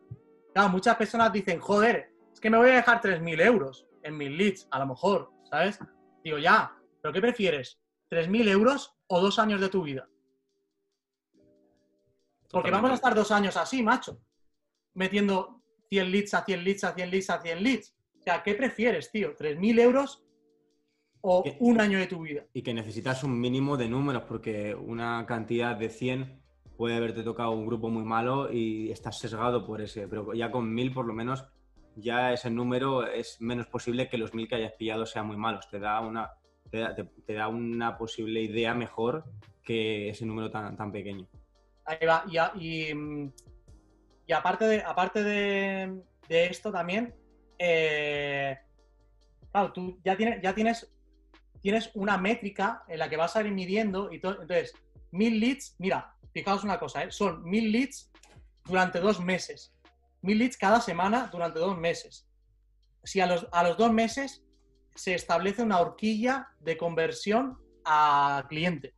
Claro, 0.54 0.70
muchas 0.70 0.96
personas 0.98 1.32
dicen, 1.32 1.60
joder, 1.60 2.12
es 2.32 2.40
que 2.40 2.50
me 2.50 2.58
voy 2.58 2.70
a 2.72 2.76
dejar 2.76 3.02
3.000 3.02 3.42
euros 3.42 3.88
en 4.04 4.18
mis 4.18 4.30
leads, 4.30 4.68
a 4.72 4.80
lo 4.80 4.88
mejor, 4.88 5.32
¿sabes? 5.50 5.80
Digo, 6.24 6.38
ya, 6.38 6.76
¿pero 7.02 7.14
qué 7.14 7.22
prefieres? 7.22 7.80
¿3.000 8.12 8.50
euros 8.50 8.94
o 9.08 9.22
dos 9.22 9.40
años 9.40 9.62
de 9.62 9.70
tu 9.70 9.84
vida? 9.84 10.08
Porque 12.52 12.70
vamos 12.70 12.92
a 12.92 12.94
estar 12.96 13.16
dos 13.16 13.32
años 13.32 13.58
así, 13.58 13.82
macho, 13.82 14.20
metiendo 14.94 15.64
100 15.90 16.12
leads 16.12 16.34
a 16.36 16.44
100 16.46 16.64
leads 16.64 16.84
a 16.84 16.94
100 16.94 17.10
leads 17.10 17.30
a 17.32 17.42
100 17.42 17.64
leads. 17.64 17.96
O 18.24 18.26
sea, 18.26 18.42
¿qué 18.42 18.54
prefieres, 18.54 19.12
tío? 19.12 19.36
¿3.000 19.36 19.78
euros 19.80 20.24
o 21.20 21.44
un 21.60 21.82
año 21.82 22.00
de 22.00 22.08
tu 22.08 22.22
vida? 22.22 22.46
Y 22.54 22.62
que 22.62 22.74
necesitas 22.74 23.22
un 23.26 23.38
mínimo 23.38 23.76
de 23.76 23.90
números, 23.90 24.24
porque 24.24 24.74
una 24.74 25.26
cantidad 25.26 25.76
de 25.76 25.90
100 25.90 26.42
puede 26.78 26.96
haberte 26.96 27.24
tocado 27.24 27.52
un 27.52 27.66
grupo 27.66 27.90
muy 27.90 28.06
malo 28.06 28.50
y 28.50 28.92
estás 28.92 29.20
sesgado 29.20 29.66
por 29.68 29.82
ese. 29.82 30.08
Pero 30.08 30.34
ya 30.34 30.52
con 30.52 30.74
1000 30.74 30.94
por 30.94 31.06
lo 31.06 31.14
menos, 31.14 31.46
ya 31.98 32.32
ese 32.32 32.50
número 32.50 33.06
es 33.06 33.42
menos 33.42 33.68
posible 33.68 34.08
que 34.08 34.18
los 34.18 34.34
1000 34.34 34.48
que 34.48 34.56
hayas 34.56 34.72
pillado 34.74 35.06
sean 35.06 35.28
muy 35.28 35.36
malos. 35.36 35.68
Te 35.70 35.80
da 35.80 36.00
una, 36.00 36.32
te 36.72 36.78
da, 36.78 36.96
te- 36.96 37.04
te 37.04 37.34
da 37.34 37.50
una 37.50 37.98
posible 37.98 38.42
idea 38.42 38.74
mejor 38.74 39.26
que 39.64 40.08
ese 40.10 40.26
número 40.26 40.50
tan, 40.50 40.78
tan 40.78 40.94
pequeño. 40.94 41.28
Ahí 41.84 42.08
va. 42.08 42.24
Y, 42.32 42.38
a- 42.38 42.54
y, 42.56 42.88
y 44.28 44.32
aparte, 44.32 44.64
de, 44.64 44.82
aparte 44.82 45.24
de, 45.24 46.02
de 46.30 46.46
esto 46.46 46.72
también, 46.72 47.14
eh, 47.66 48.58
claro, 49.52 49.72
tú 49.72 50.00
ya 50.04 50.18
tienes, 50.18 50.42
ya 50.42 50.54
tienes, 50.54 50.92
tienes 51.62 51.92
una 51.94 52.18
métrica 52.18 52.84
en 52.88 53.00
la 53.00 53.10
que 53.10 53.18
vas 53.18 53.36
a 53.36 53.42
ir 53.42 53.52
midiendo 53.52 54.12
y 54.12 54.20
todo. 54.20 54.42
Entonces, 54.42 54.74
mil 55.12 55.40
leads, 55.40 55.76
mira, 55.80 56.16
fijaos 56.34 56.64
una 56.64 56.80
cosa, 56.80 57.04
¿eh? 57.04 57.12
son 57.12 57.44
mil 57.44 57.72
leads 57.72 58.12
durante 58.66 59.00
dos 59.00 59.20
meses. 59.20 59.74
Mil 60.22 60.40
leads 60.40 60.58
cada 60.58 60.82
semana 60.82 61.30
durante 61.32 61.60
dos 61.60 61.78
meses. 61.78 62.28
Si 63.04 63.20
a 63.20 63.28
los, 63.28 63.48
a 63.52 63.64
los 63.64 63.78
dos 63.78 63.92
meses 63.92 64.44
se 64.96 65.14
establece 65.14 65.62
una 65.62 65.80
horquilla 65.80 66.50
de 66.60 66.78
conversión 66.78 67.58
a 67.86 68.46
cliente 68.48 68.94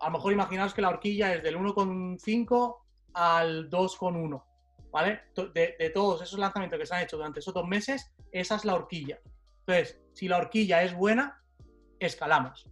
a 0.00 0.06
lo 0.06 0.12
mejor 0.12 0.32
imaginaos 0.32 0.74
que 0.74 0.82
la 0.82 0.88
horquilla 0.88 1.34
es 1.34 1.42
del 1.42 1.56
1,5 1.56 2.76
al 3.12 3.70
2,1, 3.70 4.42
¿vale? 4.90 5.22
De, 5.54 5.90
todos 5.94 6.22
esos 6.22 6.38
lanzamientos 6.38 6.78
que 6.78 6.86
se 6.86 6.94
han 6.94 7.02
hecho 7.02 7.16
durante 7.16 7.40
esos 7.40 7.54
dos 7.54 7.66
meses, 7.66 8.12
esa 8.32 8.56
es 8.56 8.64
la 8.64 8.74
horquilla. 8.74 9.20
Entonces, 9.60 10.00
si 10.14 10.28
la 10.28 10.38
horquilla 10.38 10.82
es 10.82 10.94
buena, 10.94 11.42
escalamos. 11.98 12.68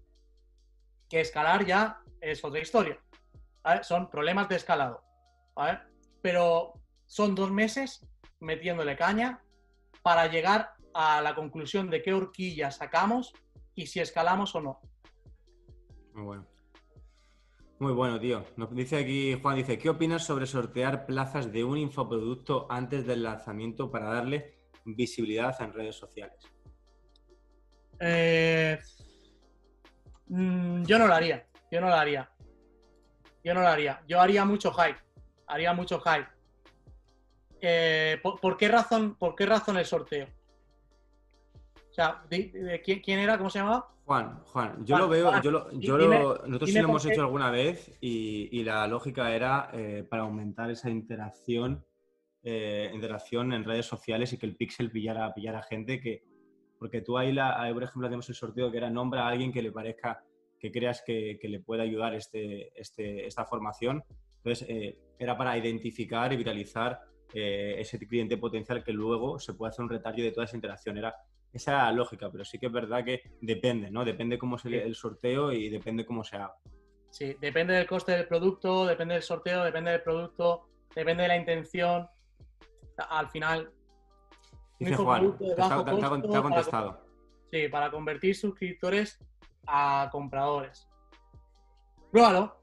Que 1.09 1.20
escalar 1.20 1.65
ya 1.65 2.01
es 2.20 2.45
otra 2.45 2.61
historia. 2.61 3.01
Son 3.82 4.11
problemas 4.11 4.49
de 4.49 4.57
escalado. 4.57 5.03
Pero 6.23 6.73
son 7.07 7.35
dos 7.35 7.51
meses 7.51 8.07
metiéndole 8.40 8.97
caña 8.97 9.43
para 10.03 10.27
llegar 10.27 10.74
a 10.95 11.20
la 11.20 11.35
conclusión 11.35 11.90
de 11.90 12.03
qué 12.03 12.12
horquilla 12.12 12.70
sacamos 12.70 13.32
y 13.74 13.86
si 13.86 14.01
escalamos 14.01 14.55
o 14.55 14.61
no. 14.61 14.81
Muy 16.15 16.24
bueno. 16.24 16.57
Muy 17.80 17.92
bueno, 17.92 18.18
tío. 18.18 18.44
Nos 18.56 18.74
dice 18.74 18.96
aquí, 18.96 19.38
Juan 19.40 19.56
dice, 19.56 19.78
¿qué 19.78 19.88
opinas 19.88 20.24
sobre 20.24 20.46
sortear 20.46 21.06
plazas 21.06 21.52
de 21.52 21.62
un 21.62 21.78
infoproducto 21.78 22.66
antes 22.70 23.06
del 23.06 23.22
lanzamiento 23.22 23.90
para 23.90 24.09
darle 24.09 24.59
visibilidad 24.84 25.55
en 25.62 25.72
redes 25.72 25.94
sociales? 25.94 26.40
Eh, 28.00 28.78
mm, 30.26 30.82
yo 30.84 30.98
no 30.98 31.06
lo 31.06 31.14
haría. 31.14 31.46
Yo 31.70 31.80
no 31.80 31.88
lo 31.88 31.94
haría. 31.94 32.28
Yo 33.44 33.55
no 33.55 33.60
lo 33.60 33.68
haría. 33.68 34.02
Yo 34.09 34.20
haría 34.20 34.44
mucho 34.44 34.72
hype. 34.72 34.98
Haría 35.46 35.72
mucho 35.72 36.00
hype. 36.00 36.26
Eh, 37.60 38.18
¿por, 38.22 38.40
por 38.40 38.56
qué 38.56 38.68
razón, 38.68 39.14
¿Por 39.14 39.36
qué 39.36 39.46
razón 39.46 39.78
el 39.78 39.86
sorteo? 39.86 40.26
Sea, 41.98 42.22
di- 42.30 42.52
di- 42.52 42.78
¿quién, 42.84 43.00
quién 43.00 43.18
era? 43.18 43.36
¿Cómo 43.36 43.50
se 43.50 43.58
llamaba? 43.58 43.88
Juan, 44.04 44.40
Juan, 44.44 44.84
yo 44.86 44.94
Juan, 44.94 45.00
lo 45.02 45.08
veo, 45.08 45.28
Juan, 45.30 45.42
yo 45.42 45.50
lo, 45.50 45.72
yo 45.72 45.98
dime- 45.98 46.20
lo- 46.20 46.46
nosotros 46.46 46.70
sí 46.70 46.78
lo 46.78 46.84
hemos 46.84 47.04
qué- 47.04 47.12
hecho 47.12 47.22
alguna 47.22 47.50
vez 47.50 47.98
y, 48.00 48.48
y 48.56 48.62
la 48.62 48.86
lógica 48.86 49.34
era 49.34 49.68
eh, 49.72 50.06
para 50.08 50.22
aumentar 50.22 50.70
esa 50.70 50.88
interacción, 50.90 51.84
eh, 52.44 52.88
interacción 52.94 53.52
en 53.52 53.64
redes 53.64 53.86
sociales 53.86 54.32
y 54.32 54.38
que 54.38 54.46
el 54.46 54.54
pixel 54.54 54.92
pillara, 54.92 55.34
pillara 55.34 55.60
gente 55.64 56.00
que, 56.00 56.22
porque 56.78 57.00
tú 57.02 57.18
ahí, 57.18 57.32
la, 57.32 57.60
ahí, 57.60 57.74
por 57.74 57.82
ejemplo, 57.82 58.06
hacemos 58.06 58.28
el 58.28 58.36
sorteo 58.36 58.70
que 58.70 58.76
era 58.76 58.90
nombra 58.90 59.24
a 59.26 59.30
alguien 59.30 59.50
que 59.52 59.60
le 59.60 59.72
parezca, 59.72 60.22
que 60.60 60.70
creas 60.70 61.02
que, 61.04 61.36
que 61.42 61.48
le 61.48 61.58
pueda 61.58 61.82
ayudar 61.82 62.14
este, 62.14 62.70
este, 62.80 63.26
esta 63.26 63.44
formación. 63.44 64.04
Entonces, 64.36 64.68
eh, 64.70 64.98
era 65.18 65.36
para 65.36 65.58
identificar 65.58 66.32
y 66.32 66.36
viralizar 66.36 67.00
eh, 67.34 67.74
ese 67.78 67.98
cliente 67.98 68.36
potencial 68.36 68.84
que 68.84 68.92
luego 68.92 69.40
se 69.40 69.52
puede 69.54 69.70
hacer 69.70 69.82
un 69.82 69.90
retarget 69.90 70.24
de 70.26 70.30
toda 70.32 70.44
esa 70.44 70.56
interacción. 70.56 70.96
Era, 70.96 71.12
esa 71.52 71.72
era 71.72 71.84
la 71.84 71.92
lógica, 71.92 72.30
pero 72.30 72.44
sí 72.44 72.58
que 72.58 72.66
es 72.66 72.72
verdad 72.72 73.04
que 73.04 73.22
depende, 73.40 73.90
¿no? 73.90 74.04
Depende 74.04 74.38
cómo 74.38 74.58
se 74.58 74.68
Sí. 74.68 74.74
el 74.76 74.94
sorteo 74.94 75.52
y 75.52 75.68
depende 75.68 76.04
cómo 76.06 76.22
se 76.24 76.36
haga. 76.36 76.54
Sí, 77.10 77.34
depende 77.40 77.74
del 77.74 77.86
coste 77.86 78.12
del 78.12 78.28
producto, 78.28 78.84
depende 78.86 79.14
del 79.14 79.22
sorteo, 79.22 79.64
depende 79.64 79.90
del 79.92 80.02
producto, 80.02 80.68
depende 80.94 81.22
de 81.22 81.28
la 81.28 81.36
intención. 81.36 82.06
Al 83.10 83.28
final, 83.30 83.72
Dice 84.78 84.94
Juan, 84.96 85.36
te, 85.38 85.46
está- 85.48 85.68
bajo 85.68 85.84
te- 85.84 85.90
te 85.90 85.96
ha- 86.04 86.08
costo 86.08 86.20
te 86.20 86.28
ha 86.28 86.30
para- 86.30 86.42
contestado. 86.42 87.00
sí, 87.50 87.68
para 87.68 87.90
convertir 87.90 88.36
suscriptores 88.36 89.18
a 89.66 90.08
compradores. 90.12 90.88
Pruébalo, 92.12 92.60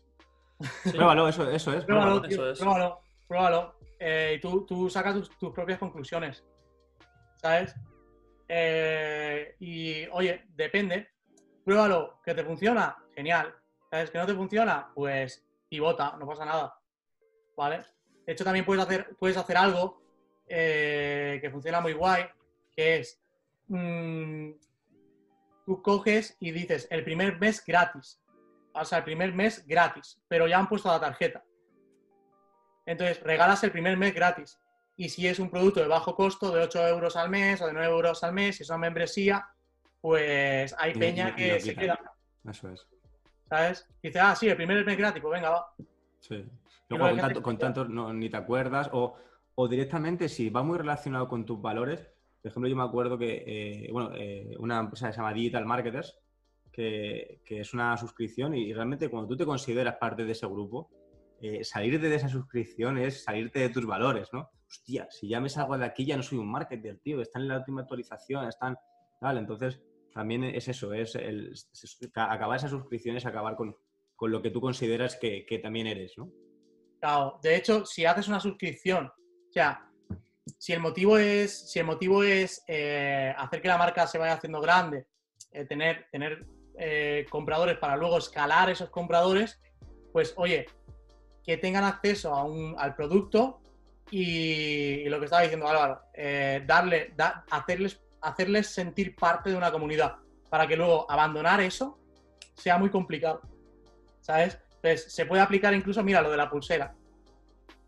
Pruébalo, 0.83 1.27
eso, 1.27 1.49
eso 1.49 1.73
es. 1.73 1.83
pruébalo, 1.85 2.21
pruébalo. 2.21 2.21
tío, 2.21 2.29
Eso 2.43 2.51
es. 2.51 2.59
pruébalo, 2.59 2.99
pruébalo. 3.27 3.75
Eh, 3.99 4.35
y 4.37 4.41
tú, 4.41 4.65
tú 4.65 4.89
sacas 4.89 5.15
tus, 5.15 5.29
tus 5.37 5.51
propias 5.53 5.79
conclusiones. 5.79 6.43
¿Sabes? 7.37 7.75
Eh, 8.47 9.55
y 9.59 10.05
oye, 10.07 10.45
depende. 10.49 11.09
Pruébalo, 11.63 12.21
que 12.23 12.33
te 12.33 12.43
funciona, 12.43 12.97
genial. 13.15 13.53
¿Sabes? 13.89 14.11
Que 14.11 14.17
no 14.17 14.25
te 14.25 14.35
funciona, 14.35 14.91
pues 14.93 15.45
pivota, 15.69 16.15
no 16.17 16.27
pasa 16.27 16.45
nada. 16.45 16.79
¿Vale? 17.57 17.83
De 18.25 18.33
hecho, 18.33 18.43
también 18.43 18.65
puedes 18.65 18.83
hacer, 18.83 19.15
puedes 19.17 19.37
hacer 19.37 19.57
algo 19.57 20.01
eh, 20.47 21.39
que 21.41 21.49
funciona 21.49 21.81
muy 21.81 21.93
guay, 21.93 22.25
que 22.75 22.97
es 22.97 23.19
mm, 23.67 24.51
tú 25.65 25.81
coges 25.81 26.37
y 26.39 26.51
dices 26.51 26.87
el 26.91 27.03
primer 27.03 27.39
mes 27.39 27.63
gratis. 27.65 28.21
O 28.73 28.83
sea, 28.83 28.99
el 28.99 29.03
primer 29.05 29.33
mes 29.33 29.65
gratis, 29.65 30.21
pero 30.27 30.47
ya 30.47 30.59
han 30.59 30.67
puesto 30.67 30.89
la 30.89 30.99
tarjeta. 30.99 31.43
Entonces, 32.85 33.21
regalas 33.23 33.63
el 33.63 33.71
primer 33.71 33.97
mes 33.97 34.13
gratis. 34.13 34.59
Y 34.97 35.09
si 35.09 35.27
es 35.27 35.39
un 35.39 35.49
producto 35.49 35.81
de 35.81 35.87
bajo 35.87 36.15
costo, 36.15 36.51
de 36.51 36.61
8 36.63 36.87
euros 36.87 37.15
al 37.15 37.29
mes 37.29 37.61
o 37.61 37.67
de 37.67 37.73
9 37.73 37.87
euros 37.93 38.23
al 38.23 38.33
mes, 38.33 38.55
si 38.57 38.63
es 38.63 38.69
una 38.69 38.77
membresía, 38.79 39.45
pues 39.99 40.73
hay 40.77 40.91
Y- 40.91 40.99
peña 40.99 41.29
y- 41.29 41.31
y 41.31 41.35
que 41.35 41.59
se 41.59 41.75
queda, 41.75 41.99
Eso 42.49 42.69
es. 42.69 42.87
¿sabes? 43.49 43.87
Dice, 44.01 44.19
ah, 44.19 44.35
sí, 44.35 44.47
el 44.47 44.55
primer 44.55 44.85
mes 44.85 44.97
gratis, 44.97 45.21
pues 45.21 45.33
venga, 45.33 45.49
va. 45.49 45.73
Sí. 46.21 46.45
con, 46.87 47.17
tanto, 47.57 47.83
con 47.83 47.95
no, 47.95 48.13
ni 48.13 48.29
te 48.29 48.37
acuerdas, 48.37 48.89
o, 48.93 49.15
o 49.55 49.67
directamente, 49.67 50.29
si 50.29 50.49
va 50.49 50.63
muy 50.63 50.77
relacionado 50.77 51.27
con 51.27 51.45
tus 51.45 51.61
valores, 51.61 52.01
por 52.41 52.49
ejemplo, 52.51 52.69
yo 52.69 52.75
me 52.75 52.83
acuerdo 52.83 53.17
que, 53.17 53.43
eh, 53.45 53.89
bueno, 53.91 54.11
eh, 54.15 54.55
una 54.59 54.79
empresa 54.79 55.07
que 55.07 55.13
se 55.13 55.17
llama 55.17 55.33
Digital 55.33 55.65
Marketers, 55.65 56.17
que, 56.71 57.41
que 57.43 57.61
es 57.61 57.73
una 57.73 57.97
suscripción 57.97 58.53
y 58.53 58.71
realmente 58.73 59.09
cuando 59.09 59.27
tú 59.29 59.35
te 59.37 59.45
consideras 59.45 59.95
parte 59.95 60.25
de 60.25 60.31
ese 60.33 60.45
grupo, 60.45 60.89
eh, 61.41 61.63
salirte 61.63 62.09
de 62.09 62.15
esa 62.15 62.29
suscripción 62.29 62.97
es 62.97 63.23
salirte 63.23 63.59
de 63.59 63.69
tus 63.69 63.85
valores, 63.85 64.29
¿no? 64.33 64.49
Hostia, 64.67 65.07
si 65.09 65.27
ya 65.29 65.39
me 65.39 65.49
salgo 65.49 65.77
de 65.77 65.85
aquí 65.85 66.05
ya 66.05 66.17
no 66.17 66.23
soy 66.23 66.37
un 66.37 66.49
marketer, 66.51 66.99
tío, 66.99 67.21
están 67.21 67.43
en 67.43 67.47
la 67.49 67.57
última 67.59 67.81
actualización, 67.81 68.47
están 68.47 68.77
tal, 69.19 69.37
entonces 69.37 69.81
también 70.13 70.43
es 70.43 70.67
eso, 70.67 70.93
es 70.93 71.15
el, 71.15 71.51
es- 71.51 71.99
acabar 72.15 72.57
esas 72.57 72.71
suscripciones, 72.71 73.25
acabar 73.25 73.55
con, 73.55 73.75
con 74.15 74.31
lo 74.31 74.41
que 74.41 74.49
tú 74.51 74.59
consideras 74.61 75.15
que, 75.17 75.45
que 75.45 75.59
también 75.59 75.87
eres, 75.87 76.17
¿no? 76.17 76.29
Claro, 76.99 77.39
de 77.43 77.55
hecho, 77.55 77.85
si 77.85 78.05
haces 78.05 78.27
una 78.27 78.39
suscripción, 78.39 79.07
o 79.07 79.51
sea, 79.51 79.87
si 80.57 80.73
el 80.73 80.79
motivo 80.79 81.17
es, 81.17 81.69
si 81.71 81.79
el 81.79 81.85
motivo 81.85 82.23
es 82.23 82.63
eh, 82.67 83.33
hacer 83.37 83.61
que 83.61 83.67
la 83.67 83.77
marca 83.77 84.07
se 84.07 84.17
vaya 84.17 84.33
haciendo 84.33 84.61
grande, 84.61 85.05
eh, 85.51 85.65
tener, 85.65 86.07
tener 86.11 86.45
eh, 86.79 87.25
compradores 87.29 87.77
para 87.77 87.95
luego 87.97 88.17
escalar 88.17 88.69
esos 88.69 88.89
compradores, 88.89 89.59
pues 90.11 90.33
oye, 90.37 90.65
que 91.45 91.57
tengan 91.57 91.83
acceso 91.83 92.33
a 92.33 92.43
un- 92.43 92.75
al 92.77 92.95
producto 92.95 93.59
y, 94.11 95.03
lo 95.09 95.19
que 95.19 95.25
estaba 95.25 95.43
diciendo 95.43 95.67
Álvaro, 95.67 96.01
eh, 96.13 96.63
darle, 96.65 97.13
da- 97.15 97.43
hacerles, 97.51 97.99
hacerles 98.21 98.67
sentir 98.67 99.15
parte 99.15 99.49
de 99.49 99.55
una 99.55 99.71
comunidad 99.71 100.15
para 100.49 100.67
que 100.67 100.75
luego 100.75 101.09
abandonar 101.09 101.61
eso 101.61 101.97
sea 102.55 102.77
muy 102.77 102.89
complicado. 102.89 103.41
¿Sabes? 104.21 104.57
Entonces, 104.75 105.13
se 105.13 105.25
puede 105.25 105.41
aplicar 105.41 105.73
incluso, 105.73 106.03
mira, 106.03 106.21
lo 106.21 106.31
de 106.31 106.37
la 106.37 106.49
pulsera. 106.49 106.93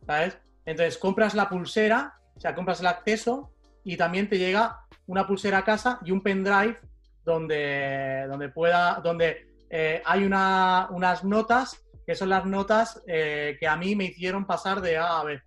¿Sabes? 0.06 0.38
Entonces, 0.66 0.98
compras 0.98 1.34
la 1.34 1.50
pulsera, 1.50 2.20
o 2.36 2.40
sea, 2.40 2.54
compras 2.54 2.80
el 2.82 2.88
acceso 2.88 3.52
y 3.84 3.98
también 3.98 4.30
te 4.30 4.38
llega 4.38 4.82
una 5.08 5.26
pulsera 5.26 5.60
a 5.60 5.64
casa 5.64 6.00
y 6.04 6.12
un 6.12 6.22
pendrive 6.22 6.78
donde, 7.24 8.26
donde 8.28 8.50
pueda, 8.50 9.00
donde 9.04 9.48
eh, 9.70 10.02
hay 10.06 10.24
una- 10.24 10.88
unas 10.92 11.24
notas 11.24 11.82
que 12.08 12.16
son 12.16 12.30
las 12.30 12.46
notas 12.46 13.04
eh, 13.06 13.58
que 13.60 13.68
a 13.68 13.76
mí 13.76 13.96
me 13.96 14.06
hicieron 14.06 14.48
pasar 14.48 14.80
de 14.82 14.96
A 14.98 15.20
a 15.20 15.24
B. 15.26 15.42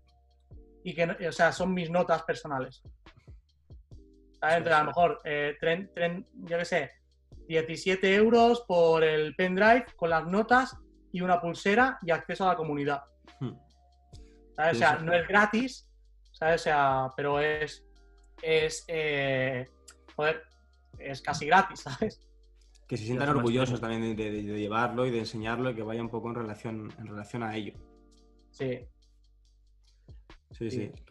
Y 0.85 0.95
que, 0.95 1.05
o 1.27 1.33
sea, 1.33 1.53
son 1.53 1.73
mis 1.75 1.91
notas 1.91 2.23
personales. 2.23 2.83
¿Sabes? 4.39 4.57
Entonces, 4.59 4.73
a 4.75 4.81
lo 4.81 4.85
mejor, 4.87 5.21
eh, 5.25 5.57
tren- 5.61 5.91
tren- 5.95 6.27
yo 6.35 6.59
qué 6.59 6.65
sé, 6.67 6.91
17 7.49 8.15
euros 8.15 8.63
por 8.69 9.03
el 9.03 9.35
pendrive 9.37 9.87
con 9.97 10.11
las 10.11 10.27
notas 10.27 10.77
y 11.13 11.23
una 11.23 11.41
pulsera 11.41 11.99
y 12.03 12.11
acceso 12.11 12.45
a 12.45 12.49
la 12.53 12.57
comunidad. 12.57 13.03
Hmm. 13.41 13.55
¿Sabes? 14.57 14.77
O 14.77 14.79
sea, 14.79 14.99
no 14.99 15.13
es 15.15 15.27
gratis, 15.27 15.89
¿sabes? 16.33 16.61
O 16.61 16.65
sea, 16.65 17.09
pero 17.17 17.41
es, 17.41 17.85
es, 18.43 18.85
eh, 18.89 19.67
joder, 20.15 20.43
es 20.99 21.21
casi 21.23 21.47
gratis, 21.47 21.81
¿sabes? 21.85 22.21
Que 22.91 22.97
se 22.97 23.05
sientan 23.05 23.29
orgullosos 23.29 23.81
también 23.81 24.17
de, 24.17 24.31
de- 24.31 24.43
de 24.43 24.59
llevarlo 24.59 25.07
y 25.07 25.11
de 25.13 25.21
enseñarlo 25.21 25.71
y 25.71 25.75
que 25.77 25.83
vaya 25.83 26.03
un 26.03 26.09
poco 26.09 26.29
en 26.29 26.35
relación, 26.35 26.93
en 26.99 27.07
relación 27.07 27.45
a 27.45 27.55
ello. 27.57 27.75
Sí. 28.51 28.81
Sí, 30.51 30.71
sí. 30.71 30.91
Sí. 30.95 31.03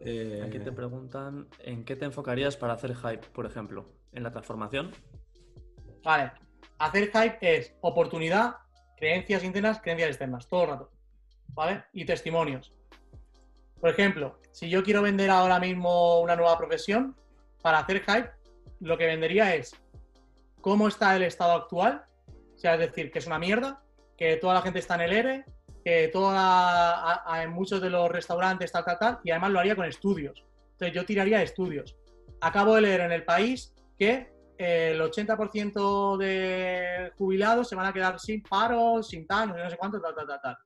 Eh, 0.00 0.42
Aquí 0.46 0.58
te 0.60 0.72
preguntan, 0.72 1.46
¿en 1.58 1.84
qué 1.84 1.94
te 1.94 2.06
enfocarías 2.06 2.56
para 2.56 2.72
hacer 2.72 2.94
hype, 2.96 3.26
por 3.34 3.44
ejemplo? 3.44 3.92
¿En 4.12 4.22
la 4.22 4.30
transformación? 4.30 4.92
Vale. 6.02 6.32
Hacer 6.78 7.10
hype 7.12 7.38
es 7.58 7.74
oportunidad, 7.82 8.54
creencias 8.96 9.44
internas, 9.44 9.78
creencias 9.82 10.08
externas, 10.08 10.48
todo 10.48 10.62
el 10.64 10.70
rato. 10.70 10.90
¿Vale? 11.48 11.84
Y 11.92 12.06
testimonios. 12.06 12.72
Por 13.78 13.90
ejemplo, 13.90 14.38
si 14.52 14.70
yo 14.70 14.82
quiero 14.82 15.02
vender 15.02 15.28
ahora 15.28 15.60
mismo 15.60 16.20
una 16.20 16.34
nueva 16.34 16.56
profesión, 16.56 17.14
para 17.60 17.80
hacer 17.80 18.00
hype, 18.04 18.30
lo 18.80 18.96
que 18.96 19.04
vendería 19.06 19.54
es 19.54 19.74
cómo 20.62 20.88
está 20.88 21.14
el 21.14 21.24
estado 21.24 21.52
actual, 21.52 22.04
o 22.54 22.58
sea, 22.58 22.74
es 22.74 22.80
decir, 22.80 23.10
que 23.10 23.18
es 23.18 23.26
una 23.26 23.38
mierda, 23.38 23.82
que 24.16 24.36
toda 24.36 24.54
la 24.54 24.62
gente 24.62 24.78
está 24.78 24.94
en 24.94 25.00
el 25.02 25.12
ERE, 25.12 25.44
que 25.84 26.08
toda, 26.08 27.22
en 27.42 27.50
muchos 27.50 27.82
de 27.82 27.90
los 27.90 28.08
restaurantes, 28.10 28.72
tal, 28.72 28.84
tal, 28.84 28.98
tal, 28.98 29.18
y 29.24 29.30
además 29.32 29.50
lo 29.50 29.58
haría 29.58 29.76
con 29.76 29.84
estudios. 29.84 30.46
Entonces 30.72 30.94
yo 30.94 31.04
tiraría 31.04 31.38
de 31.38 31.44
estudios. 31.44 31.96
Acabo 32.40 32.76
de 32.76 32.82
leer 32.82 33.00
en 33.00 33.12
el 33.12 33.24
país 33.24 33.74
que 33.98 34.32
eh, 34.58 34.92
el 34.92 35.00
80% 35.00 36.16
de 36.16 37.12
jubilados 37.18 37.68
se 37.68 37.74
van 37.74 37.86
a 37.86 37.92
quedar 37.92 38.20
sin 38.20 38.42
paro, 38.42 39.02
sin 39.02 39.26
tal, 39.26 39.48
no 39.48 39.68
sé, 39.68 39.76
cuánto, 39.76 40.00
tal, 40.00 40.14
tal, 40.14 40.26
tal, 40.40 40.56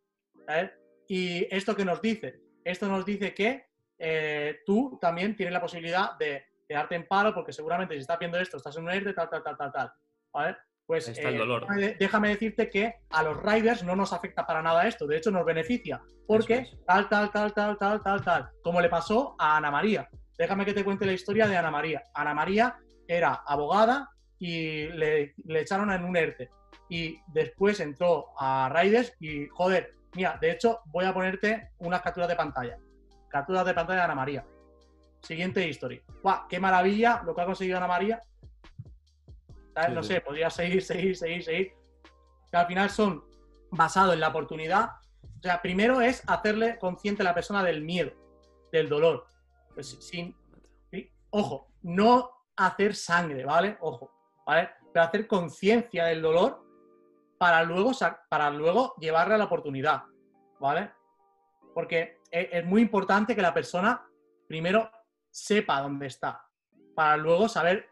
tal. 0.46 0.72
Y 1.08 1.46
esto 1.54 1.74
que 1.74 1.84
nos 1.84 2.02
dice, 2.02 2.40
esto 2.62 2.88
nos 2.88 3.04
dice 3.06 3.32
que 3.32 3.66
eh, 3.98 4.58
tú 4.66 4.98
también 5.00 5.34
tienes 5.34 5.54
la 5.54 5.60
posibilidad 5.60 6.18
de 6.18 6.44
quedarte 6.68 6.94
en 6.94 7.06
paro 7.06 7.34
porque 7.34 7.52
seguramente 7.52 7.94
si 7.94 8.00
estás 8.00 8.18
viendo 8.18 8.38
esto, 8.38 8.56
estás 8.56 8.76
en 8.76 8.84
un 8.84 8.90
ERTE, 8.90 9.12
tal, 9.12 9.28
tal, 9.30 9.42
tal, 9.42 9.56
tal, 9.56 9.72
tal. 9.72 9.92
¿Vale? 10.32 10.56
Pues 10.86 11.08
está 11.08 11.28
el 11.30 11.38
dolor. 11.38 11.62
déjame, 11.62 11.96
déjame 11.98 12.28
decirte 12.28 12.70
que 12.70 12.94
a 13.10 13.22
los 13.24 13.42
riders 13.42 13.82
no 13.82 13.96
nos 13.96 14.12
afecta 14.12 14.46
para 14.46 14.62
nada 14.62 14.86
esto, 14.86 15.06
de 15.06 15.16
hecho 15.16 15.32
nos 15.32 15.44
beneficia, 15.44 16.00
porque 16.28 16.58
es. 16.58 16.76
tal, 16.86 17.08
tal, 17.08 17.30
tal, 17.32 17.52
tal, 17.52 17.76
tal, 17.76 18.02
tal, 18.02 18.22
tal, 18.22 18.50
como 18.62 18.80
le 18.80 18.88
pasó 18.88 19.34
a 19.38 19.56
Ana 19.56 19.72
María. 19.72 20.08
Déjame 20.38 20.64
que 20.64 20.74
te 20.74 20.84
cuente 20.84 21.06
la 21.06 21.12
historia 21.12 21.48
de 21.48 21.56
Ana 21.56 21.70
María. 21.70 22.04
Ana 22.14 22.34
María 22.34 22.76
era 23.08 23.42
abogada 23.46 24.10
y 24.38 24.88
le, 24.88 25.34
le 25.44 25.60
echaron 25.60 25.90
en 25.90 26.04
un 26.04 26.16
ERTE. 26.16 26.50
Y 26.88 27.18
después 27.28 27.80
entró 27.80 28.26
a 28.38 28.70
Riders 28.72 29.12
y, 29.18 29.48
joder, 29.48 29.94
mira, 30.14 30.38
de 30.40 30.52
hecho 30.52 30.80
voy 30.86 31.04
a 31.04 31.14
ponerte 31.14 31.70
unas 31.78 32.02
capturas 32.02 32.28
de 32.28 32.36
pantalla. 32.36 32.78
Capturas 33.28 33.66
de 33.66 33.74
pantalla 33.74 34.00
de 34.00 34.04
Ana 34.04 34.14
María. 34.14 34.46
Siguiente 35.26 35.66
historia. 35.66 36.00
¡Guau! 36.22 36.46
¡Qué 36.48 36.60
maravilla 36.60 37.20
lo 37.26 37.34
que 37.34 37.40
ha 37.40 37.46
conseguido 37.46 37.78
Ana 37.78 37.88
María! 37.88 38.20
No 39.92 40.00
sí. 40.04 40.14
sé, 40.14 40.20
podría 40.20 40.50
seguir, 40.50 40.80
seguir, 40.84 41.16
seguir, 41.16 41.42
seguir. 41.42 41.72
Que 42.48 42.56
al 42.56 42.66
final 42.68 42.90
son 42.90 43.24
basados 43.72 44.14
en 44.14 44.20
la 44.20 44.28
oportunidad. 44.28 44.90
O 45.24 45.42
sea, 45.42 45.60
primero 45.60 46.00
es 46.00 46.22
hacerle 46.28 46.78
consciente 46.78 47.22
a 47.22 47.24
la 47.24 47.34
persona 47.34 47.64
del 47.64 47.82
miedo, 47.82 48.12
del 48.70 48.88
dolor. 48.88 49.26
Pues 49.74 49.98
sin, 50.00 50.32
sí, 50.92 51.10
ojo, 51.30 51.72
no 51.82 52.30
hacer 52.56 52.94
sangre, 52.94 53.44
¿vale? 53.44 53.78
Ojo, 53.80 54.12
¿vale? 54.46 54.70
Pero 54.92 55.04
hacer 55.04 55.26
conciencia 55.26 56.04
del 56.04 56.22
dolor 56.22 56.64
para 57.36 57.64
luego, 57.64 57.90
para 58.30 58.48
luego 58.50 58.94
llevarle 59.00 59.34
a 59.34 59.38
la 59.38 59.46
oportunidad, 59.46 60.04
¿vale? 60.60 60.92
Porque 61.74 62.20
e, 62.30 62.48
es 62.52 62.64
muy 62.64 62.80
importante 62.80 63.34
que 63.34 63.42
la 63.42 63.52
persona 63.52 64.06
primero 64.46 64.88
sepa 65.36 65.82
dónde 65.82 66.06
está, 66.06 66.46
para 66.94 67.18
luego 67.18 67.46
saber 67.46 67.90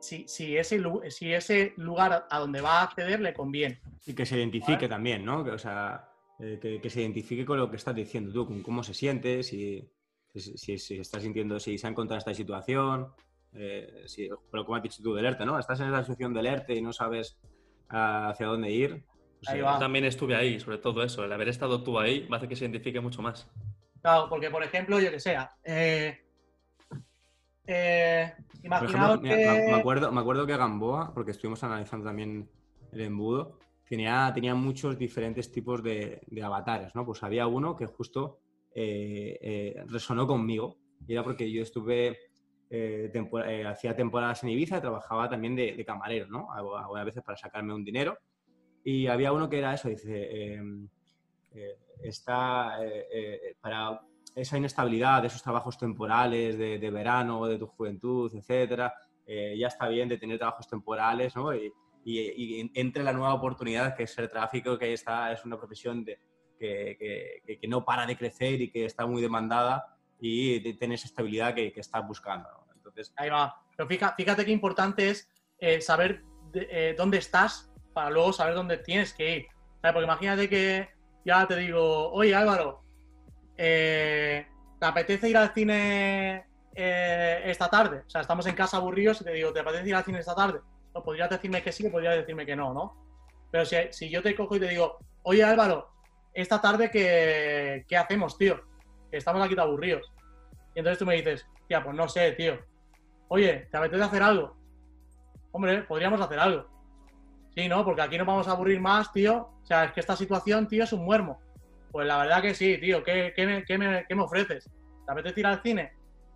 si, 0.00 0.28
si, 0.28 0.58
ese, 0.58 0.82
si 1.08 1.32
ese 1.32 1.72
lugar 1.78 2.26
a 2.28 2.38
donde 2.38 2.60
va 2.60 2.80
a 2.80 2.82
acceder 2.82 3.20
le 3.20 3.32
conviene. 3.32 3.80
Y 4.04 4.12
que 4.12 4.26
se 4.26 4.36
identifique 4.36 4.86
también, 4.86 5.24
¿no? 5.24 5.42
Que, 5.42 5.52
o 5.52 5.58
sea, 5.58 6.10
eh, 6.38 6.78
que, 6.82 6.90
se 6.90 7.00
identifique 7.00 7.46
con 7.46 7.56
lo 7.58 7.70
que 7.70 7.76
estás 7.76 7.94
diciendo 7.94 8.32
tú, 8.32 8.46
con 8.46 8.62
cómo 8.62 8.82
se 8.82 8.92
siente, 8.92 9.42
si, 9.42 9.90
si, 10.34 10.76
si, 10.76 10.98
está 10.98 11.20
sintiendo, 11.20 11.58
si 11.58 11.78
se 11.78 11.86
ha 11.86 11.90
encontrado 11.90 12.18
esta 12.18 12.34
situación, 12.34 13.14
eh, 13.54 14.04
pero 14.50 14.66
como 14.66 14.76
has 14.76 14.82
dicho 14.82 15.02
tú, 15.02 15.14
del 15.14 15.24
ERTE, 15.24 15.46
¿no? 15.46 15.58
Estás 15.58 15.80
en 15.80 15.88
esa 15.88 16.02
situación 16.02 16.34
del 16.34 16.46
ERTE 16.46 16.74
y 16.74 16.82
no 16.82 16.92
sabes 16.92 17.38
ah, 17.88 18.28
hacia 18.28 18.46
dónde 18.46 18.70
ir. 18.70 19.04
Yo 19.56 19.78
también 19.78 20.04
estuve 20.04 20.36
ahí, 20.36 20.60
sobre 20.60 20.78
todo 20.78 21.02
eso. 21.02 21.24
El 21.24 21.32
haber 21.32 21.48
estado 21.48 21.82
tú 21.82 21.98
ahí 21.98 22.26
va 22.26 22.36
a 22.36 22.38
hacer 22.38 22.48
que 22.48 22.56
se 22.56 22.64
identifique 22.64 23.00
mucho 23.00 23.22
más. 23.22 23.50
Claro, 24.02 24.28
porque 24.28 24.50
por 24.50 24.62
ejemplo, 24.62 25.00
yo 25.00 25.10
que 25.10 25.20
sea, 25.20 25.56
eh, 25.64 26.23
eh, 27.66 28.32
imaginaos 28.62 29.20
que... 29.20 29.28
me, 29.28 29.72
acuerdo, 29.72 30.12
me 30.12 30.20
acuerdo 30.20 30.46
que 30.46 30.56
Gamboa, 30.56 31.12
porque 31.14 31.32
estuvimos 31.32 31.62
analizando 31.64 32.06
también 32.06 32.48
el 32.92 33.00
embudo, 33.00 33.58
tenía, 33.88 34.30
tenía 34.34 34.54
muchos 34.54 34.98
diferentes 34.98 35.50
tipos 35.50 35.82
de, 35.82 36.20
avatares, 36.42 36.94
¿no? 36.94 37.04
Pues 37.04 37.22
había 37.22 37.46
uno 37.46 37.76
que 37.76 37.86
justo 37.86 38.40
eh, 38.74 39.82
resonó 39.88 40.26
conmigo 40.26 40.76
y 41.06 41.12
era 41.12 41.22
porque 41.22 41.50
yo 41.50 41.62
estuve 41.62 42.18
hacía 43.66 43.94
temporadas 43.94 44.42
en 44.42 44.48
Ibiza 44.48 44.78
y 44.78 44.80
trabajaba 44.80 45.28
también 45.28 45.54
de, 45.54 45.74
de 45.76 45.84
camarero, 45.84 46.26
¿no? 46.26 46.52
Algunas 46.52 47.04
veces 47.04 47.22
para 47.22 47.38
sacarme 47.38 47.72
un 47.72 47.84
dinero 47.84 48.18
y 48.84 49.06
había 49.06 49.32
uno 49.32 49.48
que 49.48 49.58
era 49.58 49.74
eso, 49.74 49.88
dice, 49.88 50.54
em, 50.54 50.86
eh, 51.54 51.78
está 52.02 52.84
eh, 52.84 53.06
eh, 53.10 53.56
para 53.58 53.98
esa 54.34 54.58
inestabilidad 54.58 55.22
de 55.22 55.28
esos 55.28 55.42
trabajos 55.42 55.78
temporales 55.78 56.58
de, 56.58 56.78
de 56.78 56.90
verano, 56.90 57.46
de 57.46 57.58
tu 57.58 57.66
juventud, 57.66 58.34
etcétera, 58.34 58.94
ya 59.26 59.68
está 59.68 59.88
bien 59.88 60.08
de 60.08 60.18
tener 60.18 60.38
trabajos 60.38 60.68
temporales, 60.68 61.34
¿no? 61.36 61.54
Y, 61.54 61.72
y, 62.04 62.70
entre 62.74 63.02
la 63.02 63.12
nueva 63.12 63.34
oportunidad 63.34 63.96
que 63.96 64.02
es 64.02 64.18
el 64.18 64.28
tráfico, 64.28 64.78
que 64.78 64.92
está, 64.92 65.32
es 65.32 65.44
una 65.44 65.56
profesión 65.56 66.04
de, 66.04 66.18
que, 66.58 67.58
que, 67.60 67.68
no 67.68 67.84
para 67.84 68.06
de 68.06 68.16
crecer 68.16 68.60
y 68.60 68.70
que 68.70 68.84
está 68.84 69.06
muy 69.06 69.22
demandada 69.22 69.96
y 70.20 70.58
de 70.60 70.74
tener 70.74 70.96
esa 70.96 71.06
estabilidad 71.06 71.54
que, 71.54 71.72
que 71.72 71.80
estás 71.80 72.06
buscando. 72.06 72.48
Entonces... 72.74 73.12
Ahí 73.16 73.30
va. 73.30 73.56
Pero 73.76 73.88
fíjate, 73.88 74.22
fíjate 74.22 74.44
qué 74.44 74.52
importante 74.52 75.10
es 75.10 75.28
saber 75.80 76.22
dónde 76.96 77.18
estás 77.18 77.72
para 77.94 78.10
luego 78.10 78.32
saber 78.32 78.54
dónde 78.54 78.76
tienes 78.78 79.14
que 79.14 79.36
ir. 79.36 79.46
Porque 79.80 80.02
imagínate 80.02 80.48
que 80.48 80.88
ya 81.24 81.46
te 81.46 81.56
digo, 81.56 82.10
oye 82.10 82.34
Álvaro, 82.34 82.83
eh, 83.56 84.46
¿te 84.78 84.86
apetece 84.86 85.28
ir 85.28 85.36
al 85.36 85.52
cine 85.52 86.44
eh, 86.74 87.42
esta 87.44 87.68
tarde? 87.68 88.02
O 88.06 88.10
sea, 88.10 88.20
estamos 88.20 88.46
en 88.46 88.54
casa 88.54 88.76
aburridos 88.76 89.20
y 89.20 89.24
te 89.24 89.32
digo, 89.32 89.52
¿te 89.52 89.60
apetece 89.60 89.88
ir 89.88 89.94
al 89.94 90.04
cine 90.04 90.18
esta 90.18 90.34
tarde? 90.34 90.60
No, 90.94 91.02
podrías 91.02 91.30
decirme 91.30 91.62
que 91.62 91.72
sí 91.72 91.86
o 91.86 91.90
podrías 91.90 92.16
decirme 92.16 92.46
que 92.46 92.56
no, 92.56 92.72
¿no? 92.72 92.96
Pero 93.50 93.64
si, 93.64 93.76
si 93.90 94.10
yo 94.10 94.22
te 94.22 94.34
cojo 94.34 94.56
y 94.56 94.60
te 94.60 94.68
digo, 94.68 94.98
oye 95.22 95.44
Álvaro, 95.44 95.90
esta 96.32 96.60
tarde, 96.60 96.90
¿qué, 96.90 97.84
qué 97.88 97.96
hacemos, 97.96 98.36
tío? 98.36 98.60
Estamos 99.12 99.44
aquí 99.44 99.58
aburridos. 99.58 100.12
Y 100.74 100.80
entonces 100.80 100.98
tú 100.98 101.06
me 101.06 101.14
dices, 101.14 101.46
tía, 101.68 101.82
pues 101.82 101.94
no 101.94 102.08
sé, 102.08 102.32
tío. 102.32 102.58
Oye, 103.28 103.68
¿te 103.70 103.76
apetece 103.76 104.02
hacer 104.02 104.22
algo? 104.22 104.56
Hombre, 105.52 105.82
podríamos 105.82 106.20
hacer 106.20 106.40
algo. 106.40 106.68
Sí, 107.54 107.68
¿no? 107.68 107.84
Porque 107.84 108.02
aquí 108.02 108.18
nos 108.18 108.26
vamos 108.26 108.48
a 108.48 108.52
aburrir 108.52 108.80
más, 108.80 109.12
tío. 109.12 109.48
O 109.62 109.66
sea, 109.66 109.84
es 109.84 109.92
que 109.92 110.00
esta 110.00 110.16
situación, 110.16 110.66
tío, 110.66 110.82
es 110.82 110.92
un 110.92 111.04
muermo. 111.04 111.40
Pues 111.94 112.08
la 112.08 112.18
verdad 112.18 112.42
que 112.42 112.54
sí, 112.54 112.76
tío. 112.78 113.04
¿Qué, 113.04 113.32
me, 113.78 114.20
ofreces? 114.20 114.68
¿Te 115.06 115.12
apetece 115.12 115.38
ir 115.38 115.46
al 115.46 115.62
cine? 115.62 115.92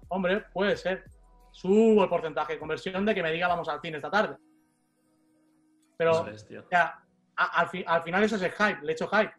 Hombre, 0.07 0.45
puede 0.53 0.77
ser. 0.77 1.11
Subo 1.51 2.05
el 2.05 2.09
porcentaje 2.09 2.53
de 2.53 2.61
conversión 2.61 3.05
de 3.05 3.13
que 3.13 3.25
me 3.25 3.33
diga 3.33 3.49
vamos 3.49 3.69
al 3.69 3.81
cine 3.81 3.97
esta 3.97 4.09
tarde. 4.09 4.37
Pero, 5.97 6.27
ya, 6.71 7.05
al, 7.35 8.03
final 8.05 8.23
eso 8.23 8.37
es 8.37 8.43
el 8.43 8.53
hype, 8.53 8.83
le 8.83 8.93
he 8.93 8.95
hecho 8.95 9.09
hype. 9.09 9.33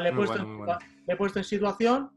le, 0.00 0.08
he 1.08 1.16
puesto, 1.16 1.40
en 1.40 1.44
situación 1.44 2.12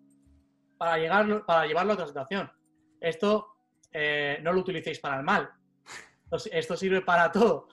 para, 0.77 0.99
llegar, 0.99 1.43
para 1.47 1.65
llevarlo 1.65 1.93
a 1.93 1.95
otra 1.95 2.05
situación. 2.05 2.51
Esto 2.99 3.55
eh, 3.91 4.37
no 4.43 4.53
lo 4.53 4.61
utilicéis 4.61 4.99
para 4.99 5.17
el 5.17 5.23
mal 5.23 5.51
esto 6.51 6.77
sirve 6.77 7.01
para 7.01 7.31
todo. 7.31 7.67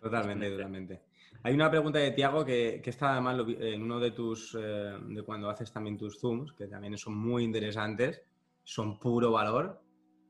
Totalmente, 0.00 0.50
totalmente. 0.50 1.05
Hay 1.46 1.54
una 1.54 1.70
pregunta 1.70 2.00
de 2.00 2.10
Tiago 2.10 2.44
que, 2.44 2.82
está 2.84 3.12
además 3.12 3.38
en 3.60 3.80
uno 3.80 4.00
de 4.00 4.10
tus, 4.10 4.58
eh, 4.60 4.98
de 5.00 5.22
cuando 5.22 5.48
haces 5.48 5.70
también 5.70 5.96
tus 5.96 6.18
zooms, 6.18 6.52
que 6.52 6.66
también 6.66 6.98
son 6.98 7.16
muy 7.16 7.44
interesantes, 7.44 8.20
son 8.64 8.98
puro 8.98 9.30
valor. 9.30 9.80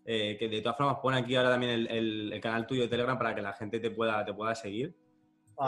Eh, 0.04 0.36
que 0.38 0.46
de 0.46 0.60
todas 0.60 0.76
formas 0.76 0.98
pone 1.00 1.16
aquí 1.16 1.34
ahora 1.34 1.52
también 1.52 1.86
el, 1.88 2.38
canal 2.42 2.66
tuyo 2.66 2.82
de 2.82 2.88
Telegram 2.88 3.16
para 3.16 3.34
que 3.34 3.40
la 3.40 3.54
gente 3.54 3.80
te 3.80 3.90
pueda, 3.90 4.22
te 4.26 4.34
pueda 4.34 4.54
seguir. 4.54 4.94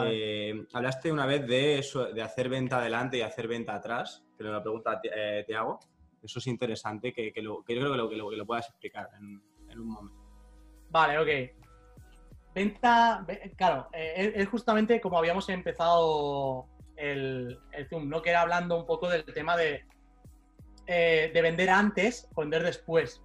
Eh, 0.04 0.66
hablaste 0.74 1.10
una 1.10 1.24
vez 1.24 1.46
de 1.46 1.78
eso, 1.78 2.12
de 2.12 2.20
hacer 2.20 2.50
venta 2.50 2.78
adelante 2.78 3.16
y 3.16 3.22
hacer 3.22 3.48
venta 3.48 3.74
atrás, 3.74 4.26
que 4.36 4.44
lo 4.44 4.62
pregunta 4.62 5.00
Tiago. 5.46 5.78
Eso 6.22 6.40
es 6.40 6.46
interesante, 6.46 7.14
que, 7.14 7.32
yo 7.34 7.64
creo 7.64 7.90
que 7.90 7.96
lo, 7.96 8.10
que 8.10 8.36
lo, 8.36 8.46
puedas 8.46 8.68
explicar 8.68 9.08
en 9.16 9.80
un 9.80 9.88
momento. 9.88 10.20
Vale, 10.90 11.18
ok. 11.18 11.67
Venta, 12.58 13.24
claro, 13.56 13.88
eh, 13.92 14.32
es 14.34 14.48
justamente 14.48 15.00
como 15.00 15.16
habíamos 15.16 15.48
empezado 15.48 16.66
el, 16.96 17.56
Zoom, 17.88 18.08
¿no? 18.08 18.20
Que 18.20 18.30
era 18.30 18.40
hablando 18.40 18.76
un 18.76 18.84
poco 18.84 19.08
del 19.08 19.24
tema 19.26 19.56
de, 19.56 19.84
eh, 20.88 21.30
de 21.32 21.40
vender 21.42 21.70
antes 21.70 22.28
vender 22.36 22.64
después. 22.64 23.22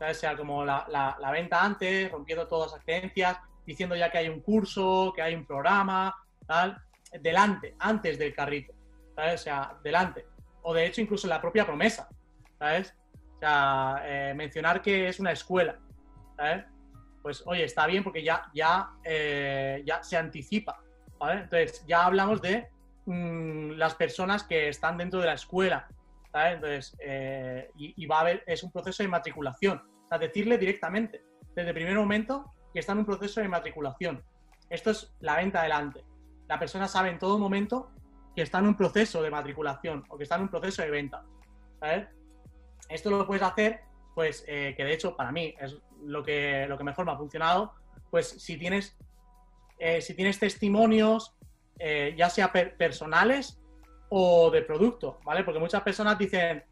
O 0.00 0.12
sea, 0.12 0.36
como 0.36 0.64
la, 0.64 1.30
venta 1.32 1.64
antes, 1.64 2.10
rompiendo 2.10 2.48
todas 2.48 2.72
las 2.72 2.82
creencias, 2.82 3.38
diciendo 3.64 3.94
ya 3.94 4.10
que 4.10 4.18
hay 4.18 4.28
un 4.28 4.40
curso, 4.40 5.12
que 5.14 5.22
hay 5.22 5.36
un 5.36 5.46
programa, 5.46 6.16
tal, 6.48 6.82
delante, 7.20 7.76
antes 7.78 8.18
del 8.18 8.34
carrito, 8.34 8.74
¿sabes? 9.14 9.40
O 9.40 9.44
sea, 9.44 9.78
delante. 9.84 10.26
O 10.62 10.74
de 10.74 10.84
hecho, 10.84 11.00
incluso 11.00 11.28
la 11.28 11.40
propia 11.40 11.64
promesa, 11.64 12.08
¿sabes? 12.58 12.92
O 13.36 13.38
sea, 13.38 14.02
eh, 14.04 14.34
mencionar 14.34 14.82
que 14.82 15.06
es 15.06 15.20
una 15.20 15.30
escuela, 15.30 15.78
¿sabes? 16.36 16.64
Pues 17.22 17.42
oye, 17.46 17.64
está 17.64 17.86
bien 17.86 18.04
porque 18.04 18.22
ya, 18.22 18.50
ya, 18.54 18.90
eh, 19.04 19.82
ya 19.86 20.02
se 20.02 20.16
anticipa, 20.16 20.80
¿vale? 21.18 21.42
Entonces 21.42 21.84
ya 21.86 22.04
hablamos 22.04 22.40
de 22.40 22.68
mm, 23.06 23.72
las 23.72 23.94
personas 23.94 24.44
que 24.44 24.68
están 24.68 24.96
dentro 24.96 25.20
de 25.20 25.26
la 25.26 25.34
escuela. 25.34 25.88
Entonces, 26.34 26.96
eh, 27.00 27.70
y, 27.76 28.06
va 28.06 28.18
a 28.18 28.20
haber, 28.20 28.44
es 28.46 28.62
un 28.62 28.70
proceso 28.70 29.02
de 29.02 29.08
matriculación, 29.08 29.82
o 30.04 30.08
sea, 30.08 30.18
decirle 30.18 30.58
directamente, 30.58 31.22
desde 31.54 31.70
el 31.70 31.74
primer 31.74 31.96
momento, 31.96 32.52
que 32.72 32.80
está 32.80 32.92
en 32.92 32.98
un 32.98 33.06
proceso 33.06 33.40
de 33.40 33.48
matriculación. 33.48 34.22
Esto 34.70 34.90
es 34.90 35.12
la 35.20 35.36
venta 35.36 35.60
adelante. 35.60 36.04
La 36.46 36.58
persona 36.58 36.86
sabe 36.86 37.10
en 37.10 37.18
todo 37.18 37.38
momento 37.38 37.90
que 38.36 38.42
está 38.42 38.58
en 38.58 38.66
un 38.66 38.76
proceso 38.76 39.22
de 39.22 39.30
matriculación 39.30 40.04
o 40.08 40.16
que 40.16 40.24
está 40.24 40.36
en 40.36 40.42
un 40.42 40.48
proceso 40.48 40.82
de 40.82 40.90
venta. 40.90 41.24
Esto 42.88 43.10
lo 43.10 43.26
puedes 43.26 43.42
hacer, 43.42 43.80
pues, 44.14 44.44
eh, 44.46 44.74
que 44.76 44.84
de 44.84 44.92
hecho 44.92 45.16
para 45.16 45.32
mí 45.32 45.54
es 45.58 45.76
lo 46.04 46.22
que, 46.22 46.66
lo 46.68 46.76
que 46.78 46.84
mejor 46.84 47.04
me 47.04 47.12
ha 47.12 47.16
funcionado, 47.16 47.72
pues 48.10 48.28
si 48.28 48.56
tienes, 48.56 48.96
eh, 49.78 50.00
si 50.00 50.14
tienes 50.14 50.38
testimonios, 50.38 51.34
eh, 51.78 52.14
ya 52.16 52.28
sea 52.28 52.52
personales 52.52 53.60
o 54.08 54.50
de 54.50 54.62
producto, 54.62 55.18
¿vale? 55.24 55.44
Porque 55.44 55.60
muchas 55.60 55.82
personas 55.82 56.18
dicen, 56.18 56.64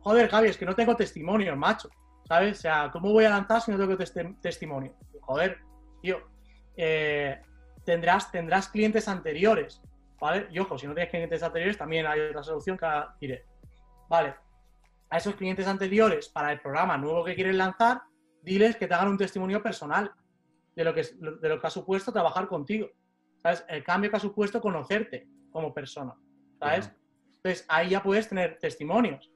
joder, 0.00 0.28
Javi, 0.28 0.48
es 0.48 0.56
que 0.56 0.66
no 0.66 0.74
tengo 0.74 0.96
testimonios, 0.96 1.56
macho, 1.56 1.88
¿sabes? 2.26 2.58
O 2.58 2.60
sea, 2.62 2.90
¿cómo 2.92 3.12
voy 3.12 3.24
a 3.24 3.30
lanzar 3.30 3.60
si 3.60 3.70
no 3.70 3.78
tengo 3.78 3.96
testimonio? 4.40 4.94
Joder, 5.20 5.58
tío, 6.02 6.20
eh, 6.76 7.40
tendrás, 7.84 8.30
tendrás 8.30 8.68
clientes 8.68 9.08
anteriores, 9.08 9.80
¿vale? 10.20 10.48
Y 10.50 10.58
ojo, 10.58 10.78
si 10.78 10.86
no 10.86 10.94
tienes 10.94 11.10
clientes 11.10 11.42
anteriores, 11.42 11.78
también 11.78 12.06
hay 12.06 12.20
otra 12.20 12.42
solución 12.42 12.76
que 12.76 12.86
diré. 13.20 13.44
Vale, 14.08 14.34
a 15.10 15.16
esos 15.16 15.34
clientes 15.36 15.66
anteriores 15.66 16.28
para 16.28 16.52
el 16.52 16.60
programa 16.60 16.98
nuevo 16.98 17.24
que 17.24 17.34
quieres 17.34 17.54
lanzar, 17.54 18.02
diles 18.44 18.76
que 18.76 18.86
te 18.86 18.94
hagan 18.94 19.08
un 19.08 19.18
testimonio 19.18 19.62
personal 19.62 20.12
de 20.76 20.84
lo 20.84 20.94
que, 20.94 21.02
de 21.02 21.48
lo 21.48 21.60
que 21.60 21.66
ha 21.66 21.70
supuesto 21.70 22.12
trabajar 22.12 22.46
contigo. 22.46 22.90
¿Sabes? 23.42 23.64
El 23.68 23.82
cambio 23.82 24.10
que 24.10 24.16
ha 24.16 24.20
supuesto 24.20 24.60
conocerte 24.60 25.26
como 25.50 25.72
persona. 25.72 26.14
¿Sabes? 26.58 26.90
Entonces 27.36 27.64
ahí 27.68 27.90
ya 27.90 28.02
puedes 28.02 28.28
tener 28.28 28.58
testimonios 28.58 29.30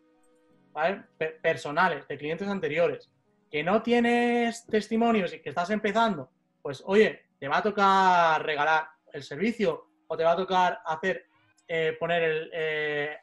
¿vale? 0.72 1.04
personales 1.42 2.06
de 2.08 2.18
clientes 2.18 2.48
anteriores. 2.48 3.10
Que 3.50 3.62
no 3.62 3.82
tienes 3.82 4.66
testimonios 4.66 5.32
y 5.32 5.40
que 5.40 5.48
estás 5.48 5.70
empezando, 5.70 6.30
pues 6.60 6.82
oye, 6.86 7.28
te 7.38 7.48
va 7.48 7.58
a 7.58 7.62
tocar 7.62 8.44
regalar 8.44 8.88
el 9.12 9.22
servicio 9.22 9.88
o 10.06 10.16
te 10.16 10.24
va 10.24 10.32
a 10.32 10.36
tocar 10.36 10.80
hacer 10.84 11.26
eh, 11.66 11.96
poner 11.98 12.22
el, 12.22 12.50
eh, 12.52 13.16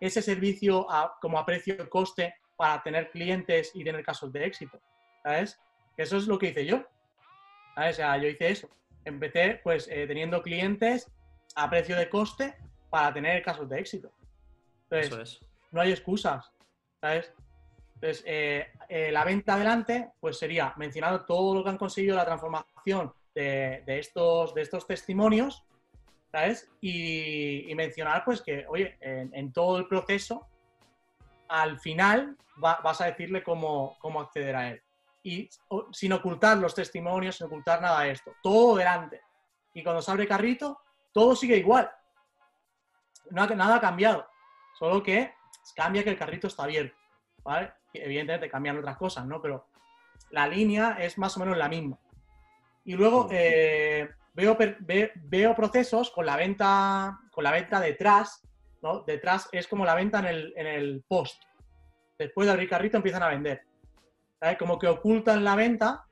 ese 0.00 0.22
servicio 0.22 0.86
como 1.20 1.38
a 1.38 1.46
precio 1.46 1.88
coste 1.88 2.34
para 2.62 2.80
tener 2.80 3.10
clientes 3.10 3.72
y 3.74 3.82
tener 3.82 4.04
casos 4.04 4.32
de 4.32 4.46
éxito, 4.46 4.80
¿sabes? 5.24 5.58
Eso 5.96 6.16
es 6.16 6.28
lo 6.28 6.38
que 6.38 6.50
hice 6.50 6.64
yo, 6.64 6.86
¿sabes? 7.74 7.94
O 7.94 7.96
sea, 7.96 8.16
yo 8.18 8.28
hice 8.28 8.50
eso. 8.50 8.68
Empecé 9.04 9.60
pues 9.64 9.88
eh, 9.90 10.06
teniendo 10.06 10.40
clientes 10.42 11.10
a 11.56 11.68
precio 11.68 11.96
de 11.96 12.08
coste 12.08 12.54
para 12.88 13.12
tener 13.12 13.42
casos 13.42 13.68
de 13.68 13.80
éxito. 13.80 14.12
Entonces, 14.84 15.10
Eso 15.10 15.20
es. 15.22 15.40
no 15.72 15.80
hay 15.80 15.90
excusas, 15.90 16.52
¿sabes? 17.00 17.34
Entonces, 17.96 18.22
eh, 18.28 18.68
eh, 18.88 19.10
la 19.10 19.24
venta 19.24 19.54
adelante, 19.54 20.12
pues 20.20 20.38
sería 20.38 20.72
mencionar 20.76 21.26
todo 21.26 21.56
lo 21.56 21.64
que 21.64 21.70
han 21.70 21.78
conseguido 21.78 22.14
la 22.14 22.24
transformación 22.24 23.12
de, 23.34 23.82
de 23.84 23.98
estos, 23.98 24.54
de 24.54 24.62
estos 24.62 24.86
testimonios, 24.86 25.64
¿sabes? 26.30 26.70
Y, 26.80 27.68
y 27.68 27.74
mencionar, 27.74 28.22
pues, 28.24 28.40
que, 28.40 28.66
oye, 28.68 28.96
en, 29.00 29.34
en 29.34 29.52
todo 29.52 29.78
el 29.78 29.88
proceso, 29.88 30.46
al 31.52 31.78
final 31.78 32.36
va- 32.62 32.80
vas 32.82 33.00
a 33.00 33.06
decirle 33.06 33.42
cómo, 33.42 33.96
cómo 34.00 34.20
acceder 34.20 34.56
a 34.56 34.68
él. 34.70 34.82
Y 35.22 35.48
o- 35.68 35.88
sin 35.92 36.12
ocultar 36.12 36.56
los 36.58 36.74
testimonios, 36.74 37.36
sin 37.36 37.46
ocultar 37.46 37.80
nada 37.80 38.00
de 38.02 38.10
esto. 38.12 38.32
Todo 38.42 38.76
delante. 38.76 39.20
Y 39.74 39.82
cuando 39.82 40.02
se 40.02 40.10
abre 40.10 40.26
carrito, 40.26 40.80
todo 41.12 41.36
sigue 41.36 41.56
igual. 41.56 41.90
No 43.30 43.42
ha- 43.42 43.46
nada 43.48 43.76
ha 43.76 43.80
cambiado. 43.80 44.26
Solo 44.78 45.02
que 45.02 45.34
cambia 45.76 46.02
que 46.02 46.10
el 46.10 46.18
carrito 46.18 46.46
está 46.46 46.64
abierto. 46.64 46.96
¿Vale? 47.44 47.72
Y 47.92 48.00
Evidentemente 48.00 48.48
cambian 48.50 48.78
otras 48.78 48.96
cosas, 48.96 49.26
¿no? 49.26 49.40
Pero 49.42 49.66
la 50.30 50.46
línea 50.46 50.96
es 51.00 51.18
más 51.18 51.36
o 51.36 51.40
menos 51.40 51.56
la 51.56 51.68
misma. 51.68 51.98
Y 52.84 52.94
luego 52.94 53.28
eh, 53.30 54.08
veo, 54.32 54.56
ve- 54.56 55.12
veo 55.14 55.54
procesos 55.54 56.10
con 56.10 56.24
la 56.26 56.36
venta, 56.36 57.18
con 57.30 57.44
la 57.44 57.50
venta 57.52 57.78
detrás, 57.80 58.42
Detrás 59.06 59.48
es 59.52 59.68
como 59.68 59.84
la 59.84 59.94
venta 59.94 60.18
en 60.18 60.24
el, 60.26 60.52
en 60.56 60.66
el 60.66 61.04
post. 61.06 61.40
Después 62.18 62.46
de 62.46 62.52
abrir 62.52 62.68
carrito 62.68 62.96
empiezan 62.96 63.22
a 63.22 63.28
vender. 63.28 63.62
Como 64.58 64.78
que 64.78 64.88
ocultan 64.88 65.44
la 65.44 65.54
venta. 65.54 66.04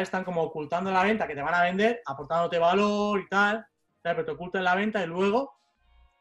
Están 0.00 0.24
como 0.24 0.42
ocultando 0.42 0.90
la 0.90 1.02
venta 1.04 1.26
que 1.26 1.34
te 1.34 1.42
van 1.42 1.54
a 1.54 1.62
vender, 1.62 2.00
aportándote 2.06 2.58
valor 2.58 3.20
y 3.20 3.28
tal, 3.28 3.66
pero 4.00 4.24
te 4.24 4.30
ocultan 4.30 4.64
la 4.64 4.74
venta 4.74 5.02
y 5.02 5.06
luego 5.06 5.54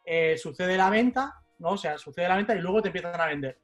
eh, 0.04 0.38
sucede 0.38 0.76
la 0.76 0.90
venta, 0.90 1.42
¿no? 1.60 1.70
O 1.70 1.78
sea, 1.78 1.98
sucede 1.98 2.28
la 2.28 2.36
venta 2.36 2.54
y 2.54 2.60
luego 2.60 2.82
te 2.82 2.90
empiezan 2.90 3.20
a 3.22 3.26
vender. 3.28 3.58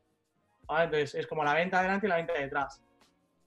Entonces 0.69 1.15
es 1.15 1.27
como 1.27 1.43
la 1.43 1.53
venta 1.55 1.79
adelante 1.79 2.05
y 2.07 2.09
la 2.09 2.15
venta 2.17 2.33
detrás. 2.33 2.81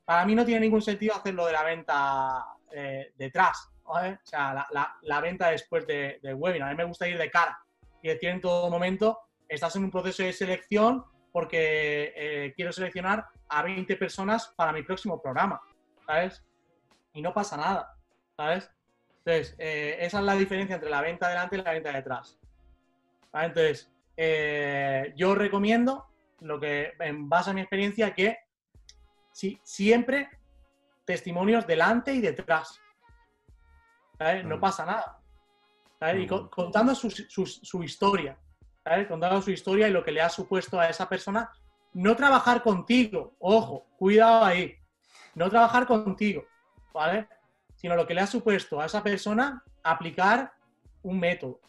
Para 0.05 0.27
mí 0.27 0.35
no 0.35 0.45
tiene 0.45 0.61
ningún 0.61 0.83
sentido 0.83 1.15
hacerlo 1.15 1.47
de 1.47 1.53
la 1.53 1.63
venta 1.63 2.45
eh, 2.73 3.13
detrás. 3.17 3.71
O 3.85 3.99
sea, 4.23 4.53
la, 4.53 4.67
la- 4.71 4.97
la 5.03 5.21
venta 5.23 5.49
después 5.51 5.87
de- 5.87 6.19
del 6.23 6.35
webinar. 6.35 6.69
A 6.69 6.73
mí 6.73 6.77
me 6.77 6.85
gusta 6.85 7.09
ir 7.09 7.17
de 7.17 7.31
cara 7.31 7.59
y 8.03 8.09
decir 8.09 8.31
en 8.31 8.41
todo 8.41 8.71
momento, 8.71 9.19
estás 9.49 9.77
en 9.77 9.85
un 9.85 9.91
proceso 9.91 10.23
de 10.23 10.33
selección 10.33 11.05
porque 11.33 12.13
eh, 12.17 12.53
quiero 12.57 12.73
seleccionar 12.73 13.27
a 13.49 13.63
20 13.63 13.97
personas 13.97 14.53
para 14.57 14.73
mi 14.73 14.83
próximo 14.83 15.21
programa, 15.21 15.61
¿sabes? 16.07 16.45
Y 17.13 17.23
no 17.23 17.33
pasa 17.33 17.57
nada, 17.57 17.95
¿sabes? 18.37 18.71
Entonces, 19.25 19.55
eh, 19.59 19.97
esa 20.01 20.19
es 20.19 20.25
la 20.25 20.35
diferencia 20.35 20.75
entre 20.77 20.91
la 20.91 21.03
venta 21.03 21.27
adelante 21.27 21.57
y 21.57 21.63
la 21.63 21.73
venta 21.73 21.93
detrás. 21.93 22.39
¿Vale? 23.33 23.47
Entonces, 23.49 23.93
eh, 24.17 25.13
yo 25.17 25.35
recomiendo, 25.35 26.07
lo 26.41 26.59
que 26.59 26.93
en 27.01 27.29
base 27.29 27.51
a 27.51 27.53
mi 27.53 27.61
experiencia, 27.61 28.15
que 28.15 28.39
si, 29.33 29.61
siempre 29.63 30.29
testimonios 31.05 31.67
delante 31.67 32.13
y 32.15 32.21
detrás. 32.21 32.81
¿Sabes? 34.19 34.45
No 34.45 34.57
Mm. 34.57 34.61
pasa 34.61 34.87
nada. 34.87 35.20
¿Sabes? 36.01 36.25
Y 36.25 36.27
co- 36.27 36.51
contando 36.51 36.95
su, 36.97 37.11
su- 37.11 37.47
su 37.47 37.85
historia. 37.85 38.37
¿sabes? 38.83 39.07
Contando 39.07 39.41
su 39.43 39.51
historia 39.51 39.87
y 39.87 39.93
lo 39.93 40.03
que 40.03 40.11
le 40.11 40.23
ha 40.23 40.29
supuesto 40.31 40.81
a 40.81 40.89
esa 40.89 41.09
persona. 41.09 41.53
No 41.93 42.17
trabajar 42.17 42.63
contigo, 42.63 43.35
ojo, 43.39 43.87
cuidado 43.99 44.45
ahí. 44.45 44.75
No 45.35 45.49
trabajar 45.51 45.87
contigo, 45.87 46.45
¿vale? 46.93 47.29
Sino 47.77 47.95
lo 47.95 48.07
que 48.07 48.15
le 48.15 48.23
ha 48.23 48.27
supuesto 48.27 48.81
a 48.81 48.87
esa 48.87 49.03
persona 49.03 49.63
aplicar 49.83 50.53
un 51.03 51.21
método. 51.21 51.61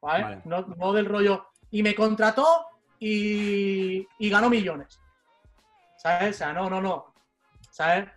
¿Vale? 0.00 0.22
Vale. 0.24 0.42
No, 0.44 0.62
no 0.76 0.92
del 0.92 1.06
rollo. 1.06 1.46
Y 1.70 1.82
me 1.82 1.94
contrató 1.94 2.66
y, 2.98 4.06
y 4.18 4.28
ganó 4.30 4.50
millones. 4.50 5.00
¿Sabes? 5.96 6.36
O 6.36 6.38
sea, 6.38 6.52
no, 6.52 6.68
no, 6.68 6.80
no. 6.80 7.14
¿Sabes? 7.70 8.08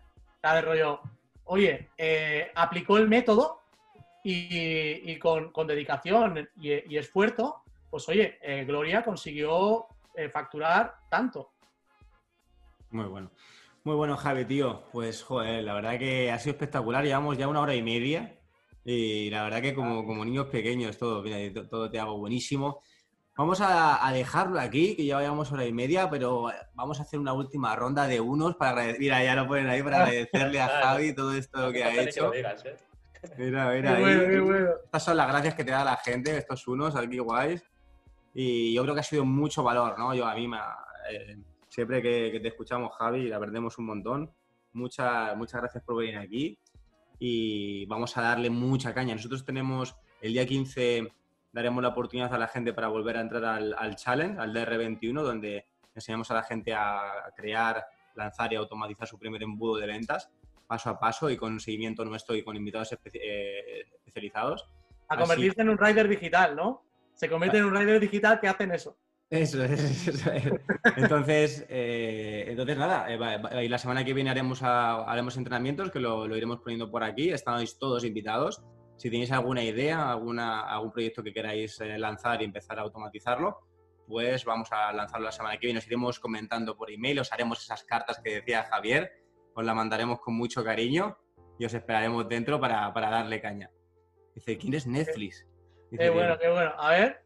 Sea, 0.42 0.56
del 0.56 0.66
rollo. 0.66 1.02
Oye, 1.46 1.90
eh, 1.98 2.52
aplicó 2.56 2.98
el 2.98 3.08
método 3.08 3.62
y, 4.30 5.10
y 5.10 5.20
con, 5.20 5.54
con 5.54 5.68
dedicación 5.68 6.50
y, 6.58 6.94
y 6.94 6.98
esfuerzo, 6.98 7.64
pues 7.90 8.10
oye, 8.10 8.38
eh, 8.42 8.66
Gloria 8.66 9.02
consiguió 9.02 9.86
eh, 10.14 10.30
facturar 10.30 10.96
tanto. 11.10 11.54
Muy 12.90 13.06
bueno. 13.06 13.32
Muy 13.86 13.96
bueno, 13.96 14.18
Javi, 14.18 14.44
tío. 14.44 14.84
Pues, 14.92 15.24
joder, 15.24 15.64
la 15.64 15.74
verdad 15.76 15.98
que 15.98 16.30
ha 16.30 16.40
sido 16.40 16.52
espectacular. 16.52 17.06
Llevamos 17.06 17.38
ya 17.38 17.48
una 17.48 17.62
hora 17.62 17.74
y 17.74 17.82
media. 17.82 18.38
Y 18.84 19.30
la 19.30 19.44
verdad 19.44 19.62
que 19.62 19.74
como, 19.74 20.06
como 20.06 20.26
niños 20.26 20.48
pequeños, 20.48 20.98
todo, 20.98 21.22
mira, 21.22 21.38
todo 21.70 21.90
te 21.90 21.98
hago 21.98 22.18
buenísimo. 22.18 22.82
Vamos 23.38 23.62
a, 23.62 24.06
a 24.06 24.12
dejarlo 24.12 24.60
aquí, 24.60 24.96
que 24.98 25.06
ya 25.06 25.22
llevamos 25.22 25.52
hora 25.54 25.66
y 25.66 25.72
media, 25.72 26.10
pero 26.10 26.50
vamos 26.74 27.00
a 27.00 27.04
hacer 27.04 27.20
una 27.20 27.32
última 27.32 27.76
ronda 27.78 28.08
de 28.08 28.20
unos 28.20 28.56
para 28.56 28.72
agradecer. 28.72 29.00
Mira, 29.00 29.24
ya 29.24 29.36
lo 29.36 29.48
ponen 29.48 29.70
ahí 29.70 29.84
para 29.84 29.98
agradecerle 30.04 30.60
a 30.60 30.68
Javi 30.68 31.16
todo 31.16 31.34
esto 31.34 31.72
que 31.72 31.84
ha 31.84 32.02
hecho. 32.02 32.32
Mira, 33.38 33.72
Qué 33.72 33.78
mira, 33.78 34.00
bueno, 34.00 34.22
qué 34.28 34.40
bueno. 34.40 34.70
Estas 34.86 35.04
son 35.04 35.18
las 35.18 35.28
gracias 35.28 35.56
que 35.56 35.64
te 35.64 35.72
da 35.72 35.84
la 35.84 35.98
gente, 35.98 36.38
estos 36.38 36.68
unos 36.68 36.96
aquí 36.96 37.20
guays. 37.20 37.64
Y 38.34 38.74
yo 38.74 38.84
creo 38.84 38.94
que 38.94 39.02
ha 39.02 39.04
sido 39.04 39.26
mucho 39.26 39.64
valor, 39.64 39.98
¿no? 39.98 40.14
Yo 40.14 40.26
a 40.26 40.36
mí 40.36 40.48
me 40.48 40.58
eh, 41.10 41.38
siempre 41.68 42.02
que, 42.02 42.30
que 42.32 42.40
te 42.40 42.50
escuchamos, 42.50 42.96
Javi, 42.98 43.28
la 43.28 43.40
perdemos 43.40 43.78
un 43.78 43.86
montón. 43.86 44.32
Muchas, 44.74 45.36
muchas 45.36 45.62
gracias 45.62 45.84
por 45.84 45.98
venir 45.98 46.18
aquí. 46.18 46.60
Y 47.20 47.86
vamos 47.88 48.16
a 48.18 48.22
darle 48.22 48.50
mucha 48.50 48.94
caña. 48.94 49.16
Nosotros 49.16 49.44
tenemos 49.44 49.96
el 50.22 50.34
día 50.34 50.46
15, 50.46 51.12
daremos 51.52 51.82
la 51.82 51.90
oportunidad 51.90 52.34
a 52.34 52.38
la 52.38 52.48
gente 52.48 52.74
para 52.74 52.90
volver 52.90 53.18
a 53.18 53.22
entrar 53.22 53.44
al, 53.44 53.76
al 53.78 53.96
challenge, 53.96 54.40
al 54.40 54.54
DR21, 54.54 55.22
donde 55.24 55.66
enseñamos 55.96 56.30
a 56.30 56.36
la 56.36 56.44
gente 56.44 56.74
a 56.76 57.34
crear, 57.36 57.86
lanzar 58.14 58.54
y 58.54 58.56
automatizar 58.56 59.08
su 59.08 59.18
primer 59.18 59.42
embudo 59.42 59.78
de 59.78 59.88
ventas 59.88 60.30
paso 60.68 60.90
a 60.90 61.00
paso 61.00 61.30
y 61.30 61.38
con 61.38 61.60
seguimiento 61.60 62.04
nuestro 62.06 62.36
y 62.36 62.44
con 62.44 62.56
invitados 62.56 62.92
espe- 62.92 63.12
eh, 63.14 63.86
especializados. 63.96 64.68
A 65.10 65.14
Así- 65.16 65.22
convertirse 65.22 65.62
en 65.62 65.70
un 65.70 65.78
rider 65.78 66.08
digital, 66.08 66.56
¿no? 66.56 66.84
Se 67.14 67.30
convierte 67.30 67.58
en 67.58 67.66
un 67.66 67.76
rider 67.76 68.00
digital 68.00 68.40
que 68.40 68.48
hacen 68.48 68.72
eso. 68.72 68.98
Eso 69.30 69.64
es, 69.64 70.08
eso 70.08 70.32
es. 70.32 70.44
Entonces, 70.96 71.66
eh, 71.70 72.46
entonces 72.48 72.78
nada, 72.78 73.08
eh, 73.10 73.66
y 73.66 73.68
la 73.68 73.78
semana 73.78 74.06
que 74.06 74.14
viene 74.14 74.30
haremos, 74.30 74.64
a- 74.64 75.04
haremos 75.12 75.36
entrenamientos 75.38 75.92
que 75.92 76.00
lo, 76.00 76.28
lo 76.28 76.38
iremos 76.38 76.60
poniendo 76.60 76.90
por 76.92 77.04
aquí. 77.04 77.30
Estáis 77.30 77.78
todos 77.78 78.04
invitados. 78.06 78.64
Si 78.98 79.10
tenéis 79.10 79.32
alguna 79.32 79.64
idea, 79.64 80.10
alguna, 80.12 80.62
algún 80.62 80.92
proyecto 80.92 81.24
que 81.24 81.34
queráis 81.34 81.80
eh, 81.82 81.98
lanzar 81.98 82.42
y 82.42 82.46
empezar 82.46 82.80
a 82.80 82.84
automatizarlo, 82.84 83.60
pues 84.08 84.46
vamos 84.46 84.70
a 84.72 84.92
lanzarlo 84.94 85.26
la 85.26 85.32
semana 85.32 85.58
que 85.58 85.68
viene. 85.68 85.80
Os 85.80 85.88
iremos 85.88 86.20
comentando 86.20 86.78
por 86.78 86.90
email, 86.90 87.20
os 87.20 87.32
haremos 87.34 87.62
esas 87.62 87.84
cartas 87.84 88.20
que 88.24 88.36
decía 88.36 88.64
Javier, 88.64 89.12
os 89.58 89.66
la 89.66 89.74
mandaremos 89.74 90.20
con 90.20 90.36
mucho 90.36 90.64
cariño 90.64 91.18
y 91.58 91.66
os 91.66 91.74
esperaremos 91.74 92.30
dentro 92.30 92.60
para, 92.60 92.94
para 92.94 93.10
darle 93.10 93.42
caña. 93.42 93.72
Dice, 94.36 94.56
¿quién 94.58 94.76
es 94.76 94.86
Netflix? 94.86 95.48
Dice 95.90 96.04
Qué 96.04 96.10
bueno, 96.12 96.38
qué 96.38 96.48
bueno. 96.48 96.72
A 96.78 96.92
ver, 96.92 97.24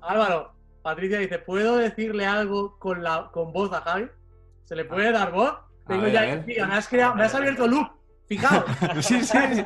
Álvaro, 0.00 0.52
Patricia 0.82 1.18
dice, 1.18 1.40
¿puedo 1.40 1.76
decirle 1.76 2.24
algo 2.24 2.78
con, 2.78 3.02
la, 3.02 3.30
con 3.32 3.52
voz 3.52 3.72
a 3.72 3.80
Javi? 3.80 4.08
¿Se 4.62 4.76
le 4.76 4.84
puede 4.84 5.10
dar 5.10 5.32
voz? 5.32 5.58
Tengo 5.88 6.02
ver, 6.02 6.12
ya, 6.12 6.20
a 6.20 6.26
ver. 6.26 6.44
Mira, 6.46 6.66
me 6.68 6.74
has, 6.74 6.88
creado- 6.88 7.16
me 7.16 7.24
has 7.24 7.34
abierto 7.34 7.66
loop. 7.66 7.88
Fijaos, 8.26 8.64
sí, 9.04 9.24
sí, 9.24 9.38
sí. 9.54 9.64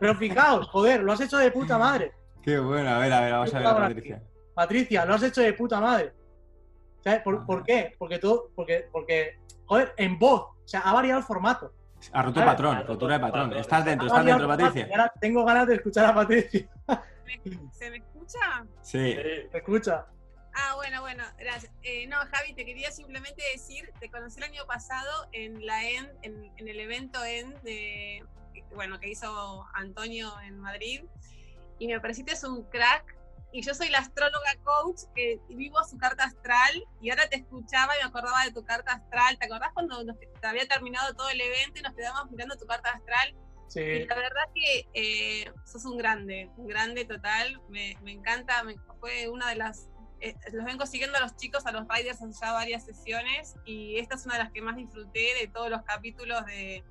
pero 0.00 0.14
fijaos, 0.14 0.66
joder, 0.68 1.02
lo 1.02 1.12
has 1.12 1.20
hecho 1.20 1.36
de 1.36 1.50
puta 1.50 1.76
madre. 1.76 2.12
Qué 2.42 2.58
bueno, 2.58 2.88
a 2.88 2.98
ver, 2.98 3.12
a 3.12 3.20
ver, 3.20 3.32
vamos 3.32 3.52
a 3.54 3.58
ver 3.58 3.66
a 3.66 3.76
Patricia. 3.76 4.22
Patricia, 4.54 5.04
lo 5.04 5.14
has 5.14 5.22
hecho 5.22 5.42
de 5.42 5.52
puta 5.52 5.80
madre. 5.80 6.14
¿Sabes? 7.04 7.20
¿Por, 7.20 7.44
por 7.44 7.62
qué? 7.62 7.94
Porque 7.98 8.18
todo, 8.18 8.50
porque, 8.56 8.88
porque, 8.90 9.38
joder, 9.66 9.92
en 9.98 10.18
voz, 10.18 10.55
o 10.66 10.68
sea, 10.68 10.80
ha 10.80 10.92
variado 10.92 11.18
el 11.20 11.24
formato. 11.24 11.72
Ha 12.12 12.22
roto 12.22 12.40
el 12.40 12.46
patrón, 12.46 12.76
ha 12.76 12.80
roto 12.80 12.92
rotura 12.92 13.14
de 13.14 13.20
patrón. 13.20 13.44
patrón. 13.44 13.60
Estás 13.60 13.84
dentro, 13.84 14.04
Ha 14.04 14.08
estás 14.08 14.24
dentro, 14.26 14.48
Patricia. 14.48 14.88
ahora 14.90 15.12
tengo 15.18 15.44
ganas 15.44 15.66
de 15.66 15.74
escuchar 15.76 16.04
a 16.04 16.14
Patricia. 16.14 16.68
¿Me- 17.24 17.40
¿Se 17.72 17.90
me 17.90 17.96
escucha? 17.98 18.38
Sí. 18.82 19.12
Sí. 19.12 19.16
¿Me 19.52 19.58
escucha? 19.58 20.06
Ah, 20.54 20.74
bueno, 20.76 21.00
bueno, 21.00 21.24
gracias. 21.38 21.72
Eh, 21.82 22.06
no, 22.06 22.16
Javi, 22.32 22.54
te 22.54 22.64
quería 22.64 22.90
simplemente 22.90 23.42
decir, 23.52 23.92
te 24.00 24.10
conocí 24.10 24.38
el 24.38 24.44
año 24.44 24.64
pasado 24.66 25.28
en 25.32 25.64
la 25.66 25.84
END, 25.88 26.08
en, 26.22 26.52
en 26.56 26.68
el 26.68 26.80
evento 26.80 27.22
END 27.24 27.54
de, 27.62 28.24
bueno, 28.74 28.98
que 29.00 29.08
hizo 29.10 29.64
Antonio 29.74 30.32
en 30.46 30.58
Madrid, 30.58 31.04
y 31.78 31.88
me 31.88 32.00
pareciste 32.00 32.34
un 32.46 32.64
crack. 32.64 33.16
Y 33.56 33.62
yo 33.62 33.72
soy 33.72 33.88
la 33.88 34.00
astróloga 34.00 34.54
coach 34.64 35.00
que 35.14 35.40
vivo 35.48 35.82
su 35.84 35.96
carta 35.96 36.24
astral 36.24 36.84
y 37.00 37.08
ahora 37.08 37.26
te 37.26 37.36
escuchaba 37.36 37.94
y 37.96 38.02
me 38.02 38.08
acordaba 38.10 38.44
de 38.44 38.52
tu 38.52 38.62
carta 38.66 38.92
astral. 38.92 39.38
¿Te 39.38 39.46
acordás 39.46 39.70
cuando 39.72 40.04
nos, 40.04 40.18
te 40.18 40.46
había 40.46 40.68
terminado 40.68 41.14
todo 41.14 41.30
el 41.30 41.40
evento 41.40 41.78
y 41.80 41.82
nos 41.82 41.94
quedamos 41.94 42.30
mirando 42.30 42.54
tu 42.58 42.66
carta 42.66 42.90
astral? 42.90 43.30
Y 43.30 43.70
Sí. 43.70 44.04
la 44.04 44.14
verdad 44.14 44.42
que 44.54 44.86
eh, 44.92 45.50
sos 45.64 45.86
un 45.86 45.96
grande, 45.96 46.50
un 46.58 46.66
grande 46.66 47.06
total. 47.06 47.58
Me, 47.70 47.96
me 48.02 48.12
encanta, 48.12 48.62
me- 48.62 48.76
fue 49.00 49.26
una 49.30 49.48
de 49.48 49.56
las 49.56 49.88
eh, 50.20 50.34
los 50.52 50.64
vengo 50.66 50.84
siguiendo 50.84 51.16
a 51.16 51.20
los 51.22 51.34
chicos, 51.36 51.64
a 51.64 51.72
los 51.72 51.88
riders 51.88 52.20
en 52.20 52.32
ya 52.32 52.52
varias 52.52 52.84
sesiones 52.84 53.54
y 53.64 53.98
esta 53.98 54.16
es 54.16 54.26
una 54.26 54.36
de 54.36 54.44
las 54.44 54.52
que 54.52 54.60
más 54.60 54.76
disfruté 54.76 55.32
de 55.40 55.48
todos 55.48 55.70
los 55.70 55.82
capítulos 55.82 56.44
de, 56.44 56.84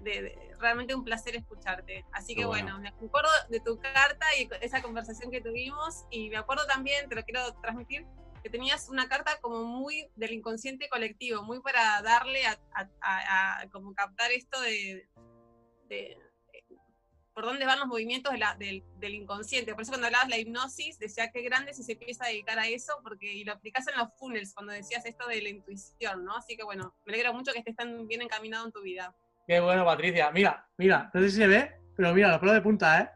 de- 0.00 0.22
de- 0.22 0.54
realmente 0.58 0.94
un 0.94 1.04
placer 1.04 1.36
escucharte. 1.36 2.04
Así 2.12 2.34
que 2.34 2.44
bueno. 2.44 2.74
bueno, 2.78 2.80
me 2.80 2.88
acuerdo 2.88 3.28
de 3.48 3.60
tu 3.60 3.78
carta 3.80 4.26
y 4.38 4.48
esa 4.60 4.82
conversación 4.82 5.30
que 5.30 5.40
tuvimos 5.40 6.04
y 6.10 6.30
me 6.30 6.36
acuerdo 6.36 6.66
también, 6.66 7.08
te 7.08 7.14
lo 7.14 7.22
quiero 7.24 7.52
transmitir, 7.60 8.06
que 8.42 8.50
tenías 8.50 8.88
una 8.88 9.08
carta 9.08 9.38
como 9.40 9.64
muy 9.64 10.08
del 10.14 10.32
inconsciente 10.32 10.88
colectivo, 10.88 11.42
muy 11.42 11.60
para 11.60 12.00
darle 12.02 12.46
a, 12.46 12.58
a- 12.74 12.90
a- 13.00 13.60
a 13.62 13.68
como 13.70 13.94
captar 13.94 14.30
esto 14.32 14.60
de, 14.60 15.08
de- 15.88 16.16
por 17.34 17.44
dónde 17.44 17.66
van 17.66 17.78
los 17.78 17.88
movimientos 17.88 18.32
de 18.32 18.38
la- 18.38 18.54
del, 18.54 18.82
del 18.98 19.14
inconsciente. 19.14 19.74
Por 19.74 19.82
eso 19.82 19.90
cuando 19.92 20.06
hablabas 20.06 20.28
de 20.28 20.30
la 20.36 20.38
hipnosis, 20.38 20.98
decía 20.98 21.30
qué 21.32 21.42
grande 21.42 21.74
si 21.74 21.82
se 21.82 21.92
empieza 21.92 22.24
a 22.24 22.28
dedicar 22.28 22.58
a 22.58 22.66
eso, 22.66 22.94
porque 23.02 23.30
y 23.30 23.44
lo 23.44 23.52
aplicás 23.52 23.86
en 23.88 23.98
los 23.98 24.08
funnels 24.18 24.54
cuando 24.54 24.72
decías 24.72 25.04
esto 25.04 25.26
de 25.26 25.42
la 25.42 25.50
intuición, 25.50 26.24
¿no? 26.24 26.34
Así 26.36 26.56
que 26.56 26.62
bueno, 26.64 26.94
me 27.04 27.12
alegro 27.12 27.34
mucho 27.34 27.52
que 27.52 27.58
estés 27.58 27.76
tan 27.76 28.06
bien 28.06 28.22
encaminado 28.22 28.64
en 28.64 28.72
tu 28.72 28.80
vida. 28.80 29.14
Qué 29.46 29.60
bueno, 29.60 29.84
Patricia. 29.84 30.30
Mira, 30.32 30.66
mira, 30.76 31.10
no 31.14 31.20
sé 31.20 31.30
si 31.30 31.36
se 31.36 31.46
ve, 31.46 31.72
pero 31.96 32.12
mira, 32.12 32.28
los 32.30 32.38
pelos 32.38 32.54
de 32.54 32.60
punta, 32.62 33.00
¿eh? 33.00 33.10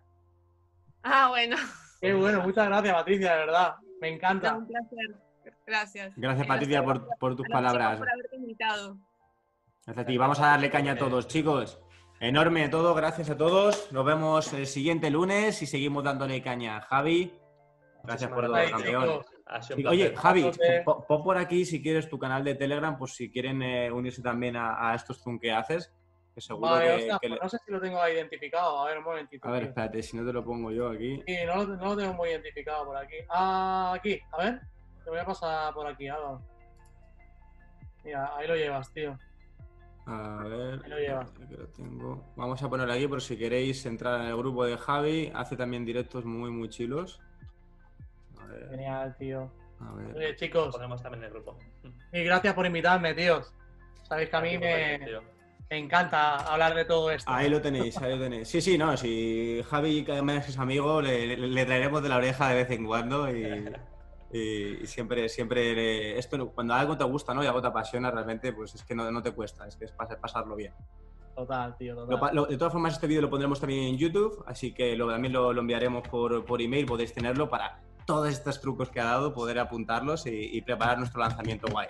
Ah, 1.02 1.28
bueno, 1.28 1.56
Qué 2.00 2.14
bueno, 2.14 2.42
muchas 2.42 2.66
gracias, 2.66 2.94
Patricia, 2.94 3.32
de 3.32 3.38
verdad. 3.38 3.74
Me 4.00 4.10
no, 4.10 4.16
encanta. 4.16 4.56
un 4.56 4.66
placer. 4.66 5.14
Gracias. 5.66 6.12
Gracias, 6.16 6.46
Patricia, 6.46 6.82
por, 6.82 7.06
por 7.18 7.36
tus 7.36 7.46
palabras. 7.48 7.92
chicos 7.92 7.98
por 7.98 8.10
haberte 8.10 8.36
invitado. 8.36 8.98
Gracias 9.86 10.04
a 10.04 10.06
ti. 10.06 10.18
Vamos 10.18 10.40
a 10.40 10.46
darle 10.46 10.70
caña 10.70 10.92
a 10.92 10.96
todos, 10.96 11.26
chicos. 11.26 11.80
Enorme 12.20 12.68
todo, 12.68 12.94
gracias 12.94 13.30
a 13.30 13.36
todos. 13.36 13.90
Nos 13.92 14.04
vemos 14.04 14.52
el 14.52 14.66
siguiente 14.66 15.10
lunes 15.10 15.62
y 15.62 15.66
seguimos 15.66 16.04
dándole 16.04 16.42
caña. 16.42 16.80
Javi, 16.82 17.32
gracias 18.04 18.30
por 18.30 18.46
todo, 18.46 18.54
campeón. 18.70 19.22
Oye. 19.88 20.14
Javi, 20.16 20.50
pon 20.84 21.22
por 21.24 21.38
aquí 21.38 21.64
si 21.64 21.82
quieres 21.82 22.08
tu 22.08 22.18
canal 22.18 22.44
de 22.44 22.54
Telegram, 22.54 22.96
pues 22.98 23.14
si 23.14 23.30
quieren 23.30 23.62
eh, 23.62 23.90
unirse 23.90 24.22
también 24.22 24.56
a, 24.56 24.90
a 24.90 24.94
estos 24.94 25.22
Zoom 25.22 25.38
que 25.38 25.50
haces, 25.52 25.92
que 26.34 26.40
seguro 26.40 26.70
Vale, 26.70 26.86
que, 27.06 27.16
pues 27.20 27.32
le- 27.32 27.38
no 27.38 27.48
sé 27.48 27.58
si 27.64 27.72
lo 27.72 27.80
tengo 27.80 28.00
ahí 28.00 28.14
identificado. 28.14 28.78
A 28.80 28.86
ver, 28.88 28.98
un 28.98 29.04
momentito. 29.04 29.48
A 29.48 29.50
ver, 29.52 29.64
espérate, 29.64 30.02
si 30.02 30.16
no 30.16 30.24
te 30.24 30.32
lo 30.32 30.44
pongo 30.44 30.70
yo 30.70 30.88
aquí. 30.90 31.22
Sí, 31.26 31.36
no, 31.46 31.56
lo- 31.64 31.76
no 31.76 31.84
lo 31.86 31.96
tengo 31.96 32.14
muy 32.14 32.28
identificado 32.30 32.86
por 32.86 32.96
aquí. 32.96 33.16
Ah, 33.28 33.92
aquí, 33.96 34.20
a 34.32 34.38
ver. 34.44 34.60
Te 35.04 35.10
voy 35.10 35.18
a 35.18 35.24
pasar 35.24 35.72
por 35.74 35.86
aquí, 35.86 36.08
Álvaro. 36.08 36.40
Mira, 38.04 38.36
ahí 38.36 38.46
lo 38.48 38.54
llevas, 38.56 38.92
tío. 38.92 39.18
A 40.06 40.42
ver, 40.44 40.80
Ahí 40.84 40.90
lo 40.90 40.98
llevas. 40.98 41.30
aquí 41.42 41.54
lo 41.56 41.68
tengo. 41.68 42.32
Vamos 42.36 42.62
a 42.62 42.68
ponerlo 42.68 42.92
aquí 42.94 43.06
por 43.06 43.20
si 43.20 43.36
queréis 43.36 43.84
entrar 43.86 44.20
en 44.20 44.26
el 44.28 44.36
grupo 44.36 44.64
de 44.64 44.76
Javi. 44.76 45.30
Hace 45.34 45.56
también 45.56 45.84
directos 45.84 46.24
muy, 46.24 46.50
muy 46.50 46.68
chilos. 46.68 47.20
A 48.40 48.46
ver, 48.46 48.70
Genial, 48.70 49.16
tío. 49.18 49.52
a 49.80 49.92
ver. 49.94 50.16
Oye, 50.16 50.28
Lo 50.30 50.36
chicos, 50.36 50.68
pondremos 50.70 51.02
también 51.02 51.22
en 51.24 51.28
el 51.28 51.32
grupo. 51.34 51.58
y 52.12 52.24
gracias 52.24 52.54
por 52.54 52.66
invitarme, 52.66 53.14
tíos. 53.14 53.52
Sabéis 54.04 54.30
que 54.30 54.36
a 54.36 54.40
mí 54.40 54.58
me, 54.58 54.98
tío. 55.04 55.22
Me 55.70 55.78
encanta 55.78 56.36
hablar 56.38 56.74
de 56.74 56.84
todo 56.84 57.10
esto. 57.12 57.30
Ahí 57.30 57.48
lo 57.48 57.60
tenéis, 57.60 57.96
ahí 57.98 58.12
lo 58.16 58.20
tenéis. 58.20 58.48
Sí, 58.48 58.60
sí, 58.60 58.76
no, 58.76 58.96
si 58.96 59.62
Javi 59.70 60.04
además 60.10 60.48
es 60.48 60.58
amigo, 60.58 61.00
le, 61.00 61.64
traeremos 61.64 62.02
de 62.02 62.08
la 62.08 62.16
oreja 62.16 62.48
de 62.48 62.56
vez 62.56 62.70
en 62.72 62.84
cuando 62.84 63.28
y, 63.30 63.70
siempre, 64.84 65.28
siempre 65.28 65.72
le- 65.74 66.18
esto 66.18 66.50
cuando 66.52 66.74
algo 66.74 66.96
te 66.96 67.04
gusta, 67.04 67.34
¿no? 67.34 67.44
Y 67.44 67.46
algo 67.46 67.62
te 67.62 67.68
apasiona 67.68 68.10
realmente, 68.10 68.52
pues 68.52 68.74
es 68.74 68.82
que 68.84 68.96
no, 68.96 69.08
no 69.12 69.22
te 69.22 69.30
cuesta, 69.30 69.66
es 69.68 69.76
que 69.76 69.84
es 69.84 69.96
pas- 69.96 70.18
pasarlo 70.20 70.56
bien. 70.56 70.74
Total, 71.36 71.76
tío, 71.76 71.94
total. 71.94 72.34
lo- 72.34 72.46
de 72.46 72.56
todas 72.56 72.72
formas, 72.72 72.94
este 72.94 73.06
vídeo 73.06 73.22
lo 73.22 73.30
pondremos 73.30 73.60
también 73.60 73.84
en 73.84 73.96
YouTube, 73.96 74.42
así 74.48 74.74
que 74.74 74.96
lo, 74.96 75.08
también 75.08 75.32
lo, 75.32 75.52
lo 75.52 75.60
enviaremos 75.60 76.06
por, 76.08 76.44
por 76.44 76.60
email, 76.60 76.84
podéis 76.84 77.14
tenerlo 77.14 77.48
para 77.48 77.80
todos 78.06 78.28
estos 78.28 78.60
trucos 78.60 78.90
que 78.90 78.98
ha 79.00 79.04
dado, 79.04 79.32
poder 79.32 79.60
apuntarlos 79.60 80.26
y, 80.26 80.30
y 80.56 80.62
preparar 80.62 80.98
nuestro 80.98 81.20
lanzamiento 81.20 81.68
guay. 81.70 81.86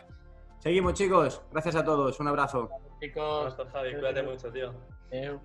Seguimos, 0.59 0.93
chicos. 0.93 1.41
Gracias 1.51 1.75
a 1.77 1.83
todos. 1.85 2.21
Un 2.21 2.29
abrazo. 2.29 2.69
Chicos, 3.01 3.57
Javi, 3.73 3.93
cuídate 3.93 4.23
mucho, 4.23 4.53
tío. 4.53 4.75
adeu. 5.11 5.41